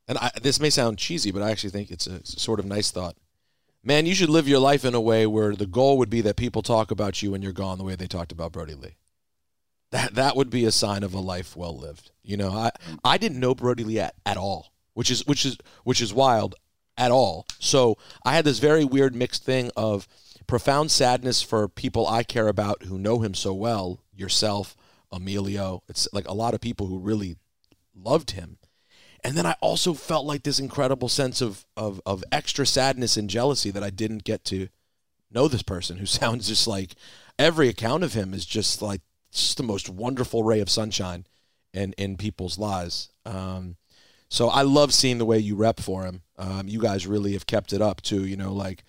and 0.09 0.18
I, 0.18 0.30
this 0.42 0.61
may 0.61 0.70
sound 0.70 0.98
cheesy, 0.98 1.30
but 1.30 1.42
I 1.42 1.50
actually 1.50 1.70
think 1.70 1.90
it's 1.90 2.07
a, 2.07 2.24
sort 2.24 2.61
of 2.61 2.66
nice 2.66 2.90
thought. 2.90 3.16
Man, 3.84 4.07
you 4.07 4.14
should 4.14 4.30
live 4.30 4.48
your 4.48 4.61
life 4.61 4.84
in 4.84 4.94
a 4.94 5.00
way 5.00 5.26
where 5.26 5.55
the 5.55 5.66
goal 5.66 5.98
would 5.98 6.11
be 6.11 6.20
that 6.20 6.36
people 6.36 6.62
talk 6.62 6.90
about 6.90 7.22
you 7.22 7.32
when 7.32 7.42
you're 7.42 7.53
gone 7.53 7.78
the 7.78 7.84
way 7.84 7.96
they 7.96 8.07
talked 8.07 8.32
about 8.32 8.53
Brodie 8.53 8.74
Lee. 8.74 8.96
That 9.90 10.14
that 10.14 10.36
would 10.36 10.50
be 10.50 10.64
a 10.64 10.72
sign 10.72 11.03
of 11.03 11.12
a 11.12 11.20
life 11.20 11.57
well 11.57 11.76
lived. 11.76 12.12
You 12.22 12.36
know, 12.36 12.50
I 12.50 12.70
I 13.05 13.18
didn't 13.18 13.40
know 13.40 13.55
Brodie 13.55 13.84
Lee 13.84 13.98
at, 13.98 14.14
at 14.24 14.36
all, 14.36 14.72
which 14.94 15.11
is 15.11 15.26
which 15.26 15.44
is 15.44 15.59
which 15.85 16.01
is 16.01 16.14
wild 16.14 16.55
at 16.97 17.10
all. 17.10 17.47
So 17.59 17.98
I 18.24 18.35
had 18.35 18.44
this 18.44 18.59
very 18.59 18.85
weird 18.85 19.14
mixed 19.14 19.44
thing 19.44 19.70
of 19.76 20.09
profound 20.47 20.90
sadness 20.90 21.43
for 21.43 21.68
people 21.68 22.06
I 22.06 22.22
care 22.22 22.48
about 22.48 22.85
who 22.85 22.98
know 22.98 23.20
him 23.20 23.35
so 23.35 23.52
well, 23.52 24.01
yourself, 24.14 24.76
Emilio. 25.10 25.82
It's 25.89 26.09
like 26.12 26.28
a 26.28 26.35
lot 26.35 26.55
of 26.55 26.60
people 26.60 26.86
who 26.86 26.98
really 26.98 27.36
loved 27.94 28.32
him. 28.32 28.59
And 29.24 29.36
then 29.36 29.47
I 29.47 29.55
also 29.61 29.94
felt 29.94 30.27
like 30.27 30.43
this 30.43 30.59
incredible 30.59 31.09
sense 31.09 31.40
of, 31.40 31.65
of, 31.77 32.01
of 32.05 32.24
extra 32.32 32.66
sadness 32.66 33.16
and 33.16 33.31
jealousy 33.31 33.70
that 33.70 33.82
I 33.82 33.90
didn't 33.90 34.24
get 34.24 34.44
to 34.47 34.69
know 35.31 35.49
this 35.49 35.62
person 35.62 35.99
who 35.99 36.07
sounds 36.07 36.49
just 36.49 36.66
like 36.66 36.94
every 37.39 37.69
account 37.69 38.05
of 38.05 38.15
him 38.15 38.35
is 38.35 38.44
just 38.44 38.82
like 38.82 39.01
just 39.31 39.57
the 39.57 39.62
most 39.62 39.89
wonderful 39.89 40.43
ray 40.43 40.61
of 40.61 40.69
sunshine 40.69 41.27
in, 41.73 41.93
in 41.94 42.16
people's 42.16 42.59
lives. 42.59 43.11
Um, 43.24 43.77
so 44.28 44.49
I 44.49 44.62
love 44.62 44.94
seeing 44.94 45.19
the 45.19 45.27
way 45.27 45.39
you 45.39 45.57
rep 45.57 45.78
for 45.78 46.05
him. 46.05 46.23
Um, 46.39 46.66
you 46.66 46.81
guys 46.81 47.07
really 47.07 47.35
have 47.35 47.47
kept 47.47 47.73
it 47.73 47.82
up 47.82 48.01
too, 48.01 48.24
you 48.24 48.36
know, 48.36 48.53
like 48.53 48.82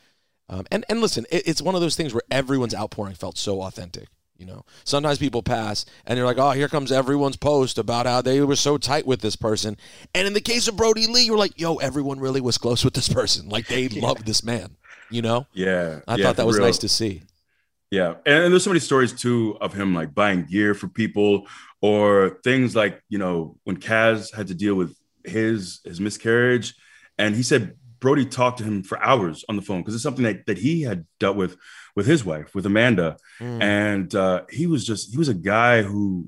um, 0.49 0.65
and 0.71 0.85
and 0.89 1.01
listen, 1.01 1.25
it, 1.31 1.47
it's 1.47 1.61
one 1.61 1.75
of 1.75 1.81
those 1.81 1.95
things 1.95 2.13
where 2.13 2.23
everyone's 2.29 2.75
outpouring 2.75 3.15
felt 3.15 3.37
so 3.37 3.61
authentic. 3.61 4.07
You 4.43 4.49
know, 4.49 4.65
sometimes 4.83 5.19
people 5.19 5.41
pass 5.41 5.85
and 6.05 6.17
you're 6.17 6.25
like, 6.25 6.37
oh, 6.37 6.51
here 6.51 6.67
comes 6.67 6.91
everyone's 6.91 7.37
post 7.37 7.77
about 7.77 8.05
how 8.05 8.21
they 8.21 8.41
were 8.41 8.57
so 8.57 8.77
tight 8.77 9.07
with 9.07 9.21
this 9.21 9.37
person. 9.37 9.77
And 10.13 10.27
in 10.27 10.33
the 10.33 10.41
case 10.41 10.67
of 10.67 10.75
Brodie 10.75 11.07
Lee, 11.07 11.21
you're 11.23 11.37
like, 11.37 11.57
yo, 11.57 11.77
everyone 11.77 12.19
really 12.19 12.41
was 12.41 12.57
close 12.57 12.83
with 12.83 12.93
this 12.93 13.07
person. 13.07 13.47
Like 13.47 13.67
they 13.67 13.83
Yeah. 13.91 14.01
loved 14.05 14.25
this 14.25 14.43
man. 14.43 14.75
You 15.09 15.21
know, 15.21 15.47
Yeah, 15.53 16.01
I 16.09 16.15
yeah, 16.17 16.25
thought 16.25 16.35
that 16.35 16.45
was 16.45 16.57
real. 16.57 16.65
nice 16.65 16.77
to 16.79 16.89
see. 16.89 17.21
Yeah, 17.89 18.15
and, 18.25 18.43
and 18.43 18.51
there's 18.51 18.65
so 18.65 18.69
many 18.71 18.81
stories 18.81 19.13
too 19.13 19.55
of 19.61 19.73
him 19.73 19.93
like 19.93 20.13
buying 20.13 20.43
gear 20.43 20.73
for 20.73 20.89
people 20.89 21.47
or 21.81 22.39
things 22.43 22.75
like 22.75 23.01
you 23.07 23.19
know 23.19 23.55
when 23.63 23.77
Kaz 23.77 24.35
had 24.35 24.47
to 24.47 24.53
deal 24.55 24.75
with 24.75 24.93
his 25.23 25.79
his 25.85 26.01
miscarriage, 26.01 26.75
and 27.17 27.33
he 27.33 27.43
said 27.43 27.75
Brodie 28.01 28.25
talked 28.25 28.57
to 28.57 28.65
him 28.65 28.83
for 28.83 29.01
hours 29.01 29.45
on 29.47 29.55
the 29.55 29.61
phone 29.61 29.79
because 29.79 29.93
it's 29.93 30.03
something 30.03 30.25
that, 30.25 30.45
that 30.47 30.57
he 30.57 30.81
had 30.81 31.05
dealt 31.21 31.37
with 31.37 31.55
with 31.95 32.05
his 32.05 32.25
wife, 32.25 32.55
with 32.55 32.65
Amanda. 32.65 33.17
Mm. 33.39 33.61
And 33.61 34.15
uh, 34.15 34.43
he 34.49 34.67
was 34.67 34.85
just, 34.85 35.11
he 35.11 35.17
was 35.17 35.29
a 35.29 35.33
guy 35.33 35.83
who 35.83 36.27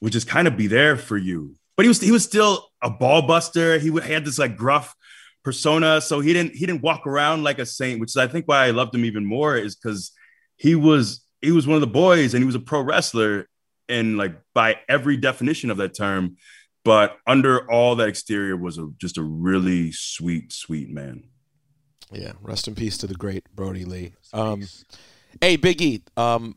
would 0.00 0.12
just 0.12 0.28
kind 0.28 0.46
of 0.46 0.56
be 0.56 0.66
there 0.66 0.96
for 0.96 1.16
you. 1.16 1.54
But 1.76 1.84
he 1.84 1.88
was, 1.88 2.00
he 2.00 2.12
was 2.12 2.24
still 2.24 2.68
a 2.82 2.90
ball 2.90 3.22
buster. 3.22 3.78
He 3.78 3.90
would- 3.90 4.04
had 4.04 4.24
this 4.24 4.38
like 4.38 4.56
gruff 4.56 4.94
persona. 5.42 6.00
So 6.00 6.20
he 6.20 6.32
didn't, 6.32 6.54
he 6.54 6.66
didn't 6.66 6.82
walk 6.82 7.06
around 7.06 7.42
like 7.42 7.58
a 7.58 7.66
saint, 7.66 8.00
which 8.00 8.10
is 8.10 8.16
I 8.16 8.28
think 8.28 8.46
why 8.46 8.66
I 8.66 8.70
loved 8.70 8.94
him 8.94 9.04
even 9.04 9.24
more 9.24 9.56
is 9.56 9.74
because 9.74 10.12
he 10.56 10.74
was, 10.74 11.24
he 11.40 11.50
was 11.50 11.66
one 11.66 11.74
of 11.74 11.80
the 11.80 11.86
boys 11.86 12.34
and 12.34 12.42
he 12.42 12.46
was 12.46 12.54
a 12.54 12.60
pro 12.60 12.80
wrestler 12.80 13.48
and 13.88 14.16
like 14.16 14.34
by 14.54 14.78
every 14.88 15.16
definition 15.16 15.70
of 15.70 15.78
that 15.78 15.96
term. 15.96 16.36
But 16.84 17.16
under 17.26 17.70
all 17.70 17.96
that 17.96 18.08
exterior 18.08 18.56
was 18.56 18.76
a, 18.78 18.88
just 18.98 19.16
a 19.16 19.22
really 19.22 19.90
sweet, 19.92 20.52
sweet 20.52 20.90
man. 20.90 21.24
Yeah, 22.12 22.32
rest 22.42 22.68
in 22.68 22.74
peace 22.74 22.98
to 22.98 23.06
the 23.06 23.14
great 23.14 23.44
Brodie 23.54 23.84
Lee. 23.84 24.12
Um, 24.32 24.66
hey, 25.40 25.56
Big 25.56 25.80
E, 25.82 26.02
um, 26.16 26.56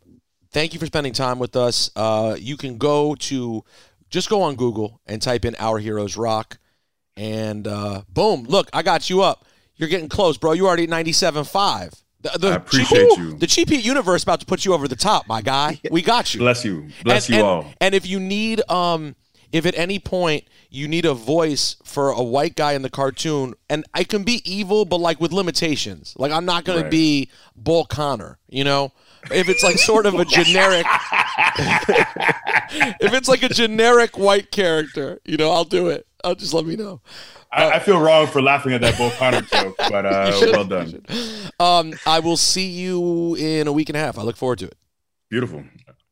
thank 0.52 0.74
you 0.74 0.80
for 0.80 0.86
spending 0.86 1.14
time 1.14 1.40
with 1.40 1.56
us. 1.56 1.90
Uh, 1.96 2.36
you 2.40 2.58
can 2.58 2.78
go 2.78 3.16
to 3.16 3.64
just 4.10 4.30
go 4.30 4.42
on 4.44 4.56
Google 4.56 5.02
and 5.08 5.22
type 5.22 5.46
in 5.46 5.56
"Our 5.60 5.80
Heroes 5.80 6.18
Rock," 6.18 6.58
and 7.16 7.68
uh, 7.68 8.02
boom, 8.10 8.44
look, 8.44 8.70
I 8.74 8.84
got 8.84 9.10
you 9.10 9.22
up. 9.22 9.46
You're 9.76 9.90
getting 9.90 10.10
close, 10.10 10.38
bro. 10.38 10.54
You're 10.54 10.68
already 10.68 10.84
at 10.86 10.90
97.5. 10.90 12.02
The, 12.22 12.32
the 12.40 12.48
I 12.50 12.56
appreciate 12.56 13.10
cheap, 13.10 13.18
you. 13.20 13.38
The 13.38 13.46
Cheap 13.46 13.70
Heat 13.70 13.86
universe 13.86 14.24
about 14.24 14.40
to 14.40 14.46
put 14.48 14.66
you 14.66 14.74
over 14.74 14.88
the 14.88 14.96
top, 14.96 15.28
my 15.28 15.42
guy. 15.42 15.80
We 15.92 16.02
got 16.02 16.34
you. 16.34 16.40
Bless 16.40 16.66
you. 16.66 16.90
Bless 17.04 17.28
and, 17.28 17.36
you 17.36 17.42
and- 17.42 17.48
all. 17.48 17.74
And 17.80 17.94
if 17.94 18.08
you 18.08 18.20
need, 18.20 18.68
um, 18.72 19.16
if 19.52 19.66
at 19.66 19.76
any 19.78 20.00
point 20.00 20.44
you 20.70 20.88
need 20.88 21.06
a 21.06 21.14
voice 21.14 21.76
for 21.84 22.10
a 22.10 22.22
white 22.22 22.56
guy 22.56 22.74
in 22.74 22.82
the 22.82 22.90
cartoon, 22.90 23.54
and 23.70 23.86
I 23.94 24.04
can 24.04 24.24
be 24.24 24.42
evil, 24.50 24.84
but 24.86 24.98
like 25.00 25.20
with 25.22 25.32
limitations. 25.32 26.14
Like 26.18 26.32
I'm 26.32 26.46
not 26.46 26.64
going 26.66 26.80
Right. 26.80 26.86
to 26.86 26.90
be 26.92 27.30
Bull 27.56 27.86
Connor, 27.86 28.38
you 28.50 28.64
know. 28.64 28.92
If 29.32 29.50
it's 29.50 29.64
like 29.64 29.78
sort 29.78 30.06
of 30.06 30.14
a 30.14 30.26
generic, 30.26 30.86
if 33.00 33.14
it's 33.14 33.28
like 33.28 33.44
a 33.44 33.50
generic 33.50 34.18
white 34.18 34.52
character, 34.52 35.20
you 35.26 35.38
know, 35.38 35.52
I'll 35.52 35.64
do 35.66 35.90
it. 35.90 36.06
I'll 36.24 36.36
just 36.36 36.54
let 36.54 36.66
me 36.66 36.76
know. 36.76 37.02
I, 37.52 37.72
I 37.74 37.80
feel 37.80 38.00
wrong 38.00 38.28
for 38.28 38.42
laughing 38.42 38.74
at 38.74 38.82
that 38.82 38.98
Bull 38.98 39.12
Connor 39.12 39.42
joke, 39.52 39.76
but 39.78 40.06
uh, 40.06 40.32
should. 40.40 40.52
well 40.52 40.66
done. 40.66 41.02
Um, 41.60 41.94
I 42.06 42.20
will 42.20 42.38
see 42.38 42.68
you 42.70 43.36
in 43.36 43.68
a 43.68 43.72
week 43.72 43.90
and 43.90 43.96
a 43.96 44.00
half. 44.00 44.18
I 44.18 44.24
look 44.24 44.36
forward 44.38 44.60
to 44.60 44.66
it. 44.66 44.78
Beautiful. 45.30 45.64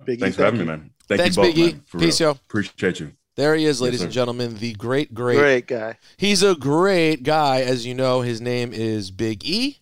Big 0.05 0.19
E, 0.19 0.21
Thanks 0.21 0.35
for 0.37 0.43
thank 0.43 0.53
having 0.55 0.59
you. 0.61 0.65
me, 0.65 0.77
man. 0.79 0.89
Thank 1.07 1.21
Thanks, 1.21 1.37
you 1.37 1.43
both, 1.43 1.55
Big 1.55 1.57
E. 1.57 1.71
man, 1.73 1.83
Peace, 1.99 2.19
real. 2.21 2.29
yo. 2.29 2.31
Appreciate 2.31 2.99
you. 2.99 3.11
There 3.35 3.55
he 3.55 3.65
is, 3.65 3.81
ladies 3.81 3.99
sir. 3.99 4.05
and 4.05 4.13
gentlemen, 4.13 4.55
the 4.55 4.73
great, 4.73 5.13
great, 5.13 5.37
Great 5.37 5.67
guy. 5.67 5.97
He's 6.17 6.41
a 6.41 6.55
great 6.55 7.23
guy, 7.23 7.61
as 7.61 7.85
you 7.85 7.93
know. 7.93 8.21
His 8.21 8.39
name 8.39 8.71
is 8.73 9.11
Big 9.11 9.43
E. 9.43 9.79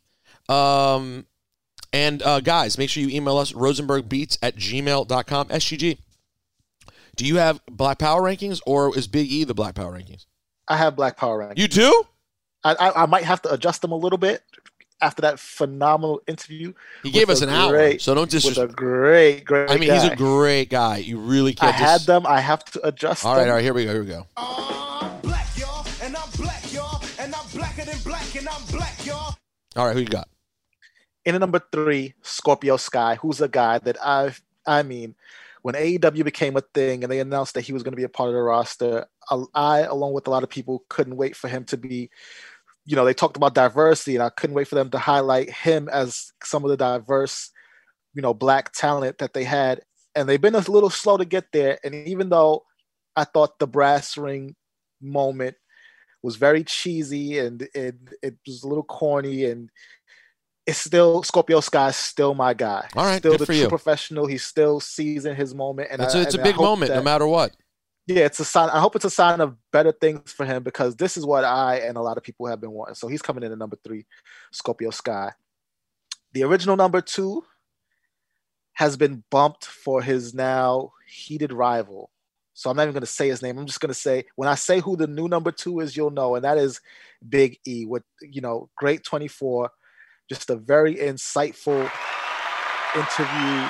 Um, 0.50 1.28
and 1.92 2.24
uh, 2.24 2.40
guys, 2.40 2.78
make 2.80 2.90
sure 2.90 3.04
you 3.04 3.10
email 3.10 3.38
us 3.38 3.54
rosenbergbeats 3.54 4.40
at 4.42 4.56
gmail.com. 4.56 5.50
SGG. 5.50 6.00
Do 7.16 7.26
you 7.26 7.38
have 7.38 7.62
Black 7.68 8.00
Power 8.00 8.22
rankings 8.24 8.60
or 8.66 8.98
is 8.98 9.08
Big 9.08 9.32
E 9.32 9.44
the 9.44 9.54
Black 9.54 9.76
Power 9.76 9.94
rankings? 9.94 10.26
I 10.68 10.78
have 10.78 10.96
Black 10.96 11.16
Power 11.16 11.38
rankings. 11.40 11.58
You 11.60 11.68
do? 11.68 12.04
I, 12.64 12.74
I 12.74 13.04
I 13.04 13.06
might 13.06 13.24
have 13.26 13.42
to 13.44 13.54
adjust 13.54 13.82
them 13.84 13.92
a 13.92 13.96
little 13.98 14.18
bit 14.18 14.42
after 15.02 15.22
that 15.24 15.40
phenomenal 15.40 16.22
interview. 16.28 16.74
He 17.04 17.12
gave 17.12 17.30
us 17.30 17.42
an 17.42 17.50
hour, 17.50 17.98
so 18.00 18.16
don't 18.16 18.32
with 18.34 18.58
a 18.58 18.68
great, 18.68 19.46
great. 19.46 19.70
I 19.70 19.78
mean, 19.78 19.92
he's 19.92 20.04
a 20.04 20.16
great 20.16 20.70
guy. 20.70 20.98
You 20.98 21.20
really 21.20 21.54
can't. 21.54 21.74
I 21.74 21.78
had 21.78 22.02
them. 22.02 22.26
I 22.26 22.40
have 22.40 22.64
to 22.66 22.88
adjust. 22.88 23.26
All 23.26 23.36
right, 23.36 23.44
them. 23.44 23.50
all 23.50 23.56
right. 23.56 23.64
Here 23.64 23.74
we 23.74 23.86
go. 23.86 23.92
Here 23.92 24.02
we 24.04 24.08
go. 24.08 24.28
I'm 24.38 25.22
black, 25.22 25.48
y'all, 25.58 25.86
and 26.02 26.16
I'm 26.16 26.30
black, 26.38 26.74
y'all, 26.74 27.04
and 27.20 27.34
I'm 27.34 27.48
blacker 27.54 27.86
than 27.86 27.98
black, 28.04 28.36
and 28.36 28.48
I'm 28.48 28.66
black, 28.72 29.06
y'all. 29.06 29.36
All 29.76 29.88
right, 29.88 29.94
who 29.94 30.02
you 30.02 30.08
got? 30.08 30.28
in 31.26 31.36
at 31.36 31.42
number 31.42 31.62
three, 31.72 32.14
Scorpio 32.22 32.78
Sky, 32.78 33.16
who's 33.16 33.42
a 33.42 33.48
guy 33.48 33.80
that 33.80 33.98
I've, 34.06 34.42
I 34.66 34.84
mean, 34.84 35.16
when 35.62 35.76
AEW 35.76 36.26
became 36.26 36.58
a 36.58 36.62
thing 36.62 37.04
and 37.04 37.12
they 37.12 37.20
announced 37.20 37.54
that 37.54 37.62
he 37.62 37.72
was 37.72 37.84
going 37.84 37.94
to 37.94 37.98
be 37.98 38.04
a 38.04 38.10
part 38.10 38.30
of 38.30 38.36
the 38.36 38.42
roster, 38.42 39.06
I- 39.30 39.46
I, 39.54 39.80
along 39.82 40.14
with 40.14 40.28
a 40.28 40.30
lot 40.30 40.44
of 40.44 40.50
people, 40.50 40.84
couldn't 40.90 41.16
wait 41.16 41.36
for 41.36 41.48
him 41.48 41.64
to 41.66 41.78
be, 41.78 42.10
you 42.86 42.96
know, 42.96 43.06
they 43.06 43.14
talked 43.14 43.38
about 43.38 43.56
diversity 43.56 44.16
and 44.16 44.24
I 44.24 44.30
couldn't 44.30 44.56
wait 44.56 44.68
for 44.68 44.76
them 44.76 44.90
to 44.92 44.98
highlight 45.00 45.50
him 45.50 45.88
as 45.90 46.32
some 46.44 46.64
of 46.64 46.70
the 46.70 46.78
diverse, 46.78 47.50
you 48.14 48.22
know, 48.22 48.34
black 48.34 48.72
talent 48.74 49.20
that 49.20 49.34
they 49.34 49.44
had. 49.46 49.82
And 50.16 50.28
they've 50.28 50.42
been 50.42 50.56
a 50.56 50.60
little 50.60 50.90
slow 50.90 51.18
to 51.18 51.26
get 51.26 51.46
there. 51.54 51.80
And 51.84 51.96
even 51.96 52.30
though 52.30 52.64
I 53.16 53.24
thought 53.24 53.58
the 53.60 53.68
brass 53.68 54.18
ring 54.18 54.56
moment 55.02 55.56
was 56.22 56.36
very 56.36 56.64
cheesy 56.64 57.40
and 57.40 57.62
it, 57.74 57.96
it 58.22 58.36
was 58.46 58.64
a 58.64 58.68
little 58.68 58.84
corny 58.84 59.46
and 59.46 59.70
it's 60.66 60.80
still 60.80 61.24
Scorpio 61.24 61.60
Sky 61.60 61.90
is 61.90 61.98
still 61.98 62.34
my 62.34 62.54
guy. 62.54 62.88
All 62.96 63.04
right, 63.06 63.18
still 63.18 63.34
good 63.34 63.42
the 63.42 63.46
for 63.48 63.52
true 63.52 63.62
you. 63.64 63.68
professional. 63.68 64.26
He's 64.28 64.44
still 64.46 64.80
seizing 64.80 65.36
his 65.36 65.54
moment, 65.54 65.90
and 65.92 66.02
It's 66.02 66.16
I- 66.16 66.20
a, 66.20 66.22
it's 66.22 66.36
a 66.36 66.38
and 66.38 66.48
I 66.48 66.52
big 66.52 66.58
moment, 66.62 66.94
no 66.94 67.02
matter 67.02 67.28
what. 67.28 67.52
Yeah, 68.06 68.26
it's 68.26 68.40
a 68.40 68.46
sign. 68.46 68.70
I 68.70 68.80
hope 68.80 68.96
it's 68.96 69.06
a 69.06 69.10
sign 69.10 69.40
of 69.40 69.56
better 69.72 69.94
things 69.94 70.32
for 70.34 70.46
him 70.46 70.64
because 70.64 70.96
this 70.98 71.16
is 71.16 71.26
what 71.26 71.46
I 71.46 71.78
and 71.78 71.96
a 71.98 72.02
lot 72.02 72.18
of 72.18 72.24
people 72.24 72.48
have 72.48 72.60
been 72.60 72.72
wanting. 72.72 72.96
So 72.96 73.08
he's 73.08 73.22
coming 73.22 73.44
in 73.44 73.52
at 73.52 73.58
number 73.58 73.78
three, 73.84 74.06
Scorpio 74.52 74.90
Sky. 74.90 75.32
The 76.34 76.44
original 76.44 76.76
number 76.76 77.00
two 77.00 77.44
has 78.74 78.98
been 78.98 79.24
bumped 79.30 79.66
for 79.66 80.02
his 80.02 80.34
now 80.34 80.92
heated 81.08 81.54
rival. 81.54 82.10
So 82.54 82.70
I'm 82.70 82.76
not 82.76 82.84
even 82.84 82.94
going 82.94 83.02
to 83.02 83.08
say 83.08 83.30
his 83.30 83.42
name. 83.42 83.58
I'm 83.58 83.66
just 83.66 83.80
going 83.80 83.94
to 83.94 84.00
say 84.00 84.26
when 84.36 84.50
I 84.50 84.56
say 84.56 84.80
who 84.80 84.96
the 84.96 85.08
new 85.08 85.28
number 85.28 85.52
two 85.52 85.80
is, 85.80 85.96
you'll 85.96 86.12
know, 86.12 86.36
and 86.36 86.44
that 86.44 86.58
is 86.58 86.82
Big 87.28 87.60
E. 87.66 87.86
With 87.86 88.04
you 88.22 88.42
know, 88.42 88.70
great 88.76 89.04
24, 89.04 89.72
just 90.30 90.50
a 90.50 90.56
very 90.56 90.96
insightful 90.96 91.90
interview. 92.96 93.70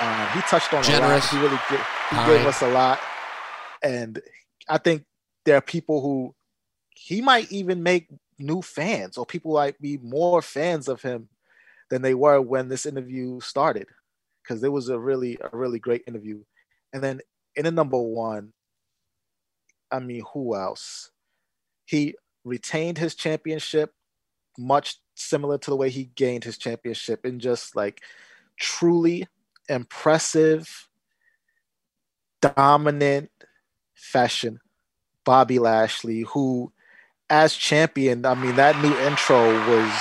Um, 0.00 0.28
he 0.34 0.40
touched 0.42 0.72
on 0.74 0.82
Generous. 0.82 1.32
a 1.32 1.36
lot. 1.36 1.58
He 1.70 1.76
really. 1.76 1.86
He 2.10 2.16
gave 2.16 2.46
us 2.46 2.62
a 2.62 2.70
lot, 2.70 2.98
and 3.82 4.20
I 4.68 4.78
think 4.78 5.04
there 5.44 5.56
are 5.56 5.62
people 5.62 6.00
who 6.00 6.34
he 6.94 7.20
might 7.20 7.50
even 7.50 7.82
make 7.82 8.08
new 8.38 8.62
fans, 8.62 9.16
or 9.16 9.26
people 9.26 9.54
might 9.54 9.80
be 9.80 9.98
more 9.98 10.42
fans 10.42 10.88
of 10.88 11.02
him 11.02 11.28
than 11.90 12.02
they 12.02 12.14
were 12.14 12.40
when 12.40 12.68
this 12.68 12.86
interview 12.86 13.40
started, 13.40 13.86
because 14.42 14.62
it 14.62 14.72
was 14.72 14.88
a 14.88 14.98
really 14.98 15.38
a 15.40 15.56
really 15.56 15.78
great 15.78 16.02
interview. 16.06 16.42
And 16.92 17.02
then 17.02 17.20
in 17.56 17.64
the 17.64 17.70
number 17.70 17.98
one, 17.98 18.52
I 19.90 20.00
mean, 20.00 20.22
who 20.32 20.54
else? 20.54 21.10
He 21.86 22.14
retained 22.44 22.98
his 22.98 23.14
championship, 23.14 23.94
much 24.58 24.98
similar 25.14 25.58
to 25.58 25.70
the 25.70 25.76
way 25.76 25.90
he 25.90 26.04
gained 26.14 26.44
his 26.44 26.58
championship, 26.58 27.24
in 27.24 27.40
just 27.40 27.74
like 27.74 28.02
truly 28.58 29.26
impressive, 29.68 30.88
dominant 32.40 33.30
fashion. 33.98 34.60
Bobby 35.24 35.58
Lashley, 35.58 36.20
who, 36.22 36.72
as 37.28 37.54
champion, 37.54 38.24
I 38.24 38.34
mean, 38.34 38.56
that 38.56 38.80
new 38.82 38.96
intro 39.00 39.52
was 39.68 39.92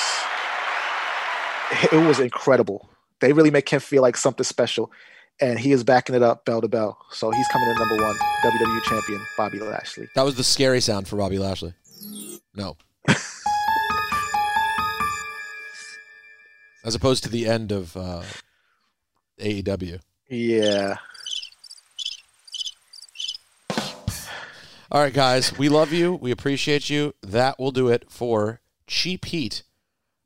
it 1.91 2.07
was 2.07 2.19
incredible. 2.19 2.90
They 3.19 3.34
really 3.34 3.52
make 3.52 3.68
him 3.68 3.80
feel 3.80 4.02
like 4.02 4.15
something 4.15 4.44
special, 4.44 4.90
and 5.41 5.60
he 5.60 5.72
is 5.74 5.84
backing 5.84 6.15
it 6.15 6.24
up 6.24 6.45
bell 6.45 6.61
to 6.61 6.68
bell. 6.69 6.98
So 7.11 7.32
he's 7.32 7.48
coming 7.49 7.69
in 7.69 7.76
number 7.76 7.98
one, 7.98 8.15
WWE 8.44 8.84
champion 8.84 9.19
Bobby 9.38 9.60
Lashley. 9.60 10.07
That 10.15 10.24
was 10.24 10.36
the 10.36 10.44
scary 10.44 10.80
sound 10.82 11.07
for 11.07 11.18
Bobby 11.18 11.40
Lashley. 11.40 11.74
No. 12.56 12.78
As 16.86 16.95
opposed 16.95 17.24
to 17.24 17.30
the 17.30 17.48
end 17.48 17.72
of 17.74 17.98
uh, 17.98 18.24
AEW. 19.41 19.99
Yeah, 20.30 20.98
All 24.89 25.01
right, 25.01 25.14
guys, 25.14 25.57
we 25.57 25.68
love 25.69 25.91
you. 25.91 26.14
We 26.14 26.31
appreciate 26.31 26.89
you. 26.89 27.14
That 27.22 27.59
will 27.59 27.72
do 27.72 27.89
it 27.89 28.09
for 28.09 28.61
Cheap 28.88 29.26
Heat. 29.26 29.64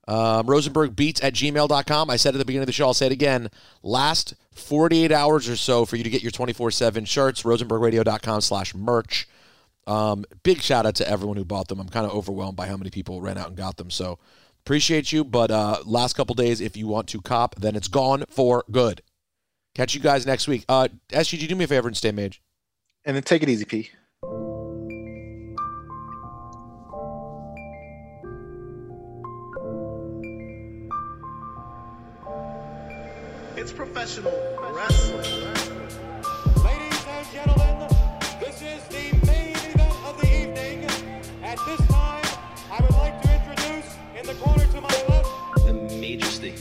Um, 0.08 0.46
Rosenberg 0.48 0.96
Beats 0.96 1.24
at 1.24 1.34
gmail.com. 1.34 2.10
I 2.10 2.16
said 2.16 2.36
at 2.36 2.38
the 2.38 2.46
beginning 2.46 2.64
of 2.64 2.68
the 2.68 2.74
show, 2.74 2.88
I'll 2.88 2.94
say 2.94 3.08
it 3.08 3.12
again. 3.12 3.50
Last 3.82 4.36
48 4.54 5.12
hours 5.12 5.50
or 5.50 5.56
so 5.56 5.86
for 5.86 5.96
you 5.96 6.04
to 6.04 6.10
get 6.10 6.22
your 6.22 6.32
24 6.32 6.72
7 6.72 7.06
shirts, 7.06 7.44
rosenbergradio.com 7.44 8.42
slash 8.42 8.76
merch. 8.76 9.28
Um, 9.88 10.26
big 10.44 10.62
shout 10.62 10.86
out 10.86 10.96
to 10.96 11.10
everyone 11.10 11.38
who 11.38 11.46
bought 11.46 11.68
them. 11.68 11.80
I'm 11.80 11.90
kind 11.90 12.06
of 12.06 12.12
overwhelmed 12.12 12.56
by 12.56 12.68
how 12.68 12.78
many 12.78 12.92
people 12.92 13.22
ran 13.22 13.38
out 13.38 13.48
and 13.48 13.58
got 13.58 13.78
them. 13.78 13.90
So 13.90 14.20
appreciate 14.60 15.12
you. 15.12 15.24
But 15.24 15.50
uh, 15.50 15.78
last 15.86 16.14
couple 16.14 16.36
days, 16.36 16.62
if 16.62 16.78
you 16.78 16.88
want 16.88 17.08
to 17.10 17.22
cop, 17.22 17.56
then 17.56 17.76
it's 17.76 17.88
gone 17.88 18.26
for 18.30 18.64
good. 18.70 19.02
Catch 19.74 19.96
you 19.96 20.02
guys 20.02 20.26
next 20.26 20.48
week. 20.48 20.66
Uh, 20.70 20.90
SGG, 21.10 21.48
do 21.48 21.56
me 21.56 21.64
a 21.66 21.68
favor 21.68 21.88
and 21.88 21.98
stay 21.98 22.12
mage. 22.12 22.42
and 23.06 23.16
then 23.16 23.24
take 23.24 23.42
it 23.42 23.50
easy, 23.50 23.66
P. 23.66 23.90
It's 33.62 33.72
professional 33.72 34.34
wrestling. 34.74 35.54
Ladies 36.66 37.06
and 37.08 37.28
gentlemen, 37.32 37.88
this 38.40 38.60
is 38.60 38.82
the 38.88 39.16
main 39.28 39.56
event 39.56 39.96
of 40.04 40.20
the 40.20 40.26
evening. 40.26 40.86
At 41.44 41.60
this 41.68 41.80
time, 41.86 42.26
I 42.72 42.80
would 42.82 42.96
like 42.96 43.22
to 43.22 43.32
introduce 43.32 43.96
in 44.20 44.26
the 44.26 44.34
corner 44.42 44.66
to 44.66 44.82
my 44.82 44.88
left, 45.08 45.30
the 45.68 45.74
Majesty. 45.96 46.56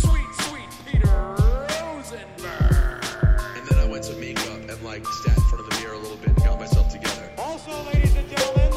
Sweet, 0.00 0.26
sweet 0.40 0.68
Peter 0.84 1.06
Rosenberg. 1.06 3.04
And 3.54 3.64
then 3.68 3.78
I 3.78 3.86
went 3.88 4.02
to 4.06 4.16
makeup 4.16 4.68
and 4.68 4.82
like 4.82 5.06
sat 5.06 5.36
in 5.36 5.44
front 5.44 5.60
of 5.60 5.70
the 5.70 5.78
mirror 5.78 5.94
a 5.94 5.98
little 5.98 6.16
bit 6.16 6.30
and 6.30 6.38
got 6.38 6.58
myself 6.58 6.90
together. 6.90 7.30
Also, 7.38 7.70
ladies 7.94 8.16
and 8.16 8.28
gentlemen, 8.28 8.72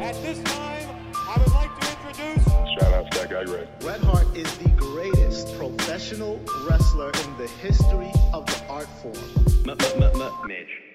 at 0.00 0.14
this 0.22 0.40
time, 0.44 0.88
I 1.16 1.36
would 1.36 1.52
like 1.52 1.80
to 1.80 1.90
introduce. 1.90 2.44
Shout 2.78 2.94
out 2.94 3.10
to 3.10 3.18
that 3.18 3.28
guy, 3.28 3.42
Red. 3.42 3.68
Red 3.82 4.02
Hart 4.02 4.36
is 4.36 4.56
the 4.58 4.68
greatest 4.68 5.17
professional 5.76 6.40
wrestler 6.68 7.10
in 7.10 7.36
the 7.36 7.46
history 7.60 8.10
of 8.32 8.46
the 8.46 8.64
art 8.68 8.88
form. 9.02 10.46
Mitch. 10.46 10.87